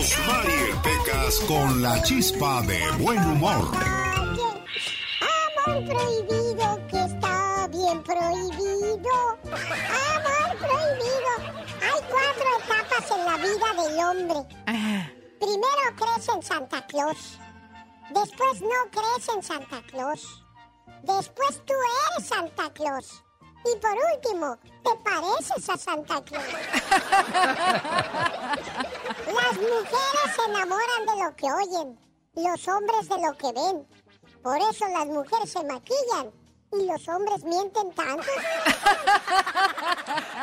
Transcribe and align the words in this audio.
Rosmarie 0.00 0.72
Pecas 0.82 1.40
con 1.46 1.82
la 1.82 2.02
chispa 2.02 2.62
de 2.62 2.80
buen 2.92 3.18
humor. 3.18 3.70
Amor 5.66 5.84
prohibido 5.84 6.86
que 6.88 7.04
está 7.04 7.68
bien 7.68 8.02
prohibido. 8.02 9.12
Amor 9.44 10.56
prohibido. 10.56 11.32
Hay 11.82 12.00
cuatro 12.08 12.48
etapas 12.60 13.10
en 13.10 13.22
la 13.26 13.36
vida 13.36 13.68
del 13.82 13.94
hombre. 14.00 14.40
Primero 15.38 15.84
crees 15.96 16.28
en 16.34 16.42
Santa 16.42 16.86
Claus. 16.86 17.38
Después 18.08 18.62
no 18.62 18.90
crees 18.90 19.28
en 19.36 19.42
Santa 19.42 19.82
Claus. 19.82 20.42
Después 21.02 21.60
tú 21.66 21.74
eres 22.14 22.26
Santa 22.26 22.72
Claus. 22.72 23.22
Y 23.66 23.76
por 23.78 23.94
último, 24.14 24.58
te 24.82 24.96
pareces 25.04 25.68
a 25.68 25.76
Santa 25.76 26.22
Claus. 26.22 26.46
Las 29.10 29.56
mujeres 29.56 30.28
se 30.36 30.50
enamoran 30.50 31.06
de 31.06 31.24
lo 31.24 31.36
que 31.36 31.46
oyen, 31.52 31.98
los 32.36 32.68
hombres 32.68 33.08
de 33.08 33.16
lo 33.16 33.36
que 33.36 33.52
ven. 33.52 33.86
Por 34.42 34.56
eso 34.58 34.86
las 34.88 35.06
mujeres 35.06 35.50
se 35.50 35.64
maquillan 35.64 36.30
y 36.72 36.86
los 36.86 37.08
hombres 37.08 37.44
mienten 37.44 37.92
tanto. 37.94 38.24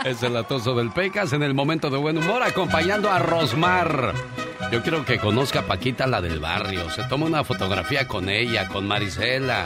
Es 0.06 0.22
el 0.24 0.38
atoso 0.38 0.76
del 0.76 0.92
Pecas 0.92 1.34
en 1.34 1.44
el 1.44 1.54
momento 1.54 1.90
de 1.90 1.98
buen 1.98 2.18
humor 2.18 2.44
acompañando 2.44 3.10
a 3.10 3.20
Rosmar. 3.20 4.14
Yo 4.72 4.82
quiero 4.82 5.04
que 5.06 5.20
conozca 5.20 5.62
a 5.62 5.68
Paquita 5.68 6.06
la 6.06 6.22
del 6.22 6.40
barrio. 6.40 6.90
Se 6.92 7.04
toma 7.04 7.26
una 7.26 7.44
fotografía 7.44 8.08
con 8.08 8.30
ella, 8.30 8.68
con 8.68 8.88
Marisela 8.88 9.66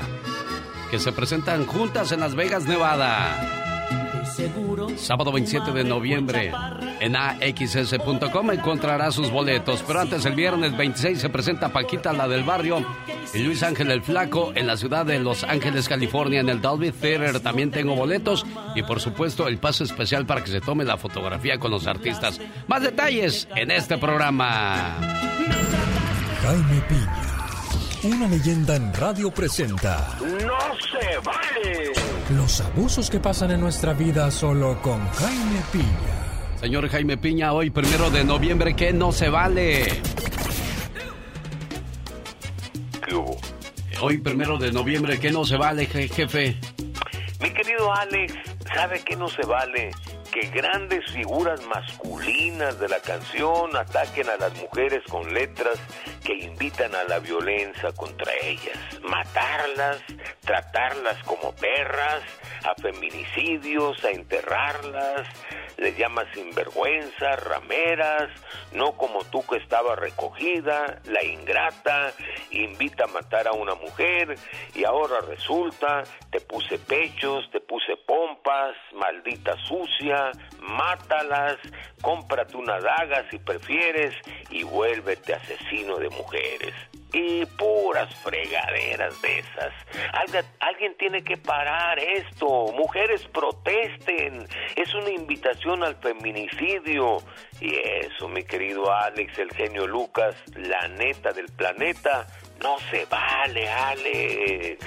que 0.92 1.00
se 1.00 1.14
presentan 1.14 1.66
juntas 1.66 2.12
en 2.12 2.20
Las 2.20 2.36
Vegas, 2.36 2.66
Nevada. 2.66 3.61
Sábado 4.98 5.32
27 5.32 5.72
de 5.72 5.84
noviembre 5.84 6.52
en 7.00 7.16
axs.com 7.16 8.52
encontrará 8.52 9.12
sus 9.12 9.32
boletos. 9.32 9.84
Pero 9.86 10.02
antes, 10.02 10.26
el 10.26 10.36
viernes 10.36 10.78
26 10.78 11.20
se 11.20 11.30
presenta 11.30 11.70
Paquita, 11.70 12.14
la 12.14 12.28
del 12.28 12.44
barrio, 12.44 12.86
y 13.34 13.40
Luis 13.40 13.64
Ángel 13.64 13.92
el 13.92 14.04
Flaco 14.04 14.52
en 14.56 14.68
la 14.68 14.78
ciudad 14.78 15.06
de 15.06 15.20
Los 15.20 15.44
Ángeles, 15.44 15.90
California, 15.90 16.40
en 16.40 16.50
el 16.50 16.62
Dolby 16.62 16.92
Theater. 16.92 17.40
También 17.40 17.72
tengo 17.72 17.96
boletos 17.96 18.46
y, 18.76 18.84
por 18.84 19.00
supuesto, 19.00 19.48
el 19.48 19.58
paso 19.58 19.84
especial 19.84 20.26
para 20.26 20.44
que 20.44 20.52
se 20.52 20.62
tome 20.62 20.84
la 20.84 20.98
fotografía 20.98 21.58
con 21.58 21.72
los 21.72 21.88
artistas. 21.88 22.40
Más 22.68 22.82
detalles 22.82 23.48
en 23.56 23.72
este 23.72 23.98
programa. 23.98 24.98
Jaime 26.42 26.82
Piña 26.88 27.31
una 28.04 28.28
leyenda 28.28 28.76
en 28.76 28.94
radio 28.94 29.32
presenta. 29.32 30.18
¡No 30.20 30.30
se 30.30 31.18
vale! 31.24 31.94
Los 32.36 32.62
abusos 32.62 33.10
que 33.10 33.20
pasan 33.20 33.52
en 33.52 33.60
nuestra 33.62 33.94
vida 33.94 34.32
solo 34.32 34.82
con 34.82 35.08
Jaime 35.10 35.62
Piña. 35.72 36.58
Señor 36.60 36.88
Jaime 36.90 37.18
Piña, 37.18 37.54
hoy 37.54 37.70
primero 37.70 38.10
de 38.10 38.24
noviembre, 38.24 38.76
¿qué 38.76 38.92
no 38.92 39.12
se 39.12 39.30
vale? 39.30 40.02
¿Qué 43.06 43.16
hubo? 43.16 43.38
Hoy 44.02 44.18
primero 44.18 44.58
de 44.58 44.72
noviembre, 44.72 45.20
¿qué 45.20 45.32
no 45.32 45.46
se 45.46 45.58
vale, 45.58 45.86
jefe? 45.86 46.58
Mi 47.40 47.54
querido 47.54 47.94
Alex, 47.94 48.34
¿sabe 48.74 49.02
qué 49.04 49.16
no 49.16 49.28
se 49.28 49.46
vale? 49.46 49.92
Que 50.32 50.48
grandes 50.48 51.12
figuras 51.12 51.62
masculinas 51.66 52.80
de 52.80 52.88
la 52.88 53.00
canción 53.02 53.76
ataquen 53.76 54.30
a 54.30 54.38
las 54.38 54.54
mujeres 54.56 55.04
con 55.10 55.34
letras 55.34 55.78
que 56.24 56.34
invitan 56.34 56.96
a 56.96 57.04
la 57.04 57.20
violencia 57.20 57.92
contra 57.92 58.32
ellas, 58.42 58.78
matarlas, 59.02 59.98
tratarlas 60.42 61.22
como 61.24 61.54
perras, 61.56 62.24
a 62.64 62.76
feminicidios, 62.76 64.04
a 64.06 64.12
enterrarlas, 64.12 65.28
les 65.78 65.98
llama 65.98 66.24
sinvergüenza, 66.34 67.36
rameras, 67.38 68.30
no 68.74 68.94
como 68.94 69.24
tú 69.26 69.44
que 69.48 69.58
estaba 69.58 69.96
recogida, 69.96 71.00
la 71.06 71.24
ingrata, 71.24 72.14
invita 72.52 73.06
a 73.06 73.08
matar 73.08 73.48
a 73.48 73.54
una 73.54 73.76
mujer 73.76 74.36
y 74.76 74.84
ahora 74.84 75.22
resulta, 75.22 76.04
te 76.30 76.40
puse 76.42 76.78
pechos, 76.78 77.50
te 77.52 77.60
puse 77.62 77.98
pompas, 78.06 78.76
maldita 78.94 79.56
sucia, 79.68 80.31
mátalas, 80.62 81.58
cómprate 82.02 82.56
una 82.56 82.80
daga 82.80 83.26
si 83.30 83.38
prefieres 83.40 84.16
y 84.50 84.64
vuélvete 84.64 85.34
asesino 85.34 85.98
de 85.98 86.10
mujeres 86.10 86.74
y 87.14 87.46
puras 87.46 88.14
fregaderas 88.24 89.22
de 89.22 89.40
esas. 89.40 89.74
Alguien, 90.60 90.96
tiene 90.98 91.24
que 91.24 91.38
parar 91.38 92.00
esto. 92.00 92.72
Mujeres 92.74 93.28
protesten. 93.34 94.48
Es 94.76 94.94
una 94.94 95.10
invitación 95.10 95.84
al 95.84 95.96
feminicidio. 95.96 97.18
Y 97.60 97.76
eso, 97.76 98.28
mi 98.28 98.44
querido 98.44 98.92
Alex, 98.92 99.38
el 99.40 99.52
genio 99.52 99.88
Lucas, 99.88 100.36
la 100.56 100.88
neta 100.88 101.32
del 101.34 101.48
planeta, 101.48 102.28
no 102.62 102.78
se 102.90 103.06
vale, 103.06 103.70
Alex. 103.70 104.86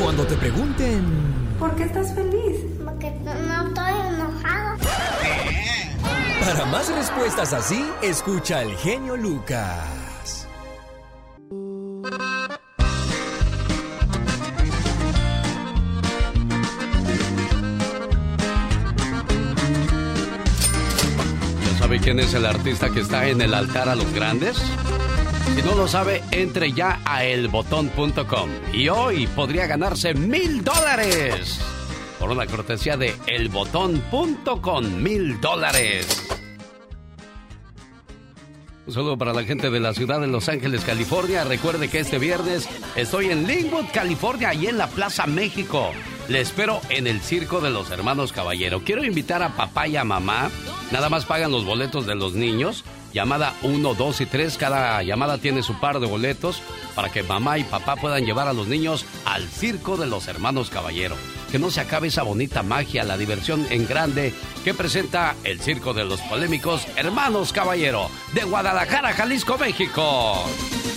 Cuando 0.00 0.26
te 0.26 0.36
pregunten... 0.36 1.33
¿Por 1.58 1.74
qué 1.76 1.84
estás 1.84 2.14
feliz? 2.14 2.56
Porque 2.84 3.10
no 3.10 3.68
estoy 3.68 3.92
enojado. 4.08 4.76
Para 6.44 6.66
más 6.66 6.94
respuestas 6.94 7.52
así, 7.52 7.84
escucha 8.02 8.58
al 8.60 8.76
genio 8.76 9.16
Lucas. 9.16 10.46
¿Ya 21.62 21.78
sabe 21.78 21.98
quién 22.00 22.20
es 22.20 22.34
el 22.34 22.44
artista 22.46 22.90
que 22.90 23.00
está 23.00 23.26
en 23.26 23.40
el 23.40 23.54
altar 23.54 23.88
a 23.88 23.94
los 23.94 24.12
grandes? 24.12 24.60
Si 25.54 25.62
no 25.62 25.76
lo 25.76 25.86
sabe, 25.86 26.20
entre 26.32 26.72
ya 26.72 27.00
a 27.04 27.24
elbotón.com 27.24 28.50
y 28.72 28.88
hoy 28.88 29.28
podría 29.28 29.68
ganarse 29.68 30.12
mil 30.12 30.64
dólares 30.64 31.60
por 32.18 32.32
una 32.32 32.44
cortesía 32.46 32.96
de 32.96 33.14
elbotón.com, 33.28 34.84
mil 35.00 35.40
dólares. 35.40 36.26
Un 38.86 38.92
saludo 38.92 39.16
para 39.16 39.32
la 39.32 39.44
gente 39.44 39.70
de 39.70 39.78
la 39.78 39.94
ciudad 39.94 40.20
de 40.20 40.26
Los 40.26 40.48
Ángeles, 40.48 40.84
California. 40.84 41.44
Recuerde 41.44 41.88
que 41.88 42.00
este 42.00 42.18
viernes 42.18 42.68
estoy 42.96 43.30
en 43.30 43.46
Linwood, 43.46 43.86
California, 43.92 44.52
y 44.54 44.66
en 44.66 44.76
la 44.76 44.88
Plaza 44.88 45.26
México. 45.26 45.92
Le 46.28 46.40
espero 46.40 46.80
en 46.90 47.06
el 47.06 47.20
Circo 47.20 47.60
de 47.60 47.70
los 47.70 47.90
Hermanos 47.92 48.32
Caballero. 48.32 48.82
Quiero 48.84 49.04
invitar 49.04 49.42
a 49.42 49.56
papá 49.56 49.86
y 49.86 49.96
a 49.96 50.04
mamá. 50.04 50.50
Nada 50.90 51.08
más 51.08 51.24
pagan 51.24 51.52
los 51.52 51.64
boletos 51.64 52.06
de 52.06 52.16
los 52.16 52.34
niños. 52.34 52.84
Llamada 53.14 53.54
1, 53.62 53.94
2 53.94 54.20
y 54.20 54.26
3. 54.26 54.58
Cada 54.58 55.02
llamada 55.02 55.38
tiene 55.38 55.62
su 55.62 55.80
par 55.80 56.00
de 56.00 56.06
boletos 56.06 56.60
para 56.94 57.10
que 57.10 57.22
mamá 57.22 57.56
y 57.58 57.64
papá 57.64 57.96
puedan 57.96 58.26
llevar 58.26 58.48
a 58.48 58.52
los 58.52 58.66
niños 58.66 59.06
al 59.24 59.48
Circo 59.48 59.96
de 59.96 60.06
los 60.06 60.28
Hermanos 60.28 60.68
Caballero 60.68 61.16
que 61.54 61.60
no 61.60 61.70
se 61.70 61.80
acabe 61.80 62.08
esa 62.08 62.24
bonita 62.24 62.64
magia, 62.64 63.04
la 63.04 63.16
diversión 63.16 63.64
en 63.70 63.86
grande 63.86 64.34
que 64.64 64.74
presenta 64.74 65.36
el 65.44 65.60
Circo 65.60 65.94
de 65.94 66.04
los 66.04 66.20
Polémicos 66.22 66.84
Hermanos 66.96 67.52
Caballero 67.52 68.10
de 68.32 68.42
Guadalajara, 68.42 69.12
Jalisco, 69.12 69.56
México. 69.56 70.46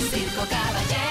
Circo 0.09 0.41
Caballero. 0.49 1.06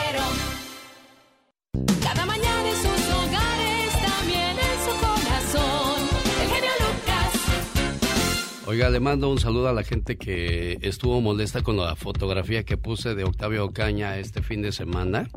Oiga, 8.69 8.91
le 8.91 8.99
mando 8.99 9.31
un 9.31 9.38
saludo 9.38 9.69
a 9.69 9.72
la 9.72 9.84
gente 9.84 10.19
que 10.19 10.78
estuvo 10.82 11.21
molesta 11.21 11.62
con 11.62 11.77
la 11.77 11.94
fotografía 11.94 12.65
que 12.65 12.77
puse 12.77 13.15
de 13.15 13.22
Octavio 13.22 13.65
Ocaña 13.65 14.19
este 14.19 14.43
fin 14.43 14.60
de 14.60 14.72
semana. 14.72 15.28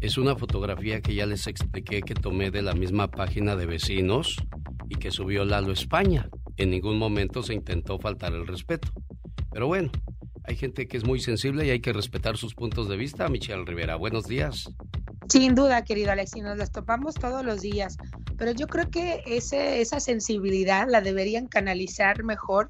Es 0.00 0.16
una 0.16 0.36
fotografía 0.36 1.02
que 1.02 1.14
ya 1.14 1.26
les 1.26 1.48
expliqué 1.48 2.00
que 2.00 2.14
tomé 2.14 2.50
de 2.50 2.62
la 2.62 2.72
misma 2.72 3.10
página 3.10 3.56
de 3.56 3.66
vecinos 3.66 4.36
y 4.88 4.94
que 4.94 5.10
subió 5.10 5.44
Lalo 5.44 5.70
España. 5.70 6.30
En 6.56 6.70
ningún 6.70 6.98
momento 6.98 7.42
se 7.42 7.52
intentó 7.52 7.98
faltar 7.98 8.32
el 8.32 8.46
respeto. 8.46 8.88
Pero 9.52 9.66
bueno, 9.66 9.90
hay 10.44 10.56
gente 10.56 10.88
que 10.88 10.96
es 10.96 11.04
muy 11.04 11.20
sensible 11.20 11.66
y 11.66 11.70
hay 11.70 11.80
que 11.80 11.92
respetar 11.92 12.38
sus 12.38 12.54
puntos 12.54 12.88
de 12.88 12.96
vista. 12.96 13.28
Michelle 13.28 13.66
Rivera, 13.66 13.96
buenos 13.96 14.26
días. 14.26 14.66
Sin 15.28 15.54
duda, 15.54 15.84
querido 15.84 16.12
Alex, 16.12 16.36
y 16.36 16.40
nos 16.40 16.56
las 16.56 16.70
topamos 16.70 17.14
todos 17.14 17.44
los 17.44 17.60
días. 17.60 17.96
Pero 18.38 18.52
yo 18.52 18.66
creo 18.66 18.90
que 18.90 19.22
ese, 19.26 19.80
esa 19.80 19.98
sensibilidad 19.98 20.86
la 20.88 21.00
deberían 21.00 21.46
canalizar 21.46 22.22
mejor 22.22 22.68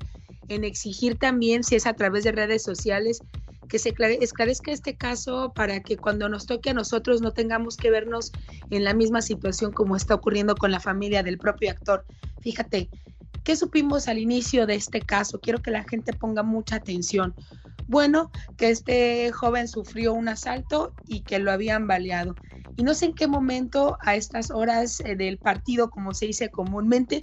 en 0.49 0.65
exigir 0.65 1.19
también, 1.19 1.65
si 1.65 1.75
es 1.75 1.87
a 1.87 1.95
través 1.95 2.25
de 2.25 2.33
redes 2.33 2.63
sociales, 2.63 3.21
que 3.69 3.79
se 3.79 3.95
esclarezca 4.21 4.71
este 4.71 4.97
caso 4.97 5.53
para 5.55 5.81
que 5.81 5.97
cuando 5.97 6.29
nos 6.29 6.47
toque 6.47 6.71
a 6.71 6.75
nosotros 6.75 7.21
no 7.21 7.33
tengamos 7.33 7.77
que 7.77 7.91
vernos 7.91 8.33
en 8.71 8.85
la 8.85 8.95
misma 8.95 9.23
situación 9.23 9.73
como 9.73 9.97
está 9.97 10.15
ocurriendo 10.15 10.55
con 10.55 10.71
la 10.71 10.81
familia 10.81 11.23
del 11.23 11.39
propio 11.39 11.71
actor. 11.71 12.05
Fíjate, 12.41 12.89
¿qué 13.43 13.57
supimos 13.57 14.09
al 14.09 14.19
inicio 14.19 14.67
de 14.67 14.77
este 14.77 15.01
caso? 15.01 15.41
Quiero 15.41 15.61
que 15.61 15.71
la 15.71 15.85
gente 15.85 16.13
ponga 16.13 16.43
mucha 16.43 16.77
atención. 16.77 17.35
Bueno, 17.87 18.31
que 18.57 18.71
este 18.71 19.31
joven 19.33 19.69
sufrió 19.69 20.13
un 20.15 20.29
asalto 20.29 20.97
y 21.07 21.23
que 21.25 21.39
lo 21.39 21.53
habían 21.53 21.87
baleado. 21.87 22.39
Y 22.75 22.83
no 22.83 22.95
sé 22.95 23.07
en 23.07 23.15
qué 23.15 23.27
momento, 23.29 23.97
a 24.03 24.17
estas 24.17 24.51
horas 24.51 25.01
eh, 25.01 25.17
del 25.17 25.39
partido, 25.39 25.89
como 25.91 26.13
se 26.13 26.27
dice 26.27 26.51
comúnmente, 26.51 27.23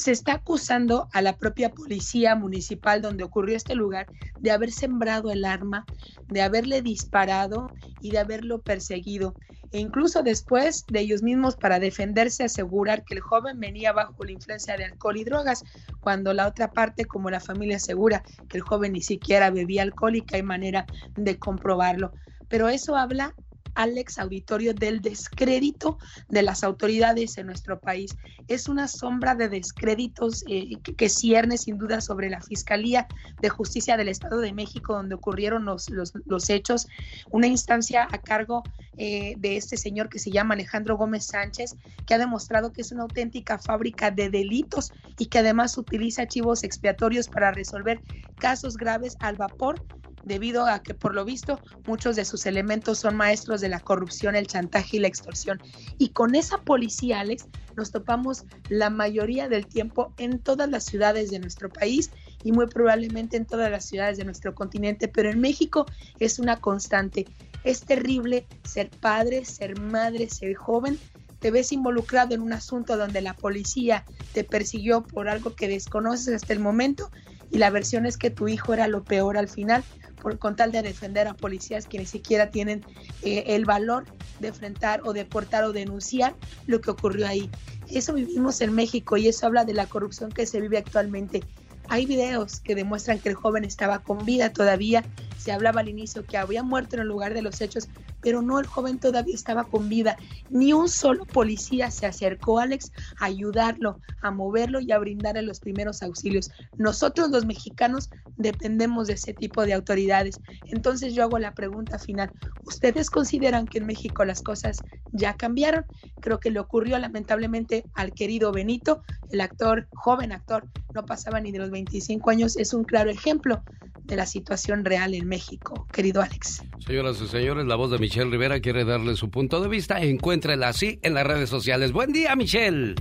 se 0.00 0.12
está 0.12 0.34
acusando 0.34 1.08
a 1.12 1.20
la 1.20 1.36
propia 1.36 1.70
policía 1.70 2.34
municipal 2.34 3.02
donde 3.02 3.22
ocurrió 3.22 3.56
este 3.56 3.74
lugar 3.74 4.06
de 4.38 4.50
haber 4.50 4.72
sembrado 4.72 5.30
el 5.30 5.44
arma, 5.44 5.84
de 6.28 6.42
haberle 6.42 6.80
disparado 6.80 7.70
y 8.00 8.10
de 8.10 8.18
haberlo 8.18 8.62
perseguido. 8.62 9.34
E 9.72 9.78
incluso 9.78 10.22
después 10.22 10.84
de 10.88 11.00
ellos 11.00 11.22
mismos 11.22 11.54
para 11.54 11.78
defenderse 11.78 12.44
asegurar 12.44 13.04
que 13.04 13.14
el 13.14 13.20
joven 13.20 13.60
venía 13.60 13.92
bajo 13.92 14.24
la 14.24 14.32
influencia 14.32 14.76
de 14.76 14.86
alcohol 14.86 15.18
y 15.18 15.24
drogas, 15.24 15.62
cuando 16.00 16.32
la 16.32 16.48
otra 16.48 16.72
parte, 16.72 17.04
como 17.04 17.30
la 17.30 17.38
familia 17.38 17.76
asegura 17.76 18.24
que 18.48 18.56
el 18.56 18.62
joven 18.62 18.94
ni 18.94 19.02
siquiera 19.02 19.50
bebía 19.50 19.82
alcohol 19.82 20.16
y 20.16 20.22
que 20.22 20.36
hay 20.36 20.42
manera 20.42 20.86
de 21.14 21.38
comprobarlo. 21.38 22.12
Pero 22.48 22.68
eso 22.68 22.96
habla 22.96 23.34
Alex 23.74 24.18
Auditorio 24.18 24.74
del 24.74 25.00
descrédito 25.00 25.98
de 26.28 26.42
las 26.42 26.64
autoridades 26.64 27.38
en 27.38 27.46
nuestro 27.46 27.80
país. 27.80 28.16
Es 28.48 28.68
una 28.68 28.88
sombra 28.88 29.34
de 29.34 29.48
descréditos 29.48 30.44
eh, 30.48 30.76
que, 30.96 31.08
cierne 31.08 31.58
sin 31.58 31.78
duda 31.78 32.00
sobre 32.00 32.30
la 32.30 32.40
Fiscalía 32.40 33.06
de 33.40 33.48
Justicia 33.48 33.96
del 33.96 34.08
Estado 34.08 34.38
de 34.38 34.52
México, 34.52 34.94
donde 34.94 35.14
ocurrieron 35.14 35.64
los, 35.64 35.90
los, 35.90 36.50
hechos, 36.50 36.86
una 37.30 37.46
instancia 37.46 38.08
a 38.10 38.18
cargo 38.18 38.62
eh, 38.96 39.34
de 39.38 39.56
este 39.56 39.76
señor 39.76 40.08
que 40.08 40.18
se 40.18 40.30
llama 40.30 40.54
Alejandro 40.54 40.96
Gómez 40.96 41.26
Sánchez, 41.26 41.76
que 42.06 42.14
ha 42.14 42.18
demostrado 42.18 42.72
que 42.72 42.82
es 42.82 42.92
una 42.92 43.02
auténtica 43.02 43.58
fábrica 43.58 44.10
de 44.10 44.30
delitos 44.30 44.92
y 45.18 45.26
que 45.26 45.38
además 45.38 45.76
utiliza 45.76 46.22
archivos 46.22 46.64
expiatorios 46.64 47.28
para 47.28 47.50
resolver 47.50 48.00
casos 48.38 48.76
graves 48.76 49.16
al 49.20 49.36
vapor 49.36 49.84
debido 50.24 50.66
a 50.66 50.82
que 50.82 50.94
por 50.94 51.14
lo 51.14 51.24
visto 51.24 51.60
muchos 51.86 52.16
de 52.16 52.24
sus 52.24 52.46
elementos 52.46 52.98
son 52.98 53.16
maestros 53.16 53.60
de 53.60 53.68
la 53.68 53.80
corrupción, 53.80 54.36
el 54.36 54.46
chantaje 54.46 54.96
y 54.96 55.00
la 55.00 55.08
extorsión. 55.08 55.60
Y 55.98 56.10
con 56.10 56.34
esa 56.34 56.58
policía, 56.58 57.20
Alex, 57.20 57.46
nos 57.76 57.90
topamos 57.90 58.44
la 58.68 58.90
mayoría 58.90 59.48
del 59.48 59.66
tiempo 59.66 60.12
en 60.18 60.38
todas 60.38 60.68
las 60.68 60.84
ciudades 60.84 61.30
de 61.30 61.38
nuestro 61.38 61.70
país 61.70 62.10
y 62.44 62.52
muy 62.52 62.66
probablemente 62.66 63.36
en 63.36 63.46
todas 63.46 63.70
las 63.70 63.84
ciudades 63.84 64.18
de 64.18 64.24
nuestro 64.24 64.54
continente, 64.54 65.08
pero 65.08 65.30
en 65.30 65.40
México 65.40 65.86
es 66.18 66.38
una 66.38 66.60
constante. 66.60 67.26
Es 67.64 67.82
terrible 67.82 68.46
ser 68.64 68.90
padre, 68.90 69.44
ser 69.44 69.78
madre, 69.78 70.28
ser 70.28 70.54
joven. 70.54 70.98
Te 71.38 71.50
ves 71.50 71.72
involucrado 71.72 72.34
en 72.34 72.42
un 72.42 72.52
asunto 72.52 72.96
donde 72.96 73.22
la 73.22 73.34
policía 73.34 74.04
te 74.32 74.44
persiguió 74.44 75.02
por 75.02 75.28
algo 75.28 75.54
que 75.54 75.68
desconoces 75.68 76.34
hasta 76.34 76.52
el 76.52 76.60
momento 76.60 77.10
y 77.50 77.58
la 77.58 77.70
versión 77.70 78.06
es 78.06 78.16
que 78.16 78.30
tu 78.30 78.48
hijo 78.48 78.74
era 78.74 78.88
lo 78.88 79.04
peor 79.04 79.36
al 79.36 79.48
final 79.48 79.82
por, 80.20 80.38
con 80.38 80.56
tal 80.56 80.72
de 80.72 80.82
defender 80.82 81.26
a 81.26 81.34
policías 81.34 81.86
que 81.86 81.98
ni 81.98 82.06
siquiera 82.06 82.50
tienen 82.50 82.84
eh, 83.22 83.44
el 83.48 83.64
valor 83.64 84.04
de 84.38 84.48
enfrentar 84.48 85.02
o 85.04 85.12
de 85.12 85.24
portar 85.24 85.64
o 85.64 85.72
denunciar 85.72 86.34
lo 86.66 86.80
que 86.80 86.90
ocurrió 86.90 87.26
ahí. 87.26 87.50
Eso 87.88 88.14
vivimos 88.14 88.60
en 88.60 88.74
México 88.74 89.16
y 89.16 89.28
eso 89.28 89.46
habla 89.46 89.64
de 89.64 89.74
la 89.74 89.86
corrupción 89.86 90.30
que 90.30 90.46
se 90.46 90.60
vive 90.60 90.78
actualmente. 90.78 91.42
Hay 91.88 92.06
videos 92.06 92.60
que 92.60 92.76
demuestran 92.76 93.18
que 93.18 93.28
el 93.28 93.34
joven 93.34 93.64
estaba 93.64 93.98
con 93.98 94.24
vida 94.24 94.52
todavía. 94.52 95.04
Se 95.38 95.50
hablaba 95.50 95.80
al 95.80 95.88
inicio 95.88 96.24
que 96.24 96.36
había 96.36 96.62
muerto 96.62 96.94
en 96.94 97.02
el 97.02 97.08
lugar 97.08 97.34
de 97.34 97.42
los 97.42 97.60
hechos, 97.60 97.88
pero 98.20 98.42
no, 98.42 98.58
el 98.58 98.66
joven 98.66 98.98
todavía 98.98 99.34
estaba 99.34 99.64
con 99.64 99.88
vida. 99.88 100.16
Ni 100.48 100.72
un 100.72 100.88
solo 100.88 101.26
policía 101.26 101.90
se 101.90 102.06
acercó 102.06 102.58
a 102.58 102.64
Alex 102.64 102.92
a 103.18 103.26
ayudarlo, 103.26 103.98
a 104.22 104.30
moverlo 104.30 104.80
y 104.80 104.92
a 104.92 104.98
brindarle 104.98 105.42
los 105.42 105.60
primeros 105.60 106.02
auxilios. 106.02 106.50
Nosotros 106.76 107.30
los 107.30 107.46
mexicanos 107.46 108.10
dependemos 108.36 109.06
de 109.06 109.14
ese 109.14 109.34
tipo 109.34 109.64
de 109.64 109.74
autoridades. 109.74 110.40
Entonces 110.66 111.14
yo 111.14 111.22
hago 111.22 111.38
la 111.38 111.54
pregunta 111.54 111.98
final. 111.98 112.30
¿Ustedes 112.64 113.10
consideran 113.10 113.66
que 113.66 113.78
en 113.78 113.86
México 113.86 114.24
las 114.24 114.42
cosas 114.42 114.78
ya 115.12 115.34
cambiaron? 115.34 115.84
Creo 116.20 116.40
que 116.40 116.50
le 116.50 116.60
ocurrió 116.60 116.98
lamentablemente 116.98 117.84
al 117.94 118.12
querido 118.12 118.52
Benito, 118.52 119.02
el 119.30 119.40
actor, 119.40 119.88
joven 119.94 120.32
actor, 120.32 120.68
no 120.94 121.04
pasaba 121.04 121.40
ni 121.40 121.52
de 121.52 121.58
los 121.58 121.70
25 121.70 122.30
años, 122.30 122.56
es 122.56 122.74
un 122.74 122.84
claro 122.84 123.10
ejemplo 123.10 123.62
de 124.10 124.16
la 124.16 124.26
situación 124.26 124.84
real 124.84 125.14
en 125.14 125.26
México, 125.26 125.86
querido 125.92 126.20
Alex. 126.20 126.62
Señoras 126.84 127.20
y 127.22 127.28
señores, 127.28 127.64
la 127.66 127.76
voz 127.76 127.90
de 127.90 127.98
Michelle 127.98 128.30
Rivera 128.30 128.60
quiere 128.60 128.84
darle 128.84 129.16
su 129.16 129.30
punto 129.30 129.62
de 129.62 129.68
vista. 129.68 130.00
Encuéntrela 130.02 130.68
así 130.68 130.98
en 131.02 131.14
las 131.14 131.26
redes 131.26 131.48
sociales. 131.48 131.92
Buen 131.92 132.12
día, 132.12 132.34
Michelle. 132.36 132.96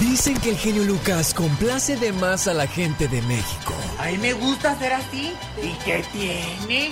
Dicen 0.00 0.38
que 0.40 0.50
el 0.50 0.56
genio 0.56 0.84
Lucas 0.84 1.34
complace 1.34 1.96
de 1.96 2.12
más 2.12 2.46
a 2.46 2.54
la 2.54 2.66
gente 2.66 3.08
de 3.08 3.20
México. 3.22 3.74
A 3.98 4.10
mí 4.10 4.18
me 4.18 4.32
gusta 4.34 4.78
ser 4.78 4.92
así. 4.92 5.32
¿Y 5.62 5.84
qué 5.84 6.04
tiene? 6.12 6.90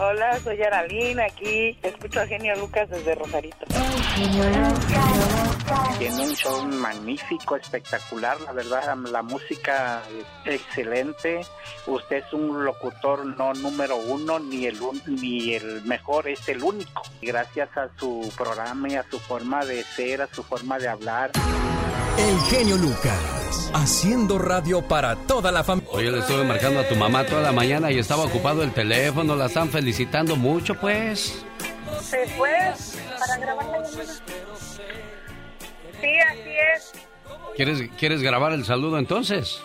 Hola, 0.00 0.38
soy 0.40 0.62
Aralina 0.62 1.24
aquí. 1.24 1.78
Escucho 1.82 2.20
a 2.20 2.26
Genio 2.26 2.56
Lucas 2.56 2.90
desde 2.90 3.14
Rosarito. 3.14 3.66
Tiene 5.98 6.22
un 6.22 6.34
show 6.34 6.66
magnífico, 6.66 7.56
espectacular, 7.56 8.40
la 8.40 8.52
verdad, 8.52 8.96
la 9.10 9.22
música 9.22 10.02
es 10.46 10.54
excelente. 10.54 11.40
Usted 11.86 12.16
es 12.16 12.32
un 12.32 12.64
locutor 12.64 13.24
no 13.24 13.54
número 13.54 13.96
uno, 13.96 14.38
ni 14.38 14.66
el, 14.66 14.78
ni 15.06 15.54
el 15.54 15.82
mejor, 15.84 16.28
es 16.28 16.48
el 16.48 16.62
único. 16.62 17.02
Gracias 17.20 17.68
a 17.76 17.88
su 17.96 18.32
programa 18.36 18.88
y 18.88 18.96
a 18.96 19.04
su 19.08 19.18
forma 19.20 19.64
de 19.64 19.82
ser, 19.84 20.22
a 20.22 20.26
su 20.26 20.42
forma 20.42 20.78
de 20.78 20.88
hablar. 20.88 21.30
El 22.18 22.38
genio 22.50 22.76
Lucas, 22.76 23.70
haciendo 23.74 24.38
radio 24.38 24.82
para 24.82 25.16
toda 25.16 25.50
la 25.50 25.64
familia. 25.64 25.90
Oye, 25.92 26.10
le 26.10 26.18
estuve 26.18 26.44
marcando 26.44 26.80
a 26.80 26.88
tu 26.88 26.94
mamá 26.94 27.24
toda 27.24 27.40
la 27.42 27.52
mañana 27.52 27.90
y 27.90 27.98
estaba 27.98 28.24
ocupado 28.24 28.62
el 28.62 28.72
teléfono, 28.72 29.34
la 29.34 29.46
están 29.46 29.70
felicitando 29.70 30.36
mucho, 30.36 30.74
pues. 30.74 31.44
Sí, 32.02 32.16
pues, 32.36 32.98
para 33.18 33.38
grabar 33.38 33.66
la 33.66 33.88
Sí, 33.88 34.00
así 36.30 36.50
es. 36.74 36.92
¿Quieres, 37.56 37.90
¿Quieres 37.98 38.22
grabar 38.22 38.52
el 38.52 38.64
saludo 38.64 38.98
entonces? 38.98 39.60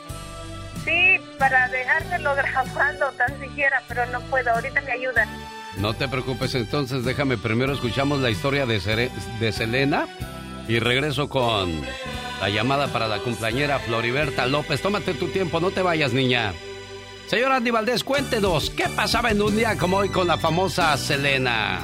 Sí, 0.86 1.20
para 1.38 1.68
dejárselo 1.68 2.34
grabando 2.36 3.08
tan 3.18 3.40
siquiera, 3.42 3.84
pero 3.88 4.06
no 4.08 4.22
puedo, 4.22 4.52
ahorita 4.52 4.82
me 4.82 4.92
ayudan. 4.94 5.28
No 5.78 5.94
te 5.94 6.08
preocupes, 6.08 6.56
entonces 6.56 7.04
déjame 7.04 7.38
primero 7.38 7.74
escuchamos 7.74 8.20
la 8.20 8.30
historia 8.30 8.66
de, 8.66 9.12
de 9.40 9.52
Selena 9.52 10.08
y 10.68 10.80
regreso 10.80 11.30
con 11.30 11.82
la 12.42 12.50
llamada 12.50 12.88
para 12.88 13.08
la 13.08 13.20
cumpleañera 13.20 13.80
Floriberta 13.80 14.48
López. 14.48 14.82
Tómate 14.82 15.14
tu 15.14 15.28
tiempo, 15.28 15.60
no 15.60 15.72
te 15.72 15.82
vayas, 15.82 16.14
niña. 16.14 16.54
Señor 17.28 17.52
Andy 17.52 17.72
Valdés, 17.72 18.04
cuéntenos, 18.04 18.70
¿qué 18.70 18.86
pasaba 18.96 19.32
en 19.32 19.42
un 19.42 19.56
día 19.56 19.78
como 19.78 19.98
hoy 19.98 20.10
con 20.10 20.28
la 20.28 20.38
famosa 20.38 20.96
Selena? 20.98 21.82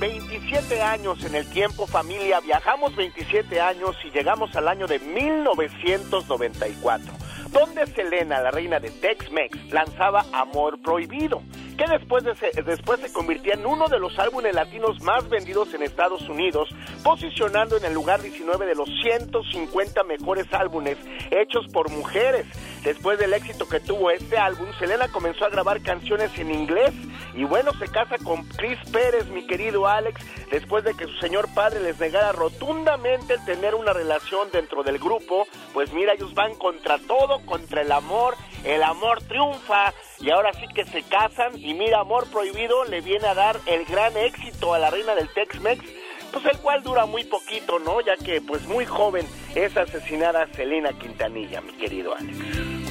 27 0.00 0.82
años 0.82 1.22
en 1.24 1.36
el 1.36 1.46
tiempo, 1.46 1.86
familia. 1.86 2.40
Viajamos 2.40 2.94
27 2.96 3.60
años 3.60 3.96
y 4.04 4.10
llegamos 4.10 4.54
al 4.56 4.68
año 4.68 4.86
de 4.86 4.98
1994 4.98 7.24
donde 7.54 7.86
Selena, 7.86 8.40
la 8.40 8.50
reina 8.50 8.80
de 8.80 8.90
Tex-Mex, 8.90 9.72
lanzaba 9.72 10.26
Amor 10.32 10.82
Prohibido, 10.82 11.40
que 11.76 11.86
después, 11.86 12.24
de 12.24 12.34
después 12.62 13.00
se 13.00 13.12
convirtió 13.12 13.52
en 13.52 13.66
uno 13.66 13.88
de 13.88 13.98
los 13.98 14.18
álbumes 14.18 14.54
latinos 14.54 15.00
más 15.02 15.28
vendidos 15.28 15.72
en 15.74 15.82
Estados 15.82 16.28
Unidos, 16.28 16.68
posicionando 17.02 17.76
en 17.76 17.84
el 17.84 17.94
lugar 17.94 18.22
19 18.22 18.66
de 18.66 18.74
los 18.74 18.88
150 19.02 20.04
mejores 20.04 20.46
álbumes 20.52 20.98
hechos 21.30 21.66
por 21.72 21.90
mujeres. 21.90 22.46
Después 22.82 23.18
del 23.18 23.32
éxito 23.32 23.66
que 23.68 23.80
tuvo 23.80 24.10
este 24.10 24.36
álbum, 24.36 24.66
Selena 24.78 25.08
comenzó 25.08 25.46
a 25.46 25.48
grabar 25.48 25.82
canciones 25.82 26.36
en 26.38 26.50
inglés 26.52 26.92
y 27.34 27.44
bueno, 27.44 27.72
se 27.78 27.88
casa 27.88 28.16
con 28.18 28.44
Chris 28.44 28.78
Pérez, 28.92 29.26
mi 29.28 29.46
querido 29.46 29.86
Alex, 29.86 30.20
después 30.50 30.84
de 30.84 30.94
que 30.94 31.06
su 31.06 31.16
señor 31.18 31.48
padre 31.54 31.80
les 31.80 31.98
negara 31.98 32.32
rotundamente 32.32 33.36
tener 33.46 33.74
una 33.74 33.92
relación 33.92 34.48
dentro 34.52 34.82
del 34.82 34.98
grupo, 34.98 35.46
pues 35.72 35.92
mira, 35.92 36.12
ellos 36.12 36.34
van 36.34 36.54
contra 36.54 36.98
todo, 36.98 37.44
contra 37.46 37.82
el 37.82 37.90
amor, 37.90 38.34
el 38.64 38.82
amor 38.82 39.22
triunfa 39.22 39.92
y 40.20 40.30
ahora 40.30 40.52
sí 40.54 40.66
que 40.74 40.84
se 40.84 41.02
casan 41.02 41.58
y 41.58 41.74
mira, 41.74 42.00
Amor 42.00 42.26
Prohibido 42.30 42.84
le 42.84 43.00
viene 43.00 43.26
a 43.26 43.34
dar 43.34 43.58
el 43.66 43.84
gran 43.84 44.16
éxito 44.16 44.74
a 44.74 44.78
la 44.78 44.90
reina 44.90 45.14
del 45.14 45.28
Tex-Mex 45.32 45.84
pues 46.32 46.46
el 46.46 46.58
cual 46.58 46.82
dura 46.82 47.06
muy 47.06 47.22
poquito, 47.24 47.78
¿no? 47.78 48.00
Ya 48.00 48.16
que 48.16 48.40
pues 48.40 48.66
muy 48.66 48.84
joven 48.84 49.24
es 49.54 49.76
asesinada 49.76 50.48
Selena 50.54 50.92
Quintanilla, 50.92 51.60
mi 51.60 51.72
querido 51.74 52.14
Alex. 52.16 52.83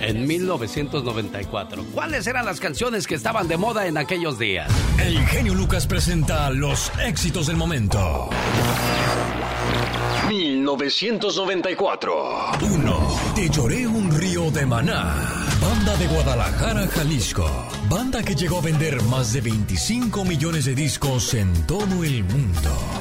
En 0.00 0.26
1994, 0.26 1.84
¿cuáles 1.92 2.26
eran 2.26 2.46
las 2.46 2.58
canciones 2.58 3.06
que 3.06 3.14
estaban 3.14 3.48
de 3.48 3.56
moda 3.56 3.86
en 3.86 3.98
aquellos 3.98 4.38
días? 4.38 4.70
El 4.98 5.18
genio 5.26 5.54
Lucas 5.54 5.86
presenta 5.86 6.50
los 6.50 6.90
éxitos 7.04 7.46
del 7.46 7.56
momento. 7.56 8.30
1994. 10.28 12.52
1. 12.62 13.20
Te 13.34 13.50
lloré 13.50 13.86
un 13.86 14.10
río 14.10 14.50
de 14.50 14.64
maná. 14.64 15.16
Banda 15.60 15.96
de 15.96 16.06
Guadalajara, 16.06 16.86
Jalisco. 16.88 17.68
Banda 17.88 18.22
que 18.22 18.34
llegó 18.34 18.58
a 18.58 18.62
vender 18.62 19.02
más 19.02 19.32
de 19.32 19.40
25 19.40 20.24
millones 20.24 20.64
de 20.64 20.74
discos 20.74 21.34
en 21.34 21.52
todo 21.66 22.04
el 22.04 22.24
mundo. 22.24 22.99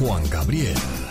Juan 0.00 0.22
Gabriel. 0.30 1.07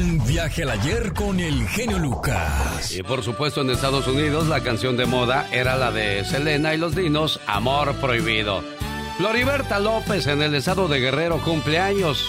Un 0.00 0.24
viaje 0.26 0.62
al 0.62 0.70
ayer 0.70 1.12
con 1.12 1.40
el 1.40 1.66
genio 1.68 1.98
Lucas. 1.98 2.96
Y 2.96 3.02
por 3.02 3.22
supuesto 3.22 3.60
en 3.60 3.70
Estados 3.70 4.06
Unidos 4.06 4.48
la 4.48 4.62
canción 4.62 4.96
de 4.96 5.06
moda 5.06 5.46
era 5.52 5.76
la 5.76 5.90
de 5.90 6.24
Selena 6.24 6.74
y 6.74 6.78
los 6.78 6.94
Dinos, 6.94 7.40
Amor 7.46 7.94
Prohibido. 7.96 8.62
Floriberta 9.18 9.78
López 9.78 10.26
en 10.26 10.42
el 10.42 10.54
estado 10.54 10.88
de 10.88 11.00
Guerrero 11.00 11.38
cumpleaños. 11.42 12.26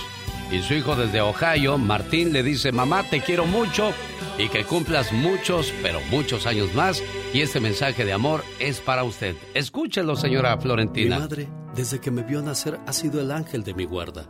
Y 0.51 0.61
su 0.61 0.73
hijo 0.73 0.95
desde 0.95 1.21
Ohio, 1.21 1.77
Martín, 1.77 2.33
le 2.33 2.43
dice, 2.43 2.73
mamá, 2.73 3.03
te 3.03 3.21
quiero 3.21 3.45
mucho 3.45 3.93
y 4.37 4.49
que 4.49 4.65
cumplas 4.65 5.13
muchos, 5.13 5.73
pero 5.81 6.01
muchos 6.09 6.45
años 6.45 6.73
más. 6.73 7.01
Y 7.33 7.41
este 7.41 7.61
mensaje 7.61 8.03
de 8.03 8.11
amor 8.11 8.43
es 8.59 8.81
para 8.81 9.05
usted. 9.05 9.35
Escúchelo, 9.53 10.17
señora 10.17 10.57
Florentina. 10.57 11.15
Mi 11.15 11.21
madre, 11.21 11.49
desde 11.73 12.01
que 12.01 12.11
me 12.11 12.23
vio 12.23 12.41
nacer, 12.41 12.79
ha 12.85 12.91
sido 12.91 13.21
el 13.21 13.31
ángel 13.31 13.63
de 13.63 13.73
mi 13.73 13.85
guarda, 13.85 14.27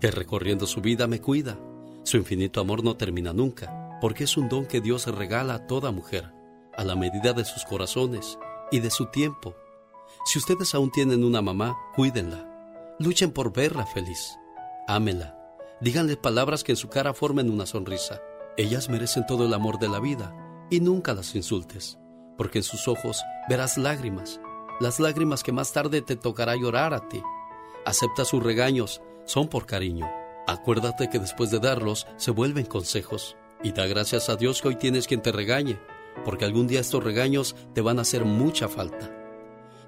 que 0.00 0.10
recorriendo 0.10 0.66
su 0.66 0.82
vida 0.82 1.06
me 1.06 1.20
cuida. 1.20 1.56
Su 2.04 2.18
infinito 2.18 2.60
amor 2.60 2.84
no 2.84 2.96
termina 2.96 3.32
nunca, 3.32 3.98
porque 4.00 4.24
es 4.24 4.36
un 4.36 4.50
don 4.50 4.66
que 4.66 4.82
Dios 4.82 5.06
regala 5.06 5.54
a 5.54 5.66
toda 5.66 5.90
mujer, 5.90 6.30
a 6.76 6.84
la 6.84 6.96
medida 6.96 7.32
de 7.32 7.46
sus 7.46 7.64
corazones 7.64 8.38
y 8.70 8.80
de 8.80 8.90
su 8.90 9.06
tiempo. 9.06 9.54
Si 10.26 10.38
ustedes 10.38 10.74
aún 10.74 10.90
tienen 10.90 11.24
una 11.24 11.40
mamá, 11.40 11.76
cuídenla. 11.96 12.46
Luchen 12.98 13.32
por 13.32 13.52
verla 13.52 13.86
feliz. 13.86 14.38
Ámenla. 14.86 15.38
Díganle 15.80 16.16
palabras 16.18 16.62
que 16.62 16.72
en 16.72 16.76
su 16.76 16.88
cara 16.88 17.14
formen 17.14 17.50
una 17.50 17.64
sonrisa. 17.64 18.20
Ellas 18.58 18.90
merecen 18.90 19.26
todo 19.26 19.46
el 19.46 19.54
amor 19.54 19.78
de 19.78 19.88
la 19.88 19.98
vida 19.98 20.34
y 20.70 20.80
nunca 20.80 21.14
las 21.14 21.34
insultes, 21.34 21.98
porque 22.36 22.58
en 22.58 22.64
sus 22.64 22.86
ojos 22.86 23.22
verás 23.48 23.78
lágrimas, 23.78 24.40
las 24.78 25.00
lágrimas 25.00 25.42
que 25.42 25.52
más 25.52 25.72
tarde 25.72 26.02
te 26.02 26.16
tocará 26.16 26.54
llorar 26.54 26.92
a 26.92 27.08
ti. 27.08 27.22
Acepta 27.86 28.24
sus 28.24 28.42
regaños, 28.42 29.00
son 29.24 29.48
por 29.48 29.66
cariño. 29.66 30.23
Acuérdate 30.46 31.08
que 31.08 31.18
después 31.18 31.50
de 31.50 31.58
darlos 31.58 32.06
se 32.16 32.30
vuelven 32.30 32.66
consejos 32.66 33.36
y 33.62 33.72
da 33.72 33.86
gracias 33.86 34.28
a 34.28 34.36
Dios 34.36 34.60
que 34.60 34.68
hoy 34.68 34.76
tienes 34.76 35.06
quien 35.06 35.22
te 35.22 35.32
regañe, 35.32 35.78
porque 36.24 36.44
algún 36.44 36.66
día 36.66 36.80
estos 36.80 37.02
regaños 37.02 37.56
te 37.72 37.80
van 37.80 37.98
a 37.98 38.02
hacer 38.02 38.24
mucha 38.24 38.68
falta. 38.68 39.10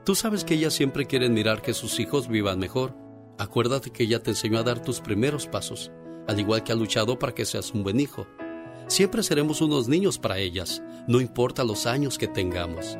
Tú 0.04 0.14
sabes 0.14 0.44
que 0.44 0.54
ellas 0.54 0.72
siempre 0.72 1.06
quieren 1.06 1.34
mirar 1.34 1.60
que 1.60 1.74
sus 1.74 2.00
hijos 2.00 2.28
vivan 2.28 2.58
mejor. 2.58 2.94
Acuérdate 3.38 3.90
que 3.90 4.04
ella 4.04 4.22
te 4.22 4.30
enseñó 4.30 4.58
a 4.58 4.62
dar 4.62 4.80
tus 4.80 5.00
primeros 5.00 5.46
pasos, 5.46 5.90
al 6.26 6.40
igual 6.40 6.62
que 6.62 6.72
ha 6.72 6.76
luchado 6.76 7.18
para 7.18 7.34
que 7.34 7.44
seas 7.44 7.72
un 7.72 7.82
buen 7.82 8.00
hijo. 8.00 8.26
Siempre 8.86 9.22
seremos 9.22 9.60
unos 9.60 9.88
niños 9.88 10.18
para 10.18 10.38
ellas, 10.38 10.82
no 11.06 11.20
importa 11.20 11.64
los 11.64 11.86
años 11.86 12.18
que 12.18 12.28
tengamos. 12.28 12.96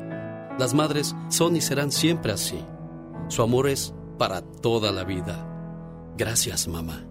Las 0.59 0.73
madres 0.73 1.15
son 1.29 1.55
y 1.55 1.61
serán 1.61 1.91
siempre 1.91 2.33
así. 2.33 2.59
Su 3.29 3.41
amor 3.41 3.69
es 3.69 3.93
para 4.17 4.41
toda 4.41 4.91
la 4.91 5.03
vida. 5.03 6.13
Gracias, 6.17 6.67
mamá. 6.67 7.06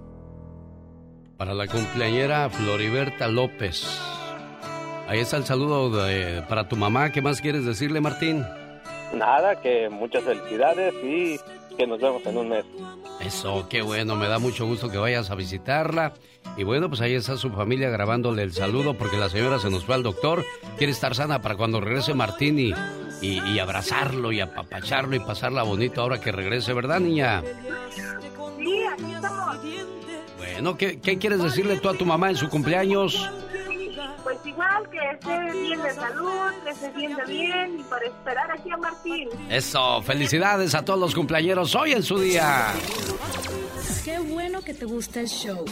Para 1.36 1.52
la 1.54 1.66
cumpleañera 1.66 2.48
Floriberta 2.50 3.28
López. 3.28 3.84
Ahí 5.08 5.20
está 5.20 5.36
el 5.36 5.44
saludo 5.44 6.04
de- 6.04 6.42
para 6.48 6.68
tu 6.68 6.76
mamá. 6.76 7.10
¿Qué 7.12 7.20
más 7.22 7.40
quieres 7.40 7.64
decirle, 7.64 8.00
Martín? 8.00 8.44
Nada, 9.14 9.60
que 9.60 9.88
muchas 9.88 10.24
felicidades 10.24 10.94
y 11.04 11.38
que 11.76 11.86
nos 11.86 12.00
vemos 12.00 12.24
en 12.26 12.38
un 12.38 12.48
mes. 12.48 12.64
Eso, 13.20 13.66
qué 13.68 13.82
bueno, 13.82 14.16
me 14.16 14.26
da 14.28 14.38
mucho 14.38 14.66
gusto 14.66 14.90
que 14.90 14.98
vayas 14.98 15.30
a 15.30 15.34
visitarla. 15.34 16.14
Y 16.56 16.64
bueno, 16.64 16.88
pues 16.88 17.00
ahí 17.02 17.14
está 17.14 17.36
su 17.36 17.50
familia 17.50 17.90
grabándole 17.90 18.42
el 18.42 18.52
saludo 18.52 18.94
porque 18.94 19.18
la 19.18 19.28
señora 19.28 19.58
se 19.58 19.68
nos 19.70 19.84
fue 19.84 19.94
al 19.94 20.02
doctor. 20.02 20.44
Quiere 20.78 20.92
estar 20.92 21.14
sana 21.14 21.42
para 21.42 21.56
cuando 21.56 21.80
regrese 21.80 22.14
Martín 22.14 22.58
y, 22.58 22.72
y, 23.20 23.40
y 23.42 23.58
abrazarlo 23.58 24.32
y 24.32 24.40
apapacharlo 24.40 25.14
y 25.14 25.20
pasarla 25.20 25.62
bonito 25.62 26.00
ahora 26.00 26.20
que 26.20 26.32
regrese, 26.32 26.72
¿verdad, 26.72 26.98
niña? 27.00 27.42
Sí, 27.92 28.82
aquí 28.90 29.12
estamos. 29.14 29.56
Bueno, 30.56 30.78
¿qué, 30.78 30.98
qué 31.00 31.18
quieres 31.18 31.42
decirle 31.42 31.76
tú 31.80 31.90
a 31.90 31.94
tu 31.94 32.06
mamá 32.06 32.30
en 32.30 32.36
su 32.36 32.48
cumpleaños? 32.48 33.28
Pues 34.24 34.38
igual, 34.46 34.88
que 34.88 34.98
esté 35.12 35.52
bien 35.52 35.82
de 35.82 35.90
salud, 35.92 36.50
que 36.64 36.74
se 36.74 36.94
sienta 36.94 37.24
bien 37.24 37.80
y 37.80 37.82
para 37.82 38.06
esperar 38.06 38.50
aquí 38.50 38.70
a 38.70 38.76
Martín. 38.78 39.28
Eso, 39.50 40.00
felicidades 40.00 40.74
a 40.74 40.82
todos 40.82 40.98
los 40.98 41.14
cumpleañeros 41.14 41.74
hoy 41.74 41.92
en 41.92 42.02
su 42.02 42.18
día. 42.18 42.72
Qué 44.02 44.18
bueno 44.18 44.62
que 44.62 44.72
te 44.72 44.86
gusta 44.86 45.20
el 45.20 45.28
show. 45.28 45.62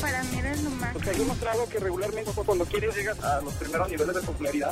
Para 0.00 0.22
mí 0.24 0.38
eres 0.38 0.62
lo 0.62 0.70
más. 0.70 0.92
Pues 0.92 1.08
hay 1.08 1.20
un 1.20 1.38
trago 1.38 1.68
que 1.68 1.78
regularmente 1.78 2.30
cuando 2.44 2.64
quieres 2.64 2.94
llegas 2.94 3.22
a 3.22 3.40
los 3.40 3.54
primeros 3.54 3.88
niveles 3.88 4.14
de 4.14 4.22
popularidad. 4.22 4.70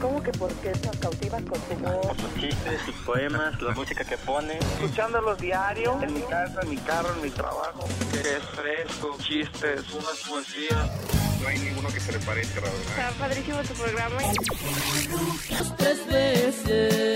¿Cómo 0.00 0.22
que 0.22 0.32
por 0.32 0.52
qué 0.54 0.72
nos 0.84 0.96
cautivas 0.96 1.42
con 1.42 1.60
tu 1.60 1.74
voz? 1.76 2.16
Sus 2.16 2.34
chistes, 2.40 2.80
sus 2.84 2.94
poemas, 3.06 3.60
la 3.62 3.72
música 3.72 4.04
que 4.04 4.16
pone. 4.18 4.58
Escuchándolos 4.58 5.38
diario, 5.38 5.98
en 6.02 6.14
mi 6.14 6.22
casa, 6.22 6.60
en 6.62 6.70
mi 6.70 6.76
carro, 6.78 7.14
en 7.14 7.22
mi 7.22 7.30
trabajo. 7.30 7.88
Que 8.12 8.18
es 8.18 8.42
fresco, 8.54 9.16
chistes, 9.18 9.82
unas 9.92 10.18
poesías. 10.28 10.90
No 11.42 11.48
hay 11.48 11.58
ninguno 11.58 11.88
que 11.88 12.00
se 12.00 12.12
le 12.12 12.18
parezca, 12.20 12.60
la 12.60 12.68
verdad. 12.68 12.88
Está 12.88 13.10
padrísimo 13.18 13.58
tu 13.62 13.74
programa. 13.74 14.18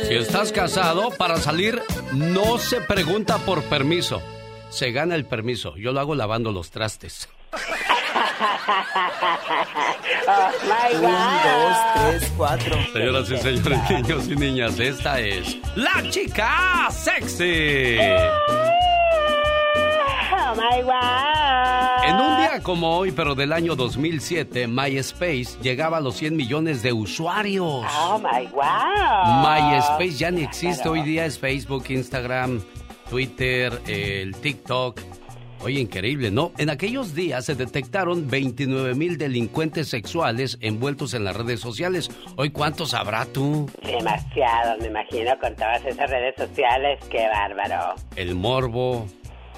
Si 0.08 0.14
estás 0.14 0.52
casado, 0.52 1.10
para 1.10 1.38
salir 1.38 1.82
no 2.12 2.58
se 2.58 2.80
pregunta 2.80 3.38
por 3.38 3.62
permiso. 3.64 4.20
Se 4.70 4.92
gana 4.92 5.14
el 5.14 5.24
permiso. 5.24 5.76
Yo 5.76 5.92
lo 5.92 6.00
hago 6.00 6.14
lavando 6.14 6.52
los 6.52 6.70
trastes. 6.70 7.28
My 10.68 10.94
Un, 10.94 11.02
dos, 11.02 11.76
tres, 11.94 12.32
cuatro. 12.36 12.76
Señoras 12.92 13.30
y 13.30 13.36
señores, 13.38 13.90
niños 13.90 14.28
y 14.28 14.36
niñas, 14.36 14.78
esta 14.78 15.20
es 15.20 15.56
la 15.74 16.08
chica 16.10 16.88
sexy. 16.90 17.98
Oh 20.50 20.54
my 20.54 20.82
God. 20.82 22.04
En 22.04 22.14
un 22.16 22.38
día 22.38 22.62
como 22.62 22.96
hoy, 22.96 23.12
pero 23.12 23.34
del 23.34 23.52
año 23.52 23.76
2007, 23.76 24.66
MySpace 24.66 25.58
llegaba 25.60 25.98
a 25.98 26.00
los 26.00 26.16
100 26.16 26.36
millones 26.36 26.82
de 26.82 26.92
usuarios. 26.92 27.84
Oh 28.00 28.18
my 28.18 28.46
God. 28.46 29.42
MySpace 29.42 30.12
ya 30.12 30.30
ni 30.30 30.42
existe, 30.42 30.88
hoy 30.88 31.02
día 31.02 31.26
es 31.26 31.38
Facebook, 31.38 31.84
Instagram, 31.88 32.62
Twitter, 33.10 33.80
el 33.86 34.34
TikTok. 34.36 35.00
Oye, 35.62 35.80
increíble, 35.80 36.30
¿no? 36.30 36.52
En 36.56 36.70
aquellos 36.70 37.14
días 37.14 37.44
se 37.44 37.54
detectaron 37.54 38.28
29 38.28 38.94
mil 38.94 39.18
delincuentes 39.18 39.88
sexuales 39.88 40.56
envueltos 40.60 41.14
en 41.14 41.24
las 41.24 41.36
redes 41.36 41.60
sociales. 41.60 42.10
Hoy, 42.36 42.50
¿cuántos 42.50 42.94
habrá 42.94 43.24
tú? 43.26 43.68
Demasiado, 43.82 44.78
me 44.80 44.86
imagino, 44.86 45.36
con 45.40 45.54
todas 45.56 45.84
esas 45.84 46.08
redes 46.10 46.34
sociales. 46.36 47.00
Qué 47.10 47.26
bárbaro. 47.26 47.94
El 48.14 48.36
morbo, 48.36 49.06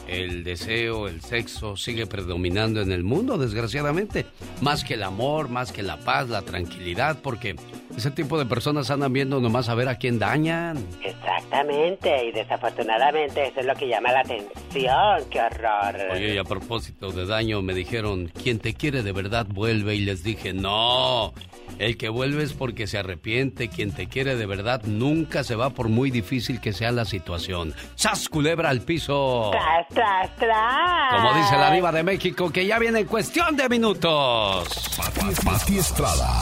el 0.09 0.45
deseo, 0.45 1.09
el 1.09 1.21
sexo 1.21 1.77
sigue 1.77 2.07
predominando 2.07 2.81
en 2.81 2.93
el 2.93 3.05
mundo, 3.05 3.39
desgraciadamente. 3.39 4.27
Más 4.61 4.85
que 4.85 4.95
el 4.95 5.03
amor, 5.03 5.49
más 5.49 5.73
que 5.73 5.83
la 5.83 5.99
paz, 5.99 6.29
la 6.29 6.43
tranquilidad, 6.43 7.19
porque 7.23 7.57
ese 7.97 8.11
tipo 8.11 8.39
de 8.39 8.47
personas 8.47 8.91
andan 8.91 9.13
viendo 9.13 9.41
nomás 9.41 9.69
a 9.69 9.75
ver 9.75 9.89
a 9.89 9.97
quién 9.97 10.19
dañan. 10.19 10.85
Exactamente, 11.03 12.27
y 12.27 12.33
desafortunadamente 12.33 13.49
eso 13.49 13.61
es 13.61 13.67
lo 13.67 13.75
que 13.75 13.89
llama 13.89 14.13
la 14.13 14.21
atención. 14.21 15.31
Qué 15.31 15.41
horror. 15.41 15.97
Oye, 16.13 16.35
y 16.35 16.39
a 16.39 16.45
propósito 16.45 17.13
de 17.13 17.27
daño, 17.27 17.63
me 17.63 17.75
dijeron, 17.75 18.31
quien 18.43 18.59
te 18.59 18.75
quiere 18.75 19.03
de 19.03 19.13
verdad 19.13 19.47
vuelve, 19.49 19.95
y 19.95 20.01
les 20.01 20.23
dije, 20.23 20.53
no. 20.53 21.33
El 21.79 21.97
que 21.97 22.09
vuelve 22.09 22.43
es 22.43 22.53
porque 22.53 22.87
se 22.87 22.99
arrepiente, 22.99 23.69
quien 23.69 23.93
te 23.93 24.07
quiere 24.07 24.37
de 24.37 24.47
verdad 24.47 24.83
nunca 24.85 25.45
se 25.45 25.55
va 25.55 25.71
por 25.71 25.89
muy 25.89 26.11
difícil 26.11 26.61
que 26.61 26.73
sea 26.73 26.93
la 26.93 27.05
situación. 27.05 27.75
¡Sas 27.95 28.29
culebra 28.29 28.71
al 28.71 28.83
piso! 28.83 29.51
Tras, 29.53 29.87
tras, 29.93 30.37
tras. 30.37 31.15
Como 31.15 31.35
dice 31.35 31.57
la 31.57 31.71
diva 31.73 31.93
de 31.93 32.03
México, 32.03 32.51
que 32.51 32.67
ya 32.67 32.79
viene 32.79 33.01
en 33.01 33.07
cuestión 33.07 33.57
de 33.57 33.69
minutos. 33.69 34.69
Pati, 34.97 35.35
Pati 35.45 35.79
Estrada. 35.79 36.41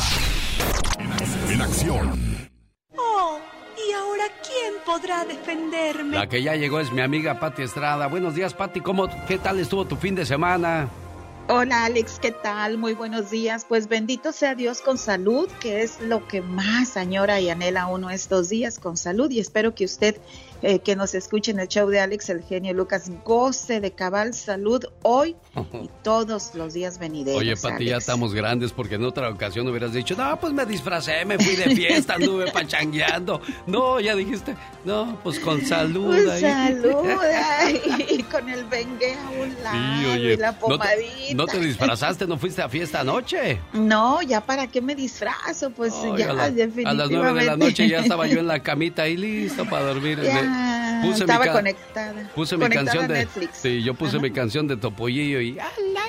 En 1.50 1.60
acción. 1.60 2.48
Oh, 2.96 3.38
¿y 3.76 3.92
ahora 3.92 4.24
quién 4.42 4.74
podrá 4.84 5.24
defenderme? 5.24 6.16
La 6.16 6.26
que 6.26 6.42
ya 6.42 6.54
llegó 6.56 6.80
es 6.80 6.92
mi 6.92 7.00
amiga 7.00 7.38
Pati 7.40 7.62
Estrada. 7.62 8.06
Buenos 8.06 8.34
días, 8.34 8.54
Pati. 8.54 8.80
¿Cómo, 8.80 9.08
¿Qué 9.26 9.38
tal 9.38 9.58
estuvo 9.58 9.84
tu 9.84 9.96
fin 9.96 10.14
de 10.14 10.26
semana? 10.26 10.88
Hola 11.50 11.86
Alex, 11.86 12.18
¿qué 12.20 12.30
tal? 12.30 12.76
Muy 12.76 12.92
buenos 12.92 13.30
días. 13.30 13.64
Pues 13.66 13.88
bendito 13.88 14.32
sea 14.32 14.54
Dios 14.54 14.82
con 14.82 14.98
salud, 14.98 15.48
que 15.60 15.80
es 15.80 15.98
lo 16.02 16.28
que 16.28 16.42
más 16.42 16.98
añora 16.98 17.40
y 17.40 17.48
anhela 17.48 17.86
uno 17.86 18.10
estos 18.10 18.50
días 18.50 18.78
con 18.78 18.98
salud. 18.98 19.30
Y 19.30 19.40
espero 19.40 19.74
que 19.74 19.86
usted 19.86 20.20
eh, 20.62 20.78
que 20.80 20.96
nos 20.96 21.14
escuche 21.14 21.50
en 21.52 21.60
el 21.60 21.68
show 21.68 21.88
de 21.88 22.00
Alex, 22.00 22.28
el 22.30 22.42
genio 22.42 22.74
Lucas, 22.74 23.10
goce 23.24 23.80
de 23.80 23.92
cabal 23.92 24.34
salud 24.34 24.84
hoy 25.02 25.36
y 25.72 25.88
todos 26.02 26.54
los 26.54 26.74
días 26.74 26.98
venideros. 26.98 27.40
Oye, 27.40 27.56
Pati, 27.56 27.84
ya 27.86 27.94
Alex. 27.94 28.04
estamos 28.08 28.34
grandes 28.34 28.72
porque 28.72 28.96
en 28.96 29.04
otra 29.04 29.28
ocasión 29.28 29.66
hubieras 29.68 29.92
dicho, 29.92 30.14
no, 30.16 30.38
pues 30.40 30.52
me 30.52 30.66
disfracé, 30.66 31.24
me 31.24 31.38
fui 31.38 31.56
de 31.56 31.74
fiesta, 31.74 32.14
anduve 32.14 32.50
pachangueando. 32.52 33.40
No, 33.66 34.00
ya 34.00 34.14
dijiste, 34.14 34.56
no, 34.84 35.18
pues 35.22 35.38
con 35.38 35.64
salud. 35.64 36.06
Pues 36.14 36.28
ahí. 36.28 36.40
salud, 36.42 36.94
y 38.10 38.22
con 38.24 38.48
el 38.48 38.64
bengue 38.64 39.14
a 39.14 39.30
un 39.30 39.62
lado 39.62 39.76
Sí, 40.00 40.06
oye, 40.06 40.32
y 40.34 40.36
la 40.36 40.52
¿no 40.52 40.58
pomadita. 40.58 41.28
te, 41.28 41.34
no 41.34 41.46
te 41.46 41.60
disfrazaste, 41.60 42.26
no 42.26 42.38
fuiste 42.38 42.62
a 42.62 42.68
fiesta 42.68 43.00
anoche? 43.00 43.60
No, 43.72 44.22
ya 44.22 44.40
para 44.40 44.66
qué 44.66 44.80
me 44.80 44.94
disfrazo, 44.94 45.70
pues 45.70 45.94
ya 46.16 46.30
a, 46.30 46.32
la- 46.34 46.44
a 46.44 46.50
definitivamente. 46.50 46.94
las 46.94 47.10
nueve 47.10 47.40
de 47.40 47.46
la 47.46 47.56
noche 47.56 47.88
ya 47.88 48.00
estaba 48.00 48.26
yo 48.26 48.40
en 48.40 48.46
la 48.46 48.62
camita 48.62 49.06
y 49.08 49.16
listo 49.16 49.64
para 49.66 49.84
dormir. 49.86 50.18
Ya, 50.22 50.47
Puse 51.02 51.24
mi 51.24 51.30
estaba 51.32 51.52
conectada. 51.52 52.30
Puse 52.34 52.56
mi 52.56 52.62
conectada 52.62 52.84
canción 52.86 53.04
a 53.04 53.08
de. 53.08 53.18
Netflix. 53.20 53.58
Sí, 53.58 53.82
yo 53.82 53.94
puse 53.94 54.18
mi 54.18 54.30
canción 54.30 54.66
de 54.66 54.76
Topollillo 54.76 55.40
y. 55.40 55.58
¡A 55.58 55.68
la 55.92 56.08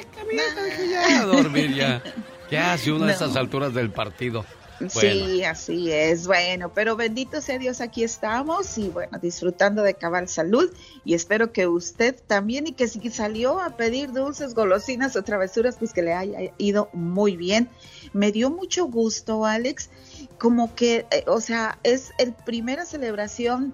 dije, 0.65 0.89
ya 0.89 1.21
a 1.21 1.25
dormir 1.25 1.73
ya. 1.75 2.03
¿Qué 2.49 2.57
hace 2.57 2.91
uno 2.91 3.03
a 3.03 3.07
No. 3.07 3.13
estas 3.13 3.35
alturas 3.35 3.73
del 3.73 3.91
partido? 3.91 4.45
Bueno, 4.79 4.89
Sí, 4.91 5.43
así 5.43 5.91
es. 5.91 6.25
Bueno, 6.25 6.71
pero 6.73 6.95
bendito 6.95 7.41
sea 7.41 7.59
Dios, 7.59 7.81
aquí 7.81 8.03
estamos 8.03 8.77
y 8.77 8.87
bueno, 8.87 9.19
disfrutando 9.19 9.83
de 9.83 9.93
cabal 9.93 10.29
salud 10.29 10.71
y 11.03 11.15
espero 11.15 11.51
que 11.51 11.67
usted 11.67 12.15
también 12.27 12.65
y 12.65 12.71
que 12.71 12.87
si 12.87 13.09
salió 13.09 13.59
a 13.59 13.75
pedir 13.75 14.13
dulces, 14.13 14.55
golosinas 14.55 15.17
o 15.17 15.23
travesuras, 15.23 15.75
pues 15.77 15.91
que 15.91 16.01
le 16.01 16.13
haya 16.13 16.39
ido 16.57 16.89
muy 16.93 17.35
bien. 17.35 17.69
Me 18.13 18.31
dio 18.31 18.49
mucho 18.49 18.85
gusto, 18.85 19.45
Alex, 19.45 19.89
como 20.37 20.73
que, 20.75 21.05
eh, 21.11 21.25
o 21.27 21.41
sea, 21.41 21.77
es 21.83 22.11
el 22.17 22.33
primera 22.33 22.85
celebración 22.85 23.73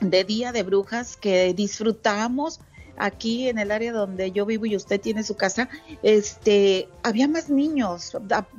de 0.00 0.24
Día 0.24 0.52
de 0.52 0.62
Brujas 0.62 1.16
que 1.16 1.54
disfrutamos 1.54 2.60
aquí 2.96 3.48
en 3.48 3.58
el 3.58 3.70
área 3.70 3.92
donde 3.92 4.32
yo 4.32 4.46
vivo 4.46 4.66
y 4.66 4.76
usted 4.76 5.00
tiene 5.00 5.22
su 5.22 5.36
casa, 5.36 5.68
este, 6.02 6.88
había 7.02 7.28
más 7.28 7.50
niños 7.50 8.16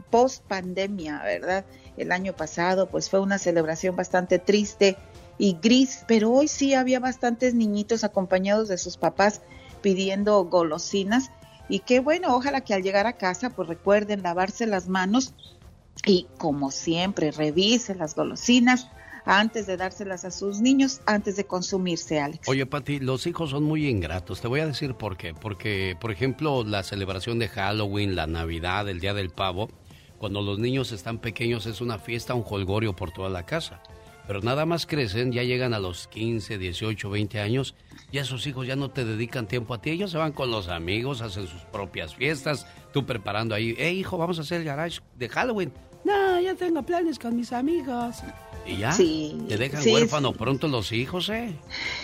post 0.09 0.43
pandemia, 0.43 1.21
¿verdad? 1.23 1.65
El 1.97 2.11
año 2.11 2.33
pasado, 2.33 2.87
pues 2.87 3.09
fue 3.09 3.19
una 3.19 3.39
celebración 3.39 3.95
bastante 3.95 4.39
triste 4.39 4.97
y 5.37 5.57
gris, 5.61 6.03
pero 6.07 6.31
hoy 6.31 6.47
sí 6.47 6.73
había 6.73 6.99
bastantes 6.99 7.53
niñitos 7.53 8.03
acompañados 8.03 8.67
de 8.67 8.77
sus 8.77 8.97
papás 8.97 9.41
pidiendo 9.81 10.43
golosinas 10.45 11.31
y 11.69 11.79
qué 11.79 11.99
bueno, 11.99 12.35
ojalá 12.35 12.61
que 12.61 12.73
al 12.73 12.83
llegar 12.83 13.07
a 13.07 13.13
casa 13.13 13.49
pues 13.49 13.67
recuerden 13.67 14.23
lavarse 14.23 14.65
las 14.67 14.87
manos 14.87 15.33
y 16.05 16.27
como 16.37 16.71
siempre 16.71 17.31
revise 17.31 17.95
las 17.95 18.15
golosinas 18.15 18.87
antes 19.27 19.67
de 19.67 19.75
dárselas 19.75 20.23
a 20.25 20.31
sus 20.31 20.61
niños, 20.61 21.01
antes 21.05 21.35
de 21.35 21.45
consumirse, 21.45 22.19
Alex. 22.19 22.47
Oye, 22.47 22.65
Pati, 22.65 22.99
los 22.99 23.27
hijos 23.27 23.49
son 23.49 23.63
muy 23.63 23.87
ingratos. 23.87 24.39
Te 24.41 24.47
voy 24.47 24.61
a 24.61 24.65
decir 24.65 24.95
por 24.95 25.17
qué. 25.17 25.33
Porque, 25.33 25.97
por 25.99 26.11
ejemplo, 26.11 26.63
la 26.63 26.81
celebración 26.81 27.37
de 27.37 27.49
Halloween, 27.49 28.15
la 28.15 28.25
Navidad, 28.25 28.87
el 28.87 29.01
Día 29.01 29.13
del 29.13 29.29
Pavo, 29.29 29.69
cuando 30.17 30.41
los 30.41 30.59
niños 30.59 30.93
están 30.93 31.19
pequeños 31.19 31.65
es 31.65 31.81
una 31.81 31.99
fiesta, 31.99 32.33
un 32.33 32.43
jolgorio 32.43 32.95
por 32.95 33.11
toda 33.11 33.29
la 33.29 33.45
casa. 33.45 33.83
Pero 34.25 34.41
nada 34.41 34.65
más 34.65 34.85
crecen, 34.85 35.31
ya 35.31 35.43
llegan 35.43 35.73
a 35.73 35.79
los 35.79 36.07
15, 36.07 36.57
18, 36.57 37.09
20 37.09 37.39
años, 37.39 37.75
ya 38.11 38.21
esos 38.21 38.45
hijos 38.45 38.67
ya 38.67 38.75
no 38.75 38.91
te 38.91 39.05
dedican 39.05 39.47
tiempo 39.47 39.73
a 39.73 39.81
ti. 39.81 39.91
Ellos 39.91 40.11
se 40.11 40.17
van 40.17 40.33
con 40.33 40.51
los 40.51 40.67
amigos, 40.67 41.21
hacen 41.21 41.47
sus 41.47 41.61
propias 41.63 42.15
fiestas, 42.15 42.65
tú 42.91 43.05
preparando 43.05 43.55
ahí, 43.55 43.75
hey 43.77 43.99
hijo, 43.99 44.17
vamos 44.17 44.37
a 44.37 44.41
hacer 44.41 44.61
el 44.61 44.65
garage 44.65 44.99
de 45.15 45.29
Halloween. 45.29 45.71
No, 46.03 46.39
ya 46.41 46.55
tengo 46.55 46.83
planes 46.83 47.19
con 47.19 47.35
mis 47.35 47.53
amigos. 47.53 48.17
Y 48.67 48.77
ya, 48.77 48.91
Sí, 48.91 49.37
te 49.47 49.57
dejan 49.57 49.81
sí, 49.81 49.93
huérfano 49.93 50.33
pronto 50.33 50.67
los 50.67 50.91
hijos, 50.91 51.29
¿eh? 51.29 51.55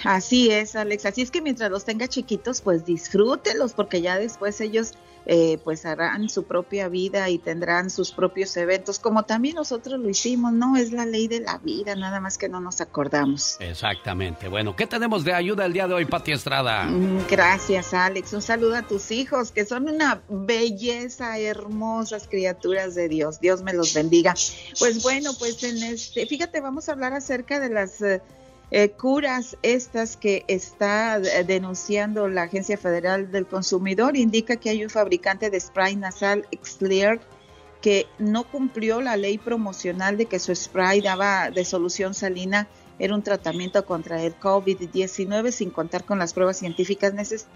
Así 0.03 0.49
es, 0.49 0.75
Alex. 0.75 1.05
Así 1.05 1.21
es 1.21 1.29
que 1.29 1.41
mientras 1.41 1.69
los 1.69 1.83
tenga 1.83 2.07
chiquitos, 2.07 2.61
pues 2.61 2.85
disfrútelos, 2.85 3.73
porque 3.73 4.01
ya 4.01 4.17
después 4.17 4.61
ellos 4.61 4.93
eh, 5.25 5.57
pues 5.63 5.85
harán 5.85 6.29
su 6.29 6.43
propia 6.43 6.87
vida 6.89 7.29
y 7.29 7.37
tendrán 7.37 7.89
sus 7.89 8.11
propios 8.11 8.55
eventos, 8.57 8.99
como 8.99 9.23
también 9.23 9.55
nosotros 9.55 9.99
lo 9.99 10.09
hicimos, 10.09 10.51
¿no? 10.53 10.75
Es 10.75 10.91
la 10.91 11.05
ley 11.05 11.27
de 11.27 11.39
la 11.39 11.57
vida, 11.59 11.95
nada 11.95 12.19
más 12.19 12.37
que 12.37 12.49
no 12.49 12.59
nos 12.59 12.81
acordamos. 12.81 13.57
Exactamente. 13.59 14.47
Bueno, 14.47 14.75
¿qué 14.75 14.87
tenemos 14.87 15.23
de 15.23 15.33
ayuda 15.33 15.65
el 15.65 15.73
día 15.73 15.87
de 15.87 15.93
hoy, 15.93 16.05
Pati 16.05 16.31
Estrada? 16.31 16.83
Mm, 16.83 17.27
Gracias, 17.29 17.93
Alex. 17.93 18.33
Un 18.33 18.41
saludo 18.41 18.75
a 18.75 18.81
tus 18.81 19.11
hijos, 19.11 19.51
que 19.51 19.65
son 19.65 19.89
una 19.89 20.21
belleza, 20.29 21.37
hermosas 21.39 22.27
criaturas 22.27 22.95
de 22.95 23.07
Dios. 23.07 23.39
Dios 23.39 23.61
me 23.61 23.73
los 23.73 23.93
bendiga. 23.93 24.33
Pues 24.79 25.01
bueno, 25.03 25.31
pues 25.39 25.63
en 25.63 25.81
este, 25.83 26.25
fíjate, 26.25 26.61
vamos 26.61 26.89
a 26.89 26.93
hablar 26.93 27.13
acerca 27.13 27.59
de 27.59 27.69
las 27.69 28.01
eh, 28.01 28.21
eh, 28.75 28.89
curas 28.89 29.55
estas 29.61 30.17
que 30.17 30.43
está 30.47 31.19
denunciando 31.19 32.27
la 32.27 32.43
Agencia 32.43 32.75
Federal 32.75 33.31
del 33.31 33.45
Consumidor. 33.45 34.17
Indica 34.17 34.55
que 34.55 34.71
hay 34.71 34.83
un 34.83 34.89
fabricante 34.89 35.51
de 35.51 35.59
spray 35.59 35.95
nasal 35.95 36.47
Xlear 36.51 37.21
que 37.83 38.07
no 38.17 38.49
cumplió 38.49 38.99
la 38.99 39.15
ley 39.15 39.37
promocional 39.37 40.17
de 40.17 40.25
que 40.25 40.39
su 40.39 40.55
spray 40.55 41.01
daba 41.01 41.51
de 41.51 41.65
solución 41.65 42.15
salina 42.15 42.67
era 42.97 43.13
un 43.13 43.21
tratamiento 43.21 43.85
contra 43.85 44.23
el 44.23 44.39
COVID-19 44.39 45.51
sin 45.51 45.69
contar 45.69 46.03
con 46.05 46.17
las 46.17 46.33
pruebas 46.33 46.57
científicas 46.57 47.13
necesarias. 47.13 47.55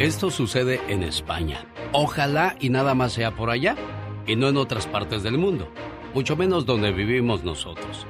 Esto 0.00 0.32
sucede 0.32 0.80
en 0.88 1.04
España. 1.04 1.66
Ojalá 1.92 2.56
y 2.58 2.68
nada 2.68 2.96
más 2.96 3.12
sea 3.12 3.36
por 3.36 3.50
allá 3.50 3.76
y 4.26 4.34
no 4.34 4.48
en 4.48 4.56
otras 4.56 4.88
partes 4.88 5.22
del 5.22 5.38
mundo, 5.38 5.68
mucho 6.14 6.36
menos 6.36 6.66
donde 6.66 6.90
vivimos 6.90 7.44
nosotros. 7.44 8.04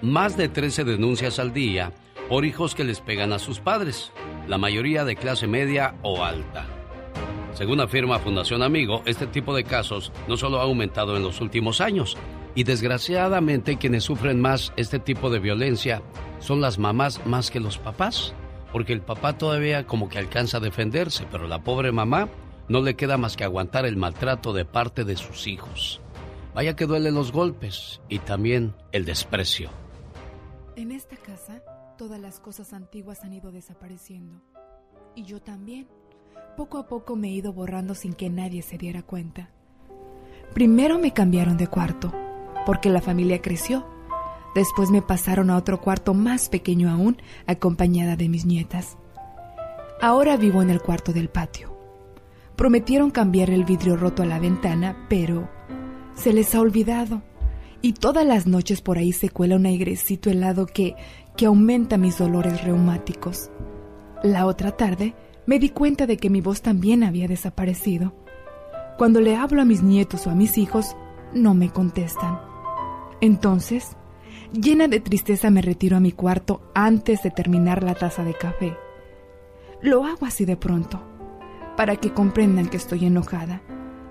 Más 0.00 0.36
de 0.36 0.48
13 0.48 0.84
denuncias 0.84 1.40
al 1.40 1.52
día 1.52 1.92
por 2.28 2.44
hijos 2.44 2.76
que 2.76 2.84
les 2.84 3.00
pegan 3.00 3.32
a 3.32 3.40
sus 3.40 3.58
padres, 3.58 4.12
la 4.46 4.58
mayoría 4.58 5.04
de 5.04 5.16
clase 5.16 5.48
media 5.48 5.96
o 6.02 6.22
alta. 6.24 6.66
Según 7.52 7.80
afirma 7.80 8.20
Fundación 8.20 8.62
Amigo, 8.62 9.02
este 9.04 9.26
tipo 9.26 9.56
de 9.56 9.64
casos 9.64 10.12
no 10.28 10.36
solo 10.36 10.60
ha 10.60 10.62
aumentado 10.62 11.16
en 11.16 11.24
los 11.24 11.40
últimos 11.40 11.80
años, 11.80 12.16
Y 12.56 12.62
desgraciadamente 12.62 13.78
quienes 13.78 14.04
sufren 14.04 14.40
más 14.40 14.72
este 14.76 15.00
tipo 15.00 15.28
de 15.28 15.40
violencia 15.40 16.02
son 16.38 16.60
las 16.60 16.78
mamás 16.78 17.26
más 17.26 17.50
que 17.50 17.58
los 17.58 17.78
papás, 17.78 18.32
porque 18.74 18.92
el 18.92 19.02
papá 19.02 19.38
todavía 19.38 19.86
como 19.86 20.08
que 20.08 20.18
alcanza 20.18 20.56
a 20.56 20.60
defenderse, 20.60 21.28
pero 21.30 21.46
la 21.46 21.62
pobre 21.62 21.92
mamá 21.92 22.28
no 22.68 22.82
le 22.82 22.96
queda 22.96 23.16
más 23.16 23.36
que 23.36 23.44
aguantar 23.44 23.86
el 23.86 23.96
maltrato 23.96 24.52
de 24.52 24.64
parte 24.64 25.04
de 25.04 25.14
sus 25.14 25.46
hijos. 25.46 26.00
Vaya 26.56 26.74
que 26.74 26.86
duelen 26.86 27.14
los 27.14 27.30
golpes 27.30 28.00
y 28.08 28.18
también 28.18 28.74
el 28.90 29.04
desprecio. 29.04 29.70
En 30.74 30.90
esta 30.90 31.14
casa, 31.14 31.62
todas 31.96 32.20
las 32.20 32.40
cosas 32.40 32.72
antiguas 32.72 33.22
han 33.22 33.34
ido 33.34 33.52
desapareciendo. 33.52 34.42
Y 35.14 35.22
yo 35.22 35.40
también. 35.40 35.86
Poco 36.56 36.78
a 36.78 36.88
poco 36.88 37.14
me 37.14 37.28
he 37.28 37.32
ido 37.32 37.52
borrando 37.52 37.94
sin 37.94 38.12
que 38.12 38.28
nadie 38.28 38.62
se 38.62 38.76
diera 38.76 39.04
cuenta. 39.04 39.50
Primero 40.52 40.98
me 40.98 41.12
cambiaron 41.12 41.56
de 41.56 41.68
cuarto, 41.68 42.12
porque 42.66 42.90
la 42.90 43.00
familia 43.00 43.40
creció. 43.40 43.86
Después 44.54 44.90
me 44.90 45.02
pasaron 45.02 45.50
a 45.50 45.56
otro 45.56 45.80
cuarto 45.80 46.14
más 46.14 46.48
pequeño 46.48 46.90
aún, 46.90 47.16
acompañada 47.46 48.16
de 48.16 48.28
mis 48.28 48.46
nietas. 48.46 48.96
Ahora 50.00 50.36
vivo 50.36 50.62
en 50.62 50.70
el 50.70 50.80
cuarto 50.80 51.12
del 51.12 51.28
patio. 51.28 51.76
Prometieron 52.56 53.10
cambiar 53.10 53.50
el 53.50 53.64
vidrio 53.64 53.96
roto 53.96 54.22
a 54.22 54.26
la 54.26 54.38
ventana, 54.38 55.06
pero 55.08 55.48
se 56.14 56.32
les 56.32 56.54
ha 56.54 56.60
olvidado. 56.60 57.22
Y 57.82 57.94
todas 57.94 58.24
las 58.24 58.46
noches 58.46 58.80
por 58.80 58.96
ahí 58.96 59.12
se 59.12 59.28
cuela 59.28 59.56
un 59.56 59.66
airecito 59.66 60.30
helado 60.30 60.66
que, 60.66 60.94
que 61.36 61.46
aumenta 61.46 61.98
mis 61.98 62.18
dolores 62.18 62.62
reumáticos. 62.62 63.50
La 64.22 64.46
otra 64.46 64.72
tarde 64.72 65.14
me 65.46 65.58
di 65.58 65.68
cuenta 65.68 66.06
de 66.06 66.16
que 66.16 66.30
mi 66.30 66.40
voz 66.40 66.62
también 66.62 67.02
había 67.02 67.28
desaparecido. 67.28 68.14
Cuando 68.96 69.20
le 69.20 69.36
hablo 69.36 69.60
a 69.60 69.64
mis 69.64 69.82
nietos 69.82 70.26
o 70.26 70.30
a 70.30 70.34
mis 70.34 70.56
hijos, 70.56 70.96
no 71.34 71.54
me 71.54 71.70
contestan. 71.70 72.40
Entonces, 73.20 73.96
llena 74.54 74.88
de 74.88 75.00
tristeza 75.00 75.50
me 75.50 75.62
retiro 75.62 75.96
a 75.96 76.00
mi 76.00 76.12
cuarto 76.12 76.62
antes 76.74 77.22
de 77.22 77.30
terminar 77.30 77.82
la 77.82 77.94
taza 77.94 78.24
de 78.24 78.34
café. 78.34 78.76
Lo 79.82 80.04
hago 80.04 80.26
así 80.26 80.44
de 80.44 80.56
pronto, 80.56 81.02
para 81.76 81.96
que 81.96 82.12
comprendan 82.12 82.68
que 82.68 82.76
estoy 82.76 83.04
enojada, 83.04 83.62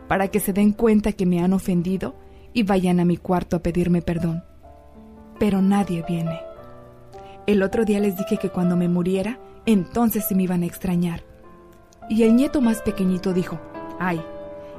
para 0.08 0.28
que 0.28 0.40
se 0.40 0.54
den 0.54 0.74
cuenta 0.74 1.14
que 1.14 1.26
me 1.26 1.42
han 1.42 1.54
ofendido 1.54 2.16
y 2.54 2.64
vayan 2.64 3.00
a 3.00 3.06
mi 3.06 3.18
cuarto 3.18 3.56
a 3.56 3.64
pedirme 3.64 4.02
perdón. 4.02 4.44
Pero 5.40 5.62
nadie 5.62 6.04
viene. 6.08 6.40
El 7.48 7.64
otro 7.64 7.86
día 7.86 8.00
les 8.00 8.18
dije 8.18 8.38
que 8.38 8.50
cuando 8.50 8.76
me 8.76 8.88
muriera, 8.88 9.40
entonces 9.66 10.26
sí 10.28 10.36
me 10.36 10.44
iban 10.44 10.64
a 10.64 10.68
extrañar. 10.68 11.24
Y 12.10 12.24
el 12.24 12.36
nieto 12.36 12.62
más 12.62 12.82
pequeñito 12.82 13.34
dijo, 13.34 13.60
ay, 14.00 14.22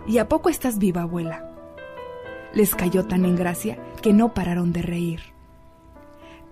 ¿y 0.06 0.18
a 0.18 0.28
poco 0.28 0.50
estás 0.50 0.78
viva, 0.78 1.02
abuela? 1.02 1.50
Les 2.52 2.74
cayó 2.74 3.06
tan 3.06 3.24
en 3.24 3.34
gracia 3.34 3.78
que 4.00 4.12
no 4.12 4.34
pararon 4.34 4.72
de 4.72 4.82
reír. 4.82 5.33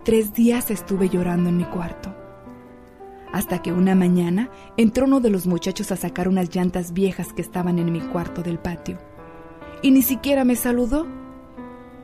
Tres 0.04 0.34
días 0.34 0.72
estuve 0.72 1.08
llorando 1.08 1.48
en 1.48 1.58
mi 1.58 1.64
cuarto. 1.64 2.12
Hasta 3.32 3.62
que 3.62 3.72
una 3.72 3.94
mañana 3.94 4.50
entró 4.76 5.04
uno 5.04 5.20
de 5.20 5.30
los 5.30 5.46
muchachos 5.46 5.92
a 5.92 5.96
sacar 5.96 6.26
unas 6.26 6.52
llantas 6.52 6.92
viejas 6.92 7.32
que 7.32 7.40
estaban 7.40 7.78
en 7.78 7.92
mi 7.92 8.00
cuarto 8.00 8.42
del 8.42 8.58
patio. 8.58 8.98
Y 9.80 9.92
ni 9.92 10.02
siquiera 10.02 10.44
me 10.44 10.56
saludó. 10.56 11.06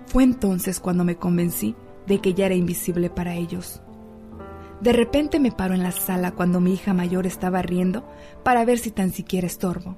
Fue 0.06 0.22
entonces 0.22 0.78
cuando 0.78 1.02
me 1.02 1.16
convencí 1.16 1.74
de 2.06 2.20
que 2.20 2.34
ya 2.34 2.46
era 2.46 2.54
invisible 2.54 3.10
para 3.10 3.34
ellos. 3.34 3.82
De 4.80 4.92
repente 4.92 5.40
me 5.40 5.50
paro 5.50 5.74
en 5.74 5.82
la 5.82 5.90
sala 5.90 6.30
cuando 6.30 6.60
mi 6.60 6.74
hija 6.74 6.94
mayor 6.94 7.26
estaba 7.26 7.62
riendo 7.62 8.08
para 8.44 8.64
ver 8.64 8.78
si 8.78 8.92
tan 8.92 9.10
siquiera 9.10 9.48
estorbo. 9.48 9.96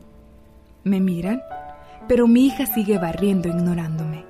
Me 0.85 1.01
miran, 1.01 1.43
pero 2.09 2.27
mi 2.27 2.47
hija 2.47 2.65
sigue 2.65 2.97
barriendo 2.97 3.51
ignorándome. 3.51 4.25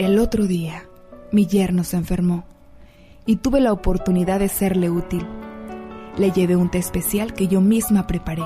El 0.00 0.18
otro 0.18 0.46
día, 0.48 0.89
mi 1.32 1.46
yerno 1.46 1.84
se 1.84 1.96
enfermó 1.96 2.44
y 3.26 3.36
tuve 3.36 3.60
la 3.60 3.72
oportunidad 3.72 4.40
de 4.40 4.48
serle 4.48 4.90
útil. 4.90 5.26
Le 6.16 6.30
llevé 6.32 6.56
un 6.56 6.70
té 6.70 6.78
especial 6.78 7.34
que 7.34 7.46
yo 7.46 7.60
misma 7.60 8.06
preparé. 8.06 8.44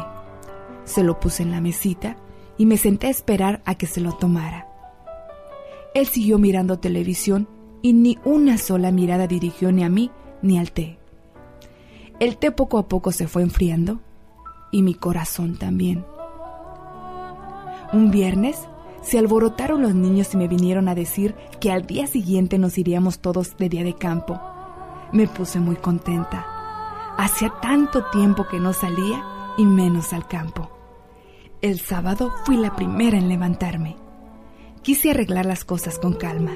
Se 0.85 1.03
lo 1.03 1.19
puse 1.19 1.43
en 1.43 1.51
la 1.51 1.61
mesita 1.61 2.17
y 2.59 2.67
me 2.67 2.77
senté 2.77 3.07
a 3.07 3.11
esperar 3.11 3.63
a 3.65 3.75
que 3.77 3.87
se 3.87 4.01
lo 4.01 4.13
tomara. 4.13 4.69
Él 5.95 6.07
siguió 6.07 6.39
mirando 6.39 6.79
televisión 6.79 7.49
y 7.81 7.93
ni 7.93 8.19
una 8.25 8.59
sola 8.59 8.91
mirada 8.91 9.27
dirigió 9.27 9.73
ni 9.73 9.85
a 9.85 9.89
mí 9.89 10.11
ni 10.43 10.59
al 10.59 10.73
té. 10.73 10.99
El 12.21 12.37
té 12.37 12.51
poco 12.51 12.79
a 12.79 12.89
poco 12.89 13.13
se 13.13 13.27
fue 13.27 13.43
enfriando 13.43 14.01
y 14.71 14.83
mi 14.83 14.95
corazón 14.95 15.57
también. 15.57 16.05
Un 17.93 18.11
viernes 18.11 18.69
se 19.05 19.19
alborotaron 19.19 19.83
los 19.83 19.95
niños 19.95 20.33
y 20.33 20.39
me 20.39 20.49
vinieron 20.49 20.89
a 20.89 20.95
decir 20.95 21.35
que 21.61 21.71
al 21.71 21.87
día 21.87 22.07
siguiente 22.07 22.59
nos 22.59 22.79
iríamos 22.79 23.19
todos 23.19 23.57
de 23.59 23.69
día 23.69 23.85
de 23.85 23.95
campo. 23.95 24.41
Me 25.13 25.29
puse 25.29 25.61
muy 25.61 25.77
contenta. 25.77 26.47
Hacía 27.19 27.53
tanto 27.61 28.07
tiempo 28.07 28.47
que 28.49 28.59
no 28.59 28.73
salía 28.73 29.23
y 29.59 29.67
menos 29.67 30.13
al 30.15 30.27
campo. 30.27 30.71
El 31.61 31.79
sábado 31.79 32.33
fui 32.45 32.57
la 32.57 32.75
primera 32.75 33.19
en 33.19 33.29
levantarme. 33.29 33.97
Quise 34.83 35.11
arreglar 35.11 35.45
las 35.47 35.65
cosas 35.65 35.99
con 35.99 36.15
calma. 36.15 36.53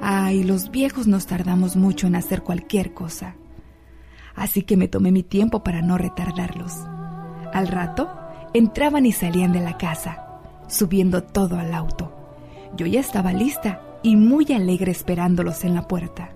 Ay, 0.00 0.44
los 0.44 0.70
viejos 0.70 1.06
nos 1.06 1.26
tardamos 1.26 1.76
mucho 1.76 2.06
en 2.06 2.16
hacer 2.16 2.42
cualquier 2.42 2.94
cosa. 2.94 3.36
Así 4.34 4.62
que 4.62 4.76
me 4.76 4.88
tomé 4.88 5.12
mi 5.12 5.22
tiempo 5.22 5.62
para 5.62 5.82
no 5.82 5.98
retardarlos. 5.98 6.72
Al 7.52 7.68
rato, 7.68 8.08
entraban 8.54 9.06
y 9.06 9.12
salían 9.12 9.52
de 9.52 9.60
la 9.60 9.78
casa, 9.78 10.25
subiendo 10.68 11.22
todo 11.22 11.58
al 11.58 11.74
auto. 11.74 12.12
Yo 12.76 12.86
ya 12.86 13.00
estaba 13.00 13.32
lista 13.32 13.80
y 14.02 14.16
muy 14.16 14.52
alegre 14.52 14.92
esperándolos 14.92 15.64
en 15.64 15.74
la 15.74 15.88
puerta. 15.88 16.30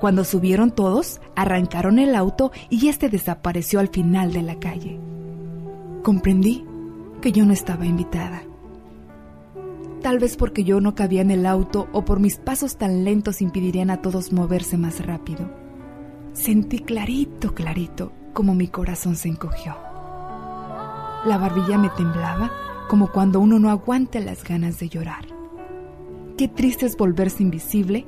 Cuando 0.00 0.24
subieron 0.24 0.70
todos, 0.70 1.20
arrancaron 1.34 1.98
el 1.98 2.14
auto 2.14 2.52
y 2.68 2.88
este 2.88 3.08
desapareció 3.08 3.80
al 3.80 3.88
final 3.88 4.32
de 4.32 4.42
la 4.42 4.58
calle. 4.58 4.98
Comprendí 6.02 6.64
que 7.22 7.32
yo 7.32 7.46
no 7.46 7.52
estaba 7.52 7.86
invitada 7.86 8.42
tal 10.04 10.18
vez 10.18 10.36
porque 10.36 10.64
yo 10.64 10.82
no 10.82 10.94
cabía 10.94 11.22
en 11.22 11.30
el 11.30 11.46
auto 11.46 11.88
o 11.92 12.04
por 12.04 12.20
mis 12.20 12.36
pasos 12.36 12.76
tan 12.76 13.04
lentos 13.04 13.40
impedirían 13.40 13.88
a 13.88 14.02
todos 14.02 14.34
moverse 14.34 14.76
más 14.76 15.04
rápido. 15.04 15.50
Sentí 16.34 16.80
clarito, 16.80 17.54
clarito, 17.54 18.12
como 18.34 18.54
mi 18.54 18.68
corazón 18.68 19.16
se 19.16 19.30
encogió. 19.30 19.74
La 21.24 21.38
barbilla 21.38 21.78
me 21.78 21.88
temblaba 21.88 22.52
como 22.88 23.10
cuando 23.10 23.40
uno 23.40 23.58
no 23.58 23.70
aguanta 23.70 24.20
las 24.20 24.44
ganas 24.44 24.78
de 24.78 24.88
llorar. 24.88 25.26
Qué 26.36 26.48
triste 26.48 26.86
es 26.86 26.96
volverse 26.96 27.42
invisible 27.42 28.06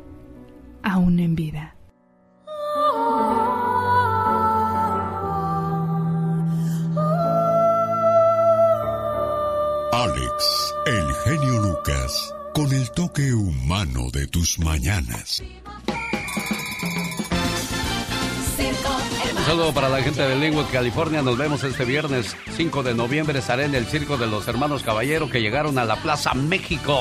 aún 0.83 1.19
en 1.19 1.35
vida. 1.35 1.77
Alex, 9.93 10.75
el 10.87 11.15
genio 11.25 11.63
Lucas, 11.63 12.35
con 12.55 12.73
el 12.73 12.91
toque 12.91 13.33
humano 13.33 14.11
de 14.13 14.27
tus 14.27 14.59
mañanas. 14.59 15.43
Saludo 19.47 19.73
para 19.73 19.89
la 19.89 20.03
gente 20.03 20.21
de 20.23 20.35
Linwood, 20.35 20.67
California. 20.73 21.23
Nos 21.23 21.39
vemos 21.39 21.63
este 21.63 21.85
viernes 21.85 22.37
5 22.57 22.83
de 22.83 22.95
noviembre. 22.95 23.39
Estaré 23.39 23.67
en 23.67 23.77
el 23.77 23.87
Circo 23.87 24.17
de 24.17 24.27
los 24.27 24.49
Hermanos 24.49 24.83
Caballero 24.83 25.31
que 25.31 25.41
llegaron 25.41 25.79
a 25.79 25.85
la 25.85 25.95
Plaza 25.95 26.35
México. 26.35 26.99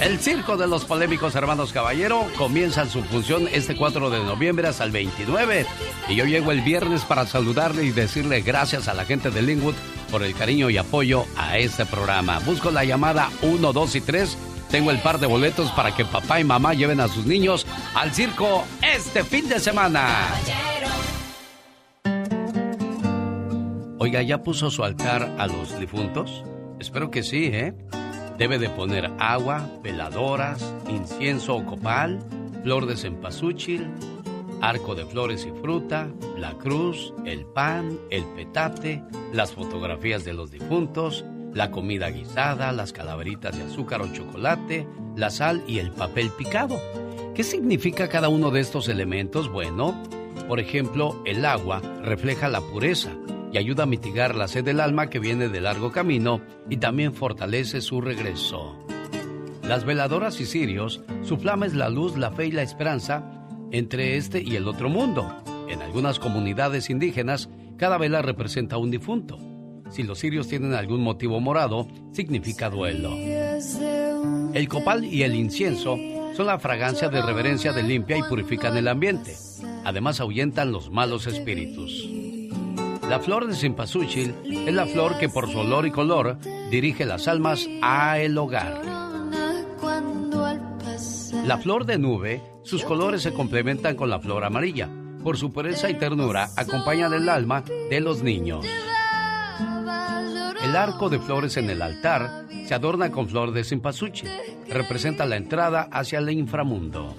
El 0.00 0.18
Circo 0.18 0.56
de 0.56 0.66
los 0.66 0.86
Polémicos 0.86 1.34
Hermanos 1.34 1.74
Caballero 1.74 2.26
comienza 2.38 2.88
su 2.88 3.02
función 3.02 3.48
este 3.52 3.76
4 3.76 4.08
de 4.08 4.24
noviembre 4.24 4.66
hasta 4.66 4.84
el 4.84 4.92
29. 4.92 5.66
Y 6.08 6.14
yo 6.14 6.24
llego 6.24 6.52
el 6.52 6.62
viernes 6.62 7.02
para 7.02 7.26
saludarle 7.26 7.84
y 7.84 7.90
decirle 7.90 8.40
gracias 8.40 8.88
a 8.88 8.94
la 8.94 9.04
gente 9.04 9.30
de 9.30 9.42
Linwood 9.42 9.74
por 10.10 10.22
el 10.22 10.34
cariño 10.34 10.70
y 10.70 10.78
apoyo 10.78 11.26
a 11.36 11.58
este 11.58 11.84
programa. 11.84 12.38
Busco 12.38 12.70
la 12.70 12.84
llamada 12.84 13.28
1, 13.42 13.72
2 13.74 13.94
y 13.96 14.00
3. 14.00 14.38
Tengo 14.70 14.90
el 14.90 15.00
par 15.00 15.20
de 15.20 15.26
boletos 15.26 15.70
para 15.72 15.94
que 15.94 16.06
papá 16.06 16.40
y 16.40 16.44
mamá 16.44 16.72
lleven 16.72 17.00
a 17.00 17.08
sus 17.08 17.26
niños 17.26 17.66
al 17.94 18.14
circo 18.14 18.64
este 18.80 19.22
fin 19.22 19.50
de 19.50 19.60
semana. 19.60 20.30
Oiga, 24.04 24.20
¿ya 24.20 24.42
puso 24.42 24.68
su 24.68 24.82
altar 24.82 25.32
a 25.38 25.46
los 25.46 25.78
difuntos? 25.78 26.42
Espero 26.80 27.12
que 27.12 27.22
sí, 27.22 27.44
¿eh? 27.52 27.72
Debe 28.36 28.58
de 28.58 28.68
poner 28.68 29.08
agua, 29.20 29.70
veladoras, 29.80 30.74
incienso 30.90 31.54
o 31.54 31.64
copal, 31.64 32.18
flor 32.64 32.86
de 32.86 32.96
cempasúchil, 32.96 33.86
arco 34.60 34.96
de 34.96 35.06
flores 35.06 35.46
y 35.46 35.52
fruta, 35.60 36.08
la 36.36 36.54
cruz, 36.54 37.14
el 37.24 37.46
pan, 37.46 37.96
el 38.10 38.24
petate, 38.34 39.04
las 39.32 39.52
fotografías 39.52 40.24
de 40.24 40.32
los 40.32 40.50
difuntos, 40.50 41.24
la 41.54 41.70
comida 41.70 42.10
guisada, 42.10 42.72
las 42.72 42.92
calaveritas 42.92 43.56
de 43.56 43.62
azúcar 43.62 44.02
o 44.02 44.12
chocolate, 44.12 44.84
la 45.14 45.30
sal 45.30 45.62
y 45.68 45.78
el 45.78 45.92
papel 45.92 46.32
picado. 46.36 46.76
¿Qué 47.36 47.44
significa 47.44 48.08
cada 48.08 48.28
uno 48.28 48.50
de 48.50 48.62
estos 48.62 48.88
elementos? 48.88 49.48
Bueno, 49.48 49.94
por 50.48 50.58
ejemplo, 50.58 51.22
el 51.24 51.44
agua 51.44 51.80
refleja 52.02 52.48
la 52.48 52.62
pureza 52.62 53.12
y 53.52 53.58
ayuda 53.58 53.82
a 53.82 53.86
mitigar 53.86 54.34
la 54.34 54.48
sed 54.48 54.64
del 54.64 54.80
alma 54.80 55.10
que 55.10 55.18
viene 55.18 55.48
de 55.48 55.60
largo 55.60 55.92
camino 55.92 56.40
y 56.70 56.78
también 56.78 57.12
fortalece 57.12 57.80
su 57.80 58.00
regreso. 58.00 58.78
Las 59.62 59.84
veladoras 59.84 60.40
y 60.40 60.46
cirios, 60.46 61.02
su 61.22 61.36
flama 61.36 61.66
es 61.66 61.74
la 61.74 61.88
luz, 61.88 62.16
la 62.16 62.32
fe 62.32 62.46
y 62.46 62.52
la 62.52 62.62
esperanza 62.62 63.46
entre 63.70 64.16
este 64.16 64.42
y 64.42 64.56
el 64.56 64.66
otro 64.66 64.88
mundo. 64.88 65.42
En 65.68 65.82
algunas 65.82 66.18
comunidades 66.18 66.90
indígenas, 66.90 67.48
cada 67.76 67.98
vela 67.98 68.22
representa 68.22 68.76
un 68.76 68.90
difunto. 68.90 69.38
Si 69.90 70.02
los 70.02 70.18
cirios 70.18 70.48
tienen 70.48 70.74
algún 70.74 71.02
motivo 71.02 71.38
morado, 71.40 71.86
significa 72.12 72.70
duelo. 72.70 73.10
El 74.54 74.68
copal 74.68 75.04
y 75.04 75.22
el 75.22 75.34
incienso 75.34 75.98
son 76.34 76.46
la 76.46 76.58
fragancia 76.58 77.08
de 77.08 77.20
reverencia 77.20 77.72
de 77.72 77.82
limpia 77.82 78.16
y 78.16 78.22
purifican 78.22 78.76
el 78.76 78.88
ambiente. 78.88 79.36
Además 79.84 80.20
ahuyentan 80.20 80.72
los 80.72 80.90
malos 80.90 81.26
espíritus. 81.26 82.21
La 83.08 83.18
flor 83.20 83.46
de 83.46 83.54
cempasúchil 83.54 84.34
es 84.66 84.74
la 84.74 84.86
flor 84.86 85.18
que 85.18 85.28
por 85.28 85.50
su 85.50 85.58
olor 85.58 85.86
y 85.86 85.90
color 85.90 86.38
dirige 86.70 87.04
las 87.04 87.28
almas 87.28 87.68
a 87.82 88.18
el 88.18 88.38
hogar. 88.38 88.80
La 91.44 91.58
flor 91.58 91.84
de 91.84 91.98
nube, 91.98 92.42
sus 92.62 92.84
colores 92.84 93.22
se 93.22 93.32
complementan 93.32 93.96
con 93.96 94.08
la 94.08 94.20
flor 94.20 94.44
amarilla. 94.44 94.88
Por 95.22 95.36
su 95.36 95.52
pureza 95.52 95.90
y 95.90 95.94
ternura 95.94 96.48
acompañan 96.56 97.12
el 97.12 97.28
alma 97.28 97.62
de 97.90 98.00
los 98.00 98.22
niños. 98.22 98.64
El 100.62 100.76
arco 100.76 101.08
de 101.08 101.18
flores 101.18 101.56
en 101.56 101.70
el 101.70 101.82
altar 101.82 102.46
se 102.66 102.74
adorna 102.74 103.10
con 103.10 103.28
flor 103.28 103.52
de 103.52 103.64
cempasúchil. 103.64 104.30
Representa 104.68 105.26
la 105.26 105.36
entrada 105.36 105.88
hacia 105.90 106.20
el 106.20 106.30
inframundo. 106.30 107.14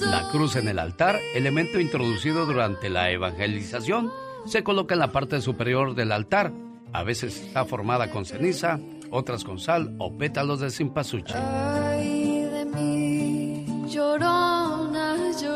La 0.00 0.28
cruz 0.30 0.56
en 0.56 0.68
el 0.68 0.78
altar, 0.78 1.18
elemento 1.34 1.80
introducido 1.80 2.46
durante 2.46 2.90
la 2.90 3.10
evangelización, 3.10 4.10
se 4.46 4.62
coloca 4.62 4.94
en 4.94 5.00
la 5.00 5.12
parte 5.12 5.40
superior 5.40 5.94
del 5.94 6.12
altar. 6.12 6.52
A 6.92 7.02
veces 7.02 7.40
está 7.42 7.64
formada 7.64 8.10
con 8.10 8.24
ceniza, 8.24 8.78
otras 9.10 9.44
con 9.44 9.58
sal 9.58 9.94
o 9.98 10.16
pétalos 10.16 10.60
de 10.60 10.70
cempasúchil. 10.70 11.36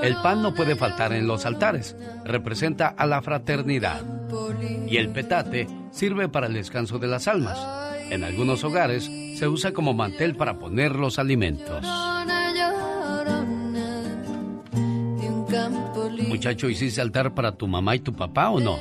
El 0.02 0.16
pan 0.16 0.42
no 0.42 0.52
puede 0.52 0.74
faltar 0.74 1.12
en 1.12 1.26
los 1.26 1.46
altares. 1.46 1.96
Representa 2.24 2.88
a 2.88 3.06
la 3.06 3.22
fraternidad. 3.22 4.02
Y 4.88 4.96
el 4.96 5.10
petate 5.10 5.68
sirve 5.90 6.28
para 6.28 6.48
el 6.48 6.54
descanso 6.54 6.98
de 6.98 7.06
las 7.06 7.28
almas. 7.28 7.58
En 8.10 8.24
algunos 8.24 8.64
hogares 8.64 9.04
se 9.38 9.48
usa 9.48 9.72
como 9.72 9.94
mantel 9.94 10.36
para 10.36 10.58
poner 10.58 10.96
los 10.96 11.18
alimentos. 11.18 11.86
Muchacho, 16.28 16.68
¿hiciste 16.68 17.00
altar 17.00 17.34
para 17.34 17.52
tu 17.52 17.66
mamá 17.66 17.96
y 17.96 18.00
tu 18.00 18.12
papá 18.12 18.50
o 18.50 18.60
no? 18.60 18.78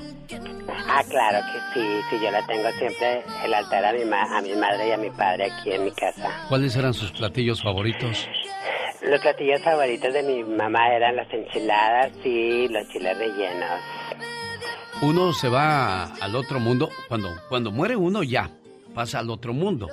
Ah, 0.87 1.03
claro 1.09 1.39
que 1.51 1.59
sí, 1.79 1.87
sí, 2.09 2.17
yo 2.23 2.31
la 2.31 2.45
tengo 2.45 2.69
siempre 2.77 3.23
el 3.45 3.53
altar 3.53 3.85
a 3.85 3.93
mi, 3.93 4.05
ma- 4.05 4.37
a 4.37 4.41
mi 4.41 4.53
madre 4.53 4.89
y 4.89 4.91
a 4.91 4.97
mi 4.97 5.09
padre 5.09 5.51
aquí 5.51 5.71
en 5.71 5.85
mi 5.85 5.91
casa. 5.91 6.29
¿Cuáles 6.49 6.75
eran 6.75 6.93
sus 6.93 7.11
platillos 7.11 7.61
favoritos? 7.61 8.27
Los 9.01 9.19
platillos 9.21 9.61
favoritos 9.61 10.13
de 10.13 10.23
mi 10.23 10.43
mamá 10.43 10.89
eran 10.93 11.15
las 11.15 11.31
enchiladas 11.33 12.11
y 12.23 12.67
los 12.67 12.87
chiles 12.89 13.17
rellenos. 13.17 13.79
Uno 15.01 15.33
se 15.33 15.49
va 15.49 16.05
al 16.05 16.35
otro 16.35 16.59
mundo, 16.59 16.89
cuando, 17.07 17.29
cuando 17.49 17.71
muere 17.71 17.95
uno 17.95 18.21
ya, 18.21 18.49
pasa 18.93 19.19
al 19.19 19.29
otro 19.29 19.53
mundo. 19.53 19.87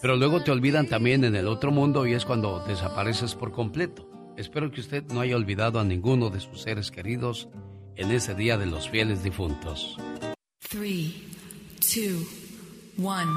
Pero 0.00 0.16
luego 0.16 0.42
te 0.42 0.50
olvidan 0.50 0.86
también 0.86 1.24
en 1.24 1.36
el 1.36 1.46
otro 1.46 1.70
mundo 1.70 2.06
y 2.06 2.14
es 2.14 2.24
cuando 2.24 2.60
desapareces 2.66 3.34
por 3.34 3.52
completo. 3.52 4.06
Espero 4.40 4.70
que 4.70 4.80
usted 4.80 5.04
no 5.12 5.20
haya 5.20 5.36
olvidado 5.36 5.78
a 5.80 5.84
ninguno 5.84 6.30
de 6.30 6.40
sus 6.40 6.62
seres 6.62 6.90
queridos 6.90 7.50
en 7.94 8.10
ese 8.10 8.34
día 8.34 8.56
de 8.56 8.64
los 8.64 8.88
fieles 8.88 9.22
difuntos. 9.22 9.98
Three, 10.66 11.28
two, 11.78 12.26
one. 13.04 13.30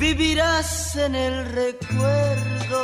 Vivirás 0.00 0.96
en 0.96 1.14
el 1.14 1.44
recuerdo 1.52 2.82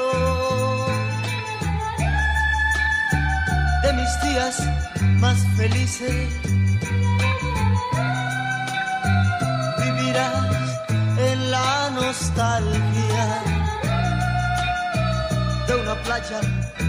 de 3.82 3.92
mis 3.94 4.22
días 4.22 4.62
más 5.18 5.44
felices. 5.56 6.28
Vivirás 9.82 11.18
en 11.18 11.50
la 11.50 11.90
nostalgia 11.90 13.45
una 15.96 16.02
playa. 16.04 16.40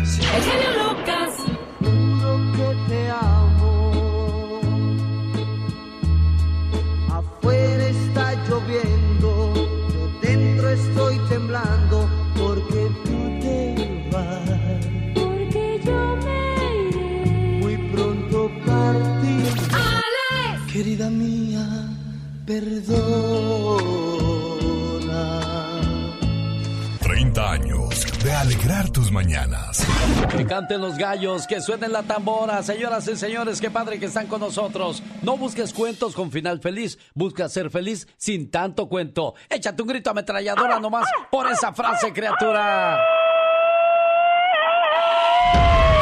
sin- 0.06 0.24
El 0.24 0.44
genio 0.44 0.72
Lucas. 0.84 1.34
Juro 1.80 2.32
que 2.56 2.70
te 2.90 3.02
amo. 3.10 4.62
Afuera 7.12 7.86
está 7.88 8.26
lloviendo, 8.48 9.30
yo 9.94 10.04
dentro 10.22 10.66
estoy 10.70 11.16
temblando 11.30 11.98
porque 12.36 12.82
tú 13.06 13.18
te 13.42 13.58
vas. 14.12 14.50
Porque 15.16 15.64
yo 15.86 16.00
me 16.26 16.40
iré. 16.90 17.60
Muy 17.62 17.78
pronto 17.94 18.38
partir. 18.66 19.46
¡Alex! 19.74 20.72
Querida 20.72 21.08
mía, 21.10 21.66
perdona. 22.46 23.08
30 27.02 27.52
años 27.52 27.67
alegrar 28.40 28.90
tus 28.92 29.12
mañanas. 29.12 29.86
Que 30.36 30.46
canten 30.46 30.82
los 30.82 30.98
gallos, 30.98 31.48
que 31.48 31.62
suenen 31.62 31.92
la 31.92 32.04
tambora. 32.04 32.62
Señoras 32.64 33.08
y 33.08 33.16
señores, 33.16 33.60
qué 33.60 33.70
padre 33.70 34.00
que 34.00 34.06
están 34.06 34.28
con 34.28 34.42
nosotros. 34.42 35.02
No 35.22 35.38
busques 35.38 35.74
cuentos 35.74 36.14
con 36.14 36.32
final 36.32 36.60
feliz, 36.60 36.98
busca 37.14 37.50
ser 37.50 37.70
feliz 37.70 38.08
sin 38.18 38.50
tanto 38.52 38.88
cuento. 38.88 39.34
Échate 39.50 39.82
un 39.82 39.88
grito 39.88 40.12
ametralladora 40.12 40.80
nomás 40.80 41.08
por 41.32 41.52
esa 41.52 41.74
frase, 41.74 42.14
criatura. 42.14 43.00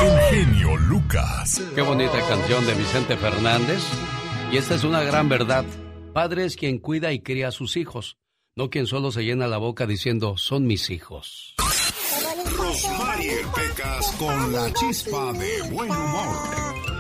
El 0.02 0.20
genio 0.30 0.78
Lucas. 0.78 1.62
Qué 1.74 1.82
bonita 1.82 2.20
canción 2.28 2.66
de 2.66 2.74
Vicente 2.74 3.18
Fernández. 3.18 3.82
Y 4.52 4.58
esta 4.58 4.76
es 4.76 4.84
una 4.84 5.02
gran 5.04 5.30
verdad. 5.30 5.66
Padre 6.14 6.46
es 6.46 6.56
quien 6.56 6.80
cuida 6.80 7.12
y 7.12 7.20
cría 7.20 7.50
a 7.50 7.52
sus 7.52 7.76
hijos, 7.76 8.18
no 8.56 8.70
quien 8.70 8.88
solo 8.88 9.12
se 9.12 9.24
llena 9.24 9.48
la 9.48 9.58
boca 9.58 9.86
diciendo 9.86 10.38
son 10.38 10.66
mis 10.66 10.90
hijos. 10.90 11.55
Rosmarie 12.76 13.38
Pecas 13.56 14.12
con 14.20 14.52
la 14.52 14.70
chispa 14.74 15.32
de 15.32 15.62
buen 15.72 15.90
humor. 15.90 16.36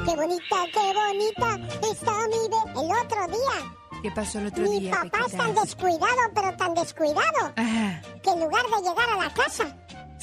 Qué 0.06 0.16
bonita, 0.16 0.56
qué 0.72 0.94
bonita 0.94 1.78
está 1.92 2.14
mi 2.30 2.48
be- 2.48 2.82
El 2.82 2.92
otro 3.04 3.28
día, 3.28 3.76
¿Qué 4.02 4.12
pasó 4.12 4.40
el 4.40 4.48
otro 4.48 4.64
mi 4.70 4.80
día, 4.80 4.92
papá 4.92 5.26
es 5.28 5.36
tan 5.36 5.54
descuidado, 5.54 6.22
pero 6.34 6.56
tan 6.56 6.76
descuidado, 6.76 7.54
que 8.24 8.30
en 8.30 8.40
lugar 8.40 8.64
de 8.68 8.90
llegar 8.90 9.10
a 9.10 9.18
la 9.26 9.34
casa, 9.34 9.76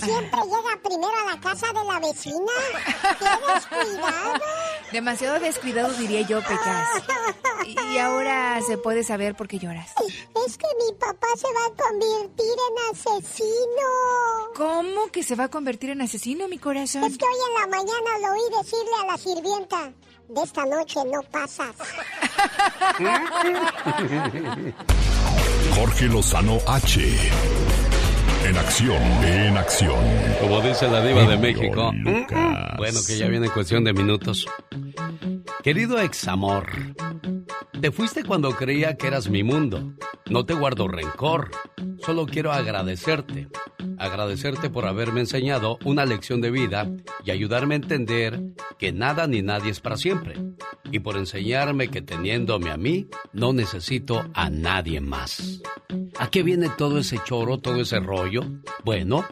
siempre 0.05 0.41
llega 0.45 0.83
primero 0.83 1.12
a 1.27 1.35
la 1.35 1.41
casa 1.41 1.67
de 1.69 1.85
la 1.85 2.01
vecina. 2.01 2.53
¡Qué 3.19 3.25
descuidado! 3.55 4.41
demasiado 4.93 5.41
descuidado 5.41 5.93
diría 5.95 6.23
yo, 6.23 6.41
Pecas. 6.41 6.88
Y 7.93 7.99
ahora 7.99 8.61
se 8.67 8.77
puede 8.79 9.05
saber 9.05 9.35
por 9.35 9.49
qué 9.49 9.59
lloras. 9.59 9.93
Es 10.47 10.59
que 10.59 10.67
mi 10.79 10.93
papá 10.99 11.29
se 11.37 11.47
va 11.53 11.67
a 11.67 11.71
convertir 11.88 12.55
en 12.69 12.97
asesino. 12.97 13.88
¿Cómo 14.57 15.07
que 15.11 15.23
se 15.23 15.35
va 15.35 15.45
a 15.45 15.49
convertir 15.49 15.91
en 15.91 16.03
asesino, 16.03 16.49
mi 16.49 16.59
corazón? 16.59 17.05
Es 17.05 17.17
que 17.17 17.25
hoy 17.25 17.37
en 17.49 17.61
la 17.61 17.67
mañana 17.69 18.19
lo 18.21 18.33
oí 18.33 18.43
decirle 18.62 18.93
a 19.03 19.07
la 19.07 19.17
sirvienta, 19.19 19.93
de 20.29 20.43
esta 20.43 20.65
noche 20.67 21.01
no 21.05 21.23
pasas. 21.23 21.75
Jorge 25.75 26.07
Lozano 26.07 26.59
H. 26.67 27.01
En 28.53 28.59
acción, 28.59 29.03
en 29.25 29.57
acción. 29.57 30.05
Como 30.38 30.61
dice 30.61 30.87
la 30.87 31.03
diva 31.03 31.25
de 31.25 31.38
México. 31.38 31.91
Lucas. 31.95 32.75
Bueno, 32.77 32.99
que 33.07 33.17
ya 33.17 33.27
viene 33.27 33.47
en 33.47 33.53
cuestión 33.53 33.83
de 33.83 33.95
minutos. 33.95 34.47
Querido 35.62 35.99
examor, 35.99 36.67
te 37.81 37.91
fuiste 37.91 38.25
cuando 38.25 38.51
creía 38.51 38.99
que 38.99 39.07
eras 39.07 39.31
mi 39.31 39.43
mundo. 39.43 39.95
No 40.29 40.45
te 40.45 40.53
guardo 40.53 40.87
rencor. 40.87 41.51
Solo 42.05 42.27
quiero 42.27 42.53
agradecerte. 42.53 43.49
Agradecerte 43.97 44.69
por 44.69 44.85
haberme 44.85 45.21
enseñado 45.21 45.79
una 45.87 46.05
lección 46.05 46.43
de 46.43 46.51
vida 46.51 46.91
y 47.25 47.31
ayudarme 47.31 47.75
a 47.75 47.79
entender 47.79 48.41
que 48.79 48.93
nada 48.93 49.27
ni 49.27 49.43
nadie 49.43 49.71
es 49.71 49.81
para 49.81 49.97
siempre. 49.97 50.35
Y 50.91 51.01
por 51.01 51.17
enseñarme 51.17 51.89
que 51.89 52.03
teniéndome 52.03 52.71
a 52.71 52.77
mí, 52.77 53.09
no 53.33 53.53
necesito 53.53 54.25
a 54.35 54.51
nadie 54.51 55.01
más. 55.01 55.63
¿A 56.19 56.29
qué 56.29 56.43
viene 56.43 56.69
todo 56.77 56.99
ese 56.99 57.19
choro, 57.25 57.59
todo 57.59 57.81
ese 57.81 58.01
rollo? 58.01 58.43
Bueno, 58.85 59.25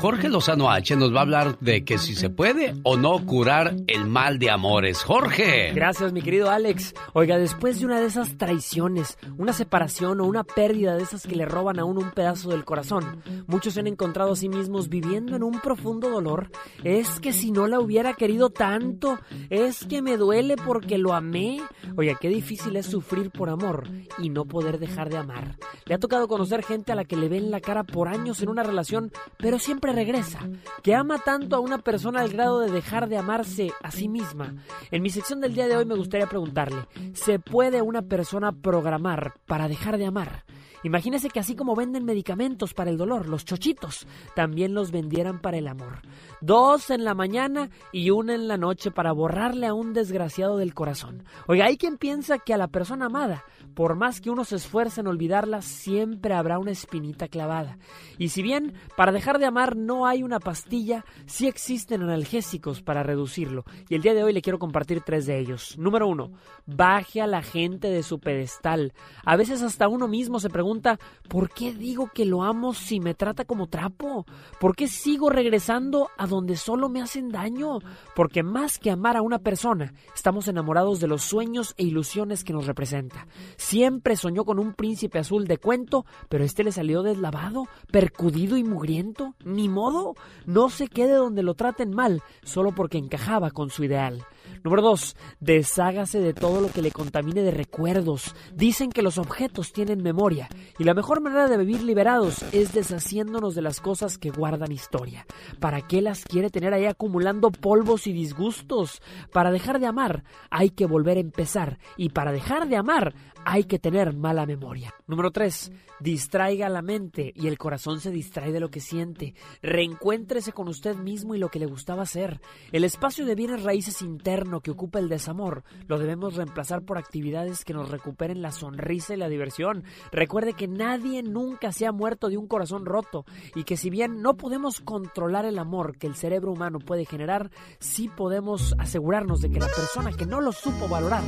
Jorge 0.00 0.28
Lozano 0.28 0.70
H 0.70 0.96
nos 0.96 1.12
va 1.14 1.18
a 1.18 1.22
hablar 1.22 1.58
de 1.60 1.84
que 1.84 1.98
si 1.98 2.14
se 2.14 2.30
puede 2.30 2.74
o 2.82 2.96
no 2.96 3.24
curar 3.24 3.76
el 3.86 4.06
mal 4.06 4.38
de 4.38 4.50
amores. 4.50 5.02
Jorge. 5.02 5.72
Gracias, 5.74 6.12
mi 6.12 6.22
querido 6.22 6.50
Alex. 6.50 6.94
Oiga, 7.12 7.38
después 7.38 7.78
de 7.78 7.86
una 7.86 8.00
de 8.00 8.06
esas 8.06 8.36
traiciones, 8.36 9.18
una 9.36 9.52
separación 9.52 10.20
o 10.20 10.24
una 10.24 10.44
pérdida 10.44 10.96
de 10.96 11.02
esas 11.02 11.26
que 11.26 11.36
le 11.36 11.44
roban 11.44 11.78
a 11.78 11.84
uno 11.84 12.00
un 12.00 12.10
pedazo 12.10 12.50
del 12.50 12.64
corazón, 12.64 13.22
muchos 13.46 13.74
se 13.74 13.80
han 13.80 13.86
encontrado 13.86 14.32
a 14.32 14.36
sí 14.36 14.48
mismos 14.48 14.88
viviendo 14.88 15.36
en 15.36 15.42
un 15.42 15.60
profundo 15.60 16.10
dolor? 16.10 16.50
Es 16.82 17.20
que 17.20 17.32
si 17.34 17.50
no 17.50 17.66
la 17.66 17.80
hubiera 17.80 18.14
querido 18.14 18.50
tanto, 18.50 19.18
es 19.50 19.84
que 19.84 20.00
me 20.00 20.16
duele 20.16 20.56
porque 20.56 20.98
lo 20.98 21.12
amé. 21.12 21.60
Oye, 21.96 22.16
qué 22.20 22.28
difícil 22.28 22.76
es 22.76 22.86
sufrir 22.86 23.30
por 23.30 23.50
amor 23.50 23.88
y 24.18 24.30
no 24.30 24.44
poder 24.44 24.78
dejar 24.78 25.10
de 25.10 25.18
amar. 25.18 25.56
Le 25.86 25.94
ha 25.94 25.98
tocado 25.98 26.28
conocer 26.28 26.62
gente 26.62 26.92
a 26.92 26.94
la 26.94 27.04
que 27.04 27.16
le 27.16 27.28
ven 27.28 27.50
la 27.50 27.60
cara 27.60 27.84
por 27.84 28.08
años 28.08 28.42
en 28.42 28.48
una 28.48 28.62
relación, 28.62 29.12
pero 29.36 29.58
siempre 29.58 29.92
regresa, 29.92 30.48
que 30.82 30.94
ama 30.94 31.18
tanto 31.18 31.56
a 31.56 31.60
una 31.60 31.78
persona 31.78 32.20
al 32.20 32.30
grado 32.30 32.60
de 32.60 32.70
dejar 32.70 33.08
de 33.08 33.18
amarse 33.18 33.72
a 33.82 33.90
sí 33.90 34.08
misma. 34.08 34.54
En 34.90 35.02
mi 35.02 35.10
sección 35.10 35.40
del 35.40 35.54
día 35.54 35.68
de 35.68 35.76
hoy 35.76 35.84
me 35.84 35.96
gustaría 35.96 36.26
preguntarle, 36.26 36.86
¿se 37.14 37.38
puede 37.38 37.82
una 37.82 38.02
persona 38.02 38.52
programar 38.52 39.34
para 39.46 39.68
dejar 39.68 39.98
de 39.98 40.06
amar? 40.06 40.44
Imagínese 40.84 41.30
que 41.30 41.40
así 41.40 41.56
como 41.56 41.74
venden 41.74 42.04
medicamentos 42.04 42.74
para 42.74 42.90
el 42.90 42.98
dolor, 42.98 43.26
los 43.26 43.46
chochitos, 43.46 44.06
también 44.36 44.74
los 44.74 44.90
vendieran 44.90 45.40
para 45.40 45.56
el 45.56 45.66
amor. 45.66 46.02
Dos 46.46 46.90
en 46.90 47.04
la 47.04 47.14
mañana 47.14 47.70
y 47.90 48.10
una 48.10 48.34
en 48.34 48.48
la 48.48 48.58
noche 48.58 48.90
para 48.90 49.12
borrarle 49.12 49.66
a 49.66 49.72
un 49.72 49.94
desgraciado 49.94 50.58
del 50.58 50.74
corazón. 50.74 51.24
Oiga, 51.46 51.64
hay 51.64 51.78
quien 51.78 51.96
piensa 51.96 52.36
que 52.36 52.52
a 52.52 52.58
la 52.58 52.68
persona 52.68 53.06
amada, 53.06 53.44
por 53.72 53.96
más 53.96 54.20
que 54.20 54.28
uno 54.28 54.44
se 54.44 54.56
esfuerce 54.56 55.00
en 55.00 55.06
olvidarla, 55.06 55.62
siempre 55.62 56.34
habrá 56.34 56.58
una 56.58 56.72
espinita 56.72 57.28
clavada. 57.28 57.78
Y 58.18 58.28
si 58.28 58.42
bien 58.42 58.74
para 58.94 59.10
dejar 59.10 59.38
de 59.38 59.46
amar 59.46 59.74
no 59.74 60.06
hay 60.06 60.22
una 60.22 60.38
pastilla, 60.38 61.06
sí 61.24 61.46
existen 61.46 62.02
analgésicos 62.02 62.82
para 62.82 63.02
reducirlo. 63.02 63.64
Y 63.88 63.94
el 63.94 64.02
día 64.02 64.12
de 64.12 64.22
hoy 64.22 64.34
le 64.34 64.42
quiero 64.42 64.58
compartir 64.58 65.00
tres 65.00 65.24
de 65.24 65.38
ellos. 65.38 65.78
Número 65.78 66.06
uno, 66.06 66.30
baje 66.66 67.22
a 67.22 67.26
la 67.26 67.40
gente 67.40 67.88
de 67.88 68.02
su 68.02 68.18
pedestal. 68.18 68.92
A 69.24 69.36
veces 69.36 69.62
hasta 69.62 69.88
uno 69.88 70.08
mismo 70.08 70.38
se 70.40 70.50
pregunta 70.50 70.98
¿por 71.26 71.48
qué 71.48 71.72
digo 71.72 72.10
que 72.12 72.26
lo 72.26 72.42
amo 72.42 72.74
si 72.74 73.00
me 73.00 73.14
trata 73.14 73.46
como 73.46 73.68
trapo? 73.68 74.26
¿Por 74.60 74.76
qué 74.76 74.88
sigo 74.88 75.30
regresando 75.30 76.10
a 76.18 76.26
donde 76.26 76.33
solo 76.56 76.88
me 76.88 77.02
hacen 77.02 77.30
daño? 77.30 77.78
Porque 78.14 78.42
más 78.42 78.78
que 78.78 78.90
amar 78.90 79.16
a 79.16 79.22
una 79.22 79.38
persona, 79.38 79.94
estamos 80.14 80.48
enamorados 80.48 81.00
de 81.00 81.06
los 81.06 81.22
sueños 81.22 81.74
e 81.76 81.84
ilusiones 81.84 82.44
que 82.44 82.52
nos 82.52 82.66
representa. 82.66 83.26
Siempre 83.56 84.16
soñó 84.16 84.44
con 84.44 84.58
un 84.58 84.74
príncipe 84.74 85.18
azul 85.18 85.46
de 85.46 85.58
cuento, 85.58 86.04
pero 86.28 86.44
este 86.44 86.64
le 86.64 86.72
salió 86.72 87.02
deslavado, 87.02 87.66
percudido 87.90 88.56
y 88.56 88.64
mugriento. 88.64 89.34
Ni 89.44 89.68
modo, 89.68 90.14
no 90.46 90.70
se 90.70 90.88
quede 90.88 91.14
donde 91.14 91.42
lo 91.42 91.54
traten 91.54 91.90
mal, 91.90 92.22
solo 92.42 92.72
porque 92.74 92.98
encajaba 92.98 93.50
con 93.50 93.70
su 93.70 93.84
ideal. 93.84 94.24
Número 94.64 94.80
2. 94.80 95.14
Deshágase 95.40 96.20
de 96.20 96.32
todo 96.32 96.62
lo 96.62 96.70
que 96.70 96.80
le 96.80 96.90
contamine 96.90 97.42
de 97.42 97.50
recuerdos. 97.50 98.34
Dicen 98.54 98.90
que 98.90 99.02
los 99.02 99.18
objetos 99.18 99.74
tienen 99.74 100.02
memoria 100.02 100.48
y 100.78 100.84
la 100.84 100.94
mejor 100.94 101.20
manera 101.20 101.48
de 101.48 101.58
vivir 101.58 101.82
liberados 101.82 102.42
es 102.50 102.72
deshaciéndonos 102.72 103.54
de 103.54 103.60
las 103.60 103.82
cosas 103.82 104.16
que 104.16 104.30
guardan 104.30 104.72
historia. 104.72 105.26
¿Para 105.60 105.82
qué 105.82 106.00
las 106.00 106.24
quiere 106.24 106.48
tener 106.48 106.72
ahí 106.72 106.86
acumulando 106.86 107.50
polvos 107.50 108.06
y 108.06 108.14
disgustos? 108.14 109.02
Para 109.34 109.50
dejar 109.50 109.80
de 109.80 109.86
amar 109.86 110.24
hay 110.48 110.70
que 110.70 110.86
volver 110.86 111.18
a 111.18 111.20
empezar 111.20 111.78
y 111.98 112.08
para 112.08 112.32
dejar 112.32 112.66
de 112.66 112.76
amar 112.76 113.14
hay 113.44 113.64
que 113.64 113.78
tener 113.78 114.14
mala 114.14 114.46
memoria. 114.46 114.94
Número 115.06 115.30
3. 115.30 115.72
Distraiga 116.00 116.68
la 116.68 116.82
mente 116.82 117.32
y 117.34 117.46
el 117.46 117.58
corazón 117.58 118.00
se 118.00 118.10
distrae 118.10 118.52
de 118.52 118.60
lo 118.60 118.70
que 118.70 118.80
siente. 118.80 119.34
Reencuéntrese 119.62 120.52
con 120.52 120.68
usted 120.68 120.96
mismo 120.96 121.34
y 121.34 121.38
lo 121.38 121.50
que 121.50 121.58
le 121.58 121.66
gustaba 121.66 122.02
hacer. 122.02 122.40
El 122.72 122.84
espacio 122.84 123.26
de 123.26 123.34
bienes 123.34 123.62
raíces 123.62 124.02
interno 124.02 124.60
que 124.60 124.70
ocupa 124.70 124.98
el 124.98 125.08
desamor 125.08 125.64
lo 125.86 125.98
debemos 125.98 126.36
reemplazar 126.36 126.82
por 126.82 126.98
actividades 126.98 127.64
que 127.64 127.74
nos 127.74 127.90
recuperen 127.90 128.42
la 128.42 128.52
sonrisa 128.52 129.14
y 129.14 129.18
la 129.18 129.28
diversión. 129.28 129.84
Recuerde 130.10 130.54
que 130.54 130.68
nadie 130.68 131.22
nunca 131.22 131.72
se 131.72 131.86
ha 131.86 131.92
muerto 131.92 132.28
de 132.28 132.38
un 132.38 132.46
corazón 132.46 132.86
roto 132.86 133.24
y 133.54 133.64
que 133.64 133.76
si 133.76 133.90
bien 133.90 134.22
no 134.22 134.36
podemos 134.36 134.80
controlar 134.80 135.44
el 135.44 135.58
amor 135.58 135.98
que 135.98 136.06
el 136.06 136.16
cerebro 136.16 136.52
humano 136.52 136.78
puede 136.78 137.04
generar, 137.04 137.50
sí 137.78 138.08
podemos 138.08 138.74
asegurarnos 138.78 139.40
de 139.40 139.50
que 139.50 139.60
la 139.60 139.66
persona 139.66 140.12
que 140.12 140.26
no 140.26 140.40
lo 140.40 140.52
supo 140.52 140.88
valorar 140.88 141.22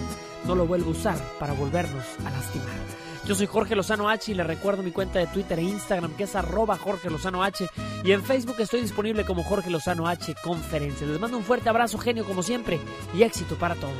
no 0.47 0.55
lo 0.55 0.67
vuelva 0.67 0.89
a 0.89 0.91
usar 0.91 1.19
para 1.39 1.53
volvernos 1.53 2.06
a 2.25 2.31
lastimar. 2.31 3.07
Yo 3.27 3.35
soy 3.35 3.47
Jorge 3.47 3.75
Lozano 3.75 4.09
H 4.09 4.31
y 4.31 4.35
le 4.35 4.45
recuerdo 4.45 4.85
mi 4.85 4.93
cuenta 4.93 5.19
de 5.19 5.27
Twitter 5.27 5.59
e 5.59 5.63
Instagram 5.63 6.15
que 6.15 6.25
es 6.25 6.37
arroba 6.37 6.79
Jorge 6.79 7.11
Lozano 7.11 7.43
H 7.43 7.69
y 8.05 8.13
en 8.13 8.23
Facebook 8.23 8.57
estoy 8.61 8.83
disponible 8.83 9.25
como 9.25 9.43
Jorge 9.43 9.69
Lozano 9.69 10.07
H 10.07 10.37
Conferencia. 10.43 11.07
Les 11.07 11.19
mando 11.19 11.37
un 11.37 11.43
fuerte 11.43 11.69
abrazo, 11.69 11.99
genio, 11.99 12.25
como 12.25 12.45
siempre, 12.45 12.79
y 13.15 13.25
éxito 13.25 13.57
para 13.57 13.75
todos. 13.75 13.95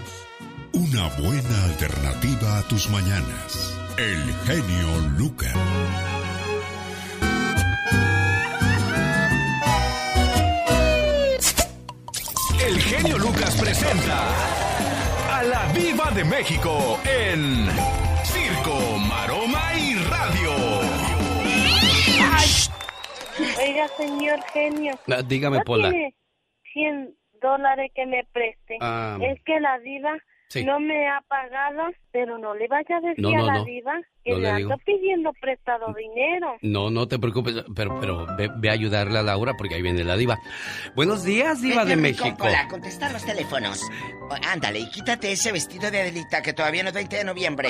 Una 0.73 1.09
buena 1.17 1.65
alternativa 1.65 2.59
a 2.59 2.63
tus 2.69 2.89
mañanas. 2.91 3.77
El 3.97 4.23
genio 4.45 5.01
Lucas. 5.17 5.55
El 12.65 12.81
genio 12.81 13.19
Lucas 13.19 13.57
presenta 13.57 14.96
Viva 15.77 16.11
de 16.15 16.25
México 16.25 16.99
en 17.05 17.69
Circo, 18.25 18.99
Maroma 19.09 19.75
y 19.79 19.95
Radio. 20.09 20.53
Oiga, 23.61 23.89
señor 23.89 24.41
genio. 24.53 24.99
Ah, 25.09 25.23
dígame, 25.23 25.59
¿no 25.59 25.65
Pola. 25.65 25.91
tiene 25.91 26.15
100 26.73 27.15
dólares 27.43 27.93
que 27.95 28.07
me 28.07 28.25
preste? 28.33 28.79
Ah. 28.81 29.19
Es 29.21 29.39
que 29.43 29.61
la 29.61 29.79
diva 29.81 30.17
Sí. 30.49 30.65
no 30.65 30.79
me 30.81 31.09
ha 31.09 31.21
pagado, 31.29 31.91
pero 32.13 32.39
no 32.39 32.55
le 32.55 32.69
vaya 32.69 32.97
a 32.97 33.01
decir 33.01 33.23
No, 33.23 33.31
no, 33.33 33.43
a 33.43 33.47
la 33.47 33.59
no. 33.59 33.65
diva 33.65 33.93
que 34.25 34.31
No 34.33 34.37
le 34.39 34.43
le 34.43 34.51
ando 34.51 34.77
pidiendo 34.85 35.33
prestado 35.41 35.87
dinero. 35.95 36.57
No, 36.63 36.91
no 36.91 37.07
te 37.09 37.19
preocupes, 37.19 37.65
pero, 37.75 37.99
pero 38.01 38.27
ve, 38.37 38.51
ve 38.57 38.71
a 38.71 38.73
ayudarle 38.73 39.19
a 39.19 39.23
Laura 39.23 39.55
porque 39.59 39.75
ahí 39.77 39.83
viene 39.83 40.03
la 40.05 40.17
diva. 40.17 40.39
Buenos 40.95 41.25
días, 41.25 41.63
diva 41.63 41.85
de 41.85 41.97
México. 41.97 42.37
Hola, 42.41 42.67
contesta 42.69 43.13
los 43.13 43.25
teléfonos. 43.25 43.81
O- 44.31 44.35
Ándale, 44.49 44.81
y 44.81 44.91
quítate 44.91 45.31
ese 45.33 45.53
vestido 45.53 45.91
de 45.91 46.01
Adelita 46.01 46.43
que 46.43 46.53
todavía 46.53 46.83
no 46.83 46.89
es 46.89 46.95
20 46.95 47.17
de 47.17 47.25
noviembre. 47.25 47.69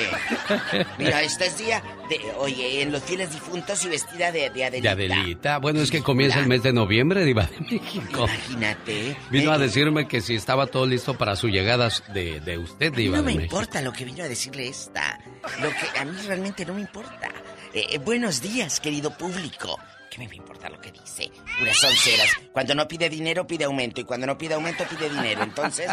Mira, 0.99 1.23
este 1.23 1.47
es 1.47 1.59
día 1.59 1.83
de, 2.09 2.19
oye, 2.39 2.83
en 2.83 2.93
los 2.93 3.03
fieles 3.03 3.33
difuntos 3.33 3.85
y 3.85 3.89
vestida 3.89 4.33
de, 4.33 4.51
de 4.51 4.51
De 4.51 4.65
Adelita. 4.65 4.91
Adelita. 4.93 5.59
Bueno, 5.59 5.81
es 5.81 5.91
que 5.91 6.03
comienza 6.03 6.41
el 6.41 6.47
mes 6.47 6.63
de 6.63 6.73
noviembre, 6.73 7.25
diva 7.25 7.45
de 7.45 7.61
México. 7.61 8.25
Imagínate. 8.25 9.17
Vino 9.31 9.51
Eh, 9.51 9.55
a 9.55 9.59
decirme 9.59 10.09
que 10.09 10.21
si 10.21 10.35
estaba 10.35 10.67
todo 10.67 10.87
listo 10.87 11.17
para 11.19 11.37
su 11.37 11.49
llegada 11.49 11.89
de, 12.15 12.41
de 12.41 12.57
usted, 12.67 12.93
diva 12.93 13.17
No 13.17 13.23
de 13.23 13.27
me 13.31 13.35
México. 13.37 13.57
importa 13.57 13.81
lo 13.81 13.93
que 13.93 14.05
vino 14.05 14.23
a 14.23 14.29
decirle 14.29 14.69
esta. 14.69 15.19
Lo 15.61 15.71
que 15.71 15.99
a 15.99 16.05
mí 16.05 16.17
realmente 16.27 16.65
no 16.67 16.75
me 16.75 16.81
importa. 16.83 17.29
Eh, 17.73 17.87
eh, 17.91 17.99
buenos 17.99 18.41
días, 18.41 18.79
querido 18.81 19.11
público. 19.17 19.79
¿Qué 20.11 20.27
me 20.27 20.35
importa 20.35 20.71
lo 20.71 20.81
que 20.81 20.91
dice? 20.93 21.31
Unas 21.61 21.85
onceras. 21.85 22.31
Cuando 22.53 22.75
no 22.75 22.89
pide 22.89 23.11
dinero, 23.11 23.47
pide 23.47 23.65
aumento. 23.65 24.01
Y 24.01 24.05
cuando 24.05 24.27
no 24.27 24.39
pide 24.39 24.55
aumento, 24.55 24.85
pide 24.89 25.11
dinero. 25.11 25.43
Entonces, 25.43 25.91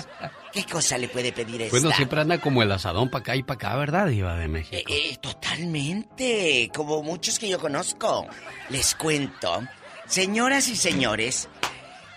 ¿qué 0.53 0.63
cosa 0.65 0.97
le 0.97 1.09
puede 1.09 1.33
pedir 1.33 1.63
esta? 1.63 1.77
Bueno, 1.77 1.93
siempre 1.93 2.21
anda 2.21 2.38
como 2.39 2.63
el 2.63 2.71
asadón 2.71 3.09
para 3.09 3.21
acá 3.21 3.36
y 3.36 3.43
para 3.43 3.55
acá, 3.55 3.75
¿verdad, 3.75 4.07
diva 4.07 4.36
de 4.36 4.47
México? 4.47 4.77
Eh, 4.89 5.17
totalmente, 5.19 6.69
como 6.73 7.03
muchos 7.03 7.38
que 7.38 7.49
yo 7.49 7.59
conozco. 7.59 8.25
Les 8.69 8.95
cuento, 8.95 9.62
señoras 10.07 10.69
y 10.69 10.77
señores, 10.77 11.49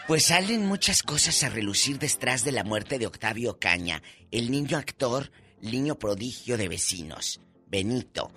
pues 0.06 0.26
salen 0.26 0.66
muchas 0.66 1.02
cosas 1.02 1.42
a 1.42 1.48
relucir 1.48 1.98
detrás 1.98 2.44
de 2.44 2.52
la 2.52 2.62
muerte 2.62 2.98
de 2.98 3.06
Octavio 3.06 3.58
Caña, 3.58 4.02
el 4.30 4.50
niño 4.52 4.78
actor, 4.78 5.32
niño 5.60 5.98
prodigio 5.98 6.56
de 6.56 6.68
vecinos, 6.68 7.40
Benito. 7.66 8.30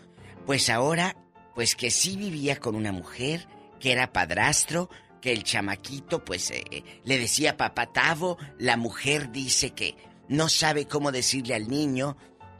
Pues 0.48 0.70
ahora, 0.70 1.16
pues 1.54 1.76
que 1.76 1.92
sí 1.92 2.18
vivía 2.18 2.60
con 2.60 2.76
una 2.76 2.92
mujer, 2.92 3.48
que 3.80 3.92
era 3.92 4.12
padrastro, 4.12 4.90
que 5.22 5.32
el 5.32 5.44
chamaquito, 5.44 6.26
pues 6.26 6.50
eh, 6.50 6.64
le 7.04 7.20
decía 7.20 7.56
papá 7.56 7.92
Tavo, 7.92 8.38
la 8.58 8.76
mujer 8.76 9.32
dice 9.32 9.72
que 9.72 9.96
no 10.28 10.50
sabe 10.50 10.88
cómo 10.88 11.12
decirle 11.12 11.54
al 11.54 11.68
niño 11.68 12.18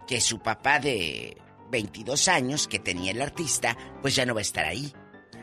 que 0.08 0.22
su 0.22 0.40
papá 0.40 0.80
de 0.80 1.36
22 1.72 2.28
años 2.28 2.68
que 2.68 2.78
tenía 2.78 3.12
el 3.12 3.22
artista, 3.22 3.76
pues 4.02 4.16
ya 4.16 4.26
no 4.26 4.36
va 4.36 4.42
a 4.42 4.44
estar 4.44 4.66
ahí. 4.66 4.94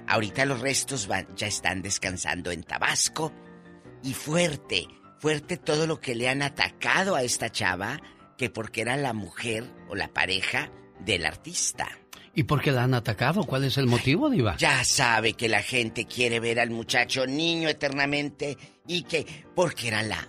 Ahorita 0.06 0.44
los 0.44 0.60
restos 0.60 1.08
van, 1.08 1.26
ya 1.34 1.48
están 1.48 1.82
descansando 1.82 2.52
en 2.52 2.62
Tabasco. 2.62 3.32
Y 4.02 4.12
fuerte, 4.14 4.86
fuerte 5.18 5.56
todo 5.56 5.86
lo 5.86 6.00
que 6.00 6.14
le 6.14 6.28
han 6.28 6.42
atacado 6.42 7.14
a 7.14 7.22
esta 7.22 7.50
chava, 7.50 8.00
que 8.36 8.50
porque 8.50 8.82
era 8.82 8.96
la 8.96 9.12
mujer 9.12 9.64
o 9.88 9.94
la 9.94 10.08
pareja 10.08 10.70
del 11.00 11.26
artista. 11.26 11.88
¿Y 12.34 12.42
por 12.44 12.60
qué 12.60 12.70
la 12.70 12.84
han 12.84 12.94
atacado? 12.94 13.44
¿Cuál 13.44 13.64
es 13.64 13.78
el 13.78 13.86
motivo, 13.86 14.28
diva? 14.28 14.56
Ya 14.58 14.84
sabe 14.84 15.32
que 15.32 15.48
la 15.48 15.62
gente 15.62 16.04
quiere 16.04 16.38
ver 16.38 16.60
al 16.60 16.70
muchacho 16.70 17.26
niño 17.26 17.68
eternamente 17.68 18.58
y 18.86 19.02
que 19.04 19.26
porque 19.54 19.88
era 19.88 20.02
la 20.02 20.28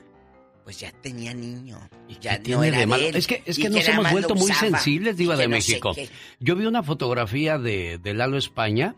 pues 0.67 0.81
ya 0.81 0.91
tenía 0.91 1.33
niño. 1.33 1.79
Ya 2.19 2.41
¿Qué 2.41 2.51
no 2.51 2.59
tiene 2.59 2.67
era 2.67 2.79
de 2.79 2.87
malo? 2.87 3.05
él, 3.07 3.15
Es 3.15 3.25
que, 3.25 3.41
es 3.45 3.57
y 3.57 3.61
que 3.61 3.69
nos 3.69 3.87
hemos 3.87 4.11
vuelto 4.11 4.35
muy 4.35 4.51
sensibles, 4.51 5.15
Diva 5.15 5.35
y 5.35 5.37
de 5.37 5.43
no 5.47 5.51
México. 5.51 5.95
Yo 6.41 6.57
vi 6.57 6.65
una 6.65 6.83
fotografía 6.83 7.57
de, 7.57 7.99
de 7.99 8.13
Lalo 8.13 8.37
España, 8.37 8.97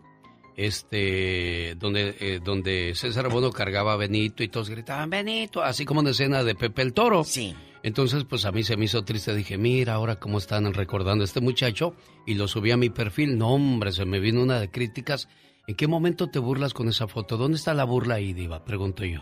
este, 0.66 1.76
donde, 1.78 2.16
eh, 2.20 2.40
donde 2.44 2.94
César 2.96 3.30
Bono 3.30 3.52
cargaba 3.52 3.94
a 3.94 3.98
Benito 3.98 4.44
y 4.44 4.50
todos 4.50 4.70
gritaban 4.70 5.10
Benito, 5.10 5.64
así 5.64 5.86
como 5.86 6.02
una 6.02 6.10
escena 6.12 6.44
de 6.44 6.54
Pepe 6.56 6.82
el 6.82 6.94
Toro. 6.94 7.24
Sí. 7.24 7.56
Entonces, 7.82 8.26
pues 8.26 8.44
a 8.44 8.52
mí 8.52 8.64
se 8.64 8.76
me 8.76 8.86
hizo 8.86 9.04
triste. 9.06 9.34
Dije, 9.34 9.58
mira, 9.58 9.94
ahora 9.94 10.18
cómo 10.18 10.38
están 10.38 10.74
recordando 10.74 11.24
a 11.24 11.26
este 11.26 11.40
muchacho. 11.40 11.96
Y 12.28 12.34
lo 12.34 12.48
subí 12.50 12.72
a 12.72 12.78
mi 12.78 12.90
perfil. 12.90 13.38
No, 13.38 13.54
hombre, 13.54 13.94
se 13.94 14.04
me 14.06 14.20
vino 14.20 14.42
una 14.44 14.60
de 14.60 14.70
críticas 14.70 15.28
¿En 15.68 15.76
qué 15.76 15.86
momento 15.86 16.28
te 16.32 16.40
burlas 16.40 16.74
con 16.74 16.90
esa 16.90 17.08
foto? 17.08 17.38
¿Dónde 17.38 17.56
está 17.58 17.76
la 17.76 17.84
burla 17.84 18.16
ahí, 18.16 18.34
Diva? 18.34 18.66
Pregunto 18.66 19.06
yo. 19.06 19.20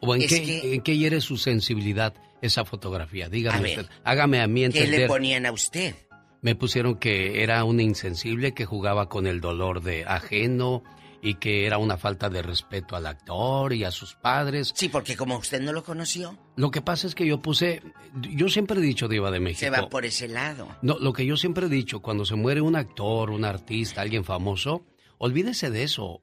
¿O 0.00 0.14
en, 0.14 0.22
Es 0.22 0.28
qué, 0.28 0.42
que- 0.42 0.74
en 0.74 0.80
qué 0.80 0.96
hiere 0.96 1.20
su 1.20 1.36
sensibilidad 1.36 2.14
esa 2.40 2.64
fotografía? 2.64 3.28
Dígame 3.28 3.58
A 3.58 3.60
ver, 3.60 3.80
usted. 3.80 3.92
Hágame 4.02 4.40
a 4.40 4.46
mí 4.46 4.60
¿Qué 4.60 4.66
entender. 4.66 5.00
le 5.00 5.06
ponían 5.08 5.44
a 5.44 5.52
usted? 5.52 5.94
Me 6.42 6.56
pusieron 6.56 6.96
que 6.96 7.42
era 7.42 7.62
un 7.64 7.80
insensible 7.80 8.52
que 8.52 8.66
jugaba 8.66 9.08
con 9.08 9.26
el 9.28 9.40
dolor 9.40 9.80
de 9.80 10.04
ajeno 10.04 10.82
y 11.22 11.34
que 11.34 11.66
era 11.66 11.78
una 11.78 11.96
falta 11.96 12.28
de 12.28 12.42
respeto 12.42 12.96
al 12.96 13.06
actor 13.06 13.72
y 13.72 13.84
a 13.84 13.92
sus 13.92 14.16
padres. 14.16 14.72
Sí, 14.74 14.88
porque 14.88 15.16
como 15.16 15.36
usted 15.38 15.60
no 15.60 15.72
lo 15.72 15.84
conoció, 15.84 16.36
Lo 16.56 16.72
que 16.72 16.82
pasa 16.82 17.06
es 17.06 17.14
que 17.14 17.24
yo 17.26 17.40
puse, 17.40 17.80
yo 18.20 18.48
siempre 18.48 18.80
he 18.80 18.82
dicho 18.82 19.06
Diva 19.06 19.30
de 19.30 19.38
México. 19.38 19.60
se 19.60 19.70
va 19.70 19.88
por 19.88 20.04
ese 20.04 20.26
lado. 20.26 20.66
No, 20.82 20.98
lo 20.98 21.12
que 21.12 21.24
yo 21.24 21.36
siempre 21.36 21.66
he 21.66 21.70
dicho, 21.70 22.00
cuando 22.02 22.24
se 22.24 22.34
muere 22.34 22.60
un 22.60 22.74
actor, 22.74 23.30
un 23.30 23.44
artista, 23.44 24.00
alguien 24.00 24.24
famoso, 24.24 24.84
olvídese 25.18 25.70
de 25.70 25.84
eso. 25.84 26.22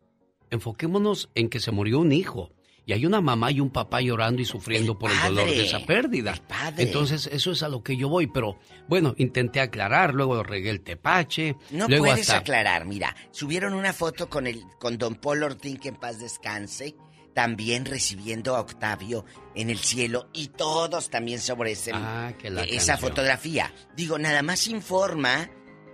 Enfoquémonos 0.50 1.30
en 1.34 1.48
que 1.48 1.62
se 1.62 1.72
murió 1.72 2.00
un 2.00 2.12
hijo. 2.12 2.52
Y 2.90 2.94
hay 2.94 3.06
una 3.06 3.22
mamá 3.22 3.52
y 3.52 3.60
un 3.60 3.70
papá 3.70 4.02
llorando 4.02 4.42
y 4.42 4.46
sufriendo 4.46 4.98
por 4.98 5.12
el 5.12 5.22
dolor 5.22 5.48
de 5.48 5.64
esa 5.64 5.86
pérdida. 5.86 6.34
padre. 6.48 6.82
Entonces, 6.82 7.30
eso 7.32 7.52
es 7.52 7.62
a 7.62 7.70
lo 7.70 7.84
que 7.84 7.96
yo 7.96 8.10
voy. 8.10 8.26
Pero, 8.26 8.58
bueno, 8.88 9.14
intenté 9.20 9.60
aclarar, 9.60 10.16
luego 10.16 10.42
regué 10.42 10.72
el 10.72 10.82
tepache. 10.82 11.56
No 11.70 11.88
luego 11.88 12.06
puedes 12.06 12.22
hasta... 12.22 12.38
aclarar, 12.40 12.88
mira, 12.88 13.16
subieron 13.30 13.76
una 13.76 13.94
foto 13.94 14.28
con 14.28 14.48
el 14.48 14.64
con 14.80 14.98
Don 14.98 15.14
Paul 15.14 15.44
Ortín 15.44 15.78
que 15.78 15.90
en 15.90 15.98
paz 15.98 16.18
descanse, 16.20 16.96
también 17.36 17.86
recibiendo 17.86 18.56
a 18.56 18.62
Octavio 18.62 19.24
en 19.54 19.70
el 19.70 19.78
cielo 19.78 20.28
y 20.34 20.48
todos 20.48 21.12
también 21.12 21.42
sobre 21.42 21.74
ese, 21.74 21.92
Ah, 21.94 22.34
esa 22.42 22.94
canción. 22.94 22.98
fotografía. 22.98 23.72
Digo, 23.96 24.18
nada 24.18 24.42
más 24.42 24.66
informa, 24.66 25.48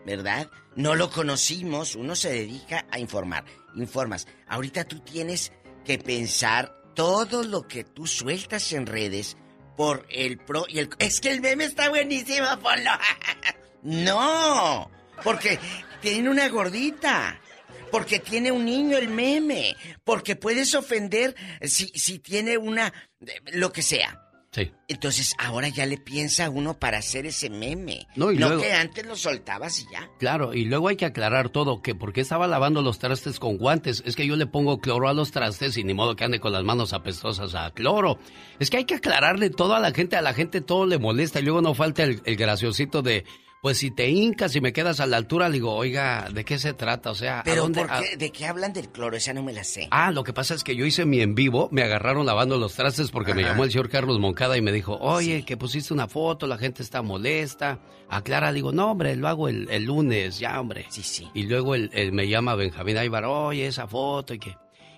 ¿verdad? 0.06 0.50
No 0.78 0.96
lo 0.96 1.10
conocimos, 1.10 1.96
uno 1.96 2.16
se 2.16 2.30
dedica 2.32 2.86
a 2.90 3.00
informar, 3.00 3.44
informas. 3.76 4.28
Ahorita 4.48 4.86
tú 4.86 5.02
tienes 5.02 5.52
que 5.84 5.98
pensar 6.00 6.74
todo 6.96 7.44
lo 7.44 7.68
que 7.68 7.84
tú 7.84 8.08
sueltas 8.08 8.74
en 8.74 8.88
redes 8.88 9.38
por 9.78 10.08
el 10.10 10.38
pro 10.38 10.66
y 10.68 10.80
el 10.80 10.90
es 10.98 11.20
que 11.20 11.30
el 11.30 11.42
meme 11.42 11.66
está 11.66 11.90
buenísimo, 11.90 12.48
Polo. 12.60 12.92
No, 13.84 14.90
porque 15.24 15.60
tiene 16.02 16.28
una 16.28 16.50
gordita. 16.50 17.40
Porque 17.92 18.20
tiene 18.20 18.52
un 18.52 18.66
niño 18.66 18.98
el 18.98 19.10
meme. 19.10 19.76
Porque 20.04 20.36
puedes 20.36 20.74
ofender 20.74 21.36
si, 21.62 21.90
si 21.90 22.18
tiene 22.18 22.58
una... 22.58 22.92
lo 23.54 23.72
que 23.72 23.84
sea. 23.84 24.25
Sí. 24.56 24.72
Entonces 24.88 25.34
ahora 25.38 25.68
ya 25.68 25.86
le 25.86 25.98
piensa 25.98 26.50
uno 26.50 26.76
para 26.76 27.00
hacer 27.00 27.26
ese 27.26 27.50
meme. 27.50 28.08
No, 28.16 28.32
y 28.32 28.38
luego- 28.38 28.62
que 28.62 28.72
antes 28.72 29.06
lo 29.06 29.18
soltabas 29.18 29.82
y 29.82 29.86
ya. 29.92 30.10
Claro, 30.18 30.54
y 30.54 30.64
luego 30.64 30.88
hay 30.88 30.96
que 30.96 31.04
aclarar 31.04 31.50
todo, 31.50 31.82
que 31.82 31.94
porque 31.94 32.22
estaba 32.22 32.48
lavando 32.48 32.82
los 32.82 32.98
trastes 32.98 33.38
con 33.38 33.58
guantes, 33.58 34.02
es 34.06 34.16
que 34.16 34.26
yo 34.26 34.38
le 34.38 34.46
pongo 34.48 34.80
cloro 34.80 35.10
a 35.10 35.14
los 35.14 35.32
trastes 35.32 35.76
y 35.76 35.84
ni 35.84 35.94
modo 35.94 36.16
que 36.16 36.24
ande 36.24 36.40
con 36.40 36.54
las 36.54 36.64
manos 36.64 36.94
apestosas 36.94 37.54
a 37.54 37.70
cloro. 37.72 38.18
Es 38.58 38.70
que 38.70 38.78
hay 38.78 38.86
que 38.86 38.96
aclararle 38.96 39.50
todo 39.50 39.76
a 39.76 39.82
la 39.82 39.92
gente, 39.92 40.16
a 40.16 40.22
la 40.22 40.34
gente 40.34 40.62
todo 40.62 40.86
le 40.86 41.00
molesta 41.00 41.42
y 41.42 41.44
luego 41.44 41.62
no 41.62 41.74
falta 41.74 42.04
el, 42.04 42.22
el 42.24 42.38
graciosito 42.38 43.02
de, 43.02 43.26
pues 43.66 43.80
si 43.80 43.90
te 43.90 44.08
hincas 44.12 44.56
y 44.56 44.62
me 44.62 44.72
quedas 44.74 45.00
a 45.00 45.08
la 45.08 45.18
altura, 45.18 45.50
le 45.50 45.56
digo, 45.56 45.74
oiga, 45.74 46.30
¿de 46.32 46.46
qué 46.46 46.60
se 46.60 46.74
trata? 46.76 47.10
O 47.10 47.16
sea, 47.16 47.40
¿a 47.40 47.44
Pero 47.44 47.64
dónde? 47.64 47.82
¿por 47.82 47.92
a- 47.92 48.00
¿de 48.16 48.32
qué 48.32 48.46
hablan 48.46 48.74
del 48.74 48.90
cloro? 48.90 49.18
Esa 49.18 49.34
no 49.34 49.42
me 49.42 49.54
la 49.54 49.64
sé. 49.64 49.88
Ah, 49.90 50.12
lo 50.12 50.24
que 50.24 50.34
pasa 50.34 50.54
es 50.54 50.64
que 50.64 50.76
yo 50.76 50.86
hice 50.86 51.04
mi 51.06 51.20
en 51.20 51.34
vivo, 51.34 51.68
me 51.72 51.82
agarraron 51.82 52.28
lavando 52.28 52.60
los 52.60 52.76
trastes 52.76 53.10
porque 53.10 53.34
me 53.34 53.42
llamó 53.42 53.64
el 53.64 53.72
señor 53.72 53.90
Carlos 53.90 54.20
Moncada 54.20 54.56
y 54.56 54.62
me 54.62 54.72
dijo, 54.72 55.00
oye, 55.02 55.44
que 55.46 55.58
pusiste 55.58 55.96
una 55.96 56.08
foto, 56.08 56.46
la 56.46 56.60
gente 56.60 56.84
está 56.84 57.02
molesta. 57.02 57.80
Aclara, 58.08 58.54
digo, 58.54 58.72
no, 58.72 58.92
hombre, 58.92 59.16
lo 59.16 59.28
hago 59.28 59.50
el, 59.50 59.68
el 59.72 59.86
lunes, 59.86 60.38
ya, 60.38 60.62
hombre. 60.62 60.86
Sí, 60.90 61.02
sí. 61.02 61.28
Y 61.34 61.48
luego 61.48 61.74
el, 61.74 61.90
el- 61.92 62.12
me 62.12 62.28
llama 62.28 62.54
Benjamín 62.54 63.00
Aybar, 63.00 63.26
oye, 63.26 63.66
esa 63.66 63.88
foto 63.88 64.36
y 64.36 64.38
que... 64.38 64.56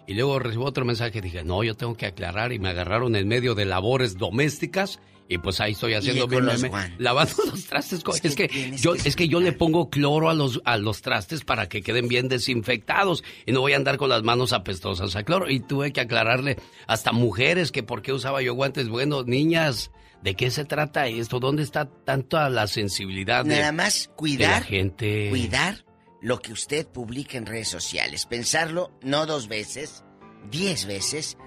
Y 0.08 0.14
luego 0.14 0.40
recibo 0.40 0.66
otro 0.66 0.84
mensaje, 0.84 1.22
dije, 1.22 1.46
no, 1.46 1.64
yo 1.64 1.76
tengo 1.76 1.96
que 1.96 2.06
aclarar 2.06 2.52
y 2.52 2.60
me 2.60 2.68
agarraron 2.68 3.16
en 3.16 3.30
medio 3.30 3.56
de 3.56 3.64
labores 3.64 4.18
domésticas 4.18 5.00
y 5.30 5.38
pues 5.40 5.60
ahí 5.60 5.74
estoy 5.74 5.94
haciendo 5.94 6.28
mi 6.28 6.40
meme, 6.42 6.72
lavando 6.98 7.34
los 7.52 7.66
trastes. 7.66 8.04
con- 8.04 8.16
Es 8.16 8.24
Es, 8.26 8.36
que 8.36 8.48
yo, 8.78 8.94
que 8.94 9.10
es 9.10 9.16
que 9.16 9.28
yo 9.28 9.40
le 9.40 9.52
pongo 9.52 9.90
cloro 9.90 10.30
a 10.30 10.34
los, 10.34 10.62
a 10.66 10.78
los 10.78 11.02
trastes 11.02 11.44
para 11.44 11.68
que 11.68 11.82
queden 11.82 12.08
bien 12.08 12.28
desinfectados 12.30 13.24
y 13.46 13.52
no 13.52 13.62
voy 13.62 13.74
a 13.74 13.76
andar 13.78 13.98
con 13.98 14.10
las 14.10 14.24
manos 14.24 14.54
apestosas 14.54 15.16
a 15.16 15.24
cloro. 15.24 15.50
Y 15.50 15.60
tuve 15.60 15.92
que 15.94 16.02
aclararle 16.02 16.58
hasta 16.88 17.12
mujeres 17.12 17.72
que 17.72 17.84
por 17.84 18.02
qué 18.02 18.14
usaba 18.14 18.42
yo 18.42 18.54
guantes. 18.54 18.88
Bueno, 18.90 19.24
niñas, 19.24 19.92
¿de 20.24 20.36
qué 20.36 20.50
se 20.52 20.66
trata 20.66 21.08
esto? 21.08 21.40
¿Dónde 21.40 21.64
está 21.64 21.86
tanta 21.90 22.50
la 22.50 22.68
sensibilidad 22.68 23.44
de, 23.46 23.58
Nada 23.60 23.72
más 23.72 24.04
de 24.04 24.08
la 24.10 24.16
cuidar, 24.16 24.64
gente? 24.64 25.28
cuidar 25.30 25.86
lo 26.22 26.40
que 26.40 26.52
usted 26.54 26.88
publica 26.88 27.38
en 27.38 27.46
redes 27.46 27.68
sociales. 27.68 28.26
Pensarlo 28.26 28.92
no 29.02 29.26
dos 29.26 29.48
veces, 29.48 30.04
diez 30.50 30.86
veces 30.86 31.38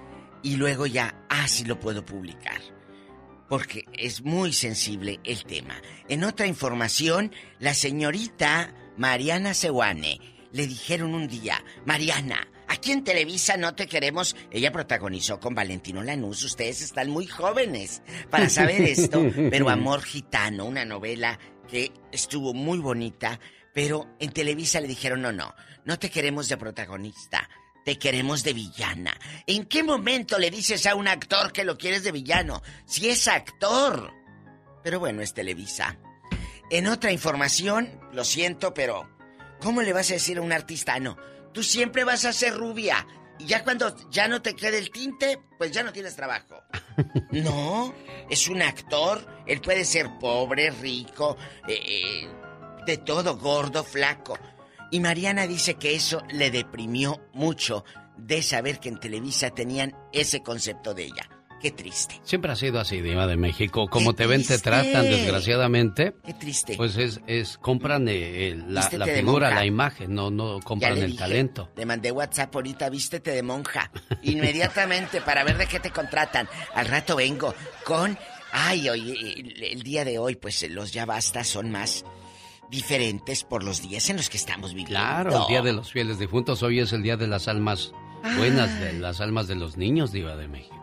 y 0.43 0.57
luego 0.57 0.87
ya, 0.87 1.26
ah, 1.28 1.49
sí 1.49 1.64
lo 1.64 1.81
puedo 1.81 2.05
publicar. 2.05 2.61
Porque 3.51 3.85
es 3.93 4.23
muy 4.23 4.53
sensible 4.53 5.19
el 5.25 5.45
tema. 5.45 5.75
En 6.09 6.23
otra 6.25 6.47
información, 6.47 7.33
la 7.59 7.75
señorita 7.75 8.73
Mariana 8.97 9.55
Sewane 9.55 10.21
le 10.53 10.69
dijeron 10.69 11.15
un 11.15 11.27
día, 11.27 11.63
Mariana, 11.85 12.47
aquí 12.69 12.93
en 12.93 13.03
Televisa 13.03 13.57
no 13.57 13.75
te 13.75 13.89
queremos. 13.89 14.37
Ella 14.53 14.71
protagonizó 14.71 15.41
con 15.41 15.55
Valentino 15.55 16.03
Lanús. 16.03 16.45
Ustedes 16.45 16.81
están 16.81 17.11
muy 17.11 17.27
jóvenes 17.27 18.03
para 18.31 18.49
saber 18.49 18.83
esto. 18.83 19.21
Pero 19.51 19.69
Amor 19.69 20.03
Gitano, 20.03 20.65
una 20.65 20.85
novela 20.85 21.39
que 21.69 21.93
estuvo 22.13 22.55
muy 22.55 22.79
bonita. 22.79 23.41
Pero 23.75 24.15
en 24.21 24.31
Televisa 24.31 24.81
le 24.81 24.87
dijeron, 24.87 25.23
no, 25.23 25.33
no, 25.33 25.55
no 25.85 25.99
te 25.99 26.09
queremos 26.09 26.49
de 26.49 26.57
protagonista. 26.57 27.49
Te 27.85 27.99
queremos 27.99 28.43
de 28.43 28.53
villana. 28.53 29.16
¿En 29.47 29.64
qué 29.64 29.83
momento 29.83 30.39
le 30.39 30.51
dices 30.51 30.87
a 30.87 30.95
un 30.95 31.09
actor 31.09 31.53
que 31.53 31.64
lo 31.64 31.78
quieres 31.78 32.05
de 32.05 32.12
villano? 32.12 32.62
Si 32.87 33.09
es 33.09 33.26
actor. 33.26 34.12
Pero 34.83 35.01
bueno, 35.01 35.22
es 35.22 35.35
Televisa. 35.35 35.99
En 36.70 36.87
otra 36.87 37.11
información, 37.11 38.01
lo 38.12 38.24
siento, 38.24 38.74
pero 38.74 39.09
¿cómo 39.61 39.83
le 39.83 39.93
vas 39.93 40.11
a 40.11 40.14
decir 40.14 40.39
a 40.39 40.43
un 40.43 40.53
artista 40.53 40.99
no? 41.01 41.16
Tú 41.53 41.62
siempre 41.62 42.05
vas 42.05 42.24
a 42.24 42.33
ser 42.33 42.55
rubia. 42.55 43.07
Y 43.39 43.47
ya 43.47 43.64
cuando 43.64 43.97
ya 44.11 44.28
no 44.28 44.43
te 44.43 44.55
quede 44.55 44.78
el 44.78 44.91
tinte, 44.91 45.41
pues 45.59 45.72
ya 45.72 45.83
no 45.83 45.93
tienes 45.93 46.16
trabajo. 46.16 46.62
No, 47.31 47.95
es 48.28 48.49
un 48.49 48.61
actor. 48.61 49.26
Él 49.47 49.61
puede 49.62 49.85
ser 49.87 50.18
pobre, 50.18 50.70
rico, 50.70 51.37
eh, 51.66 51.81
eh, 51.83 52.28
de 52.85 52.99
todo, 52.99 53.39
gordo, 53.39 53.83
flaco. 53.83 54.39
Y 54.91 55.01
Mariana 55.01 55.47
dice 55.47 55.74
que 55.74 55.95
eso 55.95 56.22
le 56.30 56.51
deprimió 56.51 57.20
mucho 57.32 57.84
de 58.16 58.43
saber 58.43 58.80
que 58.80 58.88
en 58.88 58.99
Televisa 58.99 59.51
tenían 59.51 59.97
ese 60.12 60.43
concepto 60.43 60.95
de 60.95 61.05
ella. 61.05 61.28
Qué 61.61 61.70
triste. 61.70 62.18
Siempre 62.24 62.51
ha 62.51 62.57
sido 62.57 62.80
así, 62.80 63.03
Diva 63.03 63.26
de 63.26 63.36
México. 63.36 63.86
Como 63.88 64.12
Qué 64.12 64.22
te 64.22 64.26
ven, 64.26 64.47
te 64.47 64.59
tratan, 64.59 65.05
desgraciadamente. 65.05 66.14
Qué 66.24 66.32
triste. 66.32 66.74
Pues 66.76 66.97
es, 66.97 67.20
es 67.26 67.59
compran 67.59 68.09
eh, 68.09 68.49
eh, 68.49 68.64
la, 68.66 68.82
figura, 68.82 69.51
la 69.55 69.66
imagen, 69.66 70.14
no, 70.14 70.30
no 70.30 70.59
compran 70.61 70.97
el 70.97 71.09
dije, 71.09 71.18
talento. 71.18 71.70
Le 71.76 71.84
mandé 71.84 72.11
WhatsApp 72.12 72.55
ahorita, 72.55 72.88
vístete 72.88 73.32
de 73.32 73.43
monja. 73.43 73.91
Inmediatamente 74.22 75.20
para 75.20 75.45
ver 75.45 75.59
de 75.59 75.66
qué 75.66 75.80
te 75.80 75.91
contratan. 75.91 76.49
Al 76.74 76.86
rato 76.86 77.16
vengo 77.16 77.55
con. 77.84 78.18
Ay, 78.53 78.88
hoy, 78.88 79.55
el 79.61 79.82
día 79.82 80.05
de 80.05 80.18
hoy, 80.18 80.36
pues 80.36 80.68
los 80.70 80.93
ya 80.93 81.05
basta 81.05 81.45
son 81.45 81.70
más 81.70 82.05
diferentes 82.71 83.45
por 83.45 83.64
los 83.64 83.83
días 83.83 84.09
en 84.11 84.16
los 84.16 84.31
que 84.31 84.37
estamos 84.37 84.71
viviendo. 84.71 84.95
Claro, 84.95 85.43
el 85.43 85.49
Día 85.49 85.62
de 85.62 85.73
los 85.73 85.93
Fieles 85.93 86.18
Difuntos. 86.18 86.62
Hoy 86.62 86.81
es 86.81 86.93
el 86.93 87.03
Día 87.03 87.16
de 87.16 87.27
las 87.27 87.49
Almas 87.49 87.93
Buenas, 88.37 88.79
de 88.81 88.93
las 88.95 89.21
almas 89.21 89.49
de 89.49 89.55
los 89.55 89.77
niños, 89.77 90.12
Diva 90.12 90.37
de 90.37 90.49
México. 90.49 90.77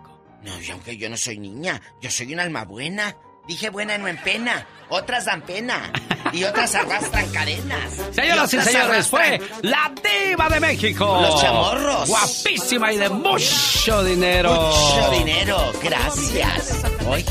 No, 0.44 0.62
y 0.62 0.72
aunque 0.72 0.98
yo 0.98 1.10
no 1.10 1.18
soy 1.18 1.38
niña, 1.38 1.82
yo 2.02 2.10
soy 2.10 2.34
un 2.34 2.40
alma 2.40 2.66
buena. 2.66 3.16
Dije 3.48 3.70
buena 3.70 3.98
no 3.98 4.08
en 4.08 4.18
pena. 4.18 4.68
Otras 4.90 5.26
dan 5.26 5.42
pena. 5.42 5.92
Y 6.34 6.44
otras 6.44 6.76
arrastran 6.76 7.30
cadenas. 7.32 7.94
Señoras 8.12 8.54
y 8.54 8.62
señores, 8.62 9.08
fue 9.08 9.40
la 9.62 9.94
Diva 10.04 10.50
de 10.50 10.60
México. 10.60 11.20
Los 11.22 11.42
chamorros. 11.42 12.10
Guapísima 12.10 12.92
y 12.92 12.98
de 12.98 13.10
mucho 13.10 14.04
dinero. 14.04 14.52
Mucho 14.52 15.12
dinero. 15.12 15.72
Gracias. 15.82 16.84
Hoy. 17.08 17.24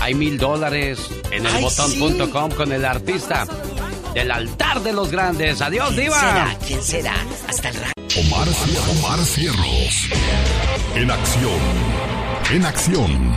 Hay 0.00 0.14
mil 0.14 0.36
dólares 0.36 1.08
en 1.30 1.46
Ay, 1.46 1.56
elbotón.com 1.56 2.50
con 2.50 2.72
el 2.72 2.84
artista 2.84 3.46
del 4.14 4.30
altar 4.30 4.82
de 4.82 4.92
los 4.92 5.10
grandes. 5.10 5.60
Adiós, 5.60 5.90
¿Quién 5.90 6.04
Diva. 6.04 6.20
será? 6.20 6.58
¿Quién 6.66 6.82
será? 6.82 7.14
Hasta 7.48 7.68
el 7.70 7.74
rato. 7.76 7.92
Omar, 8.20 8.48
Omar 8.98 9.24
Cierros. 9.24 10.08
En 10.94 11.10
acción. 11.10 11.60
En 12.52 12.64
acción. 12.64 13.36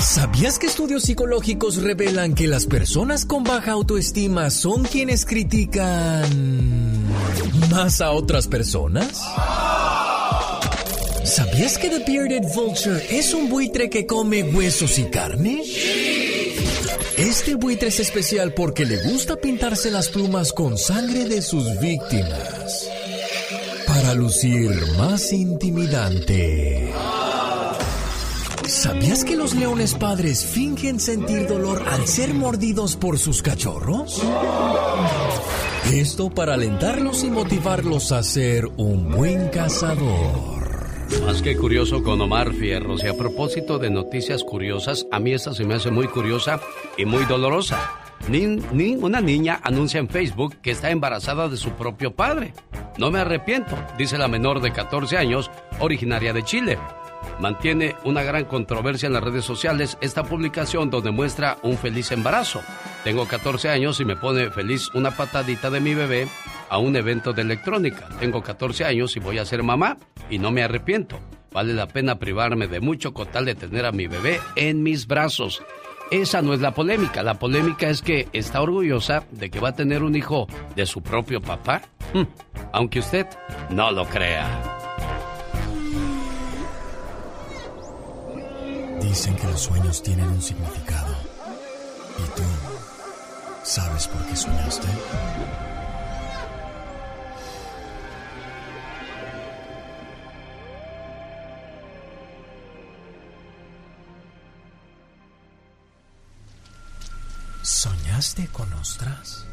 ¿Sabías 0.00 0.58
que 0.58 0.66
estudios 0.66 1.02
psicológicos 1.04 1.76
revelan 1.76 2.34
que 2.34 2.46
las 2.46 2.66
personas 2.66 3.24
con 3.26 3.44
baja 3.44 3.72
autoestima 3.72 4.50
son 4.50 4.84
quienes 4.84 5.24
critican 5.26 7.04
más 7.70 8.00
a 8.00 8.10
otras 8.12 8.48
personas? 8.48 9.20
¿Sabías 11.24 11.78
que 11.78 11.90
The 11.90 11.98
Bearded 12.10 12.42
Vulture 12.54 13.06
es 13.10 13.34
un 13.34 13.48
buitre 13.50 13.88
que 13.90 14.06
come 14.06 14.42
huesos 14.42 14.98
y 14.98 15.04
carne? 15.04 15.62
Este 17.20 17.54
buitre 17.54 17.88
es 17.88 18.00
especial 18.00 18.54
porque 18.54 18.86
le 18.86 18.96
gusta 19.02 19.36
pintarse 19.36 19.90
las 19.90 20.08
plumas 20.08 20.54
con 20.54 20.78
sangre 20.78 21.26
de 21.26 21.42
sus 21.42 21.78
víctimas. 21.78 22.88
para 23.86 24.14
lucir 24.14 24.70
más 24.96 25.30
intimidante. 25.30 26.94
¿Sabías 28.66 29.22
que 29.22 29.36
los 29.36 29.54
leones 29.54 29.94
padres 29.94 30.46
fingen 30.46 30.98
sentir 30.98 31.46
dolor 31.46 31.82
al 31.86 32.06
ser 32.06 32.32
mordidos 32.32 32.96
por 32.96 33.18
sus 33.18 33.42
cachorros? 33.42 34.22
Esto 35.92 36.30
para 36.30 36.54
alentarlos 36.54 37.22
y 37.24 37.30
motivarlos 37.30 38.12
a 38.12 38.22
ser 38.22 38.64
un 38.78 39.10
buen 39.10 39.48
cazador. 39.48 40.59
Más 41.18 41.42
que 41.42 41.56
curioso 41.56 42.02
con 42.02 42.20
Omar 42.20 42.52
Fierros. 42.52 43.02
Y 43.04 43.08
a 43.08 43.16
propósito 43.16 43.78
de 43.78 43.90
noticias 43.90 44.44
curiosas, 44.44 45.06
a 45.10 45.18
mí 45.18 45.32
esta 45.32 45.52
se 45.52 45.64
me 45.64 45.74
hace 45.74 45.90
muy 45.90 46.06
curiosa 46.06 46.60
y 46.96 47.04
muy 47.04 47.24
dolorosa. 47.24 47.92
Ni, 48.28 48.46
ni 48.72 48.96
una 48.96 49.20
niña 49.20 49.60
anuncia 49.62 49.98
en 49.98 50.08
Facebook 50.08 50.56
que 50.62 50.70
está 50.70 50.90
embarazada 50.90 51.48
de 51.48 51.56
su 51.56 51.70
propio 51.72 52.14
padre. 52.14 52.54
No 52.96 53.10
me 53.10 53.18
arrepiento, 53.18 53.76
dice 53.98 54.18
la 54.18 54.28
menor 54.28 54.60
de 54.60 54.72
14 54.72 55.16
años, 55.16 55.50
originaria 55.80 56.32
de 56.32 56.44
Chile. 56.44 56.78
Mantiene 57.38 57.96
una 58.04 58.22
gran 58.22 58.44
controversia 58.44 59.06
en 59.06 59.14
las 59.14 59.24
redes 59.24 59.44
sociales 59.44 59.98
esta 60.00 60.24
publicación 60.24 60.90
donde 60.90 61.10
muestra 61.10 61.58
un 61.62 61.76
feliz 61.76 62.12
embarazo. 62.12 62.60
Tengo 63.04 63.26
14 63.26 63.68
años 63.68 64.00
y 64.00 64.04
me 64.04 64.16
pone 64.16 64.50
feliz 64.50 64.88
una 64.94 65.10
patadita 65.16 65.70
de 65.70 65.80
mi 65.80 65.94
bebé 65.94 66.28
a 66.70 66.78
un 66.78 66.96
evento 66.96 67.32
de 67.32 67.42
electrónica. 67.42 68.08
Tengo 68.18 68.42
14 68.42 68.84
años 68.84 69.16
y 69.16 69.20
voy 69.20 69.38
a 69.38 69.44
ser 69.44 69.62
mamá 69.62 69.98
y 70.30 70.38
no 70.38 70.50
me 70.52 70.62
arrepiento. 70.62 71.20
Vale 71.52 71.74
la 71.74 71.88
pena 71.88 72.18
privarme 72.18 72.68
de 72.68 72.80
mucho 72.80 73.12
con 73.12 73.26
tal 73.26 73.44
de 73.44 73.56
tener 73.56 73.84
a 73.84 73.92
mi 73.92 74.06
bebé 74.06 74.40
en 74.54 74.82
mis 74.82 75.06
brazos. 75.06 75.62
Esa 76.10 76.42
no 76.42 76.54
es 76.54 76.60
la 76.60 76.72
polémica. 76.72 77.22
La 77.22 77.38
polémica 77.38 77.88
es 77.88 78.02
que 78.02 78.28
está 78.32 78.62
orgullosa 78.62 79.24
de 79.32 79.50
que 79.50 79.60
va 79.60 79.70
a 79.70 79.76
tener 79.76 80.02
un 80.02 80.14
hijo 80.14 80.46
de 80.76 80.86
su 80.86 81.02
propio 81.02 81.40
papá. 81.40 81.82
Hmm, 82.14 82.22
aunque 82.72 83.00
usted 83.00 83.26
no 83.70 83.90
lo 83.90 84.06
crea. 84.06 84.78
Dicen 89.00 89.34
que 89.34 89.46
los 89.46 89.60
sueños 89.60 90.02
tienen 90.02 90.28
un 90.28 90.40
significado. 90.40 91.14
¿Y 92.18 92.36
tú 92.36 92.42
sabes 93.64 94.06
por 94.06 94.24
qué 94.26 94.36
soñaste? 94.36 94.88
¿Soñaste 107.62 108.48
con 108.48 108.72
ostras? 108.72 109.44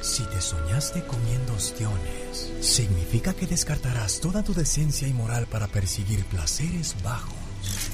Si 0.00 0.22
te 0.24 0.40
soñaste 0.40 1.04
comiendo 1.04 1.54
ostiones, 1.54 2.50
significa 2.62 3.34
que 3.34 3.46
descartarás 3.46 4.20
toda 4.20 4.42
tu 4.42 4.54
decencia 4.54 5.06
y 5.06 5.12
moral 5.12 5.46
para 5.46 5.68
perseguir 5.68 6.24
placeres 6.24 6.96
bajos. 7.04 7.36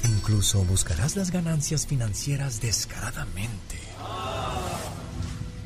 Incluso 0.05 0.63
buscarás 0.63 1.17
las 1.17 1.31
ganancias 1.31 1.85
financieras 1.85 2.61
descaradamente. 2.61 3.77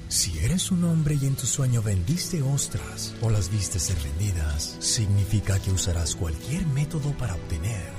Si 0.09 0.39
eres 0.39 0.71
un 0.71 0.83
hombre 0.85 1.15
y 1.21 1.27
en 1.27 1.35
tu 1.35 1.45
sueño 1.45 1.83
vendiste 1.83 2.41
ostras 2.41 3.13
o 3.21 3.29
las 3.29 3.49
viste 3.49 3.79
ser 3.79 3.97
vendidas, 4.01 4.77
significa 4.79 5.59
que 5.59 5.71
usarás 5.71 6.15
cualquier 6.15 6.65
método 6.67 7.15
para 7.17 7.35
obtener 7.35 7.91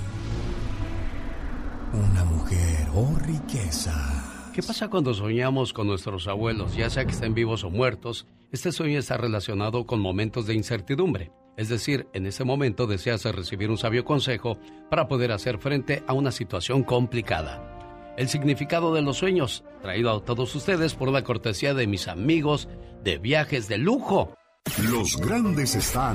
una 1.93 2.25
mujer 2.25 2.89
o 2.93 3.17
riqueza. 3.21 4.24
¿Qué 4.55 4.63
pasa 4.63 4.89
cuando 4.89 5.13
soñamos 5.13 5.73
con 5.73 5.89
nuestros 5.89 6.29
abuelos, 6.29 6.77
ya 6.77 6.89
sea 6.89 7.05
que 7.05 7.11
estén 7.11 7.35
vivos 7.35 7.65
o 7.65 7.71
muertos? 7.71 8.29
Este 8.53 8.71
sueño 8.71 9.01
está 9.01 9.17
relacionado 9.17 9.85
con 9.85 9.99
momentos 9.99 10.47
de 10.47 10.55
incertidumbre. 10.55 11.33
Es 11.57 11.69
decir, 11.69 12.07
en 12.13 12.25
ese 12.25 12.45
momento 12.45 12.87
deseas 12.87 13.25
recibir 13.25 13.69
un 13.69 13.79
sabio 13.79 14.05
consejo 14.05 14.57
para 14.91 15.09
poder 15.09 15.33
hacer 15.33 15.59
frente 15.59 16.05
a 16.07 16.13
una 16.13 16.31
situación 16.31 16.85
complicada. 16.85 18.15
El 18.17 18.29
significado 18.29 18.95
de 18.95 19.03
los 19.03 19.17
sueños, 19.17 19.65
traído 19.83 20.13
a 20.13 20.25
todos 20.25 20.55
ustedes 20.55 20.95
por 20.95 21.11
la 21.11 21.25
cortesía 21.25 21.75
de 21.75 21.89
mis 21.89 22.07
amigos 22.07 22.69
de 23.03 23.19
viajes 23.19 23.67
de 23.67 23.79
lujo. 23.79 24.35
Los 24.89 25.17
grandes 25.17 25.75
están 25.75 26.15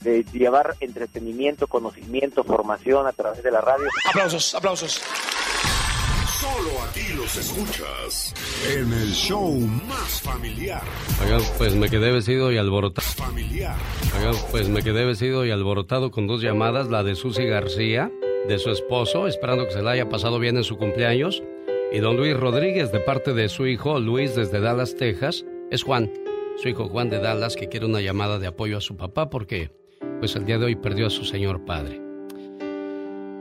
de 0.00 0.24
llevar 0.32 0.76
entretenimiento, 0.80 1.66
conocimiento, 1.66 2.44
formación 2.44 3.06
a 3.06 3.12
través 3.12 3.42
de 3.42 3.50
la 3.50 3.60
radio. 3.60 3.86
Aplausos, 4.08 4.54
aplausos. 4.54 5.02
Solo 6.40 6.70
aquí 6.88 7.12
los 7.14 7.36
escuchas 7.36 8.34
en 8.66 8.90
el 8.92 9.12
show 9.12 9.52
más 9.52 10.22
familiar. 10.22 10.80
Oigan, 11.22 11.42
pues 11.58 11.74
me 11.74 11.90
quedé 11.90 12.10
vestido 12.12 12.50
y 12.50 12.56
alborotado. 12.56 13.06
Familiar. 13.08 13.76
Oigan, 14.16 14.34
pues 14.50 14.68
me 14.68 14.82
quedé 14.82 15.04
vestido 15.04 15.44
y 15.44 15.50
alborotado 15.50 16.10
con 16.10 16.26
dos 16.26 16.40
llamadas, 16.40 16.88
la 16.88 17.02
de 17.02 17.14
Susy 17.14 17.44
García, 17.44 18.10
de 18.48 18.58
su 18.58 18.70
esposo, 18.70 19.26
esperando 19.26 19.66
que 19.66 19.72
se 19.72 19.82
la 19.82 19.90
haya 19.90 20.08
pasado 20.08 20.38
bien 20.38 20.56
en 20.56 20.64
su 20.64 20.78
cumpleaños, 20.78 21.42
y 21.92 21.98
don 21.98 22.16
Luis 22.16 22.34
Rodríguez, 22.34 22.90
de 22.90 23.00
parte 23.00 23.34
de 23.34 23.50
su 23.50 23.66
hijo 23.66 24.00
Luis 24.00 24.34
desde 24.34 24.60
Dallas, 24.60 24.94
Texas. 24.94 25.44
Es 25.70 25.82
Juan, 25.82 26.10
su 26.56 26.68
hijo 26.68 26.88
Juan 26.88 27.10
de 27.10 27.18
Dallas, 27.18 27.54
que 27.54 27.68
quiere 27.68 27.84
una 27.84 28.00
llamada 28.00 28.38
de 28.38 28.46
apoyo 28.46 28.78
a 28.78 28.80
su 28.80 28.96
papá 28.96 29.28
porque, 29.28 29.72
pues 30.20 30.36
el 30.36 30.44
día 30.44 30.58
de 30.58 30.66
hoy 30.66 30.76
perdió 30.76 31.06
a 31.06 31.10
su 31.10 31.24
señor 31.24 31.64
padre. 31.64 32.00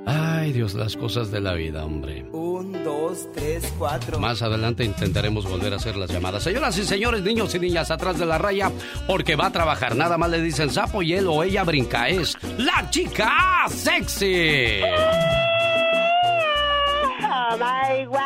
Ay, 0.06 0.54
Dios, 0.54 0.74
las 0.74 0.96
cosas 0.96 1.30
de 1.30 1.42
la 1.42 1.54
vida, 1.54 1.86
hombre. 1.86 2.26
Un, 2.32 2.84
dos, 2.84 3.28
tres, 3.34 3.72
cuatro. 3.78 4.18
Más 4.20 4.42
adelante 4.42 4.84
intentaremos 4.84 5.48
volver 5.48 5.74
a 5.74 5.76
hacer 5.76 5.96
las 5.98 6.10
llamadas. 6.10 6.42
Señoras 6.42 6.78
y 6.78 6.86
señores, 6.86 7.22
niños 7.22 7.54
y 7.54 7.60
niñas 7.60 7.92
atrás 7.92 8.18
de 8.18 8.26
la 8.26 8.40
raya, 8.40 8.72
porque 9.06 9.36
va 9.36 9.48
a 9.48 9.52
trabajar. 9.52 9.96
Nada 9.96 10.18
más 10.18 10.32
le 10.32 10.42
dicen 10.42 10.72
sapo 10.72 11.04
y 11.04 11.14
él 11.14 11.28
o 11.28 11.44
ella 11.44 11.64
brinca. 11.64 12.10
Es 12.10 12.38
la 12.58 12.90
chica 12.90 13.30
sexy. 13.68 14.82
Oh 17.22 17.58
my 17.58 18.06
God. 18.06 18.20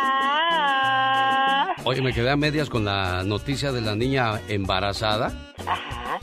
Oye, 1.86 2.02
me 2.02 2.14
quedé 2.14 2.30
a 2.30 2.38
medias 2.38 2.70
con 2.70 2.86
la 2.86 3.24
noticia 3.24 3.74
de 3.74 3.82
la 3.82 3.96
niña 3.96 4.40
embarazada. 4.48 5.34
Ajá. 5.68 6.20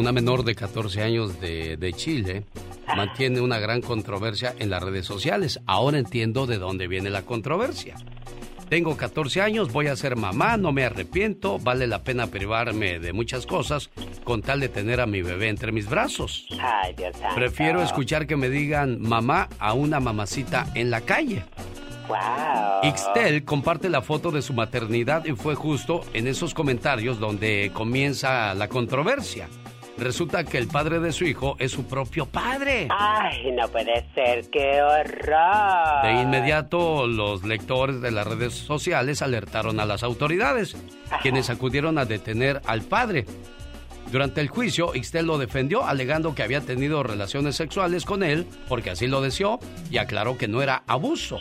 Una 0.00 0.12
menor 0.12 0.44
de 0.44 0.54
14 0.54 1.02
años 1.02 1.42
de, 1.42 1.76
de 1.76 1.92
Chile 1.92 2.44
mantiene 2.96 3.42
una 3.42 3.58
gran 3.58 3.82
controversia 3.82 4.54
en 4.58 4.70
las 4.70 4.82
redes 4.82 5.04
sociales. 5.04 5.60
Ahora 5.66 5.98
entiendo 5.98 6.46
de 6.46 6.56
dónde 6.56 6.88
viene 6.88 7.10
la 7.10 7.20
controversia. 7.20 7.96
Tengo 8.70 8.96
14 8.96 9.42
años, 9.42 9.70
voy 9.74 9.88
a 9.88 9.96
ser 9.96 10.16
mamá, 10.16 10.56
no 10.56 10.72
me 10.72 10.86
arrepiento, 10.86 11.58
vale 11.58 11.86
la 11.86 12.02
pena 12.02 12.28
privarme 12.28 12.98
de 12.98 13.12
muchas 13.12 13.44
cosas 13.44 13.90
con 14.24 14.40
tal 14.40 14.60
de 14.60 14.70
tener 14.70 15.02
a 15.02 15.06
mi 15.06 15.20
bebé 15.20 15.50
entre 15.50 15.70
mis 15.70 15.86
brazos. 15.86 16.46
Ay, 16.58 16.94
Dios 16.96 17.14
santo. 17.18 17.34
Prefiero 17.34 17.82
escuchar 17.82 18.26
que 18.26 18.36
me 18.36 18.48
digan 18.48 19.02
mamá 19.02 19.50
a 19.58 19.74
una 19.74 20.00
mamacita 20.00 20.66
en 20.76 20.90
la 20.90 21.02
calle. 21.02 21.44
Wow. 22.08 22.84
Ixtel 22.84 23.44
comparte 23.44 23.90
la 23.90 24.00
foto 24.00 24.30
de 24.30 24.40
su 24.40 24.54
maternidad 24.54 25.26
y 25.26 25.32
fue 25.32 25.54
justo 25.54 26.00
en 26.14 26.26
esos 26.26 26.54
comentarios 26.54 27.20
donde 27.20 27.70
comienza 27.74 28.54
la 28.54 28.66
controversia. 28.66 29.46
Resulta 30.00 30.44
que 30.44 30.56
el 30.56 30.66
padre 30.66 30.98
de 30.98 31.12
su 31.12 31.26
hijo 31.26 31.56
es 31.58 31.72
su 31.72 31.84
propio 31.84 32.24
padre. 32.24 32.88
Ay, 32.90 33.52
no 33.52 33.68
puede 33.68 34.06
ser, 34.14 34.48
qué 34.48 34.80
horror. 34.80 36.02
De 36.02 36.22
inmediato, 36.22 37.06
los 37.06 37.44
lectores 37.44 38.00
de 38.00 38.10
las 38.10 38.26
redes 38.26 38.54
sociales 38.54 39.20
alertaron 39.20 39.78
a 39.78 39.84
las 39.84 40.02
autoridades, 40.02 40.74
quienes 41.20 41.50
acudieron 41.50 41.98
a 41.98 42.06
detener 42.06 42.62
al 42.64 42.80
padre. 42.80 43.26
Durante 44.10 44.40
el 44.40 44.48
juicio, 44.48 44.94
Ixtel 44.94 45.26
lo 45.26 45.36
defendió 45.36 45.86
alegando 45.86 46.34
que 46.34 46.42
había 46.42 46.62
tenido 46.62 47.02
relaciones 47.02 47.56
sexuales 47.56 48.06
con 48.06 48.22
él 48.22 48.46
porque 48.68 48.90
así 48.90 49.06
lo 49.06 49.20
deseó 49.20 49.60
y 49.90 49.98
aclaró 49.98 50.38
que 50.38 50.48
no 50.48 50.62
era 50.62 50.82
abuso. 50.86 51.38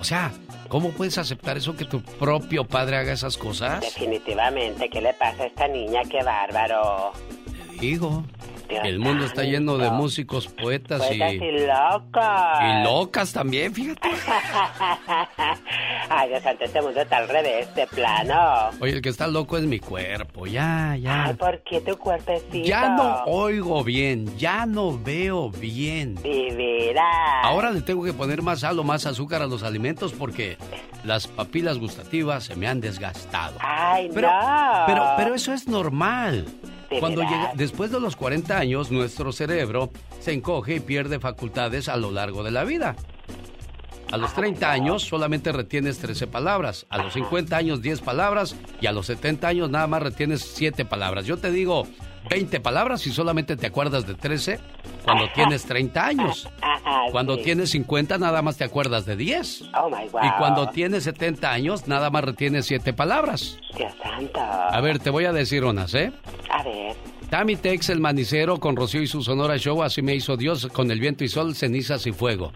O 0.00 0.04
sea, 0.04 0.32
¿cómo 0.68 0.90
puedes 0.90 1.18
aceptar 1.18 1.56
eso 1.56 1.76
que 1.76 1.84
tu 1.84 2.02
propio 2.02 2.64
padre 2.64 2.96
haga 2.96 3.12
esas 3.12 3.38
cosas? 3.38 3.80
Definitivamente, 3.80 4.90
¿qué 4.90 5.00
le 5.00 5.14
pasa 5.14 5.44
a 5.44 5.46
esta 5.46 5.68
niña? 5.68 6.02
Qué 6.10 6.22
bárbaro. 6.22 7.12
Digo. 7.82 8.22
El 8.84 9.00
mundo 9.00 9.26
está 9.26 9.42
lleno 9.42 9.76
de 9.76 9.90
músicos, 9.90 10.46
poetas 10.46 11.02
y... 11.12 11.18
Poetas 11.18 11.34
y 11.34 11.66
locos. 11.66 12.60
Y 12.62 12.84
locas 12.84 13.32
también, 13.32 13.74
fíjate. 13.74 14.08
Ay, 16.08 16.28
Dios 16.28 16.42
santo, 16.42 16.64
este 16.64 16.80
mundo 16.80 17.00
está 17.00 17.18
al 17.18 17.28
revés, 17.28 17.74
de 17.74 17.86
plano. 17.88 18.70
Oye, 18.80 18.94
el 18.94 19.02
que 19.02 19.08
está 19.08 19.26
loco 19.26 19.58
es 19.58 19.64
mi 19.64 19.78
cuerpo, 19.78 20.46
ya, 20.46 20.96
ya. 20.96 21.24
Ay, 21.26 21.34
¿por 21.34 21.60
qué 21.64 21.80
tu 21.80 21.96
cuerpecito? 21.98 22.66
Ya 22.66 22.88
no 22.90 23.24
oigo 23.26 23.82
bien, 23.84 24.36
ya 24.38 24.64
no 24.64 24.98
veo 24.98 25.50
bien. 25.50 26.14
Vivirá. 26.22 27.40
Ahora 27.42 27.72
le 27.72 27.82
tengo 27.82 28.04
que 28.04 28.12
poner 28.12 28.42
más 28.42 28.60
sal 28.60 28.78
o 28.78 28.84
más 28.84 29.06
azúcar 29.06 29.42
a 29.42 29.46
los 29.46 29.62
alimentos 29.64 30.12
porque 30.12 30.56
las 31.04 31.26
papilas 31.26 31.78
gustativas 31.78 32.44
se 32.44 32.56
me 32.56 32.68
han 32.68 32.80
desgastado. 32.80 33.56
Ay, 33.60 34.08
Pero, 34.14 34.30
no. 34.30 34.84
pero, 34.86 35.04
pero 35.16 35.34
eso 35.34 35.52
es 35.52 35.68
normal. 35.68 36.46
¿De 36.92 37.00
Cuando 37.00 37.22
llega, 37.22 37.52
después 37.54 37.90
de 37.90 38.00
los 38.00 38.16
40 38.16 38.58
años, 38.58 38.90
nuestro 38.90 39.32
cerebro 39.32 39.90
se 40.20 40.32
encoge 40.32 40.76
y 40.76 40.80
pierde 40.80 41.18
facultades 41.20 41.88
a 41.88 41.96
lo 41.96 42.10
largo 42.10 42.42
de 42.42 42.50
la 42.50 42.64
vida. 42.64 42.96
A 44.10 44.18
los 44.18 44.34
30 44.34 44.70
años 44.70 45.02
solamente 45.02 45.52
retienes 45.52 45.98
13 45.98 46.26
palabras, 46.26 46.86
a 46.90 46.98
los 46.98 47.14
50 47.14 47.56
años 47.56 47.80
10 47.80 48.02
palabras 48.02 48.54
y 48.78 48.86
a 48.86 48.92
los 48.92 49.06
70 49.06 49.48
años 49.48 49.70
nada 49.70 49.86
más 49.86 50.02
retienes 50.02 50.42
7 50.42 50.84
palabras. 50.84 51.24
Yo 51.24 51.38
te 51.38 51.50
digo 51.50 51.86
20 52.28 52.60
palabras 52.60 53.06
y 53.06 53.10
solamente 53.10 53.56
te 53.56 53.66
acuerdas 53.66 54.06
de 54.06 54.14
13 54.14 54.58
cuando 55.04 55.28
tienes 55.34 55.64
30 55.64 56.06
años. 56.06 56.48
Cuando 57.10 57.36
sí. 57.36 57.42
tienes 57.42 57.70
50 57.70 58.18
nada 58.18 58.42
más 58.42 58.56
te 58.56 58.64
acuerdas 58.64 59.04
de 59.06 59.16
10. 59.16 59.62
Oh, 59.74 59.90
my 59.90 60.08
God. 60.08 60.20
Y 60.24 60.30
cuando 60.38 60.68
tienes 60.68 61.04
70 61.04 61.50
años 61.50 61.88
nada 61.88 62.10
más 62.10 62.24
retienes 62.24 62.66
7 62.66 62.92
palabras. 62.92 63.58
Dios 63.76 63.92
santo. 64.02 64.40
A 64.40 64.80
ver, 64.80 64.98
te 64.98 65.10
voy 65.10 65.24
a 65.24 65.32
decir 65.32 65.64
unas, 65.64 65.94
¿eh? 65.94 66.12
A 66.50 66.62
ver. 66.62 66.96
Tammy 67.30 67.56
Tex, 67.56 67.88
el 67.88 68.00
manicero, 68.00 68.60
con 68.60 68.76
Rocío 68.76 69.00
y 69.00 69.06
su 69.06 69.22
Sonora 69.22 69.56
Show, 69.56 69.82
así 69.82 70.02
me 70.02 70.14
hizo 70.14 70.36
Dios, 70.36 70.66
con 70.66 70.90
el 70.90 71.00
viento 71.00 71.24
y 71.24 71.28
sol, 71.28 71.54
cenizas 71.54 72.06
y 72.06 72.12
fuego. 72.12 72.52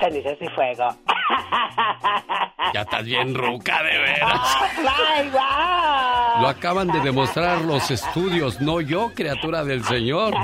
Cenizas 0.00 0.36
y 0.40 0.48
fuego. 0.48 0.88
Ya 2.74 2.82
estás 2.82 3.04
bien 3.04 3.34
ruca, 3.34 3.82
de 3.82 3.98
veras. 3.98 4.56
¡Ay, 4.76 5.30
wow! 5.30 6.42
Lo 6.42 6.48
acaban 6.48 6.88
de 6.88 7.00
demostrar 7.00 7.62
los 7.62 7.90
estudios, 7.90 8.60
no 8.60 8.80
yo, 8.80 9.12
criatura 9.14 9.64
del 9.64 9.84
Señor. 9.84 10.34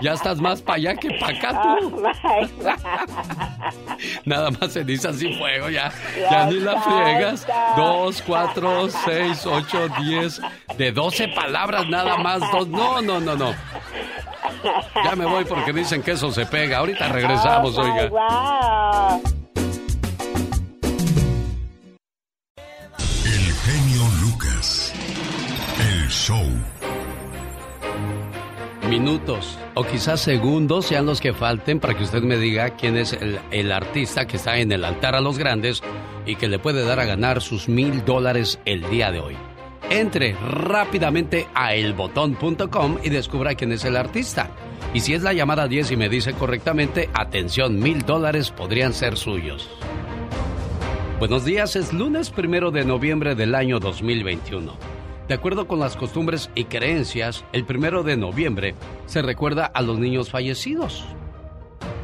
Ya 0.00 0.14
estás 0.14 0.40
más 0.40 0.62
para 0.62 0.76
allá 0.76 0.96
que 0.96 1.10
para 1.20 1.36
acá 1.36 1.62
tú. 1.62 2.02
Nada 4.24 4.50
más 4.50 4.72
cenizas 4.72 5.20
y 5.22 5.34
fuego, 5.34 5.68
ya. 5.68 5.92
Ya 6.30 6.46
ni 6.46 6.60
la 6.60 6.80
friegas. 6.80 7.46
Dos, 7.76 8.22
cuatro, 8.26 8.88
seis, 8.88 9.46
ocho, 9.46 9.88
diez. 10.00 10.40
De 10.76 10.90
doce 10.90 11.28
palabras 11.28 11.88
nada 11.88 12.16
más. 12.16 12.40
Dos. 12.50 12.66
No, 12.68 13.00
no, 13.02 13.20
no, 13.20 13.36
no. 13.36 13.54
Ya 15.04 15.14
me 15.16 15.24
voy 15.26 15.44
porque 15.44 15.72
dicen 15.72 16.02
que 16.02 16.12
eso 16.12 16.30
se 16.32 16.46
pega. 16.46 16.78
Ahorita 16.78 17.08
regresamos, 17.08 17.76
Oh, 17.76 17.82
oiga. 17.82 18.08
wow. 18.08 19.22
El 23.24 23.52
genio 23.64 24.02
Lucas. 24.22 24.92
El 25.80 26.08
show. 26.08 26.44
Minutos 28.88 29.58
o 29.74 29.84
quizás 29.84 30.20
segundos 30.20 30.86
sean 30.86 31.04
los 31.04 31.20
que 31.20 31.34
falten 31.34 31.78
para 31.78 31.94
que 31.94 32.04
usted 32.04 32.22
me 32.22 32.38
diga 32.38 32.70
quién 32.70 32.96
es 32.96 33.12
el, 33.12 33.38
el 33.50 33.70
artista 33.70 34.26
que 34.26 34.38
está 34.38 34.56
en 34.58 34.72
el 34.72 34.82
altar 34.84 35.14
a 35.14 35.20
los 35.20 35.36
grandes 35.38 35.82
y 36.24 36.36
que 36.36 36.48
le 36.48 36.58
puede 36.58 36.84
dar 36.84 36.98
a 36.98 37.04
ganar 37.04 37.42
sus 37.42 37.68
mil 37.68 38.02
dólares 38.06 38.58
el 38.64 38.88
día 38.88 39.10
de 39.12 39.20
hoy. 39.20 39.36
Entre 39.90 40.34
rápidamente 40.34 41.46
a 41.54 41.74
elbotón.com 41.74 42.98
y 43.02 43.10
descubra 43.10 43.54
quién 43.54 43.72
es 43.72 43.84
el 43.84 43.96
artista. 43.96 44.50
Y 44.94 45.00
si 45.00 45.14
es 45.14 45.22
la 45.22 45.32
llamada 45.32 45.68
10 45.68 45.92
y 45.92 45.96
me 45.96 46.08
dice 46.08 46.32
correctamente, 46.32 47.10
atención, 47.14 47.78
mil 47.78 48.02
dólares 48.02 48.50
podrían 48.50 48.92
ser 48.92 49.16
suyos. 49.16 49.68
Buenos 51.18 51.44
días, 51.44 51.74
es 51.74 51.92
lunes 51.92 52.30
primero 52.30 52.70
de 52.70 52.84
noviembre 52.84 53.34
del 53.34 53.54
año 53.54 53.80
2021. 53.80 54.76
De 55.26 55.34
acuerdo 55.34 55.66
con 55.66 55.78
las 55.78 55.96
costumbres 55.96 56.48
y 56.54 56.64
creencias, 56.64 57.44
el 57.52 57.64
primero 57.64 58.02
de 58.02 58.16
noviembre 58.16 58.74
se 59.06 59.20
recuerda 59.20 59.66
a 59.66 59.82
los 59.82 59.98
niños 59.98 60.30
fallecidos. 60.30 61.04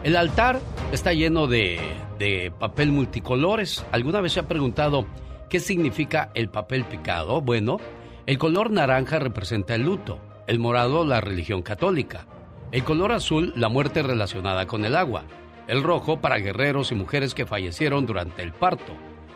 El 0.03 0.17
altar 0.17 0.61
está 0.93 1.15
lleno 1.15 1.47
de, 1.47 1.81
de 2.19 2.53
papel 2.59 2.93
multicolores. 2.93 3.87
¿Alguna 3.93 4.21
vez 4.21 4.33
se 4.33 4.41
ha 4.41 4.49
preguntado 4.49 5.07
qué 5.49 5.61
significa 5.61 6.31
el 6.35 6.49
papel 6.49 6.85
picado? 6.85 7.41
Bueno, 7.41 7.79
el 8.27 8.39
color 8.39 8.71
naranja 8.71 9.19
representa 9.19 9.75
el 9.75 9.83
luto, 9.83 10.19
el 10.47 10.59
morado 10.59 11.05
la 11.05 11.21
religión 11.21 11.63
católica, 11.63 12.27
el 12.73 12.85
color 12.85 13.13
azul 13.13 13.53
la 13.57 13.69
muerte 13.69 14.03
relacionada 14.03 14.67
con 14.67 14.85
el 14.85 14.97
agua, 14.97 15.25
el 15.69 15.83
rojo 15.83 16.21
para 16.21 16.39
guerreros 16.39 16.93
y 16.93 16.95
mujeres 16.95 17.35
que 17.35 17.47
fallecieron 17.47 18.07
durante 18.07 18.43
el 18.43 18.53
parto, 18.53 18.93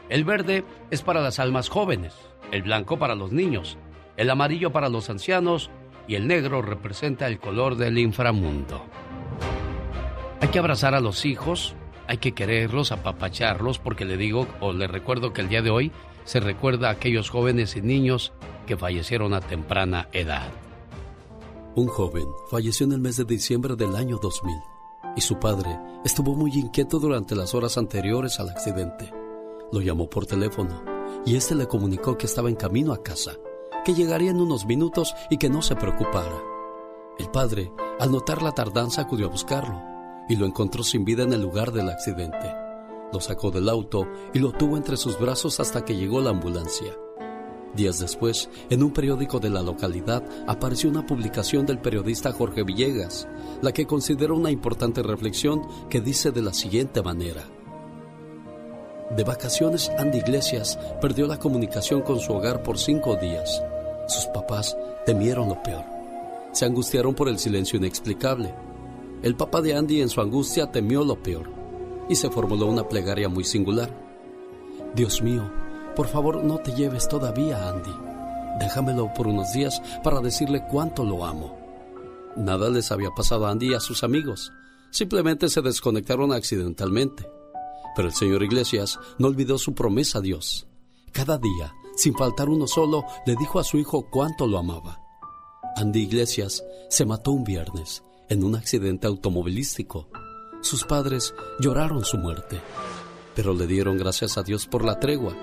el 0.09 0.25
verde 0.25 0.65
es 0.91 1.03
para 1.03 1.21
las 1.21 1.39
almas 1.39 1.69
jóvenes, 1.69 2.15
el 2.51 2.63
blanco 2.63 2.99
para 2.99 3.15
los 3.15 3.31
niños, 3.31 3.77
el 4.17 4.31
amarillo 4.31 4.73
para 4.73 4.89
los 4.89 5.11
ancianos 5.11 5.71
y 6.07 6.15
el 6.15 6.27
negro 6.27 6.63
representa 6.63 7.27
el 7.27 7.39
color 7.39 7.77
del 7.77 7.99
inframundo. 7.99 8.87
Hay 10.41 10.49
que 10.49 10.59
abrazar 10.59 10.95
a 10.95 11.01
los 11.01 11.27
hijos, 11.27 11.75
hay 12.09 12.19
que 12.19 12.33
quererlos, 12.33 12.91
apapacharlos, 12.91 13.79
porque 13.79 14.07
le 14.07 14.17
digo 14.17 14.49
o 14.61 14.73
le 14.73 14.89
recuerdo 14.89 15.33
que 15.33 15.43
el 15.43 15.49
día 15.49 15.63
de 15.63 15.71
hoy 15.71 15.93
se 16.25 16.41
recuerda 16.41 16.89
a 16.89 16.93
aquellos 16.93 17.29
jóvenes 17.29 17.77
y 17.77 17.83
niños 17.83 18.33
que 18.67 18.79
fallecieron 18.79 19.35
a 19.35 19.41
temprana 19.41 20.09
edad. 20.13 20.49
Un 21.77 21.87
joven 21.87 22.27
falleció 22.51 22.87
en 22.87 22.93
el 22.93 23.01
mes 23.01 23.19
de 23.19 23.25
diciembre 23.25 23.77
del 23.77 23.95
año 23.95 24.19
2000 24.21 24.57
y 25.17 25.21
su 25.21 25.39
padre 25.39 25.79
estuvo 26.05 26.35
muy 26.35 26.51
inquieto 26.53 26.99
durante 26.99 27.37
las 27.37 27.55
horas 27.55 27.77
anteriores 27.77 28.41
al 28.41 28.49
accidente. 28.49 29.13
Lo 29.71 29.81
llamó 29.83 30.09
por 30.09 30.27
teléfono 30.27 30.83
y 31.27 31.37
este 31.37 31.55
le 31.55 31.69
comunicó 31.69 32.17
que 32.17 32.27
estaba 32.27 32.49
en 32.49 32.57
camino 32.57 32.93
a 32.95 33.03
casa, 33.03 33.33
que 33.85 33.95
llegaría 33.95 34.31
en 34.31 34.41
unos 34.41 34.65
minutos 34.65 35.15
y 35.29 35.37
que 35.37 35.51
no 35.51 35.61
se 35.61 35.77
preocupara. 35.77 36.43
El 37.19 37.31
padre, 37.31 37.71
al 38.01 38.11
notar 38.11 38.43
la 38.43 38.53
tardanza, 38.53 39.03
acudió 39.03 39.27
a 39.27 39.31
buscarlo 39.31 39.98
y 40.29 40.37
lo 40.37 40.47
encontró 40.47 40.83
sin 40.83 41.05
vida 41.05 41.23
en 41.23 41.33
el 41.33 41.43
lugar 41.43 41.73
del 41.73 41.89
accidente. 41.89 42.55
Lo 43.13 43.21
sacó 43.21 43.51
del 43.51 43.69
auto 43.69 44.07
y 44.35 44.39
lo 44.39 44.53
tuvo 44.53 44.77
entre 44.77 44.97
sus 44.97 45.19
brazos 45.19 45.61
hasta 45.61 45.85
que 45.85 45.97
llegó 45.97 46.21
la 46.21 46.31
ambulancia. 46.31 46.95
Días 47.75 47.99
después, 47.99 48.49
en 48.71 48.83
un 48.83 48.93
periódico 48.93 49.41
de 49.41 49.51
la 49.51 49.63
localidad 49.63 50.23
apareció 50.47 50.91
una 50.91 51.07
publicación 51.07 51.67
del 51.67 51.79
periodista 51.79 52.33
Jorge 52.33 52.63
Villegas, 52.65 53.29
la 53.63 53.73
que 53.73 53.87
considera 53.87 54.33
una 54.33 54.51
importante 54.51 55.03
reflexión 55.03 55.63
que 55.89 56.01
dice 56.01 56.31
de 56.31 56.43
la 56.43 56.53
siguiente 56.53 57.03
manera. 57.03 57.45
De 59.17 59.25
vacaciones, 59.25 59.91
Andy 59.99 60.19
Iglesias 60.19 60.79
perdió 61.01 61.27
la 61.27 61.39
comunicación 61.39 62.03
con 62.03 62.21
su 62.21 62.33
hogar 62.33 62.63
por 62.63 62.79
cinco 62.79 63.17
días. 63.17 63.63
Sus 64.07 64.27
papás 64.27 64.77
temieron 65.07 65.49
lo 65.49 65.63
peor. 65.63 65.85
Se 66.53 66.65
angustiaron 66.65 67.15
por 67.15 67.29
el 67.29 67.39
silencio 67.39 67.79
inexplicable. 67.79 68.55
El 69.21 69.35
papá 69.35 69.61
de 69.61 69.75
Andy 69.75 70.01
en 70.01 70.09
su 70.09 70.21
angustia 70.21 70.71
temió 70.71 71.03
lo 71.03 71.21
peor 71.21 71.51
y 72.09 72.15
se 72.15 72.31
formuló 72.31 72.67
una 72.67 72.89
plegaria 72.89 73.29
muy 73.29 73.43
singular. 73.43 73.93
Dios 74.95 75.23
mío, 75.23 75.51
por 75.97 76.07
favor 76.07 76.45
no 76.45 76.59
te 76.59 76.73
lleves 76.73 77.09
todavía 77.09 77.59
a 77.59 77.71
Andy. 77.71 77.91
Déjamelo 78.61 79.13
por 79.13 79.27
unos 79.27 79.53
días 79.53 79.83
para 80.05 80.21
decirle 80.21 80.65
cuánto 80.71 81.05
lo 81.05 81.25
amo. 81.27 81.59
Nada 82.37 82.71
les 82.71 82.93
había 82.93 83.11
pasado 83.11 83.47
a 83.47 83.51
Andy 83.51 83.73
y 83.73 83.75
a 83.75 83.81
sus 83.81 84.05
amigos. 84.05 84.53
Simplemente 84.91 85.49
se 85.49 85.63
desconectaron 85.63 86.33
accidentalmente. 86.33 87.29
Pero 87.97 88.09
el 88.09 88.15
señor 88.15 88.45
Iglesias 88.45 89.01
no 89.19 89.27
olvidó 89.27 89.59
su 89.59 89.75
promesa 89.75 90.19
a 90.19 90.23
Dios. 90.23 90.69
Cada 91.11 91.39
día, 91.39 91.75
sin 91.97 92.15
faltar 92.15 92.49
uno 92.49 92.69
solo, 92.69 93.03
le 93.27 93.35
dijo 93.35 93.59
a 93.59 93.65
su 93.65 93.79
hijo 93.79 94.09
cuánto 94.11 94.47
lo 94.47 94.59
amaba. 94.59 95.01
Andy 95.75 96.03
Iglesias 96.03 96.63
se 96.89 97.05
mató 97.05 97.33
un 97.33 97.43
viernes 97.43 98.05
en 98.29 98.45
un 98.45 98.57
accidente 98.57 99.07
automovilístico. 99.07 100.09
Sus 100.61 100.85
padres 100.85 101.35
lloraron 101.61 102.05
su 102.05 102.19
muerte, 102.19 102.61
pero 103.35 103.55
le 103.55 103.67
dieron 103.67 103.97
gracias 103.97 104.39
a 104.39 104.43
Dios 104.43 104.67
por 104.67 104.85
la 104.85 104.99
tregua. 104.99 105.37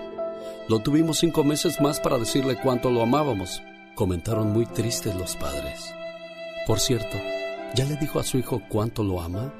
Lo 0.67 0.79
tuvimos 0.79 1.19
cinco 1.19 1.43
meses 1.43 1.79
más 1.79 1.99
para 1.99 2.17
decirle 2.17 2.59
cuánto 2.61 2.89
lo 2.89 3.01
amábamos, 3.01 3.61
comentaron 3.95 4.51
muy 4.51 4.65
tristes 4.65 5.15
los 5.15 5.35
padres. 5.35 5.93
Por 6.67 6.79
cierto, 6.79 7.17
¿ya 7.75 7.85
le 7.85 7.95
dijo 7.97 8.19
a 8.19 8.23
su 8.23 8.37
hijo 8.37 8.61
cuánto 8.69 9.03
lo 9.03 9.21
ama? 9.21 9.53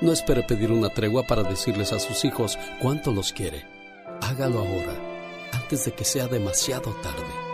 No 0.00 0.12
espere 0.12 0.44
pedir 0.44 0.70
una 0.70 0.90
tregua 0.90 1.24
para 1.24 1.42
decirles 1.42 1.92
a 1.92 1.98
sus 1.98 2.24
hijos 2.24 2.56
cuánto 2.80 3.12
los 3.12 3.32
quiere. 3.32 3.64
Hágalo 4.20 4.60
ahora, 4.60 4.94
antes 5.52 5.84
de 5.84 5.92
que 5.92 6.04
sea 6.04 6.28
demasiado 6.28 6.92
tarde. 7.02 7.47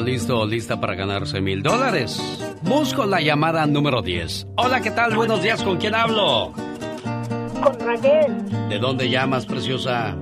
¿Está 0.00 0.10
listo 0.10 0.40
o 0.40 0.46
lista 0.46 0.80
para 0.80 0.94
ganarse 0.94 1.42
mil 1.42 1.62
dólares? 1.62 2.18
Busco 2.62 3.04
la 3.04 3.20
llamada 3.20 3.66
número 3.66 4.00
10. 4.00 4.46
Hola, 4.56 4.80
¿qué 4.80 4.90
tal? 4.92 5.14
Buenos 5.14 5.42
días, 5.42 5.62
¿con 5.62 5.76
quién 5.76 5.94
hablo? 5.94 6.54
Con 7.62 7.78
Raquel, 7.80 8.68
¿De 8.70 8.78
dónde 8.78 9.10
llamas, 9.10 9.44
preciosa? 9.44 10.16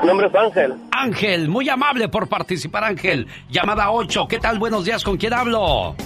Mi 0.00 0.06
nombre 0.06 0.28
es 0.28 0.34
Ángel. 0.34 0.74
Ángel, 0.92 1.48
muy 1.48 1.68
amable 1.68 2.08
por 2.08 2.28
participar, 2.28 2.84
Ángel. 2.84 3.26
Llamada 3.50 3.90
8, 3.90 4.28
¿qué 4.28 4.38
tal? 4.38 4.60
Buenos 4.60 4.84
días, 4.84 5.02
¿con 5.02 5.16
quién 5.16 5.32
hablo? 5.34 5.96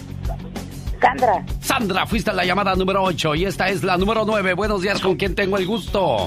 Sandra, 1.01 1.45
Sandra, 1.61 2.07
fuiste 2.07 2.31
a 2.31 2.35
la 2.35 2.45
llamada 2.45 2.75
número 2.75 3.03
8 3.03 3.35
y 3.37 3.45
esta 3.45 3.69
es 3.69 3.85
la 3.85 3.97
número 3.97 4.25
9. 4.25 4.55
Buenos 4.55 4.83
días, 4.83 5.01
¿con 5.01 5.17
quién 5.17 5.35
tengo 5.35 5.57
el 5.57 5.67
gusto? 5.67 6.27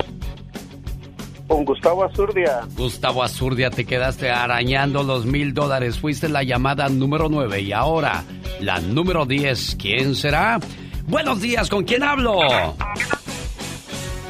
Con 1.48 1.66
Gustavo 1.66 2.06
Azurdia. 2.06 2.62
Gustavo 2.78 3.24
Azurdia, 3.24 3.70
te 3.70 3.84
quedaste 3.86 4.30
arañando 4.32 5.04
los 5.04 5.26
mil 5.26 5.54
dólares. 5.54 6.00
Fuiste 6.00 6.30
la 6.30 6.44
llamada 6.44 6.88
número 6.88 7.28
9 7.30 7.60
y 7.62 7.74
ahora 7.74 8.24
la 8.62 8.80
número 8.80 9.26
10. 9.26 9.76
¿Quién 9.78 10.16
será? 10.16 10.60
Buenos 11.08 11.42
días, 11.42 11.70
¿con 11.70 11.84
quién 11.84 12.04
hablo? 12.04 12.38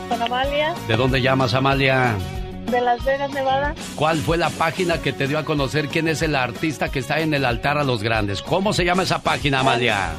con 0.09 0.21
Amalia, 0.21 0.73
¿De 0.87 0.95
dónde 0.97 1.21
llamas, 1.21 1.53
Amalia? 1.53 2.15
de 2.69 2.79
Las 2.79 3.03
Vegas, 3.03 3.31
Nevada. 3.33 3.75
¿Cuál 3.95 4.17
fue 4.19 4.37
la 4.37 4.49
página 4.49 4.97
que 5.01 5.11
te 5.11 5.27
dio 5.27 5.37
a 5.37 5.43
conocer 5.43 5.89
quién 5.89 6.07
es 6.07 6.21
el 6.21 6.35
artista 6.35 6.87
que 6.89 6.99
está 6.99 7.19
en 7.19 7.33
el 7.33 7.43
altar 7.43 7.77
a 7.77 7.83
los 7.83 8.01
grandes? 8.01 8.41
¿Cómo 8.41 8.71
se 8.71 8.85
llama 8.85 9.03
esa 9.03 9.21
página, 9.21 9.59
Amalia? 9.59 10.11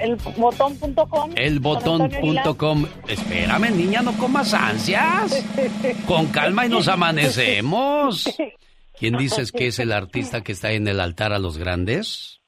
El 0.00 0.16
botón.com. 0.16 1.32
Elbotón.com. 1.36 2.86
Espérame, 3.06 3.70
niña, 3.70 4.02
no 4.02 4.12
comas 4.16 4.54
ansias. 4.54 5.44
Con 6.06 6.26
calma 6.28 6.66
y 6.66 6.68
nos 6.70 6.88
amanecemos. 6.88 8.24
¿Quién 8.98 9.16
dices 9.16 9.52
que 9.52 9.68
es 9.68 9.78
el 9.78 9.92
artista 9.92 10.42
que 10.42 10.52
está 10.52 10.72
en 10.72 10.88
el 10.88 11.00
altar 11.00 11.32
a 11.32 11.38
los 11.38 11.58
grandes? 11.58 12.40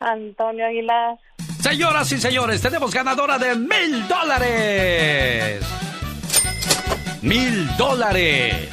Antonio 0.00 0.66
Aguilar. 0.66 1.16
Señoras 1.60 2.10
y 2.12 2.18
señores, 2.18 2.60
tenemos 2.60 2.92
ganadora 2.92 3.38
de 3.38 3.54
mil 3.56 4.06
dólares. 4.08 5.64
Mil 7.22 7.76
dólares. 7.76 8.68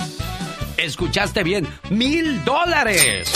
¿Escuchaste 0.78 1.44
bien? 1.44 1.68
Mil 1.90 2.44
dólares. 2.44 3.32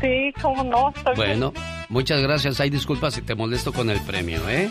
Sí, 0.00 0.32
cómo 0.40 0.64
no. 0.64 0.92
Estoy 0.96 1.14
Bueno, 1.16 1.52
muchas 1.90 2.22
gracias. 2.22 2.58
Hay 2.60 2.70
disculpas 2.70 3.12
si 3.14 3.20
te 3.22 3.34
molesto 3.34 3.72
con 3.72 3.90
el 3.90 4.00
premio, 4.00 4.48
¿eh? 4.48 4.70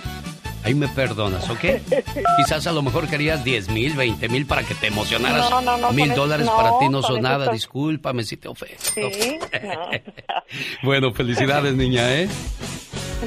Ahí 0.64 0.74
me 0.74 0.90
perdonas, 0.90 1.50
¿ok? 1.50 1.60
Quizás 2.38 2.68
a 2.68 2.72
lo 2.74 2.82
mejor 2.82 3.08
querías 3.08 3.44
10 3.46 3.70
mil, 3.70 3.94
20 3.94 4.28
mil 4.28 4.46
para 4.46 4.64
que 4.64 4.76
te 4.76 4.88
emocionaras. 4.88 5.50
No, 5.50 5.62
no, 5.62 5.78
no, 5.78 5.92
Mil 5.94 6.12
eso- 6.12 6.22
dólares 6.22 6.50
para 6.50 6.78
ti 6.80 6.90
no 6.90 7.02
son 7.02 7.18
eso 7.18 7.22
nada. 7.22 7.46
estoy- 7.46 7.54
Discúlpame 7.58 8.24
si 8.24 8.36
te 8.38 8.48
ofendo. 8.50 8.76
Sí, 8.82 9.38
no. 9.64 9.90
Bueno, 10.84 11.14
felicidades, 11.14 11.76
niña, 11.76 12.12
¿eh? 12.14 12.28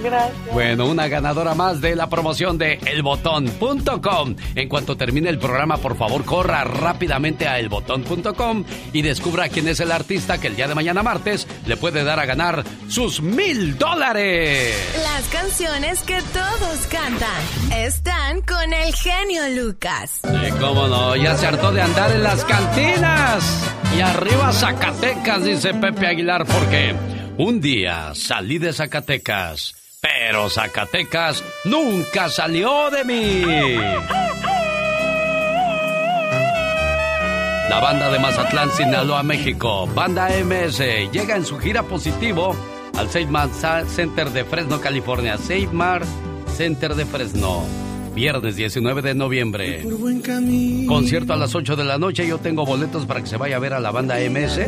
Gracias. 0.02 0.52
Bueno, 0.52 0.86
una 0.86 1.08
ganadora 1.08 1.54
más 1.54 1.80
de 1.80 1.96
la 1.96 2.08
promoción 2.08 2.58
de 2.58 2.78
elbotón.com. 2.86 4.36
En 4.54 4.68
cuanto 4.68 4.96
termine 4.96 5.28
el 5.28 5.38
programa, 5.38 5.76
por 5.76 5.96
favor, 5.96 6.24
corra 6.24 6.64
rápidamente 6.64 7.48
a 7.48 7.58
elbotón.com 7.58 8.64
y 8.92 9.02
descubra 9.02 9.48
quién 9.48 9.68
es 9.68 9.80
el 9.80 9.92
artista 9.92 10.38
que 10.38 10.48
el 10.48 10.56
día 10.56 10.68
de 10.68 10.74
mañana 10.74 11.02
martes 11.02 11.46
le 11.66 11.76
puede 11.76 12.04
dar 12.04 12.18
a 12.20 12.26
ganar 12.26 12.64
sus 12.88 13.20
mil 13.20 13.76
dólares. 13.78 14.74
Las 15.02 15.28
canciones 15.28 16.02
que 16.02 16.20
todos 16.32 16.86
cantan 16.90 17.42
están 17.76 18.42
con 18.42 18.72
el 18.72 18.94
genio 18.94 19.42
Lucas. 19.62 20.20
Sí, 20.22 20.50
cómo 20.60 20.88
no, 20.88 21.16
ya 21.16 21.36
se 21.36 21.46
hartó 21.46 21.72
de 21.72 21.82
andar 21.82 22.10
en 22.10 22.22
las 22.22 22.44
cantinas. 22.44 23.72
Y 23.96 24.00
arriba 24.00 24.52
Zacatecas, 24.52 25.44
dice 25.44 25.74
Pepe 25.74 26.06
Aguilar, 26.06 26.46
porque 26.46 26.94
un 27.36 27.60
día 27.60 28.12
salí 28.14 28.58
de 28.58 28.72
Zacatecas, 28.72 29.74
pero 30.02 30.50
Zacatecas 30.50 31.44
nunca 31.64 32.28
salió 32.28 32.90
de 32.90 33.04
mí. 33.04 33.42
La 37.70 37.80
banda 37.80 38.10
de 38.10 38.18
Mazatlán, 38.18 38.70
Sinaloa, 38.72 39.22
México, 39.22 39.86
Banda 39.94 40.28
MS, 40.44 41.10
llega 41.12 41.36
en 41.36 41.44
su 41.44 41.58
gira 41.58 41.84
positivo 41.84 42.56
al 42.96 43.08
Save 43.08 43.26
Mar 43.26 43.48
Center 43.86 44.30
de 44.30 44.44
Fresno, 44.44 44.80
California. 44.80 45.38
Save 45.38 45.68
Mar 45.72 46.02
Center 46.56 46.96
de 46.96 47.06
Fresno. 47.06 47.64
Viernes 48.12 48.56
19 48.56 49.02
de 49.02 49.14
noviembre. 49.14 49.84
Concierto 50.86 51.32
a 51.32 51.36
las 51.36 51.54
8 51.54 51.76
de 51.76 51.84
la 51.84 51.96
noche. 51.96 52.26
Yo 52.26 52.38
tengo 52.38 52.66
boletos 52.66 53.06
para 53.06 53.20
que 53.20 53.26
se 53.26 53.36
vaya 53.36 53.56
a 53.56 53.60
ver 53.60 53.72
a 53.72 53.80
la 53.80 53.90
banda 53.90 54.16
MS. 54.18 54.60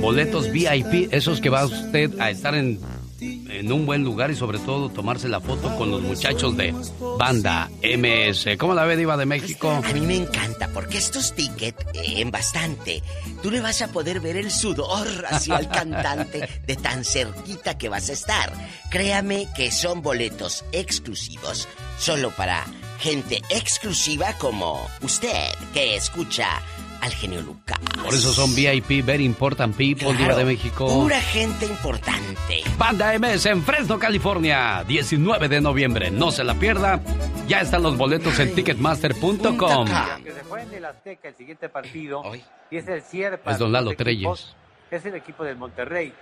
Boletos 0.00 0.50
VIP, 0.50 1.12
esos 1.12 1.40
que 1.40 1.50
va 1.50 1.66
usted 1.66 2.18
a 2.20 2.30
estar 2.30 2.54
en, 2.54 2.78
en 3.20 3.72
un 3.72 3.86
buen 3.86 4.04
lugar 4.04 4.30
y 4.30 4.36
sobre 4.36 4.58
todo 4.58 4.88
tomarse 4.88 5.28
la 5.28 5.40
foto 5.40 5.76
con 5.76 5.90
los 5.90 6.02
muchachos 6.02 6.56
de 6.56 6.74
banda 7.18 7.70
MS. 7.82 8.56
¿Cómo 8.58 8.74
la 8.74 8.84
ve, 8.84 8.96
Diva 8.96 9.16
de 9.16 9.26
México? 9.26 9.70
A 9.70 9.92
mí 9.92 10.00
me 10.00 10.16
encanta 10.16 10.68
porque 10.68 10.98
estos 10.98 11.34
tickets, 11.34 11.84
eh, 11.94 12.20
en 12.20 12.30
bastante, 12.30 13.02
tú 13.42 13.50
le 13.50 13.60
vas 13.60 13.82
a 13.82 13.88
poder 13.88 14.20
ver 14.20 14.36
el 14.36 14.50
sudor 14.50 15.06
hacia 15.28 15.56
el 15.56 15.68
cantante 15.68 16.48
de 16.66 16.76
tan 16.76 17.04
cerquita 17.04 17.78
que 17.78 17.88
vas 17.88 18.10
a 18.10 18.12
estar. 18.12 18.52
Créame 18.90 19.48
que 19.56 19.70
son 19.70 20.02
boletos 20.02 20.64
exclusivos, 20.72 21.68
solo 21.98 22.30
para 22.30 22.66
gente 22.98 23.42
exclusiva 23.50 24.32
como 24.38 24.86
usted 25.02 25.52
que 25.74 25.96
escucha 25.96 26.62
al 27.00 27.10
genio 27.12 27.40
Lucas. 27.42 27.78
Por 28.02 28.14
eso 28.14 28.32
son 28.32 28.54
VIP, 28.54 29.04
Very 29.04 29.24
Important 29.24 29.76
People, 29.76 30.08
Diva 30.08 30.16
Claro, 30.16 30.36
de 30.36 30.44
México. 30.44 30.86
Pura 30.86 31.20
gente 31.20 31.66
importante. 31.66 32.62
Banda 32.78 33.18
MS 33.18 33.46
en 33.46 33.62
Fresno, 33.62 33.98
California, 33.98 34.84
19 34.86 35.48
de 35.48 35.60
noviembre. 35.60 36.10
No 36.10 36.30
se 36.30 36.44
la 36.44 36.54
pierda. 36.54 37.00
Ya 37.48 37.60
están 37.60 37.82
los 37.82 37.96
boletos 37.96 38.38
en 38.38 38.54
ticketmaster.com. 38.54 39.86
Que 40.22 40.32
se 40.32 40.44
fue 40.44 40.62
en 40.62 40.74
el 40.74 40.84
Azteca 40.84 41.28
el 41.28 41.36
siguiente 41.36 41.68
partido 41.68 42.22
y 42.70 42.76
es 42.76 42.88
el 42.88 43.02
cierre 43.02 43.38
para 43.38 43.52
Es 43.52 43.58
don 43.58 43.72
Lalo 43.72 43.94
Treyes. 43.94 44.54
Es 44.90 45.04
el 45.04 45.14
equipo 45.14 45.44
del 45.44 45.56
Monterrey. 45.56 46.12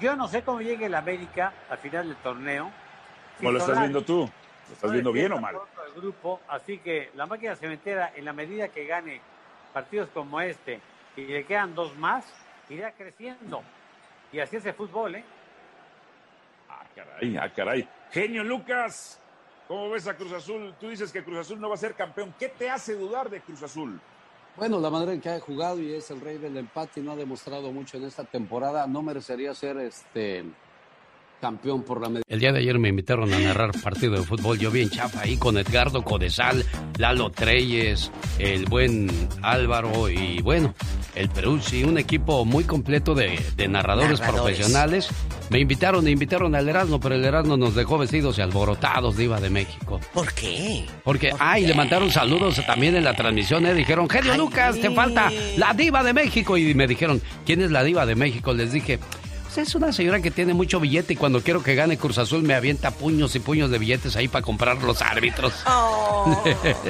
Yo 0.00 0.16
no 0.16 0.28
sé 0.28 0.42
cómo 0.42 0.60
llegue 0.60 0.86
el 0.86 0.94
América 0.94 1.52
al 1.70 1.78
final 1.78 2.08
del 2.08 2.16
torneo. 2.16 2.70
¿Cómo 3.38 3.52
lo 3.52 3.58
estás 3.58 3.78
viendo 3.78 4.02
tú? 4.02 4.30
¿Lo 4.68 4.74
estás 4.74 4.92
viendo 4.92 5.12
bien 5.12 5.32
o 5.32 5.40
mal? 5.40 5.56
el 5.86 6.00
grupo, 6.00 6.40
así 6.48 6.78
que 6.78 7.10
la 7.14 7.26
máquina 7.26 7.54
cementera, 7.56 8.12
en 8.16 8.24
la 8.24 8.32
medida 8.32 8.68
que 8.68 8.86
gane 8.86 9.20
partidos 9.74 10.08
como 10.14 10.40
este 10.40 10.80
y 11.16 11.22
le 11.22 11.44
quedan 11.44 11.74
dos 11.74 11.94
más, 11.98 12.24
irá 12.70 12.92
creciendo. 12.92 13.62
Y 14.32 14.38
así 14.38 14.56
es 14.56 14.66
el 14.66 14.74
fútbol, 14.74 15.16
¿eh? 15.16 15.24
Caray, 16.94 17.36
ah, 17.36 17.52
caray. 17.52 17.88
Genio 18.12 18.44
Lucas, 18.44 19.20
¿cómo 19.66 19.90
ves 19.90 20.06
a 20.06 20.16
Cruz 20.16 20.32
Azul? 20.32 20.74
Tú 20.78 20.88
dices 20.88 21.12
que 21.12 21.24
Cruz 21.24 21.38
Azul 21.38 21.60
no 21.60 21.68
va 21.68 21.74
a 21.74 21.78
ser 21.78 21.94
campeón. 21.94 22.32
¿Qué 22.38 22.48
te 22.48 22.70
hace 22.70 22.94
dudar 22.94 23.28
de 23.28 23.40
Cruz 23.40 23.64
Azul? 23.64 24.00
Bueno, 24.56 24.78
la 24.78 24.90
manera 24.90 25.12
en 25.12 25.20
que 25.20 25.28
ha 25.28 25.40
jugado 25.40 25.80
y 25.80 25.92
es 25.92 26.08
el 26.12 26.20
rey 26.20 26.38
del 26.38 26.56
empate 26.56 27.00
y 27.00 27.02
no 27.02 27.12
ha 27.12 27.16
demostrado 27.16 27.72
mucho 27.72 27.96
en 27.96 28.04
esta 28.04 28.22
temporada, 28.22 28.86
no 28.86 29.02
merecería 29.02 29.52
ser 29.54 29.78
este 29.78 30.44
campeón 31.40 31.82
por 31.82 32.00
la 32.00 32.08
medida. 32.08 32.22
El 32.28 32.40
día 32.40 32.52
de 32.52 32.60
ayer 32.60 32.78
me 32.78 32.88
invitaron 32.88 33.32
a 33.32 33.38
narrar 33.38 33.72
partido 33.82 34.14
de 34.16 34.22
fútbol. 34.22 34.58
Yo 34.58 34.70
bien 34.70 34.90
chafa 34.90 35.20
ahí 35.22 35.36
con 35.36 35.58
Edgardo 35.58 36.02
Codesal, 36.02 36.64
Lalo 36.98 37.30
Treyes, 37.30 38.10
el 38.38 38.64
buen 38.66 39.10
Álvaro 39.42 40.08
y 40.08 40.40
bueno, 40.42 40.74
el 41.14 41.28
Perú, 41.28 41.60
sí, 41.60 41.84
un 41.84 41.98
equipo 41.98 42.44
muy 42.44 42.64
completo 42.64 43.14
de, 43.14 43.38
de 43.56 43.68
narradores, 43.68 44.20
Narradores. 44.20 44.56
profesionales. 44.56 45.08
Me 45.50 45.58
invitaron, 45.58 46.02
me 46.02 46.10
invitaron 46.10 46.54
al 46.54 46.68
Erasmo, 46.68 46.98
pero 46.98 47.14
el 47.14 47.24
Erasmo 47.24 47.56
nos 47.58 47.74
dejó 47.74 47.98
vestidos 47.98 48.38
y 48.38 48.40
alborotados, 48.40 49.16
Diva 49.16 49.40
de 49.40 49.50
México. 49.50 50.00
¿Por 50.14 50.32
qué? 50.32 50.86
Porque, 51.04 51.30
ay, 51.38 51.66
le 51.66 51.74
mandaron 51.74 52.10
saludos 52.10 52.60
también 52.66 52.96
en 52.96 53.04
la 53.04 53.14
transmisión, 53.14 53.66
¿eh? 53.66 53.74
Dijeron, 53.74 54.08
Genio 54.08 54.34
Lucas, 54.36 54.80
te 54.80 54.90
falta 54.90 55.30
la 55.58 55.74
Diva 55.74 56.02
de 56.02 56.14
México. 56.14 56.56
Y 56.56 56.74
me 56.74 56.86
dijeron, 56.86 57.20
¿quién 57.44 57.60
es 57.60 57.70
la 57.70 57.84
Diva 57.84 58.06
de 58.06 58.14
México? 58.14 58.54
Les 58.54 58.72
dije, 58.72 58.98
es 59.62 59.74
una 59.74 59.92
señora 59.92 60.20
que 60.20 60.30
tiene 60.30 60.54
mucho 60.54 60.80
billete 60.80 61.12
y 61.12 61.16
cuando 61.16 61.40
quiero 61.42 61.62
que 61.62 61.74
gane 61.74 61.96
Cruz 61.96 62.18
Azul 62.18 62.42
me 62.42 62.54
avienta 62.54 62.90
puños 62.90 63.34
y 63.36 63.40
puños 63.40 63.70
de 63.70 63.78
billetes 63.78 64.16
ahí 64.16 64.28
para 64.28 64.44
comprar 64.44 64.82
los 64.82 65.00
árbitros. 65.02 65.52
Oh. 65.66 66.42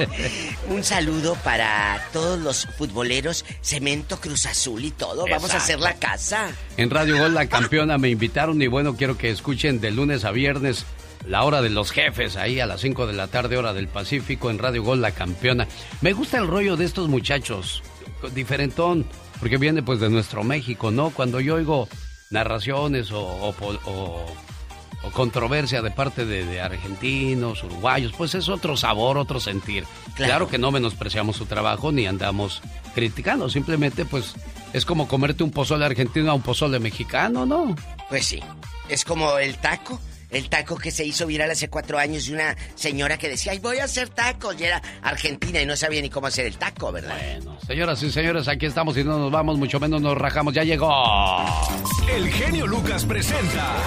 Un 0.69 0.83
saludo 0.83 1.35
para 1.43 2.07
todos 2.11 2.39
los 2.39 2.65
futboleros, 2.77 3.45
Cemento 3.61 4.19
Cruz 4.19 4.45
Azul 4.45 4.83
y 4.83 4.91
todo. 4.91 5.25
Vamos 5.29 5.53
a 5.53 5.57
hacer 5.57 5.79
la 5.79 5.95
casa. 5.95 6.49
En 6.77 6.89
Radio 6.89 7.17
Gol 7.17 7.33
La 7.33 7.47
Campeona 7.47 7.97
me 7.97 8.09
invitaron 8.09 8.61
y 8.61 8.67
bueno, 8.67 8.95
quiero 8.95 9.17
que 9.17 9.29
escuchen 9.29 9.79
de 9.79 9.91
lunes 9.91 10.25
a 10.25 10.31
viernes 10.31 10.85
la 11.27 11.43
hora 11.43 11.61
de 11.61 11.69
los 11.69 11.91
jefes, 11.91 12.35
ahí 12.35 12.59
a 12.59 12.65
las 12.65 12.81
5 12.81 13.07
de 13.07 13.13
la 13.13 13.27
tarde, 13.27 13.57
hora 13.57 13.73
del 13.73 13.87
Pacífico, 13.87 14.49
en 14.49 14.59
Radio 14.59 14.83
Gol 14.83 15.01
La 15.01 15.11
Campeona. 15.11 15.67
Me 16.01 16.13
gusta 16.13 16.37
el 16.37 16.47
rollo 16.47 16.77
de 16.77 16.85
estos 16.85 17.09
muchachos, 17.09 17.81
diferentón, 18.33 19.05
porque 19.39 19.57
viene 19.57 19.83
pues 19.83 19.99
de 19.99 20.09
nuestro 20.09 20.43
México, 20.43 20.91
¿no? 20.91 21.09
Cuando 21.09 21.39
yo 21.39 21.55
oigo 21.55 21.87
narraciones 22.29 23.11
o, 23.11 23.21
o 23.25 23.53
po- 23.53 23.79
o- 23.85 24.25
o 25.03 25.11
controversia 25.11 25.81
de 25.83 25.91
parte 25.91 26.25
de, 26.25 26.45
de 26.45 26.61
argentinos, 26.61 27.63
uruguayos, 27.63 28.11
pues 28.17 28.33
es 28.33 28.49
otro 28.49 28.75
sabor, 28.75 29.17
otro 29.19 29.39
sentir. 29.39 29.83
Claro. 30.15 30.29
claro 30.29 30.47
que 30.47 30.57
no 30.57 30.71
menospreciamos 30.71 31.35
su 31.35 31.45
trabajo 31.45 31.91
ni 31.91 32.07
andamos 32.07 32.61
criticando, 32.95 33.49
simplemente 33.49 34.05
pues 34.05 34.33
es 34.73 34.83
como 34.85 35.07
comerte 35.07 35.43
un 35.43 35.51
pozole 35.51 35.85
argentino 35.85 36.31
a 36.31 36.33
un 36.33 36.41
pozole 36.41 36.79
mexicano, 36.79 37.45
¿no? 37.45 37.75
Pues 38.09 38.25
sí, 38.25 38.41
es 38.89 39.05
como 39.05 39.37
el 39.37 39.57
taco. 39.57 39.99
El 40.35 40.49
taco 40.49 40.75
que 40.75 40.91
se 40.91 41.05
hizo 41.05 41.25
viral 41.25 41.49
hace 41.49 41.69
cuatro 41.69 41.97
años 41.97 42.25
de 42.25 42.33
una 42.33 42.57
señora 42.75 43.17
que 43.17 43.29
decía, 43.29 43.53
ay, 43.53 43.59
voy 43.59 43.77
a 43.77 43.85
hacer 43.85 44.09
tacos. 44.09 44.59
Y 44.59 44.65
era 44.65 44.81
argentina 45.01 45.61
y 45.61 45.65
no 45.65 45.77
sabía 45.77 46.01
ni 46.01 46.09
cómo 46.09 46.27
hacer 46.27 46.45
el 46.45 46.57
taco, 46.57 46.91
¿verdad? 46.91 47.15
Bueno, 47.17 47.57
señoras 47.65 48.03
y 48.03 48.11
señores, 48.11 48.49
aquí 48.49 48.65
estamos 48.65 48.97
y 48.97 49.05
no 49.05 49.17
nos 49.17 49.31
vamos, 49.31 49.57
mucho 49.57 49.79
menos 49.79 50.01
nos 50.01 50.17
rajamos. 50.17 50.53
Ya 50.53 50.65
llegó. 50.65 50.91
El 52.13 52.29
genio 52.29 52.67
Lucas 52.67 53.05
presenta 53.05 53.77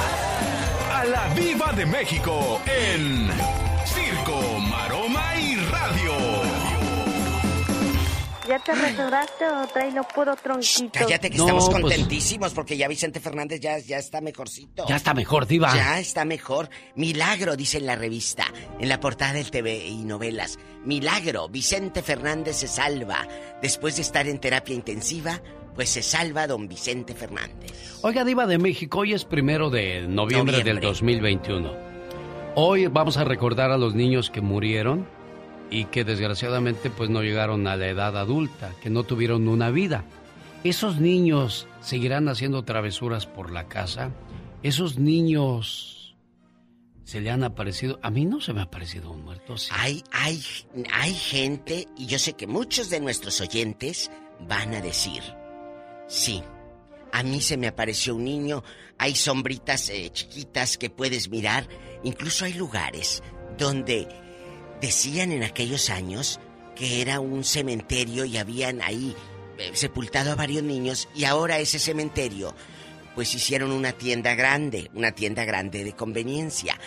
a 0.91 1.05
la 1.05 1.35
Viva 1.35 1.71
de 1.73 1.85
México 1.85 2.63
en 2.65 3.29
¿Ya 8.49 8.59
te 8.59 8.73
restauraste 8.75 9.45
o 9.47 9.67
traes 9.67 9.93
lo 9.95 10.05
puro 10.05 10.35
tronquito? 10.37 10.91
Cállate 10.93 11.29
que 11.31 11.37
No, 11.37 11.45
estamos 11.45 11.69
pues- 11.69 11.83
contentísimos 11.83 12.55
porque 12.55 12.77
ya 12.79 12.89
Vicente 12.89 13.21
Fernández 13.21 13.61
ya, 13.61 13.79
ya 13.79 13.99
está 13.99 14.21
mejorcito. 14.23 14.87
Ya 14.89 14.97
está 14.97 15.13
mejor, 15.13 15.47
diva. 15.47 15.75
Ya 15.75 15.99
está 16.01 16.25
mejor. 16.25 16.71
Milagro, 16.97 17.57
dice 17.57 17.77
en 17.79 17.87
la 17.87 17.97
revista, 17.97 18.47
en 18.81 18.89
la 18.89 19.01
portada 19.01 19.35
del 19.35 19.51
TV 19.51 19.87
y 19.87 20.05
novelas. 20.05 20.59
Milagro, 20.85 21.49
Vicente 21.51 22.03
Fernández 22.03 22.57
se 22.57 22.69
salva. 22.69 23.29
Después 23.61 23.97
de 23.97 24.03
estar 24.03 24.27
en 24.27 24.39
terapia 24.39 24.75
intensiva, 24.75 25.43
pues 25.75 25.91
se 25.91 26.03
salva 26.03 26.47
don 26.47 26.69
Vicente 26.69 27.15
Fernández. 27.15 27.99
Oiga, 28.03 28.25
Diva 28.25 28.47
de 28.47 28.57
México, 28.59 29.01
hoy 29.01 29.13
es 29.13 29.25
primero 29.27 29.69
de 29.69 30.07
noviembre, 30.09 30.57
del 30.57 30.77
Noviembre. 30.77 30.87
2021. 30.87 31.73
Hoy 32.55 32.87
vamos 32.87 33.19
a 33.19 33.25
recordar 33.25 33.71
a 33.71 33.77
los 33.77 33.95
niños 33.95 34.31
que 34.31 34.41
murieron 34.41 35.07
y 35.71 35.87
que 35.87 36.05
desgraciadamente 36.05 36.91
pues 36.91 37.11
no 37.11 37.23
llegaron 37.23 37.67
a 37.67 37.77
la 37.77 37.89
edad 37.89 38.17
adulta, 38.17 38.73
que 38.83 38.91
no 38.91 39.05
tuvieron 39.05 39.49
una 39.49 39.71
vida. 39.71 40.05
Esos 40.65 40.99
niños 40.99 41.67
seguirán 41.81 42.29
haciendo 42.29 42.65
travesuras 42.65 43.27
por 43.27 43.51
la 43.51 43.69
casa. 43.69 44.11
Esos 44.63 44.99
niños 44.99 46.17
se 47.05 47.21
le 47.21 47.31
han 47.31 47.45
aparecido. 47.45 47.99
A 48.03 48.11
mí 48.11 48.25
no 48.25 48.41
se 48.41 48.53
me 48.53 48.61
ha 48.61 48.65
aparecido 48.65 49.11
un 49.11 49.25
muerto. 49.25 49.57
sí. 49.57 49.71
Hay, 49.73 50.03
hay, 50.11 50.43
hay 50.93 51.15
gente, 51.15 51.87
y 51.97 52.07
yo 52.07 52.19
sé 52.19 52.33
que 52.35 52.47
muchos 52.47 52.91
de 52.91 53.01
nuestros 53.01 53.41
oyentes 53.41 54.11
van 54.49 54.75
a 54.75 54.81
decir, 54.81 55.23
sí, 56.07 56.43
a 57.13 57.23
mí 57.23 57.41
se 57.41 57.57
me 57.57 57.69
apareció 57.69 58.17
un 58.17 58.25
niño, 58.25 58.63
hay 58.99 59.15
sombritas 59.15 59.89
eh, 59.91 60.11
chiquitas 60.13 60.77
que 60.77 60.91
puedes 60.91 61.31
mirar, 61.31 61.67
incluso 62.03 62.45
hay 62.45 62.55
lugares 62.55 63.23
donde 63.57 64.09
decían 64.81 65.33
en 65.33 65.43
aquellos 65.43 65.91
años 65.91 66.41
que 66.77 67.01
era 67.03 67.21
un 67.21 67.45
cementerio 67.45 68.25
y 68.25 68.37
habían 68.37 68.81
ahí 68.83 69.15
eh, 69.59 69.71
sepultado 69.75 70.33
a 70.33 70.37
varios 70.37 70.63
niños 70.63 71.09
y 71.15 71.25
ahora 71.25 71.59
ese 71.59 71.79
cementerio 71.79 72.55
pues 73.15 73.35
hicieron 73.35 73.73
una 73.73 73.93
tienda 73.93 74.35
grande, 74.37 74.91
una 74.95 75.11
tienda 75.11 75.45
grande 75.45 75.83
de 75.83 75.93
conveniencia. 75.95 76.79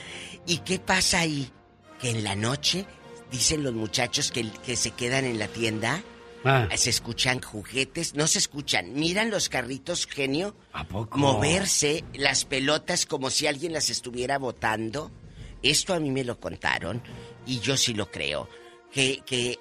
¿Y 0.47 0.59
qué 0.59 0.79
pasa 0.79 1.19
ahí? 1.19 1.51
Que 1.99 2.11
en 2.11 2.23
la 2.23 2.35
noche, 2.37 2.85
dicen 3.29 3.63
los 3.63 3.73
muchachos 3.73 4.31
que, 4.31 4.49
que 4.65 4.77
se 4.77 4.91
quedan 4.91 5.25
en 5.25 5.37
la 5.39 5.47
tienda, 5.47 6.01
Ah. 6.43 6.67
se 6.75 6.89
escuchan 6.89 7.39
juguetes, 7.39 8.15
no 8.15 8.25
se 8.25 8.39
escuchan, 8.39 8.93
miran 8.95 9.29
los 9.29 9.47
carritos, 9.47 10.07
genio, 10.07 10.55
¿A 10.73 10.85
poco? 10.85 11.15
moverse, 11.15 12.03
las 12.15 12.45
pelotas 12.45 13.05
como 13.05 13.29
si 13.29 13.45
alguien 13.45 13.73
las 13.73 13.91
estuviera 13.91 14.39
botando. 14.39 15.11
Esto 15.61 15.93
a 15.93 15.99
mí 15.99 16.09
me 16.09 16.23
lo 16.23 16.39
contaron 16.39 17.03
y 17.45 17.59
yo 17.59 17.77
sí 17.77 17.93
lo 17.93 18.09
creo. 18.09 18.47
Que, 18.91 19.21
que, 19.25 19.59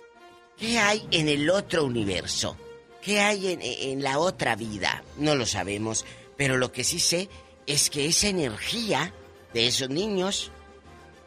¿Qué 0.56 0.78
hay 0.78 1.06
en 1.10 1.28
el 1.28 1.48
otro 1.50 1.84
universo? 1.84 2.56
¿Qué 3.00 3.20
hay 3.20 3.48
en, 3.48 3.60
en 3.62 4.02
la 4.02 4.18
otra 4.18 4.56
vida? 4.56 5.02
No 5.16 5.34
lo 5.34 5.46
sabemos, 5.46 6.04
pero 6.36 6.58
lo 6.58 6.72
que 6.72 6.84
sí 6.84 6.98
sé 6.98 7.28
es 7.66 7.88
que 7.90 8.06
esa 8.06 8.28
energía 8.28 9.14
de 9.54 9.66
esos 9.66 9.88
niños 9.88 10.50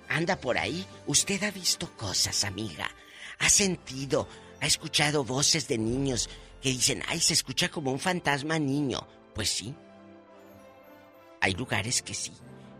anda 0.09 0.39
por 0.39 0.57
ahí. 0.57 0.85
Usted 1.07 1.41
ha 1.43 1.51
visto 1.51 1.89
cosas, 1.97 2.43
amiga. 2.43 2.89
Ha 3.39 3.49
sentido, 3.49 4.27
ha 4.61 4.67
escuchado 4.67 5.23
voces 5.23 5.67
de 5.67 5.77
niños 5.77 6.29
que 6.61 6.69
dicen, 6.69 7.03
ay, 7.07 7.19
se 7.19 7.33
escucha 7.33 7.69
como 7.69 7.91
un 7.91 7.99
fantasma 7.99 8.59
niño. 8.59 9.05
Pues 9.33 9.49
sí. 9.49 9.73
Hay 11.41 11.53
lugares 11.53 12.01
que 12.01 12.13
sí. 12.13 12.31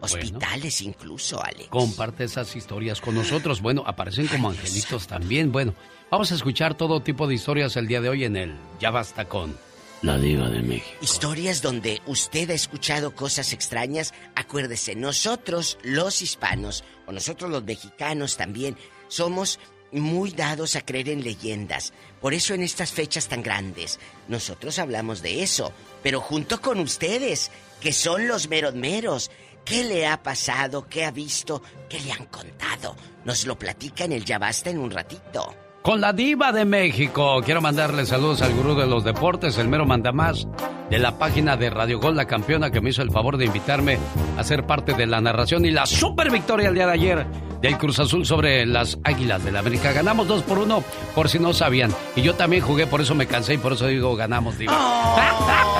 Hospitales 0.03 0.81
incluso, 0.81 1.43
Alex. 1.43 1.69
Comparte 1.69 2.25
esas 2.25 2.55
historias 2.55 2.99
con 2.99 3.15
nosotros. 3.15 3.61
Bueno, 3.61 3.83
aparecen 3.85 4.27
como 4.27 4.49
angelitos 4.49 5.07
también. 5.07 5.51
Bueno, 5.51 5.73
vamos 6.11 6.31
a 6.31 6.35
escuchar 6.35 6.75
todo 6.75 7.01
tipo 7.01 7.27
de 7.27 7.35
historias 7.35 7.75
el 7.77 7.87
día 7.87 8.01
de 8.01 8.09
hoy 8.09 8.25
en 8.25 8.35
el 8.35 8.55
Ya 8.79 8.91
Basta 8.91 9.25
con 9.25 9.57
La 10.01 10.17
Diva 10.17 10.49
de 10.49 10.61
México. 10.61 10.97
Historias 11.01 11.61
donde 11.61 12.01
usted 12.05 12.49
ha 12.49 12.53
escuchado 12.53 13.15
cosas 13.15 13.53
extrañas, 13.53 14.13
acuérdese, 14.35 14.95
nosotros 14.95 15.77
los 15.83 16.21
hispanos, 16.21 16.83
o 17.05 17.11
nosotros 17.11 17.49
los 17.49 17.63
mexicanos 17.63 18.35
también, 18.35 18.75
somos 19.07 19.59
muy 19.93 20.31
dados 20.31 20.75
a 20.75 20.81
creer 20.81 21.09
en 21.09 21.23
leyendas. 21.23 21.93
Por 22.19 22.33
eso 22.33 22.53
en 22.53 22.63
estas 22.63 22.91
fechas 22.91 23.27
tan 23.27 23.43
grandes, 23.43 23.99
nosotros 24.27 24.79
hablamos 24.79 25.21
de 25.21 25.43
eso, 25.43 25.71
pero 26.01 26.19
junto 26.19 26.61
con 26.61 26.79
ustedes, 26.79 27.51
que 27.79 27.93
son 27.93 28.27
los 28.27 28.49
meros 28.49 28.73
meros. 28.73 29.29
¿Qué 29.65 29.83
le 29.83 30.05
ha 30.07 30.21
pasado? 30.21 30.85
¿Qué 30.87 31.05
ha 31.05 31.11
visto? 31.11 31.61
¿Qué 31.89 31.99
le 31.99 32.11
han 32.11 32.25
contado? 32.25 32.95
Nos 33.25 33.45
lo 33.45 33.57
platica 33.57 34.03
en 34.05 34.11
el 34.11 34.25
Ya 34.25 34.37
Basta 34.37 34.69
en 34.69 34.77
un 34.77 34.91
ratito. 34.91 35.53
Con 35.81 35.99
la 35.99 36.13
diva 36.13 36.51
de 36.51 36.63
México. 36.63 37.41
Quiero 37.43 37.61
mandarle 37.61 38.05
saludos 38.05 38.41
al 38.41 38.53
gurú 38.53 38.73
de 38.75 38.87
los 38.87 39.03
deportes, 39.03 39.57
el 39.57 39.67
mero 39.67 39.85
mandamás 39.85 40.47
de 40.89 40.97
la 40.97 41.17
página 41.17 41.57
de 41.57 41.69
Radio 41.69 41.99
Gol, 41.99 42.15
la 42.15 42.25
campeona 42.25 42.71
que 42.71 42.79
me 42.79 42.91
hizo 42.91 43.01
el 43.01 43.11
favor 43.11 43.35
de 43.35 43.45
invitarme 43.45 43.97
a 44.37 44.43
ser 44.43 44.65
parte 44.65 44.93
de 44.93 45.07
la 45.07 45.19
narración 45.19 45.65
y 45.65 45.71
la 45.71 45.85
super 45.85 46.31
victoria 46.31 46.69
el 46.69 46.75
día 46.75 46.87
de 46.87 46.93
ayer 46.93 47.25
del 47.61 47.77
Cruz 47.77 47.99
Azul 47.99 48.25
sobre 48.25 48.65
las 48.65 48.97
Águilas 49.03 49.43
de 49.43 49.51
la 49.51 49.59
América. 49.59 49.91
Ganamos 49.91 50.27
dos 50.27 50.43
por 50.43 50.59
uno, 50.59 50.83
por 51.15 51.27
si 51.27 51.39
no 51.39 51.53
sabían. 51.53 51.93
Y 52.15 52.21
yo 52.21 52.35
también 52.35 52.61
jugué, 52.61 52.87
por 52.87 53.01
eso 53.01 53.13
me 53.15 53.27
cansé 53.27 53.55
y 53.55 53.57
por 53.57 53.73
eso 53.73 53.87
digo 53.87 54.15
ganamos, 54.15 54.57
diva. 54.57 54.73
bueno. 55.15 55.72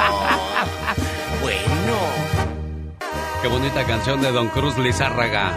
Qué 3.44 3.50
bonita 3.50 3.84
canción 3.86 4.22
de 4.22 4.32
Don 4.32 4.48
Cruz 4.48 4.78
Lizárraga. 4.78 5.52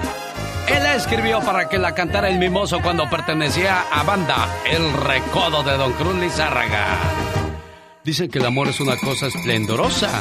Él 0.67 0.83
la 0.83 0.97
escribió 0.97 1.41
para 1.41 1.69
que 1.69 1.79
la 1.79 1.95
cantara 1.95 2.29
el 2.29 2.37
mimoso 2.37 2.83
cuando 2.83 3.09
pertenecía 3.09 3.85
a 3.93 4.03
banda 4.03 4.49
El 4.69 4.93
Recodo 4.93 5.63
de 5.63 5.77
Don 5.77 5.93
Cruz 5.93 6.17
Lizárraga. 6.17 6.85
Dicen 8.03 8.29
que 8.29 8.41
el 8.41 8.47
amor 8.47 8.67
es 8.67 8.81
una 8.81 8.97
cosa 8.97 9.29
esplendorosa. 9.29 10.21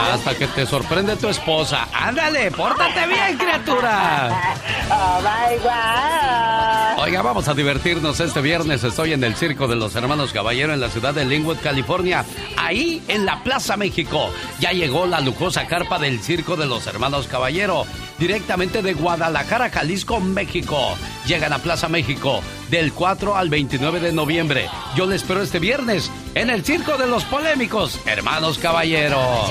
Hasta 0.00 0.34
que 0.34 0.46
te 0.46 0.66
sorprende 0.66 1.16
tu 1.16 1.28
esposa. 1.28 1.88
Ándale, 1.92 2.50
pórtate 2.50 3.06
bien, 3.06 3.36
criatura. 3.36 4.56
Oh 4.90 5.20
my 5.20 5.56
God. 5.58 7.02
Oiga, 7.04 7.22
vamos 7.22 7.48
a 7.48 7.54
divertirnos 7.54 8.20
este 8.20 8.40
viernes. 8.40 8.84
Estoy 8.84 9.12
en 9.12 9.24
el 9.24 9.34
Circo 9.34 9.68
de 9.68 9.76
los 9.76 9.94
Hermanos 9.94 10.32
Caballero 10.32 10.72
en 10.72 10.80
la 10.80 10.88
ciudad 10.90 11.14
de 11.14 11.24
Linwood, 11.24 11.58
California. 11.62 12.24
Ahí 12.56 13.02
en 13.08 13.24
la 13.24 13.42
Plaza 13.42 13.76
México. 13.76 14.30
Ya 14.58 14.72
llegó 14.72 15.06
la 15.06 15.20
lujosa 15.20 15.66
carpa 15.66 15.98
del 15.98 16.20
Circo 16.20 16.56
de 16.56 16.66
los 16.66 16.86
Hermanos 16.86 17.26
Caballero. 17.26 17.86
directamente 18.18 18.82
de 18.82 18.92
Guadalajara, 18.92 19.70
Jalisco, 19.70 20.20
México. 20.20 20.96
Llegan 21.26 21.52
a 21.52 21.58
Plaza 21.58 21.88
México 21.88 22.42
del 22.70 22.92
4 22.92 23.36
al 23.36 23.50
29 23.50 24.00
de 24.00 24.12
noviembre. 24.12 24.66
Yo 24.96 25.06
les 25.06 25.22
espero 25.22 25.42
este 25.42 25.58
viernes 25.58 26.10
en 26.34 26.50
el 26.50 26.64
Circo 26.64 26.96
de 26.96 27.06
los 27.06 27.24
Polémicos, 27.24 28.00
hermanos 28.06 28.58
caballeros. 28.58 29.50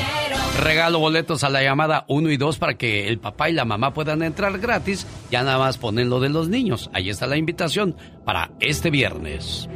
Regalo 0.61 0.99
boletos 0.99 1.43
a 1.43 1.49
la 1.49 1.61
llamada 1.61 2.05
1 2.07 2.31
y 2.31 2.37
2 2.37 2.57
para 2.57 2.75
que 2.75 3.07
el 3.07 3.19
papá 3.19 3.49
y 3.49 3.53
la 3.53 3.65
mamá 3.65 3.93
puedan 3.93 4.23
entrar 4.23 4.57
gratis. 4.59 5.05
Ya 5.31 5.43
nada 5.43 5.57
más 5.57 5.77
ponen 5.77 6.09
lo 6.09 6.19
de 6.19 6.29
los 6.29 6.49
niños. 6.49 6.89
Ahí 6.93 7.09
está 7.09 7.27
la 7.27 7.37
invitación 7.37 7.95
para 8.25 8.51
este 8.59 8.89
viernes. 8.89 9.69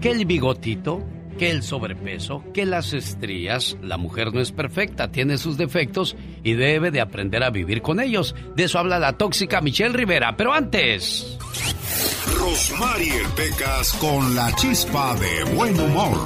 Que 0.00 0.10
el 0.10 0.26
bigotito, 0.26 1.02
que 1.34 1.50
el 1.50 1.62
sobrepeso, 1.62 2.42
que 2.52 2.66
las 2.66 2.92
estrías. 2.92 3.76
La 3.82 3.96
mujer 3.96 4.32
no 4.32 4.40
es 4.40 4.52
perfecta, 4.52 5.10
tiene 5.10 5.38
sus 5.38 5.56
defectos 5.56 6.16
y 6.42 6.54
debe 6.54 6.90
de 6.90 7.00
aprender 7.00 7.42
a 7.42 7.50
vivir 7.50 7.82
con 7.82 8.00
ellos. 8.00 8.34
De 8.54 8.64
eso 8.64 8.78
habla 8.78 8.98
la 8.98 9.18
tóxica 9.18 9.60
Michelle 9.60 9.94
Rivera. 9.94 10.36
Pero 10.36 10.52
antes... 10.52 11.38
Rosmarie 12.38 13.22
Pecas 13.36 13.92
con 13.94 14.34
la 14.34 14.54
chispa 14.54 15.14
de 15.16 15.44
buen 15.54 15.78
humor. 15.78 16.24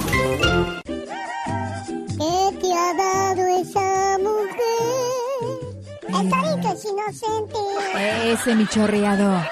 ¿Qué 2.18 2.58
te 2.60 2.72
ha 2.72 2.94
dado 2.94 3.46
esa 3.60 4.18
mujer? 4.18 5.68
El 6.08 6.30
torito 6.30 6.72
es 6.72 6.84
inocente. 6.84 8.32
Ese 8.32 8.54
mi 8.54 8.66
chorreado. 8.66 9.42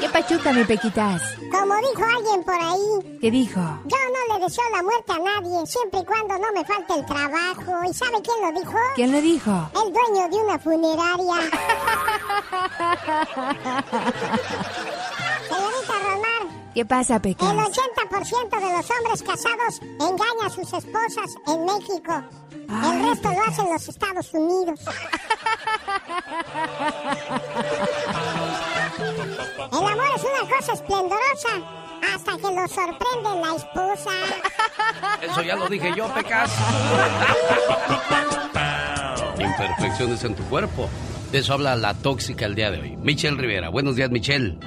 ¿Qué 0.00 0.08
pachuca, 0.10 0.52
mi 0.52 0.64
pequitas? 0.64 1.22
Como 1.50 1.74
dijo 1.76 2.04
alguien 2.16 2.42
por 2.44 2.54
ahí, 2.54 3.18
¿Qué 3.20 3.30
dijo? 3.30 3.60
yo 3.84 3.96
no 3.96 4.34
le 4.38 4.44
deseo 4.44 4.64
la 4.74 4.82
muerte 4.82 5.12
a 5.12 5.18
nadie, 5.18 5.66
siempre 5.66 6.00
y 6.00 6.04
cuando 6.04 6.38
no 6.38 6.52
me 6.52 6.64
falte 6.64 6.94
el 6.94 7.04
trabajo. 7.06 7.84
¿Y 7.88 7.94
sabe 7.94 8.20
quién 8.22 8.40
lo 8.42 8.52
dijo? 8.60 8.78
¿Quién 8.94 9.12
lo 9.12 9.20
dijo? 9.20 9.70
El 9.74 9.92
dueño 9.92 10.28
de 10.28 10.36
una 10.36 10.58
funeraria. 10.58 11.36
Señorita 15.48 15.94
Román, 16.02 16.66
¿Qué 16.74 16.84
pasa, 16.84 17.14
el 17.16 17.20
Pecas? 17.22 17.48
80% 17.48 18.60
de 18.60 18.70
los 18.76 18.90
hombres 18.90 19.22
casados 19.22 19.80
engaña 19.82 20.46
a 20.46 20.50
sus 20.50 20.70
esposas 20.72 21.36
en 21.46 21.64
México. 21.64 22.22
El 22.68 23.08
resto 23.08 23.30
lo 23.30 23.42
hacen 23.44 23.72
los 23.72 23.88
Estados 23.88 24.34
Unidos. 24.34 24.80
El 28.98 29.88
amor 29.88 30.06
es 30.16 30.22
una 30.22 30.56
cosa 30.56 30.72
esplendorosa 30.72 31.86
hasta 32.14 32.36
que 32.36 32.42
lo 32.42 32.68
sorprende 32.68 33.40
la 33.40 33.56
esposa. 33.56 34.10
Eso 35.22 35.42
ya 35.42 35.56
lo 35.56 35.68
dije 35.68 35.92
yo, 35.96 36.12
Pecas. 36.14 36.50
Imperfecciones 39.38 40.24
en 40.24 40.34
tu 40.34 40.42
cuerpo. 40.44 40.88
De 41.32 41.38
eso 41.38 41.54
habla 41.54 41.76
la 41.76 41.94
tóxica 41.94 42.46
el 42.46 42.54
día 42.54 42.70
de 42.70 42.80
hoy. 42.80 42.96
Michelle 42.96 43.36
Rivera. 43.36 43.68
Buenos 43.68 43.96
días, 43.96 44.10
Michelle. 44.10 44.58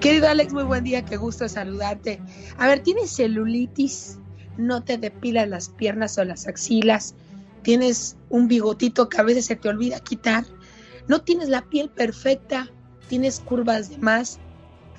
Querido 0.00 0.28
Alex, 0.28 0.52
muy 0.52 0.64
buen 0.64 0.84
día, 0.84 1.04
qué 1.04 1.16
gusto 1.16 1.48
saludarte. 1.48 2.20
A 2.58 2.66
ver, 2.66 2.80
¿tienes 2.80 3.14
celulitis? 3.14 4.18
¿No 4.58 4.82
te 4.82 4.98
depilas 4.98 5.48
las 5.48 5.70
piernas 5.70 6.18
o 6.18 6.24
las 6.24 6.46
axilas? 6.46 7.14
¿Tienes 7.62 8.16
un 8.28 8.48
bigotito 8.48 9.08
que 9.08 9.18
a 9.18 9.22
veces 9.22 9.46
se 9.46 9.56
te 9.56 9.68
olvida 9.68 10.00
quitar? 10.00 10.44
¿No 11.08 11.22
tienes 11.22 11.48
la 11.48 11.62
piel 11.62 11.88
perfecta? 11.88 12.70
¿Tienes 13.08 13.40
curvas 13.40 13.90
de 13.90 13.98
más? 13.98 14.38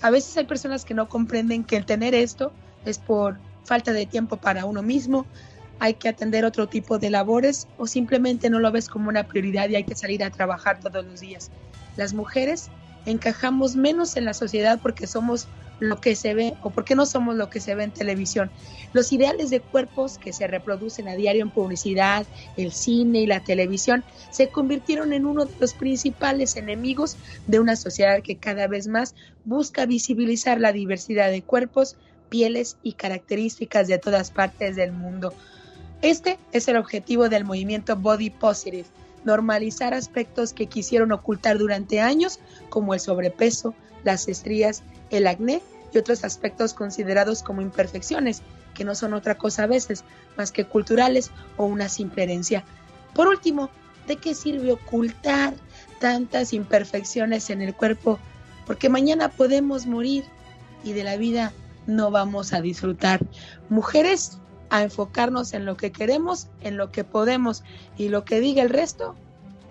A 0.01 0.09
veces 0.09 0.35
hay 0.37 0.45
personas 0.45 0.85
que 0.85 0.93
no 0.93 1.07
comprenden 1.07 1.63
que 1.63 1.77
el 1.77 1.85
tener 1.85 2.13
esto 2.13 2.53
es 2.85 2.99
por 2.99 3.39
falta 3.63 3.93
de 3.93 4.05
tiempo 4.05 4.37
para 4.37 4.65
uno 4.65 4.83
mismo, 4.83 5.25
hay 5.79 5.95
que 5.95 6.07
atender 6.07 6.45
otro 6.45 6.67
tipo 6.67 6.97
de 6.99 7.09
labores 7.09 7.67
o 7.77 7.87
simplemente 7.87 8.49
no 8.49 8.59
lo 8.59 8.71
ves 8.71 8.87
como 8.87 9.09
una 9.09 9.27
prioridad 9.27 9.69
y 9.69 9.75
hay 9.75 9.83
que 9.83 9.95
salir 9.95 10.23
a 10.23 10.29
trabajar 10.29 10.79
todos 10.79 11.03
los 11.05 11.19
días. 11.19 11.51
Las 11.97 12.13
mujeres 12.13 12.69
encajamos 13.05 13.75
menos 13.75 14.15
en 14.15 14.25
la 14.25 14.33
sociedad 14.33 14.79
porque 14.81 15.07
somos 15.07 15.47
lo 15.79 15.99
que 15.99 16.15
se 16.15 16.33
ve 16.33 16.53
o 16.63 16.69
porque 16.69 16.95
no 16.95 17.05
somos 17.05 17.35
lo 17.35 17.49
que 17.49 17.59
se 17.59 17.75
ve 17.75 17.83
en 17.83 17.91
televisión. 17.91 18.51
Los 18.93 19.11
ideales 19.11 19.49
de 19.49 19.59
cuerpos 19.59 20.17
que 20.17 20.33
se 20.33 20.47
reproducen 20.47 21.07
a 21.07 21.15
diario 21.15 21.43
en 21.43 21.51
publicidad, 21.51 22.25
el 22.57 22.71
cine 22.71 23.21
y 23.21 23.27
la 23.27 23.43
televisión 23.43 24.03
se 24.31 24.49
convirtieron 24.49 25.13
en 25.13 25.25
uno 25.25 25.45
de 25.45 25.53
los 25.59 25.73
principales 25.73 26.55
enemigos 26.55 27.17
de 27.47 27.59
una 27.59 27.75
sociedad 27.75 28.21
que 28.21 28.37
cada 28.37 28.67
vez 28.67 28.87
más 28.87 29.15
busca 29.43 29.85
visibilizar 29.85 30.59
la 30.59 30.71
diversidad 30.71 31.29
de 31.29 31.41
cuerpos, 31.41 31.97
pieles 32.29 32.77
y 32.83 32.93
características 32.93 33.87
de 33.87 33.97
todas 33.97 34.31
partes 34.31 34.75
del 34.75 34.91
mundo. 34.91 35.33
Este 36.01 36.37
es 36.51 36.67
el 36.67 36.77
objetivo 36.77 37.29
del 37.29 37.45
movimiento 37.45 37.95
Body 37.95 38.29
Positive, 38.29 38.85
normalizar 39.23 39.93
aspectos 39.93 40.53
que 40.53 40.67
quisieron 40.67 41.11
ocultar 41.11 41.57
durante 41.57 41.99
años, 41.99 42.39
como 42.69 42.93
el 42.93 42.99
sobrepeso, 42.99 43.73
las 44.05 44.29
estrías, 44.29 44.83
el 45.09 45.27
acné 45.27 45.61
y 45.93 45.97
otros 45.97 46.23
aspectos 46.23 46.73
considerados 46.73 47.43
como 47.43 47.61
imperfecciones, 47.61 48.41
que 48.73 48.85
no 48.85 48.95
son 48.95 49.13
otra 49.13 49.37
cosa 49.37 49.63
a 49.63 49.67
veces 49.67 50.05
más 50.37 50.51
que 50.51 50.65
culturales 50.65 51.31
o 51.57 51.65
una 51.65 51.89
simple 51.89 52.23
herencia. 52.23 52.63
Por 53.13 53.27
último, 53.27 53.69
¿de 54.07 54.17
qué 54.17 54.35
sirve 54.35 54.71
ocultar 54.71 55.53
tantas 55.99 56.53
imperfecciones 56.53 57.49
en 57.49 57.61
el 57.61 57.73
cuerpo? 57.73 58.19
Porque 58.65 58.89
mañana 58.89 59.29
podemos 59.29 59.85
morir 59.85 60.23
y 60.83 60.93
de 60.93 61.03
la 61.03 61.17
vida 61.17 61.51
no 61.87 62.11
vamos 62.11 62.53
a 62.53 62.61
disfrutar. 62.61 63.19
Mujeres, 63.69 64.37
a 64.69 64.83
enfocarnos 64.83 65.53
en 65.53 65.65
lo 65.65 65.77
que 65.77 65.91
queremos, 65.91 66.47
en 66.61 66.77
lo 66.77 66.91
que 66.91 67.03
podemos 67.03 67.63
y 67.97 68.09
lo 68.09 68.25
que 68.25 68.39
diga 68.39 68.61
el 68.63 68.69
resto, 68.69 69.15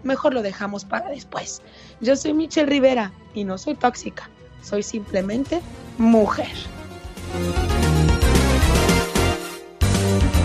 mejor 0.04 0.34
lo 0.34 0.42
dejamos 0.42 0.84
para 0.84 1.08
después. 1.08 1.62
Yo 2.00 2.16
soy 2.16 2.34
Michelle 2.34 2.68
Rivera 2.68 3.12
y 3.34 3.44
no 3.44 3.58
soy 3.58 3.74
tóxica, 3.74 4.28
soy 4.62 4.82
simplemente 4.82 5.60
mujer. 5.98 6.52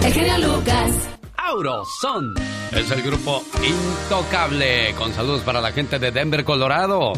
El 0.04 0.14
genio 0.14 0.38
Lucas. 0.40 1.10
Auroson 1.38 2.34
es 2.72 2.92
el 2.92 3.02
grupo 3.02 3.44
Intocable. 3.64 4.94
Con 4.96 5.14
saludos 5.14 5.42
para 5.42 5.62
la 5.62 5.72
gente 5.72 6.00
de 6.00 6.12
Denver, 6.12 6.44
Colorado. 6.44 7.14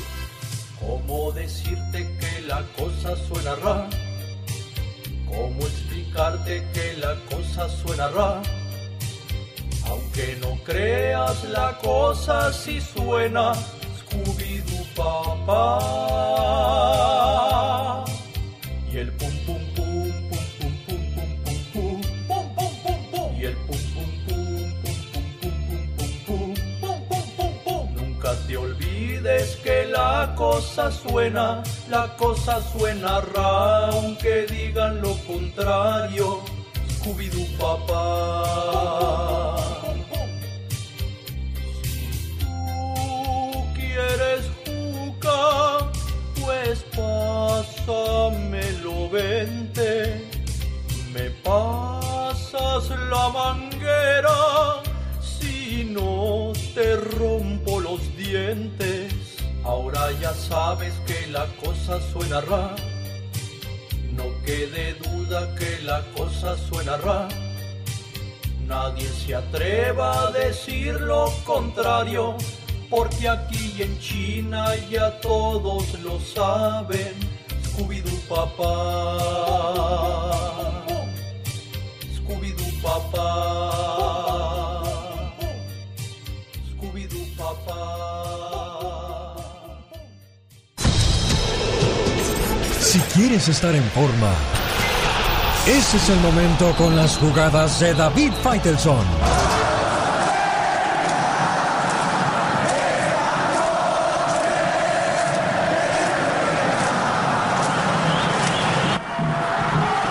¿Cómo 0.81 1.33
decirte 1.33 2.09
que 2.19 2.43
la 2.43 2.63
cosa 2.77 3.15
suena 3.29 3.55
ra? 3.57 3.89
¿Cómo 5.27 5.61
explicarte 5.61 6.67
que 6.73 6.95
la 6.99 7.15
cosa 7.31 7.69
suena 7.69 8.09
ra? 8.09 8.43
Aunque 9.87 10.39
no 10.41 10.57
creas, 10.65 11.45
la 11.45 11.77
cosa 11.79 12.53
sí 12.53 12.81
suena 12.81 13.53
papá. 14.97 15.79
Y 18.93 18.99
el 18.99 19.13
pum 19.13 19.33
cosa 30.51 30.91
suena, 30.91 31.63
la 31.89 32.09
cosa 32.17 32.61
suena 32.73 33.23
aunque 33.93 34.47
digan 34.47 35.01
lo 35.01 35.15
contrario. 35.31 36.41
Scooby-Doo 36.95 37.47
papá. 37.59 38.45
tú 42.65 43.65
quieres 43.79 44.43
jugar, 44.67 45.79
pues 46.41 46.77
pásamelo 46.99 48.97
vente. 49.11 50.29
Me 51.15 51.27
pasas 51.47 52.91
la 53.09 53.25
manguera, 53.29 54.39
si 55.21 55.85
no 55.85 56.53
te 56.75 56.97
rompo 56.97 57.79
los 57.81 58.01
dientes. 58.17 58.70
Ya 60.19 60.35
sabes 60.35 60.93
que 61.07 61.29
la 61.29 61.47
cosa 61.63 62.01
suena 62.13 62.41
ra. 62.41 62.75
No 64.13 64.25
quede 64.45 64.95
duda 64.95 65.55
que 65.55 65.83
la 65.83 66.03
cosa 66.17 66.57
suena 66.59 66.97
ra. 66.97 67.29
Nadie 68.67 69.09
se 69.09 69.35
atreva 69.35 70.27
a 70.27 70.31
decir 70.33 71.01
lo 71.01 71.33
contrario, 71.45 72.37
porque 72.91 73.29
aquí 73.29 73.83
en 73.83 73.99
China 74.01 74.75
ya 74.91 75.21
todos 75.21 75.99
lo 76.01 76.19
saben. 76.21 77.15
Scooby-Doo 77.65 78.21
papá. 78.29 78.77
Scooby-Doo 82.17 82.83
papá. 82.83 84.00
Si 92.91 92.99
quieres 93.15 93.49
estar 93.49 93.73
en 93.73 93.85
forma, 93.91 94.33
ese 95.65 95.97
es 95.97 96.09
el 96.09 96.19
momento 96.19 96.75
con 96.77 96.97
las 96.97 97.19
jugadas 97.19 97.79
de 97.79 97.95
David 97.95 98.33
Faitelson. 98.43 99.07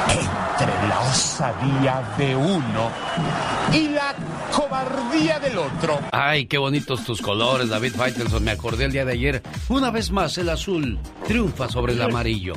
Entre 0.08 0.88
la 0.88 1.02
osadía 1.02 2.02
de 2.18 2.34
uno 2.38 2.92
y 3.74 3.90
la 3.90 4.14
cobardía 4.56 5.40
del 5.40 5.58
otro. 5.58 6.00
Ay, 6.12 6.46
qué 6.46 6.58
bonitos 6.58 7.04
tus 7.06 7.22
colores, 7.22 7.70
David 7.70 7.94
Faitelson. 7.96 8.44
Me 8.44 8.52
acordé 8.52 8.86
el 8.86 8.92
día 8.92 9.06
de 9.06 9.14
ayer. 9.14 9.42
Una 9.70 9.92
vez 9.92 10.12
más, 10.12 10.38
el 10.38 10.50
azul 10.50 11.00
triunfa 11.26 11.68
sobre 11.70 11.94
el 11.94 12.02
amarillo. 12.02 12.54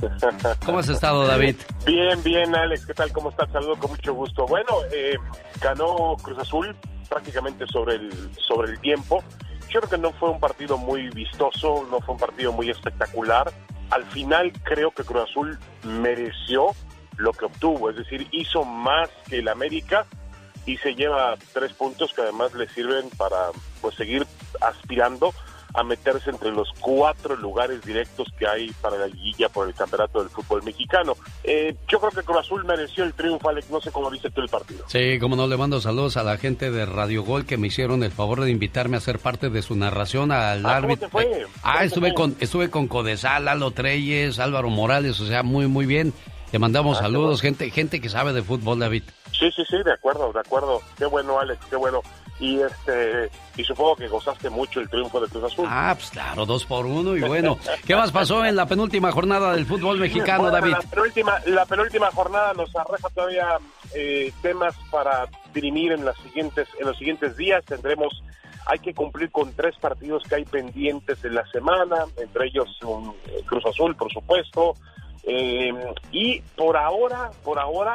¿Cómo 0.64 0.78
has 0.78 0.88
estado, 0.88 1.26
David? 1.26 1.56
Bien, 1.86 2.22
bien, 2.22 2.54
Alex, 2.54 2.86
¿qué 2.86 2.94
tal? 2.94 3.12
¿Cómo 3.12 3.30
estás? 3.30 3.50
Saludo 3.52 3.76
con 3.76 3.90
mucho 3.90 4.14
gusto. 4.14 4.46
Bueno, 4.46 4.68
eh, 4.92 5.14
ganó 5.60 6.16
Cruz 6.22 6.38
Azul 6.38 6.76
prácticamente 7.08 7.66
sobre 7.66 7.96
el, 7.96 8.10
sobre 8.38 8.72
el 8.72 8.80
tiempo. 8.80 9.22
Yo 9.68 9.80
creo 9.80 9.90
que 9.90 9.98
no 9.98 10.12
fue 10.12 10.30
un 10.30 10.40
partido 10.40 10.76
muy 10.76 11.08
vistoso, 11.10 11.86
no 11.90 12.00
fue 12.00 12.14
un 12.14 12.20
partido 12.20 12.52
muy 12.52 12.70
espectacular. 12.70 13.52
Al 13.90 14.04
final 14.06 14.52
creo 14.62 14.90
que 14.90 15.04
Cruz 15.04 15.28
Azul 15.30 15.58
mereció 15.84 16.68
lo 17.16 17.32
que 17.32 17.44
obtuvo, 17.44 17.90
es 17.90 17.96
decir, 17.96 18.26
hizo 18.32 18.64
más 18.64 19.08
que 19.28 19.38
el 19.38 19.48
América 19.48 20.06
y 20.66 20.76
se 20.78 20.94
lleva 20.94 21.36
tres 21.52 21.72
puntos 21.72 22.12
que 22.14 22.22
además 22.22 22.54
le 22.54 22.68
sirven 22.68 23.08
para 23.16 23.36
pues 23.80 23.94
seguir 23.96 24.26
aspirando 24.60 25.32
a 25.74 25.82
meterse 25.82 26.28
entre 26.28 26.50
los 26.52 26.68
cuatro 26.80 27.34
lugares 27.34 27.80
directos 27.82 28.28
que 28.38 28.46
hay 28.46 28.70
para 28.82 28.98
la 28.98 29.06
liguilla 29.06 29.48
por 29.48 29.66
el 29.66 29.74
campeonato 29.74 30.20
del 30.20 30.28
fútbol 30.28 30.62
mexicano. 30.64 31.14
Eh, 31.44 31.74
yo 31.88 31.98
creo 31.98 32.10
que 32.10 32.22
Cruz 32.22 32.40
Azul 32.40 32.62
mereció 32.66 33.04
el 33.04 33.14
triunfo, 33.14 33.48
Alex. 33.48 33.70
No 33.70 33.80
sé 33.80 33.90
cómo 33.90 34.10
viste 34.10 34.28
tú 34.30 34.42
el 34.42 34.50
partido. 34.50 34.84
Sí, 34.86 35.18
como 35.18 35.34
no, 35.34 35.46
le 35.46 35.56
mando 35.56 35.80
saludos 35.80 36.18
a 36.18 36.24
la 36.24 36.36
gente 36.36 36.70
de 36.70 36.84
Radio 36.84 37.22
Gol 37.24 37.46
que 37.46 37.56
me 37.56 37.68
hicieron 37.68 38.02
el 38.02 38.12
favor 38.12 38.42
de 38.42 38.50
invitarme 38.50 38.98
a 38.98 39.00
ser 39.00 39.18
parte 39.18 39.48
de 39.48 39.62
su 39.62 39.74
narración 39.74 40.30
al 40.30 40.58
Ah, 40.58 40.62
¿cómo 40.62 40.68
árbitro. 40.92 41.08
te 41.08 41.10
fue? 41.10 41.46
Ah, 41.62 41.72
¿Cómo 41.72 41.84
estuve 41.84 42.08
te 42.10 42.14
fue? 42.16 42.22
con, 42.22 42.36
estuve 42.38 42.70
con 42.70 42.86
Codesal, 42.86 43.46
Lalo 43.46 43.70
Treyes, 43.70 44.38
Álvaro 44.40 44.68
Morales, 44.68 45.18
o 45.20 45.26
sea, 45.26 45.42
muy, 45.42 45.68
muy 45.68 45.86
bien. 45.86 46.12
Te 46.50 46.58
mandamos 46.58 46.98
Ah, 46.98 47.04
saludos, 47.04 47.40
gente, 47.40 47.70
gente 47.70 47.98
que 48.02 48.10
sabe 48.10 48.34
de 48.34 48.42
fútbol, 48.42 48.78
David. 48.78 49.04
Sí, 49.42 49.50
sí, 49.56 49.64
sí, 49.68 49.82
de 49.82 49.92
acuerdo, 49.92 50.32
de 50.32 50.38
acuerdo. 50.38 50.80
Qué 50.96 51.04
bueno, 51.04 51.40
Alex, 51.40 51.58
qué 51.68 51.74
bueno. 51.74 52.00
Y 52.38 52.60
este 52.60 53.28
y 53.56 53.64
supongo 53.64 53.96
que 53.96 54.06
gozaste 54.06 54.48
mucho 54.48 54.78
el 54.78 54.88
triunfo 54.88 55.20
de 55.20 55.26
Cruz 55.26 55.44
Azul. 55.44 55.66
Ah, 55.68 55.92
pues 55.96 56.10
claro, 56.10 56.46
dos 56.46 56.64
por 56.64 56.86
uno 56.86 57.16
y 57.16 57.22
bueno. 57.22 57.58
¿Qué 57.84 57.96
más 57.96 58.12
pasó 58.12 58.44
en 58.44 58.54
la 58.54 58.66
penúltima 58.66 59.10
jornada 59.10 59.52
del 59.52 59.66
fútbol 59.66 59.98
mexicano, 59.98 60.44
Bueno, 60.44 60.60
David? 60.60 60.72
La 60.74 60.82
penúltima, 60.82 61.40
la 61.46 61.66
penúltima 61.66 62.10
jornada 62.12 62.54
nos 62.54 62.74
arroja 62.76 63.08
todavía 63.12 63.58
eh, 63.94 64.32
temas 64.42 64.76
para 64.92 65.26
dirimir 65.52 65.90
en, 65.90 66.04
las 66.04 66.16
siguientes, 66.18 66.68
en 66.78 66.86
los 66.86 66.96
siguientes 66.96 67.36
días. 67.36 67.64
Tendremos, 67.64 68.22
hay 68.66 68.78
que 68.78 68.94
cumplir 68.94 69.32
con 69.32 69.52
tres 69.54 69.74
partidos 69.80 70.22
que 70.28 70.36
hay 70.36 70.44
pendientes 70.44 71.24
en 71.24 71.34
la 71.34 71.44
semana, 71.46 72.04
entre 72.16 72.46
ellos 72.46 72.68
un, 72.84 73.12
eh, 73.26 73.42
Cruz 73.44 73.66
Azul, 73.66 73.96
por 73.96 74.12
supuesto. 74.12 74.74
Eh, 75.24 75.72
y 76.12 76.40
por 76.56 76.76
ahora, 76.76 77.30
por 77.44 77.58
ahora, 77.58 77.94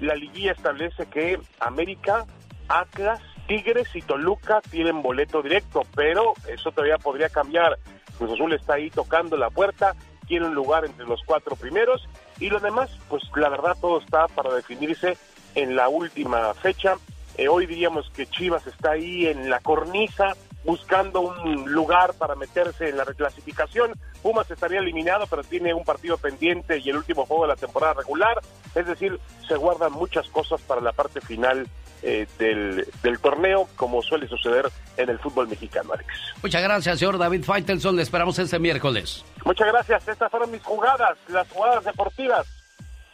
la 0.00 0.14
liguilla 0.14 0.52
establece 0.52 1.06
que 1.06 1.38
América, 1.60 2.26
Atlas, 2.68 3.20
Tigres 3.46 3.88
y 3.94 4.02
Toluca 4.02 4.60
tienen 4.70 5.02
boleto 5.02 5.42
directo, 5.42 5.82
pero 5.94 6.34
eso 6.48 6.72
todavía 6.72 6.98
podría 6.98 7.28
cambiar. 7.28 7.78
Cruz 8.18 8.32
Azul 8.32 8.52
está 8.52 8.74
ahí 8.74 8.90
tocando 8.90 9.36
la 9.36 9.50
puerta, 9.50 9.94
tiene 10.26 10.46
un 10.46 10.54
lugar 10.54 10.84
entre 10.84 11.06
los 11.06 11.22
cuatro 11.24 11.54
primeros 11.56 12.08
y 12.40 12.50
los 12.50 12.62
demás, 12.62 12.90
pues 13.08 13.22
la 13.36 13.48
verdad 13.48 13.76
todo 13.80 14.00
está 14.00 14.26
para 14.28 14.52
definirse 14.54 15.16
en 15.54 15.76
la 15.76 15.88
última 15.88 16.52
fecha. 16.54 16.96
Eh, 17.36 17.48
hoy 17.48 17.66
diríamos 17.66 18.10
que 18.10 18.26
Chivas 18.26 18.66
está 18.66 18.92
ahí 18.92 19.26
en 19.26 19.50
la 19.50 19.60
cornisa 19.60 20.34
buscando 20.66 21.20
un 21.20 21.70
lugar 21.72 22.12
para 22.14 22.34
meterse 22.34 22.88
en 22.88 22.96
la 22.96 23.04
reclasificación. 23.04 23.92
Pumas 24.22 24.50
estaría 24.50 24.80
eliminado, 24.80 25.26
pero 25.28 25.44
tiene 25.44 25.72
un 25.72 25.84
partido 25.84 26.18
pendiente 26.18 26.78
y 26.78 26.90
el 26.90 26.96
último 26.96 27.24
juego 27.24 27.44
de 27.44 27.48
la 27.48 27.56
temporada 27.56 27.94
regular. 27.94 28.40
Es 28.74 28.86
decir, 28.86 29.18
se 29.46 29.56
guardan 29.56 29.92
muchas 29.92 30.28
cosas 30.28 30.60
para 30.62 30.80
la 30.80 30.92
parte 30.92 31.20
final 31.20 31.68
eh, 32.02 32.26
del, 32.38 32.86
del 33.02 33.18
torneo, 33.20 33.68
como 33.76 34.02
suele 34.02 34.28
suceder 34.28 34.68
en 34.96 35.08
el 35.08 35.18
fútbol 35.18 35.48
mexicano, 35.48 35.92
Alex. 35.92 36.08
Muchas 36.42 36.62
gracias, 36.62 36.98
señor 36.98 37.16
David 37.16 37.44
Faitelson. 37.44 37.96
Le 37.96 38.02
esperamos 38.02 38.38
este 38.38 38.58
miércoles. 38.58 39.24
Muchas 39.44 39.68
gracias. 39.68 40.06
Estas 40.08 40.30
fueron 40.30 40.50
mis 40.50 40.62
jugadas, 40.62 41.16
las 41.28 41.48
jugadas 41.48 41.84
deportivas 41.84 42.46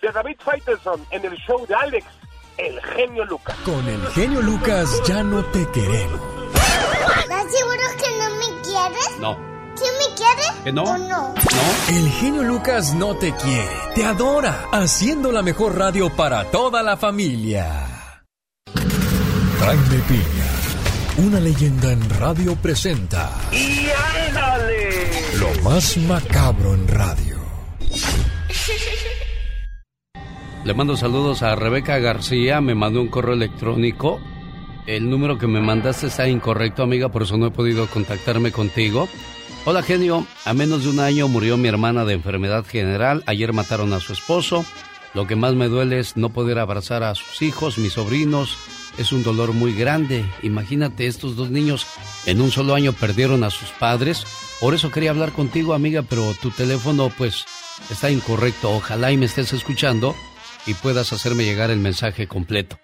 de 0.01 0.11
David 0.11 0.37
Faitelson 0.41 1.07
en 1.11 1.25
el 1.25 1.37
show 1.37 1.65
de 1.67 1.75
Alex, 1.75 2.07
el 2.57 2.81
genio 2.81 3.25
Lucas. 3.27 3.57
Con 3.65 3.87
el 3.87 4.05
genio 4.09 4.41
Lucas 4.41 5.03
ya 5.07 5.23
no 5.23 5.45
te 5.45 5.67
queremos. 5.71 6.21
¿Estás 7.21 7.45
seguro 7.53 7.83
que 7.99 8.19
no 8.19 8.31
me 8.37 8.63
quieres? 8.63 9.19
No. 9.21 9.37
¿Sí 9.75 9.85
me 9.99 10.15
quieres? 10.15 10.51
¿Que 10.65 10.73
no? 10.73 10.83
¿O 10.85 10.99
no? 10.99 11.35
El 11.89 12.09
genio 12.11 12.43
Lucas 12.43 12.95
no 12.95 13.17
te 13.17 13.33
quiere, 13.35 13.69
te 13.95 14.05
adora, 14.05 14.67
haciendo 14.73 15.33
la 15.33 15.43
mejor 15.43 15.77
radio 15.77 16.11
para 16.15 16.45
toda 16.51 16.83
la 16.83 16.97
familia. 16.97 18.23
Jaime 19.61 19.99
Piña, 20.09 21.27
una 21.27 21.41
leyenda 21.41 21.93
en 21.93 22.11
radio 22.11 22.57
presenta 22.57 23.31
¡Y 23.53 23.87
ándale! 24.29 25.11
lo 25.39 25.63
más 25.63 25.97
macabro 25.99 26.75
en 26.75 26.89
radio. 26.89 27.39
Le 30.65 30.75
mando 30.75 30.97
saludos 30.97 31.43
a 31.43 31.55
Rebeca 31.57 31.99
García, 31.99 32.61
me 32.61 32.75
mandó 32.75 33.01
un 33.01 33.09
correo 33.09 33.35
electrónico. 33.35 34.21
El 34.87 35.09
número 35.09 35.39
que 35.39 35.47
me 35.47 35.61
mandaste 35.61 36.09
está 36.09 36.29
incorrecto, 36.29 36.83
amiga, 36.83 37.09
por 37.09 37.23
eso 37.23 37.37
no 37.37 37.47
he 37.47 37.51
podido 37.53 37.87
contactarme 37.87 38.51
contigo. 38.51 39.09
Hola, 39.65 39.83
genio. 39.83 40.27
A 40.45 40.55
menos 40.55 40.83
de 40.83 40.91
un 40.91 40.99
año 40.99 41.29
murió 41.29 41.57
mi 41.57 41.69
hermana 41.69 42.05
de 42.05 42.15
enfermedad 42.15 42.65
general. 42.67 43.23
Ayer 43.27 43.53
mataron 43.53 43.93
a 43.93 44.01
su 44.01 44.13
esposo. 44.13 44.65
Lo 45.15 45.29
que 45.29 45.37
más 45.37 45.55
me 45.55 45.69
duele 45.69 46.01
es 46.01 46.17
no 46.17 46.31
poder 46.31 46.59
abrazar 46.59 47.05
a 47.05 47.15
sus 47.15 47.43
hijos, 47.43 47.79
mis 47.79 47.93
sobrinos. 47.93 48.59
Es 48.99 49.13
un 49.13 49.23
dolor 49.23 49.53
muy 49.53 49.73
grande. 49.73 50.25
Imagínate, 50.43 51.07
estos 51.07 51.37
dos 51.37 51.51
niños 51.51 51.87
en 52.27 52.41
un 52.41 52.51
solo 52.51 52.75
año 52.75 52.93
perdieron 52.93 53.45
a 53.45 53.51
sus 53.51 53.69
padres. 53.71 54.27
Por 54.59 54.75
eso 54.75 54.91
quería 54.91 55.11
hablar 55.11 55.31
contigo, 55.31 55.75
amiga, 55.75 56.03
pero 56.03 56.35
tu 56.43 56.51
teléfono, 56.51 57.13
pues, 57.17 57.45
está 57.89 58.11
incorrecto. 58.11 58.73
Ojalá 58.73 59.13
y 59.13 59.17
me 59.17 59.27
estés 59.27 59.53
escuchando 59.53 60.17
y 60.67 60.75
puedas 60.75 61.13
hacerme 61.13 61.45
llegar 61.45 61.71
el 61.71 61.79
mensaje 61.79 62.27
completo. 62.27 62.81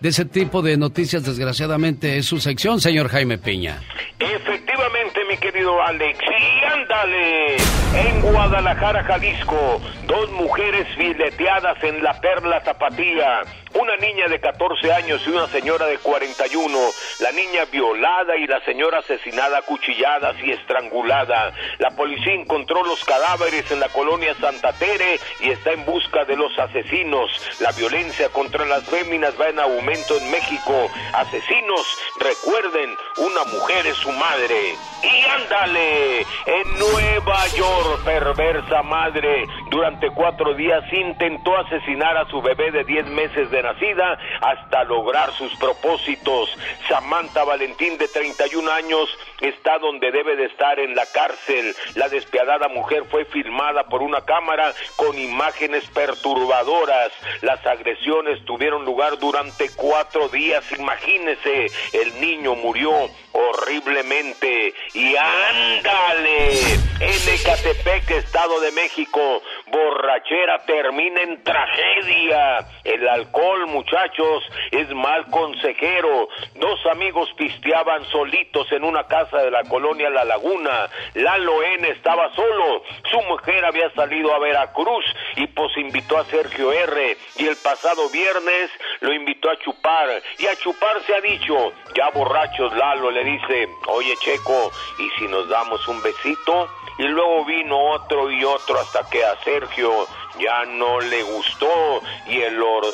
De 0.00 0.10
ese 0.10 0.24
tipo 0.24 0.62
de 0.62 0.76
noticias, 0.76 1.24
desgraciadamente, 1.24 2.18
es 2.18 2.26
su 2.26 2.38
sección, 2.38 2.80
señor 2.80 3.08
Jaime 3.08 3.36
Piña. 3.36 3.82
Efectivamente, 4.20 5.20
mi 5.28 5.36
querido 5.38 5.57
querido 5.68 5.82
Alex. 5.82 6.18
Y 6.20 6.64
ándale. 6.64 7.56
En 7.94 8.20
Guadalajara, 8.20 9.02
Jalisco, 9.02 9.80
dos 10.06 10.30
mujeres 10.32 10.86
fileteadas 10.96 11.82
en 11.82 12.02
la 12.02 12.20
perla 12.20 12.62
tapatía. 12.62 13.42
Una 13.74 13.96
niña 13.96 14.28
de 14.28 14.40
14 14.40 14.92
años 14.92 15.22
y 15.26 15.30
una 15.30 15.46
señora 15.48 15.86
de 15.86 15.98
41. 15.98 16.78
La 17.20 17.32
niña 17.32 17.64
violada 17.70 18.36
y 18.36 18.46
la 18.46 18.60
señora 18.64 18.98
asesinada, 18.98 19.62
cuchilladas 19.62 20.36
y 20.42 20.52
estrangulada. 20.52 21.52
La 21.78 21.90
policía 21.90 22.34
encontró 22.34 22.82
los 22.84 23.02
cadáveres 23.04 23.70
en 23.70 23.80
la 23.80 23.88
colonia 23.88 24.34
Santa 24.40 24.72
Tere 24.74 25.18
y 25.40 25.50
está 25.50 25.72
en 25.72 25.84
busca 25.84 26.24
de 26.24 26.36
los 26.36 26.56
asesinos. 26.58 27.30
La 27.60 27.72
violencia 27.72 28.28
contra 28.30 28.64
las 28.66 28.84
féminas 28.84 29.34
va 29.40 29.48
en 29.48 29.60
aumento 29.60 30.18
en 30.18 30.30
México. 30.30 30.90
Asesinos, 31.14 31.98
recuerden, 32.20 32.96
una 33.16 33.44
mujer 33.52 33.86
es 33.86 33.96
su 33.96 34.12
madre. 34.12 34.74
Y 35.02 35.24
en 35.60 36.78
Nueva 36.78 37.46
York, 37.56 38.04
perversa 38.04 38.80
madre, 38.84 39.44
durante 39.70 40.08
cuatro 40.10 40.54
días 40.54 40.84
intentó 40.92 41.56
asesinar 41.56 42.16
a 42.16 42.28
su 42.30 42.40
bebé 42.40 42.70
de 42.70 42.84
10 42.84 43.06
meses 43.06 43.50
de 43.50 43.62
nacida 43.64 44.18
hasta 44.40 44.84
lograr 44.84 45.32
sus 45.32 45.52
propósitos. 45.56 46.48
Samantha 46.88 47.42
Valentín, 47.42 47.98
de 47.98 48.06
31 48.06 48.70
años, 48.70 49.08
está 49.40 49.78
donde 49.78 50.12
debe 50.12 50.36
de 50.36 50.44
estar 50.46 50.78
en 50.78 50.94
la 50.94 51.06
cárcel. 51.12 51.74
La 51.96 52.08
despiadada 52.08 52.68
mujer 52.68 53.04
fue 53.10 53.24
filmada 53.24 53.84
por 53.88 54.02
una 54.02 54.20
cámara 54.20 54.72
con 54.94 55.18
imágenes 55.18 55.84
perturbadoras. 55.90 57.10
Las 57.42 57.66
agresiones 57.66 58.44
tuvieron 58.44 58.84
lugar 58.84 59.18
durante 59.18 59.68
cuatro 59.74 60.28
días. 60.28 60.64
Imagínese, 60.78 61.66
el 61.94 62.20
niño 62.20 62.54
murió 62.54 62.92
horriblemente. 63.38 64.74
Y 64.94 65.14
ándale, 65.16 66.60
en 67.00 67.34
Ecatepec, 67.34 68.10
Estado 68.10 68.60
de 68.60 68.72
México, 68.72 69.42
borrachera 69.70 70.58
termina 70.66 71.22
en 71.22 71.42
tragedia. 71.42 72.66
El 72.84 73.08
alcohol, 73.08 73.66
muchachos, 73.68 74.44
es 74.70 74.88
mal 74.90 75.26
consejero. 75.30 76.28
Dos 76.56 76.86
amigos 76.86 77.28
pisteaban 77.36 78.04
solitos 78.06 78.70
en 78.72 78.84
una 78.84 79.04
casa 79.04 79.38
de 79.38 79.50
la 79.50 79.62
colonia 79.64 80.10
La 80.10 80.24
Laguna. 80.24 80.88
Lalo 81.14 81.62
N 81.62 81.88
estaba 81.88 82.34
solo. 82.34 82.82
Su 83.10 83.20
mujer 83.22 83.64
había 83.64 83.90
salido 83.90 84.34
a 84.34 84.38
Veracruz 84.38 85.04
y 85.36 85.46
pues 85.48 85.76
invitó 85.76 86.18
a 86.18 86.24
Sergio 86.24 86.72
R. 86.72 87.16
Y 87.36 87.46
el 87.46 87.56
pasado 87.56 88.08
viernes 88.10 88.70
lo 89.00 89.12
invitó 89.12 89.50
a 89.50 89.58
chupar. 89.58 90.22
Y 90.38 90.46
a 90.46 90.56
chupar 90.56 91.02
se 91.06 91.14
ha 91.14 91.20
dicho, 91.20 91.72
ya 91.94 92.10
borrachos 92.10 92.74
Lalo 92.76 93.10
le 93.10 93.24
dice, 93.24 93.68
oye 93.88 94.14
Checo, 94.20 94.70
¿y 94.98 95.10
si 95.18 95.28
nos 95.28 95.48
damos 95.48 95.86
un 95.88 96.02
besito? 96.02 96.68
Y 96.98 97.04
luego 97.04 97.44
vino 97.44 97.78
otro 97.92 98.28
y 98.28 98.42
otro 98.44 98.78
hasta 98.80 99.08
que 99.08 99.24
a 99.24 99.36
Sergio 99.58 100.06
ya 100.38 100.64
no 100.66 101.00
le 101.00 101.22
gustó 101.22 102.00
y 102.26 102.40
el, 102.42 102.62
or- 102.62 102.84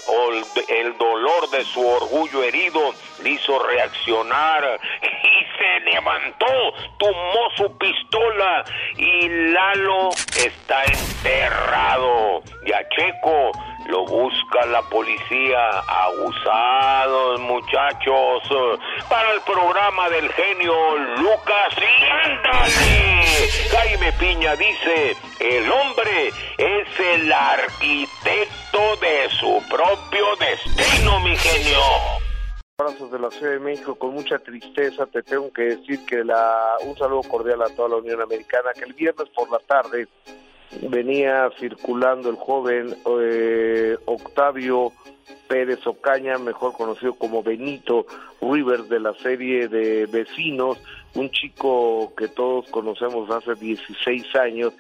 el 0.69 0.97
dolor 0.97 1.51
de 1.51 1.63
su 1.65 1.87
orgullo 1.87 2.43
herido 2.43 2.95
le 3.23 3.31
hizo 3.31 3.59
reaccionar 3.59 4.81
y 5.03 5.59
se 5.59 5.91
levantó, 5.91 6.47
tomó 6.99 7.51
su 7.57 7.77
pistola 7.77 8.65
y 8.97 9.29
Lalo 9.53 10.09
está 10.39 10.85
enterrado. 10.85 12.43
Y 12.65 12.73
a 12.73 12.89
Checo 12.89 13.53
lo 13.87 14.05
busca 14.05 14.67
la 14.67 14.83
policía. 14.83 15.81
Abusados, 15.81 17.41
muchachos. 17.41 18.43
Para 19.09 19.33
el 19.33 19.41
programa 19.43 20.09
del 20.11 20.29
genio 20.33 20.75
Lucas 21.17 21.75
y 21.79 22.05
ándale. 22.31 23.25
Jaime 23.71 24.13
Piña 24.13 24.57
dice, 24.57 25.17
el 25.41 25.71
hombre 25.71 26.29
es 26.59 27.01
el 27.01 27.33
arquitecto 27.33 28.97
de 29.01 29.29
su 29.31 29.63
propio 29.69 30.37
destino, 30.37 31.21
mi 31.21 31.37
genio. 31.37 31.81
Abrazos 32.79 33.11
de 33.13 33.19
la 33.21 33.31
Ciudad 33.31 33.53
de 33.53 33.61
México, 33.61 33.95
con 33.95 34.15
mucha 34.15 34.39
tristeza 34.39 35.07
te 35.07 35.23
tengo 35.23 35.53
que 35.53 35.63
decir 35.63 36.05
que 36.07 36.25
la, 36.25 36.77
un 36.85 36.97
saludo 36.97 37.23
cordial 37.23 37.63
a 37.63 37.69
toda 37.69 37.89
la 37.91 37.97
Unión 37.97 38.21
Americana, 38.21 38.71
que 38.75 38.85
el 38.85 38.95
viernes 38.95 39.29
por 39.29 39.51
la 39.51 39.61
tarde 39.61 40.09
venía 40.89 41.51
circulando 41.59 42.31
el 42.31 42.37
joven 42.37 42.97
eh, 43.21 43.97
Octavio 44.05 44.93
Pérez 45.49 45.87
Ocaña, 45.87 46.39
mejor 46.39 46.73
conocido 46.73 47.15
como 47.15 47.43
Benito 47.43 48.07
Rivers 48.41 48.89
de 48.89 49.01
la 49.01 49.13
serie 49.15 49.69
de 49.69 50.07
Vecinos, 50.07 50.79
un 51.15 51.31
chico 51.31 52.13
que 52.17 52.29
todos 52.29 52.69
conocemos 52.71 53.31
hace 53.31 53.55
16 53.55 54.35
años 54.37 54.73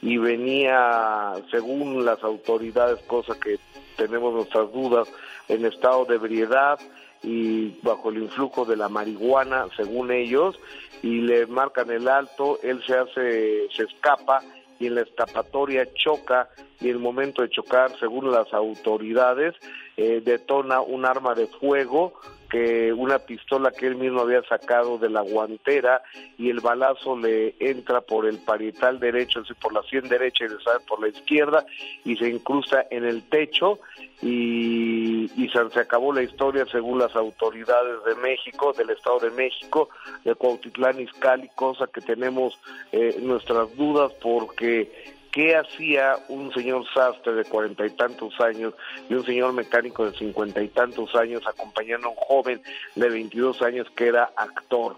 y 0.00 0.16
venía, 0.18 1.32
según 1.50 2.04
las 2.04 2.22
autoridades, 2.22 3.00
cosa 3.06 3.38
que 3.38 3.58
tenemos 3.96 4.32
nuestras 4.32 4.72
dudas, 4.72 5.08
en 5.48 5.64
estado 5.66 6.04
de 6.04 6.16
ebriedad 6.16 6.78
y 7.22 7.78
bajo 7.82 8.10
el 8.10 8.22
influjo 8.22 8.64
de 8.64 8.76
la 8.76 8.88
marihuana, 8.88 9.66
según 9.76 10.10
ellos, 10.10 10.58
y 11.02 11.20
le 11.20 11.46
marcan 11.46 11.90
el 11.90 12.08
alto, 12.08 12.58
él 12.62 12.82
se 12.86 12.96
hace, 12.96 13.68
se 13.70 13.84
escapa 13.84 14.42
y 14.78 14.86
en 14.86 14.96
la 14.96 15.02
escapatoria 15.02 15.88
choca 15.94 16.48
y 16.80 16.88
en 16.88 16.96
el 16.96 16.98
momento 16.98 17.42
de 17.42 17.50
chocar, 17.50 17.96
según 17.98 18.30
las 18.32 18.52
autoridades, 18.52 19.54
eh, 19.96 20.20
detona 20.24 20.80
un 20.80 21.06
arma 21.06 21.34
de 21.34 21.46
fuego 21.46 22.14
que 22.52 22.92
una 22.92 23.18
pistola 23.18 23.70
que 23.70 23.86
él 23.86 23.96
mismo 23.96 24.20
había 24.20 24.42
sacado 24.42 24.98
de 24.98 25.08
la 25.08 25.22
guantera 25.22 26.02
y 26.36 26.50
el 26.50 26.60
balazo 26.60 27.16
le 27.16 27.54
entra 27.58 28.02
por 28.02 28.26
el 28.26 28.36
parietal 28.40 29.00
derecho, 29.00 29.40
es 29.40 29.48
decir, 29.48 29.62
por 29.62 29.72
la 29.72 29.82
sien 29.84 30.06
derecha 30.06 30.44
y 30.44 30.48
le 30.48 30.62
sale 30.62 30.84
por 30.86 31.00
la 31.00 31.08
izquierda 31.08 31.64
y 32.04 32.14
se 32.16 32.28
incrusta 32.28 32.86
en 32.90 33.06
el 33.06 33.26
techo 33.30 33.78
y, 34.20 35.30
y 35.34 35.48
se, 35.48 35.70
se 35.70 35.80
acabó 35.80 36.12
la 36.12 36.24
historia 36.24 36.66
según 36.70 36.98
las 36.98 37.16
autoridades 37.16 38.04
de 38.04 38.16
México, 38.16 38.74
del 38.74 38.90
Estado 38.90 39.20
de 39.20 39.30
México, 39.30 39.88
de 40.22 40.34
Cuautitlán 40.34 41.00
Izcalli, 41.00 41.48
cosa 41.54 41.86
que 41.86 42.02
tenemos 42.02 42.60
eh, 42.92 43.16
nuestras 43.22 43.74
dudas 43.78 44.12
porque 44.20 45.21
¿Qué 45.32 45.56
hacía 45.56 46.16
un 46.28 46.52
señor 46.52 46.84
sastre 46.92 47.32
de 47.32 47.44
cuarenta 47.44 47.86
y 47.86 47.90
tantos 47.90 48.38
años 48.40 48.74
y 49.08 49.14
un 49.14 49.24
señor 49.24 49.54
mecánico 49.54 50.04
de 50.04 50.16
cincuenta 50.18 50.62
y 50.62 50.68
tantos 50.68 51.14
años 51.14 51.42
acompañando 51.46 52.08
a 52.08 52.10
un 52.10 52.16
joven 52.16 52.62
de 52.94 53.08
22 53.08 53.62
años 53.62 53.86
que 53.96 54.08
era 54.08 54.30
actor? 54.36 54.96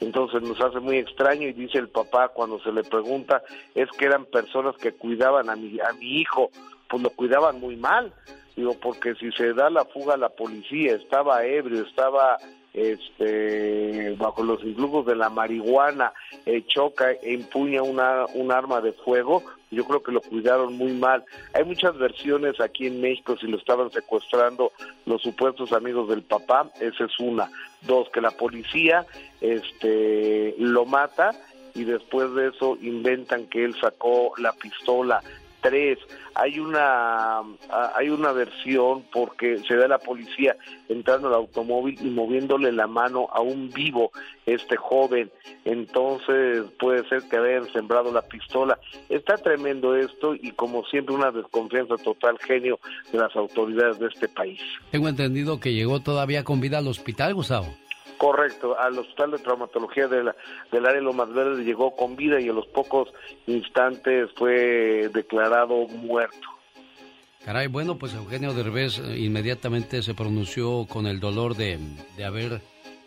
Entonces 0.00 0.40
nos 0.40 0.58
hace 0.62 0.80
muy 0.80 0.96
extraño 0.96 1.48
y 1.48 1.52
dice 1.52 1.76
el 1.78 1.88
papá 1.88 2.28
cuando 2.28 2.58
se 2.60 2.72
le 2.72 2.82
pregunta 2.82 3.42
es 3.74 3.90
que 3.90 4.06
eran 4.06 4.24
personas 4.24 4.74
que 4.78 4.92
cuidaban 4.92 5.50
a 5.50 5.56
mi, 5.56 5.78
a 5.78 5.92
mi 5.92 6.20
hijo, 6.20 6.50
pues 6.88 7.02
lo 7.02 7.10
cuidaban 7.10 7.60
muy 7.60 7.76
mal. 7.76 8.10
Digo, 8.56 8.74
porque 8.80 9.14
si 9.16 9.32
se 9.32 9.52
da 9.52 9.68
la 9.68 9.84
fuga 9.84 10.14
a 10.14 10.16
la 10.16 10.30
policía, 10.30 10.94
estaba 10.94 11.44
ebrio, 11.44 11.82
estaba 11.82 12.38
este 12.72 14.14
bajo 14.18 14.42
los 14.42 14.62
influjos 14.64 15.06
de 15.06 15.16
la 15.16 15.28
marihuana, 15.28 16.12
eh, 16.46 16.64
choca 16.66 17.12
e 17.12 17.34
empuña 17.34 17.82
una, 17.82 18.26
un 18.34 18.52
arma 18.52 18.80
de 18.80 18.92
fuego, 18.92 19.42
yo 19.74 19.84
creo 19.84 20.02
que 20.02 20.12
lo 20.12 20.20
cuidaron 20.20 20.76
muy 20.76 20.92
mal. 20.92 21.24
Hay 21.52 21.64
muchas 21.64 21.96
versiones 21.98 22.60
aquí 22.60 22.86
en 22.86 23.00
México 23.00 23.36
si 23.36 23.46
lo 23.46 23.58
estaban 23.58 23.90
secuestrando 23.90 24.72
los 25.06 25.22
supuestos 25.22 25.72
amigos 25.72 26.08
del 26.08 26.22
papá, 26.22 26.70
esa 26.80 27.04
es 27.04 27.18
una. 27.18 27.50
Dos, 27.82 28.08
que 28.10 28.20
la 28.20 28.30
policía 28.30 29.06
este 29.40 30.54
lo 30.58 30.86
mata 30.86 31.32
y 31.74 31.84
después 31.84 32.32
de 32.34 32.48
eso 32.48 32.78
inventan 32.80 33.46
que 33.46 33.64
él 33.64 33.74
sacó 33.80 34.32
la 34.38 34.52
pistola. 34.52 35.20
Tres, 35.64 35.98
hay 36.34 36.58
una 36.58 37.38
ah, 37.38 37.92
hay 37.96 38.10
una 38.10 38.32
versión 38.32 39.02
porque 39.10 39.60
se 39.66 39.74
ve 39.74 39.86
a 39.86 39.88
la 39.88 39.98
policía 39.98 40.58
entrando 40.90 41.28
al 41.28 41.34
automóvil 41.34 41.98
y 42.02 42.10
moviéndole 42.10 42.70
la 42.70 42.86
mano 42.86 43.28
a 43.32 43.40
un 43.40 43.70
vivo 43.70 44.12
este 44.44 44.76
joven. 44.76 45.30
Entonces 45.64 46.66
puede 46.78 47.08
ser 47.08 47.22
que 47.30 47.38
hayan 47.38 47.72
sembrado 47.72 48.12
la 48.12 48.20
pistola. 48.20 48.78
Está 49.08 49.38
tremendo 49.38 49.96
esto 49.96 50.34
y 50.34 50.50
como 50.50 50.84
siempre 50.84 51.14
una 51.14 51.30
desconfianza 51.30 51.96
total 51.96 52.36
genio 52.40 52.78
de 53.10 53.20
las 53.20 53.34
autoridades 53.34 53.98
de 53.98 54.08
este 54.08 54.28
país. 54.28 54.60
Tengo 54.90 55.08
entendido 55.08 55.60
que 55.60 55.72
llegó 55.72 56.00
todavía 56.00 56.44
con 56.44 56.60
vida 56.60 56.76
al 56.76 56.88
hospital, 56.88 57.32
Gustavo. 57.32 57.74
Correcto, 58.18 58.78
al 58.78 58.98
Hospital 58.98 59.32
de 59.32 59.38
Traumatología 59.38 60.06
de 60.08 60.24
la- 60.24 60.36
del 60.70 60.86
área 60.86 61.00
Lomas 61.00 61.32
Verdes 61.32 61.66
llegó 61.66 61.94
con 61.96 62.16
vida 62.16 62.40
y 62.40 62.48
a 62.48 62.52
los 62.52 62.66
pocos 62.68 63.08
instantes 63.46 64.30
fue 64.36 65.10
declarado 65.12 65.86
muerto. 65.88 66.48
Caray, 67.44 67.66
bueno, 67.66 67.98
pues 67.98 68.14
Eugenio 68.14 68.54
Derbez 68.54 68.98
eh, 69.00 69.18
inmediatamente 69.18 70.02
se 70.02 70.14
pronunció 70.14 70.86
con 70.88 71.06
el 71.06 71.20
dolor 71.20 71.54
de, 71.56 71.78
de 72.16 72.24
haber 72.24 72.62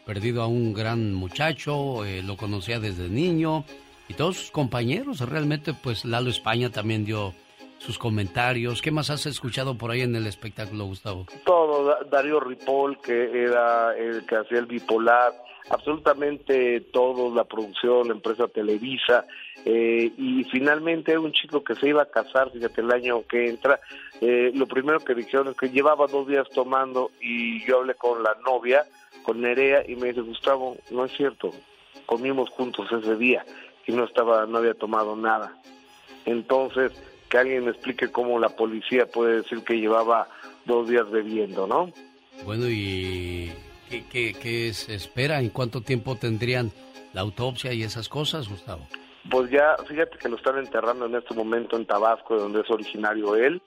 perdido 0.05 0.43
a 0.43 0.47
un 0.47 0.73
gran 0.73 1.13
muchacho, 1.13 2.05
eh, 2.05 2.21
lo 2.23 2.37
conocía 2.37 2.79
desde 2.79 3.09
niño 3.09 3.65
y 4.07 4.13
todos 4.13 4.37
sus 4.37 4.51
compañeros, 4.51 5.19
realmente 5.21 5.73
pues 5.73 6.05
Lalo 6.05 6.29
España 6.29 6.69
también 6.69 7.03
dio 7.03 7.33
sus 7.79 7.97
comentarios. 7.99 8.81
¿Qué 8.81 8.91
más 8.91 9.09
has 9.09 9.25
escuchado 9.25 9.77
por 9.77 9.91
ahí 9.91 10.01
en 10.01 10.15
el 10.15 10.27
espectáculo, 10.27 10.85
Gustavo? 10.85 11.25
Todo, 11.45 11.85
Da- 11.85 11.99
Darío 12.09 12.39
Ripoll, 12.39 12.99
que 13.01 13.43
era 13.43 13.95
el 13.97 14.25
que 14.25 14.35
hacía 14.35 14.59
el 14.59 14.65
bipolar, 14.65 15.33
absolutamente 15.69 16.81
todo, 16.91 17.33
la 17.33 17.43
producción, 17.43 18.07
la 18.07 18.13
empresa 18.13 18.47
Televisa, 18.47 19.25
eh, 19.65 20.11
y 20.17 20.43
finalmente 20.45 21.17
un 21.17 21.31
chico 21.33 21.63
que 21.63 21.75
se 21.75 21.89
iba 21.89 22.03
a 22.03 22.09
casar, 22.09 22.51
fíjate, 22.51 22.81
el 22.81 22.91
año 22.91 23.23
que 23.27 23.49
entra, 23.49 23.79
eh, 24.21 24.51
lo 24.53 24.65
primero 24.65 24.99
que 24.99 25.13
dijeron 25.13 25.49
es 25.49 25.57
que 25.57 25.69
llevaba 25.69 26.07
dos 26.07 26.27
días 26.27 26.47
tomando 26.53 27.11
y 27.21 27.65
yo 27.65 27.79
hablé 27.79 27.95
con 27.95 28.23
la 28.23 28.35
novia, 28.45 28.85
con 29.23 29.41
Nerea, 29.41 29.83
y 29.89 29.95
me 29.95 30.07
dice, 30.09 30.21
Gustavo, 30.21 30.77
no 30.91 31.05
es 31.05 31.11
cierto, 31.17 31.51
comimos 32.05 32.49
juntos 32.51 32.87
ese 32.91 33.15
día 33.17 33.45
y 33.85 33.91
no 33.91 34.05
estaba, 34.05 34.45
no 34.45 34.59
había 34.59 34.73
tomado 34.73 35.15
nada. 35.15 35.57
Entonces, 36.25 36.91
que 37.29 37.37
alguien 37.37 37.65
me 37.65 37.71
explique 37.71 38.11
cómo 38.11 38.39
la 38.39 38.49
policía 38.49 39.05
puede 39.05 39.37
decir 39.37 39.63
que 39.63 39.79
llevaba 39.79 40.27
dos 40.65 40.89
días 40.89 41.09
bebiendo, 41.09 41.67
¿no? 41.67 41.91
Bueno, 42.45 42.67
¿y 42.69 43.51
qué, 43.89 44.03
qué, 44.09 44.33
qué 44.33 44.73
se 44.73 44.95
espera? 44.95 45.39
¿En 45.39 45.49
cuánto 45.49 45.81
tiempo 45.81 46.15
tendrían 46.15 46.71
la 47.13 47.21
autopsia 47.21 47.73
y 47.73 47.83
esas 47.83 48.09
cosas, 48.09 48.47
Gustavo? 48.47 48.87
Pues 49.29 49.49
ya, 49.51 49.75
fíjate 49.87 50.17
que 50.17 50.29
lo 50.29 50.37
están 50.37 50.57
enterrando 50.57 51.05
en 51.05 51.15
este 51.15 51.33
momento 51.33 51.75
en 51.75 51.85
Tabasco, 51.85 52.35
de 52.35 52.41
donde 52.41 52.61
es 52.61 52.69
originario 52.69 53.35
él. 53.35 53.61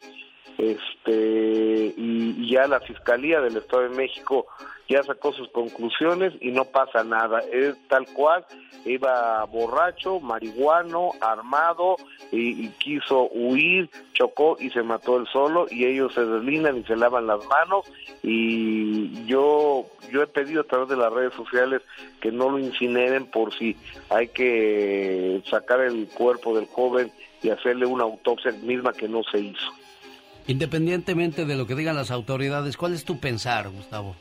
Este, 0.57 1.95
y, 1.97 2.37
y 2.39 2.51
ya 2.53 2.67
la 2.67 2.81
Fiscalía 2.81 3.41
del 3.41 3.57
Estado 3.57 3.83
de 3.83 3.97
México 3.97 4.47
ya 4.91 5.05
sacó 5.05 5.33
sus 5.33 5.49
conclusiones 5.51 6.33
y 6.41 6.51
no 6.51 6.65
pasa 6.65 7.05
nada. 7.05 7.39
Es 7.53 7.77
tal 7.87 8.07
cual, 8.07 8.45
iba 8.85 9.45
borracho, 9.45 10.19
marihuano, 10.19 11.13
armado 11.21 11.95
y, 12.33 12.69
quiso 12.71 13.29
huir, 13.31 13.89
chocó 14.15 14.57
y 14.59 14.69
se 14.71 14.83
mató 14.83 15.17
él 15.19 15.29
solo 15.33 15.67
y 15.71 15.85
ellos 15.85 16.13
se 16.13 16.25
deslindan 16.25 16.79
y 16.79 16.83
se 16.83 16.97
lavan 16.97 17.29
las 17.29 17.39
manos 17.47 17.87
y 18.25 19.27
yo 19.27 19.87
yo 20.11 20.23
he 20.25 20.27
pedido 20.27 20.63
a 20.63 20.65
través 20.65 20.89
de 20.89 20.97
las 20.97 21.13
redes 21.13 21.35
sociales 21.35 21.83
que 22.21 22.33
no 22.33 22.51
lo 22.51 22.59
incineren 22.59 23.27
por 23.27 23.55
si 23.57 23.77
hay 24.09 24.27
que 24.27 25.41
sacar 25.49 25.83
el 25.83 26.09
cuerpo 26.09 26.57
del 26.57 26.67
joven 26.67 27.13
y 27.43 27.51
hacerle 27.51 27.87
una 27.87 28.03
autopsia 28.03 28.51
misma 28.63 28.93
que 28.93 29.09
no 29.09 29.23
se 29.31 29.39
hizo. 29.39 29.73
Independientemente 30.49 31.45
de 31.45 31.55
lo 31.55 31.69
que 31.69 31.77
digan 31.77 31.95
las 31.95 32.11
autoridades, 32.11 32.77
¿cuál 32.77 32.95
es 32.95 33.05
tu 33.05 33.21
pensar, 33.21 33.69
Gustavo? 33.69 34.17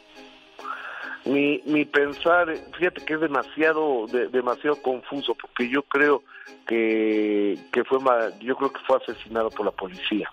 Mi, 1.25 1.61
mi 1.65 1.85
pensar, 1.85 2.47
fíjate 2.77 3.01
que 3.05 3.13
es 3.15 3.19
demasiado 3.21 4.07
de- 4.07 4.27
demasiado 4.29 4.81
confuso 4.81 5.35
porque 5.35 5.69
yo 5.69 5.83
creo 5.83 6.23
que 6.67 7.57
que 7.71 7.83
fue 7.83 7.99
yo 8.39 8.55
creo 8.55 8.71
que 8.71 8.79
fue 8.87 8.97
asesinado 8.97 9.49
por 9.49 9.65
la 9.65 9.71
policía. 9.71 10.29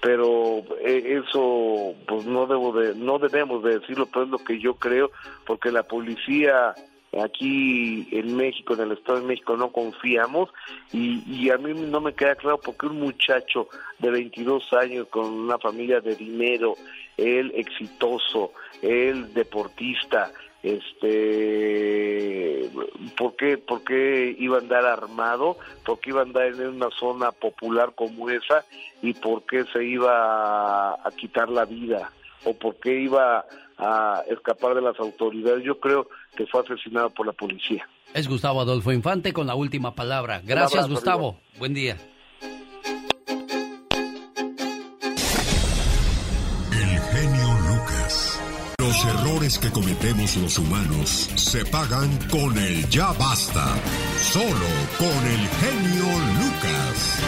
Pero 0.00 0.58
eh, 0.80 1.20
eso 1.24 1.94
pues 2.06 2.26
no 2.26 2.46
debo 2.46 2.72
de 2.72 2.94
no 2.94 3.18
debemos 3.18 3.62
de 3.64 3.78
decirlo, 3.78 4.06
pero 4.06 4.24
es 4.24 4.30
lo 4.30 4.38
que 4.38 4.58
yo 4.60 4.74
creo 4.74 5.10
porque 5.46 5.72
la 5.72 5.82
policía 5.82 6.74
aquí 7.22 8.06
en 8.12 8.36
México, 8.36 8.74
en 8.74 8.80
el 8.80 8.92
Estado 8.92 9.20
de 9.20 9.26
México, 9.26 9.56
no 9.56 9.72
confiamos 9.72 10.50
y, 10.92 11.22
y 11.26 11.50
a 11.50 11.56
mí 11.56 11.72
no 11.74 12.00
me 12.00 12.12
queda 12.14 12.34
claro 12.34 12.58
por 12.58 12.76
qué 12.76 12.86
un 12.86 13.00
muchacho 13.00 13.68
de 13.98 14.10
22 14.10 14.70
años 14.74 15.06
con 15.08 15.24
una 15.24 15.58
familia 15.58 16.00
de 16.00 16.14
dinero, 16.14 16.74
él 17.16 17.52
exitoso, 17.54 18.52
él 18.82 19.32
deportista, 19.34 20.32
este, 20.66 21.08
¿por 23.16 23.36
qué, 23.36 23.56
por 23.56 23.84
qué 23.84 24.34
iba 24.36 24.56
a 24.56 24.60
andar 24.60 24.84
armado? 24.84 25.56
¿Por 25.84 26.00
qué 26.00 26.10
iba 26.10 26.22
a 26.22 26.24
andar 26.24 26.46
en 26.46 26.66
una 26.66 26.90
zona 26.90 27.30
popular 27.30 27.92
como 27.94 28.28
esa? 28.30 28.64
¿Y 29.00 29.12
por 29.14 29.44
qué 29.44 29.64
se 29.72 29.84
iba 29.84 30.10
a, 30.10 30.94
a 31.04 31.10
quitar 31.12 31.48
la 31.50 31.64
vida? 31.66 32.10
¿O 32.44 32.52
por 32.54 32.76
qué 32.76 33.00
iba 33.00 33.44
a 33.78 34.24
escapar 34.28 34.74
de 34.74 34.82
las 34.82 34.98
autoridades? 34.98 35.62
Yo 35.62 35.78
creo 35.78 36.08
que 36.36 36.46
fue 36.46 36.62
asesinado 36.62 37.10
por 37.10 37.26
la 37.26 37.32
policía. 37.32 37.88
Es 38.12 38.28
Gustavo 38.28 38.60
Adolfo 38.60 38.90
Infante 38.92 39.32
con 39.32 39.46
la 39.46 39.54
última 39.54 39.94
palabra. 39.94 40.40
Gracias, 40.44 40.84
abrazo, 40.84 40.94
Gustavo. 40.94 41.40
Buen 41.58 41.74
día. 41.74 41.96
Los 48.96 49.04
errores 49.04 49.58
que 49.58 49.70
cometemos 49.70 50.38
los 50.38 50.58
humanos 50.58 51.30
se 51.36 51.66
pagan 51.66 52.08
con 52.30 52.56
el 52.56 52.88
ya 52.88 53.12
basta. 53.12 53.76
Solo 54.16 54.70
con 54.96 55.20
el 55.26 55.42
genio 55.60 56.06
Lucas. 56.40 57.20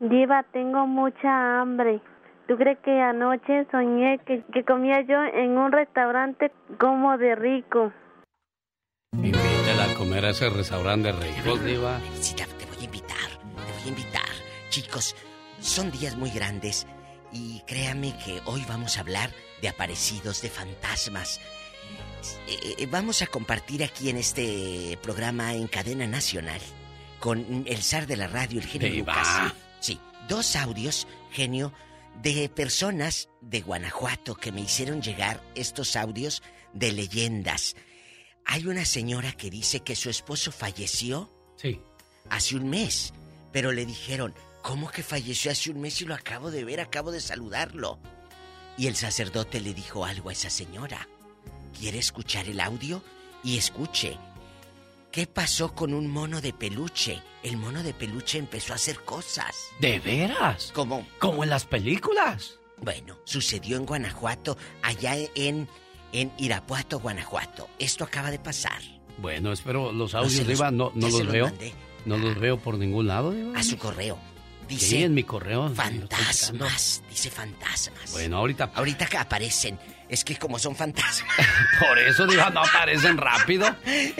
Diva, 0.00 0.42
tengo 0.52 0.84
mucha 0.88 1.60
hambre. 1.60 2.00
¿Tú 2.48 2.56
crees 2.56 2.76
que 2.84 3.00
anoche 3.00 3.68
soñé 3.70 4.18
que, 4.26 4.42
que 4.52 4.64
comía 4.64 5.00
yo 5.02 5.22
en 5.22 5.56
un 5.56 5.70
restaurante 5.70 6.50
como 6.80 7.16
de 7.18 7.36
rico? 7.36 7.92
Invítela 9.12 9.84
a 9.84 9.94
comer 9.96 10.24
a 10.24 10.30
ese 10.30 10.50
restaurante 10.50 11.12
rico, 11.12 11.56
Diva. 11.58 12.00
Sí, 12.18 12.34
te 12.34 12.44
voy 12.44 12.78
a 12.80 12.84
invitar, 12.84 13.30
te 13.30 13.72
voy 13.72 13.84
a 13.84 13.88
invitar. 13.88 14.34
Chicos, 14.70 15.14
son 15.60 15.92
días 15.92 16.16
muy 16.16 16.30
grandes 16.30 16.84
y 17.32 17.60
créame 17.66 18.16
que 18.24 18.40
hoy 18.46 18.64
vamos 18.68 18.96
a 18.96 19.00
hablar 19.00 19.30
de 19.62 19.68
aparecidos, 19.68 20.42
de 20.42 20.50
fantasmas. 20.50 21.40
Eh, 22.48 22.74
eh, 22.78 22.86
vamos 22.86 23.22
a 23.22 23.26
compartir 23.26 23.84
aquí 23.84 24.08
en 24.10 24.16
este 24.16 24.98
programa 25.02 25.54
en 25.54 25.66
cadena 25.68 26.06
nacional 26.06 26.60
con 27.20 27.64
el 27.66 27.82
zar 27.82 28.06
de 28.06 28.16
la 28.16 28.26
radio, 28.26 28.60
el 28.60 28.66
genio. 28.66 28.94
Lucas. 29.00 29.52
Sí, 29.80 29.98
dos 30.28 30.56
audios, 30.56 31.06
genio, 31.30 31.72
de 32.22 32.48
personas 32.48 33.28
de 33.40 33.60
Guanajuato 33.60 34.34
que 34.34 34.52
me 34.52 34.60
hicieron 34.62 35.02
llegar 35.02 35.42
estos 35.54 35.96
audios 35.96 36.42
de 36.72 36.92
leyendas. 36.92 37.76
Hay 38.44 38.66
una 38.66 38.84
señora 38.84 39.32
que 39.32 39.50
dice 39.50 39.80
que 39.80 39.96
su 39.96 40.08
esposo 40.10 40.52
falleció 40.52 41.30
Sí. 41.56 41.80
hace 42.30 42.56
un 42.56 42.68
mes, 42.68 43.12
pero 43.52 43.72
le 43.72 43.86
dijeron, 43.86 44.34
¿cómo 44.66 44.90
que 44.90 45.04
falleció 45.04 45.52
hace 45.52 45.70
un 45.70 45.80
mes 45.80 46.00
y 46.02 46.06
lo 46.06 46.14
acabo 46.14 46.50
de 46.50 46.64
ver, 46.64 46.80
acabo 46.80 47.12
de 47.12 47.20
saludarlo? 47.20 48.00
Y 48.76 48.88
el 48.88 48.96
sacerdote 48.96 49.60
le 49.60 49.72
dijo 49.74 50.04
algo 50.04 50.28
a 50.28 50.32
esa 50.32 50.50
señora. 50.50 51.06
¿Quiere 51.78 51.98
escuchar 51.98 52.48
el 52.48 52.58
audio? 52.60 53.00
Y 53.44 53.56
escuche. 53.58 54.18
¿Qué 55.12 55.28
pasó 55.28 55.72
con 55.72 55.94
un 55.94 56.08
mono 56.08 56.40
de 56.40 56.52
peluche? 56.52 57.22
El 57.44 57.56
mono 57.58 57.84
de 57.84 57.94
peluche 57.94 58.38
empezó 58.38 58.72
a 58.72 58.76
hacer 58.76 58.98
cosas. 59.04 59.54
¿De 59.80 60.00
veras? 60.00 60.72
¿Cómo? 60.74 61.06
Como 61.20 61.44
en 61.44 61.50
las 61.50 61.64
películas. 61.64 62.58
Bueno, 62.78 63.18
sucedió 63.24 63.76
en 63.76 63.86
Guanajuato, 63.86 64.58
allá 64.82 65.14
en, 65.36 65.68
en 66.12 66.32
Irapuato, 66.38 66.98
Guanajuato. 66.98 67.68
Esto 67.78 68.02
acaba 68.02 68.30
de 68.32 68.40
pasar. 68.40 68.82
Bueno, 69.18 69.52
espero 69.52 69.92
los 69.92 70.14
audios, 70.14 70.38
los- 70.40 70.48
Diva, 70.48 70.70
no, 70.72 70.90
no 70.94 71.06
se 71.06 71.12
los 71.18 71.22
los 71.24 71.32
veo. 71.32 71.44
mandé. 71.46 71.72
No 72.04 72.18
los 72.18 72.38
veo 72.38 72.58
por 72.58 72.76
ningún 72.76 73.06
lado, 73.06 73.30
Diva. 73.30 73.58
A 73.58 73.62
su 73.62 73.78
correo. 73.78 74.18
Dice, 74.68 74.86
Sí, 74.86 75.02
en 75.04 75.14
mi 75.14 75.22
correo. 75.22 75.70
Fantasmas, 75.74 77.02
dice 77.08 77.30
fantasmas. 77.30 78.10
Bueno, 78.12 78.38
ahorita. 78.38 78.72
Ahorita 78.74 79.06
que 79.06 79.16
aparecen. 79.16 79.78
Es 80.08 80.24
que 80.24 80.36
como 80.36 80.58
son 80.58 80.74
fantasmas. 80.76 81.36
Por 81.80 81.98
eso, 81.98 82.26
Diva, 82.26 82.50
no 82.50 82.60
aparecen 82.60 83.16
rápido. 83.16 83.66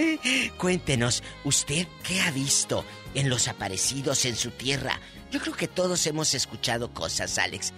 Cuéntenos, 0.59 1.23
¿usted 1.45 1.87
qué 2.07 2.21
ha 2.23 2.31
visto 2.31 2.85
en 3.15 3.29
los 3.29 3.49
aparecidos 3.49 4.25
en 4.25 4.37
su 4.37 4.51
tierra? 4.51 5.01
Yo 5.31 5.41
creo 5.41 5.55
que 5.55 5.69
todos 5.69 6.07
hemos 6.07 6.35
escuchado 6.35 6.93
cosas, 6.93 7.39
Alex. 7.39 7.73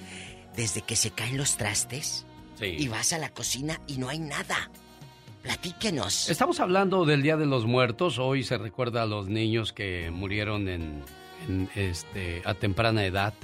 Desde 0.56 0.82
que 0.82 0.96
se 0.96 1.10
caen 1.10 1.36
los 1.36 1.56
trastes 1.56 2.24
Sí. 2.58 2.66
y 2.66 2.88
vas 2.88 3.12
a 3.12 3.18
la 3.18 3.28
cocina 3.30 3.80
y 3.86 3.98
no 3.98 4.08
hay 4.08 4.18
nada. 4.18 4.70
Platíquenos. 5.42 6.28
Estamos 6.28 6.58
hablando 6.60 7.04
del 7.04 7.22
Día 7.22 7.36
de 7.36 7.46
los 7.46 7.64
Muertos. 7.64 8.18
Hoy 8.18 8.42
se 8.42 8.58
recuerda 8.58 9.02
a 9.02 9.06
los 9.06 9.28
niños 9.28 9.72
que 9.72 10.10
murieron 10.10 10.68
en, 10.68 11.04
en, 11.46 11.68
este, 11.74 12.42
a 12.44 12.54
temprana 12.54 13.04
edad. 13.04 13.34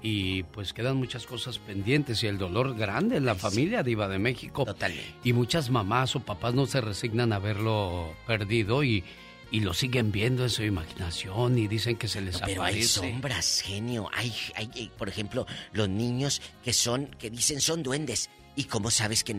Y 0.00 0.44
pues 0.44 0.72
quedan 0.72 0.96
muchas 0.96 1.26
cosas 1.26 1.58
pendientes 1.58 2.22
y 2.22 2.28
el 2.28 2.38
dolor 2.38 2.76
grande 2.76 3.16
en 3.16 3.24
la 3.24 3.34
familia 3.34 3.82
Diva 3.82 4.06
de 4.06 4.20
México. 4.20 4.64
Totalmente. 4.64 5.12
Y 5.24 5.32
muchas 5.32 5.70
mamás 5.70 6.14
o 6.14 6.20
papás 6.20 6.54
no 6.54 6.66
se 6.66 6.80
resignan 6.80 7.32
a 7.32 7.40
verlo 7.40 8.14
perdido 8.24 8.84
y, 8.84 9.02
y 9.50 9.58
lo 9.60 9.74
siguen 9.74 10.12
viendo 10.12 10.44
en 10.44 10.50
su 10.50 10.62
imaginación 10.62 11.58
y 11.58 11.66
dicen 11.66 11.96
que 11.96 12.06
se 12.06 12.20
les 12.20 12.38
Pero 12.38 12.62
hay 12.62 12.74
aparece. 12.74 12.88
sombras, 12.88 13.62
genio. 13.64 14.08
Hay, 14.14 14.32
hay, 14.54 14.70
hay, 14.72 14.90
por 14.96 15.08
ejemplo, 15.08 15.46
los 15.72 15.88
niños 15.88 16.42
que 16.62 16.72
son, 16.72 17.06
que 17.18 17.28
dicen 17.28 17.60
son 17.60 17.82
duendes. 17.82 18.30
¿Y 18.54 18.64
cómo 18.64 18.90
sabes 18.92 19.24
que, 19.24 19.34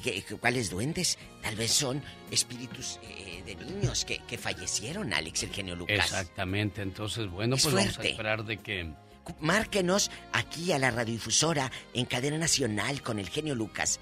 que- 0.00 0.22
que- 0.22 0.36
cuáles 0.36 0.70
duendes? 0.70 1.18
Tal 1.42 1.56
vez 1.56 1.72
son 1.72 2.02
espíritus 2.30 3.00
eh, 3.02 3.42
de 3.44 3.56
niños 3.56 4.04
que, 4.04 4.18
que 4.20 4.38
fallecieron, 4.38 5.12
Alex, 5.12 5.42
el 5.42 5.50
genio 5.52 5.74
Lucas. 5.76 5.96
Exactamente, 5.96 6.82
entonces 6.82 7.28
bueno, 7.30 7.56
Es 7.56 7.62
pues 7.62 7.74
vamos 7.74 7.98
a 7.98 8.02
esperar 8.02 8.44
de 8.44 8.58
que... 8.58 8.92
Márquenos 9.40 10.10
aquí 10.32 10.72
a 10.72 10.78
la 10.78 10.90
radiodifusora 10.90 11.70
en 11.94 12.06
cadena 12.06 12.38
nacional 12.38 13.02
con 13.02 13.18
el 13.20 13.28
genio 13.28 13.54
Lucas. 13.54 14.00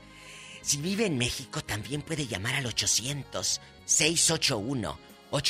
Si 0.62 0.78
vive 0.78 1.07
en 1.07 1.19
México, 1.19 1.62
también 1.62 2.02
puede 2.02 2.27
llamar 2.27 2.55
al 2.55 2.65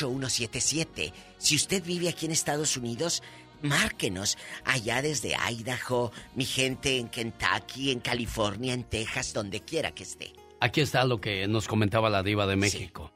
800-681-8177. 0.00 1.12
Si 1.38 1.56
usted 1.56 1.82
vive 1.82 2.08
aquí 2.08 2.26
en 2.26 2.32
Estados 2.32 2.76
Unidos, 2.76 3.22
Márquenos 3.62 4.38
allá 4.64 5.02
desde 5.02 5.34
Idaho, 5.50 6.12
mi 6.34 6.44
gente 6.44 6.98
en 6.98 7.08
Kentucky, 7.08 7.90
en 7.90 8.00
California, 8.00 8.72
en 8.72 8.84
Texas, 8.84 9.32
donde 9.32 9.60
quiera 9.60 9.92
que 9.92 10.04
esté. 10.04 10.32
Aquí 10.60 10.80
está 10.80 11.04
lo 11.04 11.20
que 11.20 11.46
nos 11.48 11.68
comentaba 11.68 12.10
la 12.10 12.22
diva 12.22 12.46
de 12.46 12.56
México. 12.56 13.10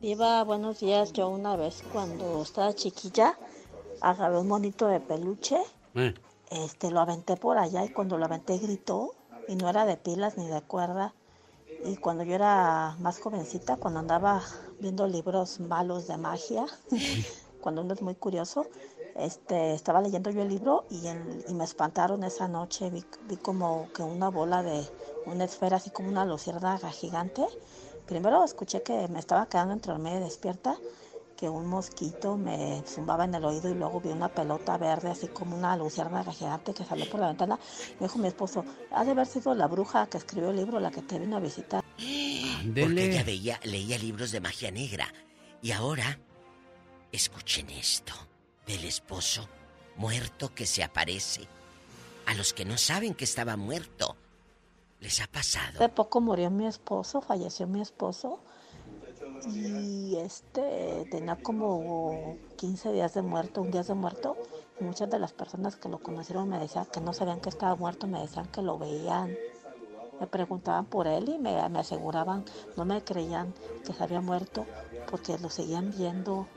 Diva, 0.00 0.44
buenos 0.44 0.80
días. 0.80 1.12
Yo 1.12 1.28
una 1.28 1.56
vez 1.56 1.82
cuando 1.92 2.42
estaba 2.42 2.74
chiquilla 2.74 3.38
agarré 4.00 4.38
un 4.38 4.48
monito 4.48 4.86
de 4.88 5.00
peluche, 5.00 5.56
Eh, 5.94 6.12
este 6.50 6.90
lo 6.90 7.00
aventé 7.00 7.36
por 7.36 7.58
allá 7.58 7.84
y 7.84 7.88
cuando 7.88 8.18
lo 8.18 8.26
aventé 8.26 8.58
gritó 8.58 9.14
y 9.48 9.56
no 9.56 9.68
era 9.68 9.84
de 9.86 9.96
pilas 9.96 10.36
ni 10.36 10.46
de 10.46 10.60
cuerda. 10.60 11.14
Y 11.84 11.96
cuando 11.96 12.24
yo 12.24 12.34
era 12.34 12.96
más 13.00 13.18
jovencita, 13.20 13.76
cuando 13.76 14.00
andaba 14.00 14.42
viendo 14.78 15.06
libros 15.06 15.60
malos 15.60 16.06
de 16.06 16.16
magia, 16.18 16.66
cuando 17.60 17.82
uno 17.82 17.94
es 17.94 18.02
muy 18.02 18.14
curioso, 18.14 18.66
este, 19.18 19.74
estaba 19.74 20.00
leyendo 20.00 20.30
yo 20.30 20.42
el 20.42 20.48
libro 20.48 20.84
y, 20.90 21.06
el- 21.06 21.44
y 21.48 21.54
me 21.54 21.64
espantaron 21.64 22.22
esa 22.24 22.48
noche. 22.48 22.90
Vi, 22.90 23.04
vi 23.28 23.36
como 23.36 23.88
que 23.94 24.02
una 24.02 24.28
bola 24.30 24.62
de 24.62 24.86
una 25.26 25.44
esfera, 25.44 25.76
así 25.78 25.90
como 25.90 26.08
una 26.08 26.24
luciérnaga 26.24 26.90
gigante. 26.90 27.44
Primero 28.06 28.44
escuché 28.44 28.82
que 28.82 29.08
me 29.08 29.18
estaba 29.18 29.46
quedando 29.46 29.72
entre 29.74 29.96
medio 29.98 30.20
despierta, 30.20 30.76
que 31.36 31.48
un 31.48 31.66
mosquito 31.66 32.36
me 32.36 32.82
zumbaba 32.86 33.24
en 33.24 33.34
el 33.34 33.44
oído 33.44 33.68
y 33.68 33.74
luego 33.74 34.00
vi 34.00 34.08
una 34.10 34.28
pelota 34.28 34.78
verde, 34.78 35.10
así 35.10 35.28
como 35.28 35.56
una 35.56 35.76
luciérnaga 35.76 36.32
gigante 36.32 36.72
que 36.72 36.84
salió 36.84 37.10
por 37.10 37.20
la 37.20 37.26
ventana. 37.28 37.58
Me 38.00 38.06
dijo 38.06 38.18
mi 38.18 38.28
esposo, 38.28 38.64
ha 38.90 39.04
de 39.04 39.10
haber 39.10 39.26
sido 39.26 39.52
la 39.54 39.66
bruja 39.66 40.06
que 40.06 40.16
escribió 40.18 40.50
el 40.50 40.56
libro 40.56 40.80
la 40.80 40.90
que 40.90 41.02
te 41.02 41.18
vino 41.18 41.36
a 41.36 41.40
visitar. 41.40 41.82
Porque 42.84 43.10
ella 43.10 43.24
veía, 43.24 43.60
leía 43.64 43.98
libros 43.98 44.30
de 44.30 44.40
magia 44.40 44.70
negra. 44.70 45.12
Y 45.60 45.72
ahora, 45.72 46.18
escuchen 47.12 47.68
esto, 47.70 48.12
del 48.66 48.84
esposo 48.84 49.48
muerto 49.96 50.54
que 50.54 50.66
se 50.66 50.82
aparece. 50.82 51.42
A 52.26 52.34
los 52.34 52.52
que 52.52 52.64
no 52.64 52.76
saben 52.76 53.14
que 53.14 53.24
estaba 53.24 53.56
muerto, 53.56 54.16
les 55.00 55.20
ha 55.20 55.26
pasado. 55.26 55.76
Hace 55.76 55.88
poco 55.88 56.20
murió 56.20 56.50
mi 56.50 56.66
esposo, 56.66 57.20
falleció 57.20 57.66
mi 57.66 57.80
esposo 57.80 58.40
y 59.46 60.16
este 60.16 61.06
tenía 61.10 61.36
como 61.36 62.36
15 62.56 62.92
días 62.92 63.14
de 63.14 63.22
muerto, 63.22 63.62
un 63.62 63.70
día 63.70 63.82
de 63.82 63.94
muerto. 63.94 64.36
Muchas 64.80 65.08
de 65.08 65.18
las 65.18 65.32
personas 65.32 65.76
que 65.76 65.88
lo 65.88 65.98
conocieron 65.98 66.48
me 66.48 66.58
decían 66.58 66.86
que 66.86 67.00
no 67.00 67.12
sabían 67.12 67.40
que 67.40 67.48
estaba 67.48 67.76
muerto, 67.76 68.06
me 68.06 68.20
decían 68.20 68.46
que 68.46 68.62
lo 68.62 68.78
veían. 68.78 69.34
Me 70.20 70.26
preguntaban 70.26 70.86
por 70.86 71.06
él 71.06 71.28
y 71.28 71.38
me, 71.38 71.68
me 71.68 71.78
aseguraban, 71.78 72.44
no 72.76 72.84
me 72.84 73.04
creían 73.04 73.54
que 73.84 73.92
se 73.92 74.02
había 74.02 74.20
muerto 74.20 74.66
porque 75.10 75.38
lo 75.38 75.50
seguían 75.50 75.92
viendo. 75.96 76.48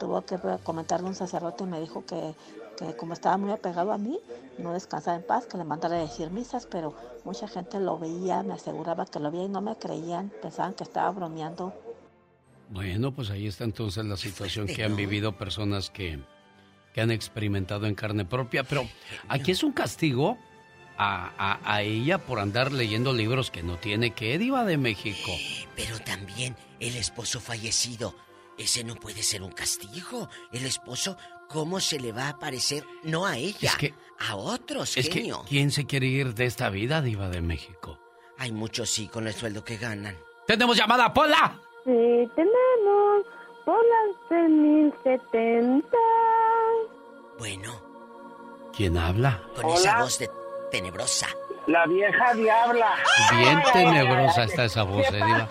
Tuvo 0.00 0.22
que 0.22 0.38
comentarle 0.64 1.06
un 1.06 1.14
sacerdote 1.14 1.62
y 1.64 1.66
me 1.68 1.78
dijo 1.78 2.04
que, 2.06 2.34
que 2.78 2.96
como 2.96 3.12
estaba 3.12 3.36
muy 3.36 3.52
apegado 3.52 3.92
a 3.92 3.98
mí, 3.98 4.18
no 4.58 4.72
descansaba 4.72 5.16
en 5.16 5.22
paz, 5.22 5.46
que 5.46 5.58
le 5.58 5.64
mandara 5.64 5.96
a 5.96 6.00
decir 6.00 6.30
misas, 6.30 6.66
pero 6.66 6.94
mucha 7.24 7.46
gente 7.46 7.78
lo 7.78 7.98
veía, 7.98 8.42
me 8.42 8.54
aseguraba 8.54 9.04
que 9.06 9.20
lo 9.20 9.30
veía 9.30 9.44
y 9.44 9.48
no 9.48 9.60
me 9.60 9.76
creían, 9.76 10.32
pensaban 10.42 10.72
que 10.74 10.84
estaba 10.84 11.10
bromeando. 11.10 11.72
Bueno, 12.70 13.12
pues 13.12 13.30
ahí 13.30 13.46
está 13.46 13.64
entonces 13.64 14.04
la 14.06 14.16
situación 14.16 14.66
que 14.66 14.84
han 14.84 14.96
vivido 14.96 15.36
personas 15.36 15.90
que, 15.90 16.18
que 16.94 17.00
han 17.00 17.10
experimentado 17.10 17.86
en 17.86 17.94
carne 17.94 18.24
propia. 18.24 18.64
Pero 18.64 18.86
aquí 19.28 19.50
es 19.50 19.62
un 19.62 19.72
castigo 19.72 20.38
a, 20.96 21.32
a- 21.36 21.60
a 21.74 21.82
ella 21.82 22.18
por 22.18 22.38
andar 22.38 22.72
leyendo 22.72 23.12
libros 23.12 23.50
que 23.50 23.62
no 23.62 23.76
tiene 23.76 24.12
que, 24.12 24.38
Diva 24.38 24.64
de 24.64 24.76
México. 24.78 25.32
Pero 25.76 25.98
también 25.98 26.56
el 26.78 26.94
esposo 26.96 27.40
fallecido. 27.40 28.14
Ese 28.60 28.84
no 28.84 28.94
puede 28.94 29.22
ser 29.22 29.42
un 29.42 29.52
castigo. 29.52 30.28
El 30.52 30.66
esposo, 30.66 31.16
¿cómo 31.48 31.80
se 31.80 31.98
le 31.98 32.12
va 32.12 32.24
a 32.26 32.30
aparecer? 32.30 32.84
No 33.04 33.24
a 33.24 33.36
ella, 33.38 33.70
Es 33.70 33.76
que- 33.76 33.94
a 34.28 34.36
otros, 34.36 34.96
Es 34.98 35.08
que. 35.08 35.32
¿quién 35.48 35.70
se 35.70 35.86
quiere 35.86 36.06
ir 36.06 36.34
de 36.34 36.44
esta 36.44 36.68
vida, 36.68 37.00
Diva 37.00 37.30
de 37.30 37.40
México? 37.40 37.98
Hay 38.36 38.52
muchos 38.52 38.90
sí 38.90 39.08
con 39.08 39.26
el 39.26 39.32
sueldo 39.32 39.64
que 39.64 39.78
ganan. 39.78 40.14
¡Tenemos 40.46 40.76
llamada, 40.76 41.12
Pola! 41.14 41.58
Sí, 41.84 42.28
tenemos 42.36 43.26
por 43.64 43.78
las 43.82 44.28
3070. 44.28 45.96
Bueno, 47.38 47.72
¿Quién 48.76 48.98
habla? 48.98 49.42
con 49.56 49.70
esa 49.70 50.02
voz 50.02 50.18
de 50.18 50.28
tenebrosa. 50.70 51.28
La 51.66 51.86
vieja 51.86 52.34
diabla. 52.34 52.94
Bien 53.38 53.62
tenebrosa 53.72 54.44
está 54.44 54.64
esa 54.66 54.82
voz, 54.82 55.06
¿eh, 55.08 55.12
Diva? 55.16 55.48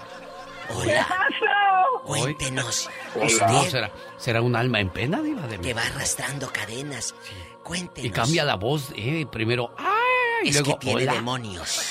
Hola. 0.76 1.07
Cuéntenos. 2.18 2.90
¿No 3.15 3.64
será, 3.65 3.91
será 4.18 4.41
un 4.41 4.56
alma 4.56 4.80
en 4.80 4.90
pena, 4.90 5.22
Diva 5.22 5.44
de 5.44 5.57
que 5.57 5.73
México? 5.73 5.80
va 5.80 5.86
arrastrando 5.95 6.52
cadenas. 6.52 7.14
Cuéntenos. 7.64 8.06
Y 8.06 8.11
cambia 8.11 8.44
la 8.44 8.56
voz, 8.56 8.88
eh, 8.95 9.26
primero, 9.31 9.73
¡ay! 9.77 9.88
Y 10.45 10.49
Es 10.49 10.56
luego, 10.61 10.80
que 10.80 10.86
tiene 10.88 11.03
hola. 11.03 11.14
demonios. 11.19 11.81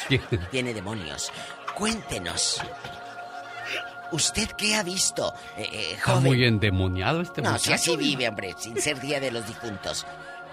tiene 0.51 0.75
demonios. 0.75 1.31
Cuéntenos. 1.77 2.61
¿Usted 4.11 4.49
qué 4.53 4.75
ha 4.75 4.83
visto, 4.83 5.35
eh, 5.57 5.69
eh, 5.71 5.91
Está 5.93 6.13
joven? 6.13 6.25
muy 6.25 6.45
endemoniado 6.45 7.21
este 7.21 7.43
No, 7.43 7.51
muchacho. 7.51 7.65
si 7.67 7.73
así 7.75 7.97
vive, 7.97 8.27
hombre, 8.29 8.55
sin 8.59 8.81
ser 8.81 8.99
Día 9.01 9.21
de 9.21 9.31
los 9.31 9.47
Difuntos. 9.47 10.07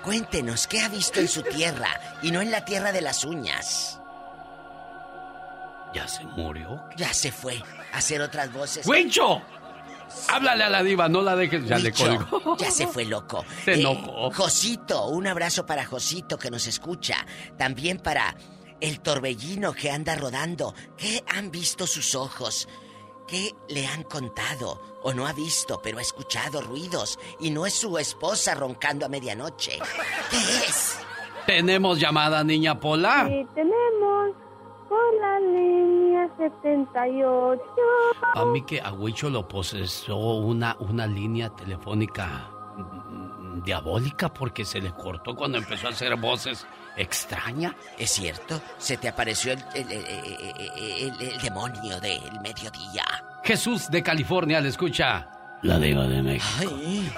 Cuéntenos, 0.04 0.68
¿qué 0.68 0.82
ha 0.82 0.90
visto 0.90 1.20
en 1.22 1.28
su 1.30 1.42
tierra 1.42 1.88
y 2.22 2.32
no 2.32 2.42
en 2.42 2.52
la 2.52 2.66
tierra 2.66 2.92
de 2.92 3.02
las 3.02 3.24
uñas? 3.24 4.00
¿Ya 5.94 6.08
se 6.10 6.26
murió? 6.26 6.84
Ya 6.98 7.14
se 7.14 7.32
fue 7.32 7.64
a 7.94 7.98
hacer 8.00 8.22
otras 8.22 8.52
voces. 8.52 8.86
¡Huicho! 8.86 9.42
Háblale 10.30 10.64
a 10.64 10.70
la 10.70 10.84
diva, 10.84 11.08
no 11.10 11.22
la 11.22 11.36
dejes, 11.36 11.66
ya 11.68 11.78
le 11.78 11.92
colgó. 11.92 12.58
Ya 12.58 12.72
se 12.72 12.88
fue 12.88 13.06
loco. 13.06 13.46
Se 13.64 13.74
Eh, 13.74 13.80
enojó. 13.80 14.32
Josito, 14.32 15.08
un 15.08 15.28
abrazo 15.28 15.66
para 15.66 15.86
Josito 15.86 16.38
que 16.38 16.50
nos 16.52 16.68
escucha. 16.68 17.26
También 17.58 18.00
para 18.00 18.36
el 18.82 19.00
torbellino 19.02 19.74
que 19.74 19.92
anda 19.92 20.16
rodando. 20.16 20.74
¿Qué 20.98 21.24
han 21.28 21.52
visto 21.52 21.88
sus 21.88 22.16
ojos? 22.16 22.68
¿Qué 23.28 23.54
le 23.70 23.88
han 23.88 24.04
contado? 24.04 25.00
O 25.04 25.14
no 25.14 25.26
ha 25.28 25.34
visto, 25.34 25.80
pero 25.84 25.98
ha 25.98 26.02
escuchado 26.02 26.62
ruidos. 26.62 27.18
Y 27.40 27.50
no 27.52 27.66
es 27.66 27.74
su 27.74 27.98
esposa 27.98 28.54
roncando 28.56 29.06
a 29.06 29.10
medianoche. 29.10 29.80
¿Qué 30.30 30.38
es? 30.68 30.98
¿Tenemos 31.48 32.00
llamada, 32.00 32.44
niña 32.44 32.80
Pola? 32.80 33.26
Sí, 33.28 33.46
tenemos 33.54 34.32
por 34.90 35.14
la 35.20 35.40
línea 35.40 36.30
78. 36.38 37.62
A 38.36 38.46
mí 38.46 38.64
que 38.66 38.82
a 38.82 38.92
Huicho 38.92 39.30
lo 39.30 39.48
posesó 39.48 40.18
una, 40.18 40.76
una 40.80 41.08
línea 41.08 41.50
telefónica 41.50 42.50
mm, 42.78 43.64
diabólica 43.64 44.34
porque 44.34 44.66
se 44.66 44.82
le 44.82 44.92
cortó 44.92 45.36
cuando 45.36 45.58
empezó 45.58 45.88
a 45.88 45.92
hacer 45.92 46.16
voces 46.16 46.66
extrañas. 46.98 47.74
¿Es 47.98 48.12
cierto? 48.12 48.62
Se 48.78 48.98
te 48.98 49.08
apareció 49.10 49.54
el, 49.54 49.60
el- 49.74 49.92
el- 49.92 50.06
el- 50.06 51.22
el- 51.22 51.22
el 51.34 51.42
demonio 51.42 52.00
del 52.00 52.40
mediodía. 52.42 53.04
Jesús 53.44 53.90
de 53.90 54.02
California 54.04 54.60
le 54.62 54.70
escucha. 54.70 55.30
La 55.62 55.80
diva 55.80 56.04
de 56.06 56.22
México. 56.22 56.76
Ay, 56.80 57.12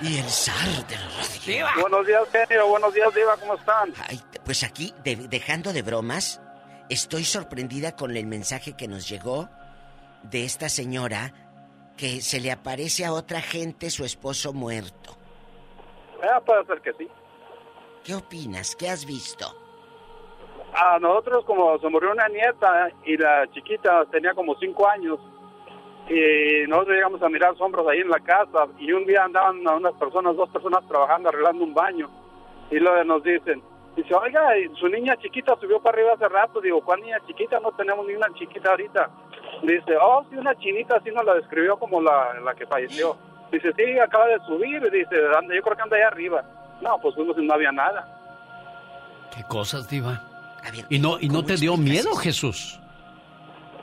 y 0.00 0.16
el 0.16 0.24
zar 0.24 0.86
de 0.86 0.94
la 0.96 1.08
radio. 1.08 1.66
Buenos 1.82 2.06
días, 2.06 2.22
genio. 2.32 2.66
Buenos 2.68 2.94
días, 2.94 3.14
Diva. 3.14 3.36
¿Cómo 3.36 3.54
están? 3.54 3.92
Ay, 4.08 4.18
pues 4.44 4.62
aquí, 4.62 4.94
de- 5.04 5.28
dejando 5.28 5.72
de 5.74 5.82
bromas, 5.82 6.40
estoy 6.92 7.24
sorprendida 7.24 7.96
con 7.96 8.16
el 8.16 8.26
mensaje 8.26 8.76
que 8.76 8.86
nos 8.86 9.08
llegó 9.08 9.48
de 10.24 10.44
esta 10.44 10.68
señora 10.68 11.32
que 11.96 12.20
se 12.20 12.38
le 12.38 12.52
aparece 12.52 13.04
a 13.04 13.12
otra 13.12 13.40
gente 13.40 13.88
su 13.88 14.04
esposo 14.04 14.52
muerto. 14.52 15.16
Ah, 16.22 16.40
puede 16.44 16.64
ser 16.66 16.80
que 16.82 16.92
sí. 16.94 17.08
¿Qué 18.04 18.14
opinas? 18.14 18.76
¿Qué 18.76 18.90
has 18.90 19.06
visto? 19.06 19.46
A 20.74 20.98
nosotros, 20.98 21.44
como 21.46 21.78
se 21.78 21.88
murió 21.88 22.12
una 22.12 22.28
nieta 22.28 22.90
y 23.04 23.16
la 23.16 23.50
chiquita 23.52 24.04
tenía 24.10 24.34
como 24.34 24.54
cinco 24.56 24.86
años, 24.88 25.18
y 26.08 26.66
nosotros 26.68 26.96
llegamos 26.96 27.22
a 27.22 27.28
mirar 27.28 27.56
sombras 27.56 27.86
ahí 27.86 28.00
en 28.00 28.10
la 28.10 28.20
casa, 28.20 28.68
y 28.78 28.92
un 28.92 29.06
día 29.06 29.24
andaban 29.24 29.66
unas 29.66 29.94
personas, 29.94 30.36
dos 30.36 30.50
personas 30.50 30.86
trabajando, 30.88 31.30
arreglando 31.30 31.64
un 31.64 31.74
baño, 31.74 32.10
y 32.70 32.76
luego 32.76 33.04
nos 33.04 33.22
dicen, 33.22 33.62
dice, 33.96 34.14
oiga, 34.14 34.58
y 34.58 34.74
su 34.76 34.88
niña 34.88 35.16
chiquita 35.16 35.56
subió 35.60 35.80
para 35.80 35.96
arriba 35.96 36.14
hace 36.14 36.28
rato, 36.28 36.60
digo, 36.60 36.80
¿cuál 36.82 37.00
niña 37.00 37.18
chiquita? 37.26 37.60
No 37.60 37.72
tenemos 37.72 38.06
ni 38.06 38.14
una 38.14 38.32
chiquita 38.34 38.70
ahorita. 38.70 39.10
Dice, 39.62 39.96
oh, 40.00 40.24
sí, 40.30 40.36
una 40.36 40.54
chinita, 40.56 40.96
así 40.96 41.10
nos 41.10 41.24
la 41.24 41.34
describió 41.34 41.76
como 41.78 42.00
la, 42.00 42.34
la 42.40 42.54
que 42.54 42.66
falleció. 42.66 43.16
Dice, 43.50 43.72
sí, 43.76 43.98
acaba 43.98 44.26
de 44.26 44.38
subir, 44.46 44.80
dice, 44.90 45.16
anda, 45.36 45.54
yo 45.54 45.62
creo 45.62 45.76
que 45.76 45.82
anda 45.82 45.96
ahí 45.96 46.02
arriba. 46.02 46.44
No, 46.80 46.98
pues 47.00 47.14
fuimos 47.14 47.36
y 47.38 47.46
no 47.46 47.54
había 47.54 47.70
nada. 47.70 48.06
¿Qué 49.34 49.42
cosas, 49.44 49.88
diva? 49.88 50.20
¿Y 50.88 50.98
no, 50.98 51.18
y 51.20 51.28
no 51.28 51.44
te 51.44 51.56
dio 51.56 51.76
miedo, 51.76 52.14
Jesús? 52.14 52.80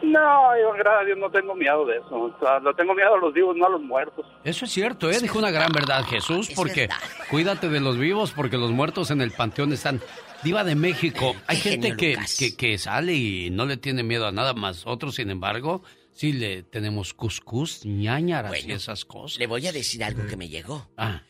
No, 0.02 0.58
yo 0.58 0.72
gracias 0.74 1.02
a 1.02 1.06
Dios 1.06 1.18
no 1.18 1.30
tengo 1.30 1.56
miedo 1.56 1.86
de 1.86 1.98
eso. 1.98 2.16
O 2.16 2.40
sea, 2.40 2.60
lo 2.60 2.74
tengo 2.74 2.94
miedo 2.96 3.16
a 3.16 3.18
los 3.18 3.34
vivos, 3.34 3.56
no 3.58 3.66
a 3.66 3.70
los 3.70 3.82
muertos. 3.82 4.26
Eso 4.44 4.66
es 4.66 4.72
cierto, 4.72 5.10
¿eh? 5.10 5.20
Dijo 5.20 5.38
una 5.40 5.52
gran 5.52 5.72
verdad 5.72 6.04
Jesús, 6.06 6.50
porque 6.56 6.90
cuídate 7.30 7.70
de 7.70 7.80
los 7.80 7.98
vivos, 7.98 8.32
porque 8.32 8.58
los 8.58 8.72
muertos 8.72 9.12
en 9.12 9.22
el 9.22 9.32
panteón 9.32 9.74
están. 9.74 10.02
Diva 10.42 10.64
de 10.64 10.76
México, 10.76 11.36
hay 11.48 11.58
Qué 11.58 11.72
gente 11.72 11.96
genio, 11.96 11.98
que, 12.38 12.52
que, 12.52 12.56
que 12.56 12.78
sale 12.78 13.14
y 13.14 13.50
no 13.50 13.66
le 13.66 13.76
tiene 13.76 14.04
miedo 14.04 14.26
a 14.26 14.32
nada 14.32 14.54
más. 14.54 14.88
Otros, 14.88 15.16
sin 15.16 15.30
embargo, 15.30 15.84
sí 16.14 16.32
le 16.32 16.64
tenemos 16.64 17.14
cuscús, 17.14 17.86
ñañaras 17.86 18.58
y 18.58 18.62
Bueno, 18.62 18.76
esas 18.76 19.04
cosas. 19.04 19.38
Le 19.38 19.48
voy 19.48 19.68
a 19.68 19.74
decir 19.74 20.02
algo 20.02 20.26
que 20.28 20.38
me 20.38 20.48
llegó. 20.48 20.90
Ah, 20.96 21.24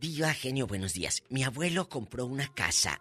Diva 0.00 0.32
Genio, 0.32 0.66
buenos 0.66 0.94
días. 0.94 1.22
Mi 1.28 1.44
abuelo 1.44 1.88
compró 1.88 2.26
una 2.26 2.48
casa 2.48 2.98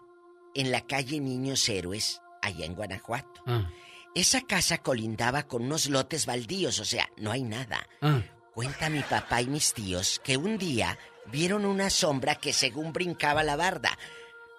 en 0.53 0.71
la 0.71 0.81
calle 0.81 1.19
Niños 1.19 1.67
Héroes, 1.69 2.21
allá 2.41 2.65
en 2.65 2.75
Guanajuato. 2.75 3.41
Ah, 3.47 3.69
Esa 4.15 4.41
casa 4.41 4.79
colindaba 4.79 5.43
con 5.43 5.63
unos 5.63 5.87
lotes 5.87 6.25
baldíos, 6.25 6.79
o 6.79 6.85
sea, 6.85 7.09
no 7.17 7.31
hay 7.31 7.43
nada. 7.43 7.87
ah. 8.01 8.21
Cuenta 8.53 8.89
mi 8.89 9.01
papá 9.01 9.41
y 9.41 9.47
mis 9.47 9.73
tíos 9.73 10.19
que 10.23 10.35
un 10.35 10.57
día 10.57 10.97
vieron 11.27 11.65
una 11.65 11.89
sombra 11.89 12.35
que 12.35 12.51
según 12.51 12.91
brincaba 12.91 13.41
la 13.43 13.55
barda. 13.55 13.97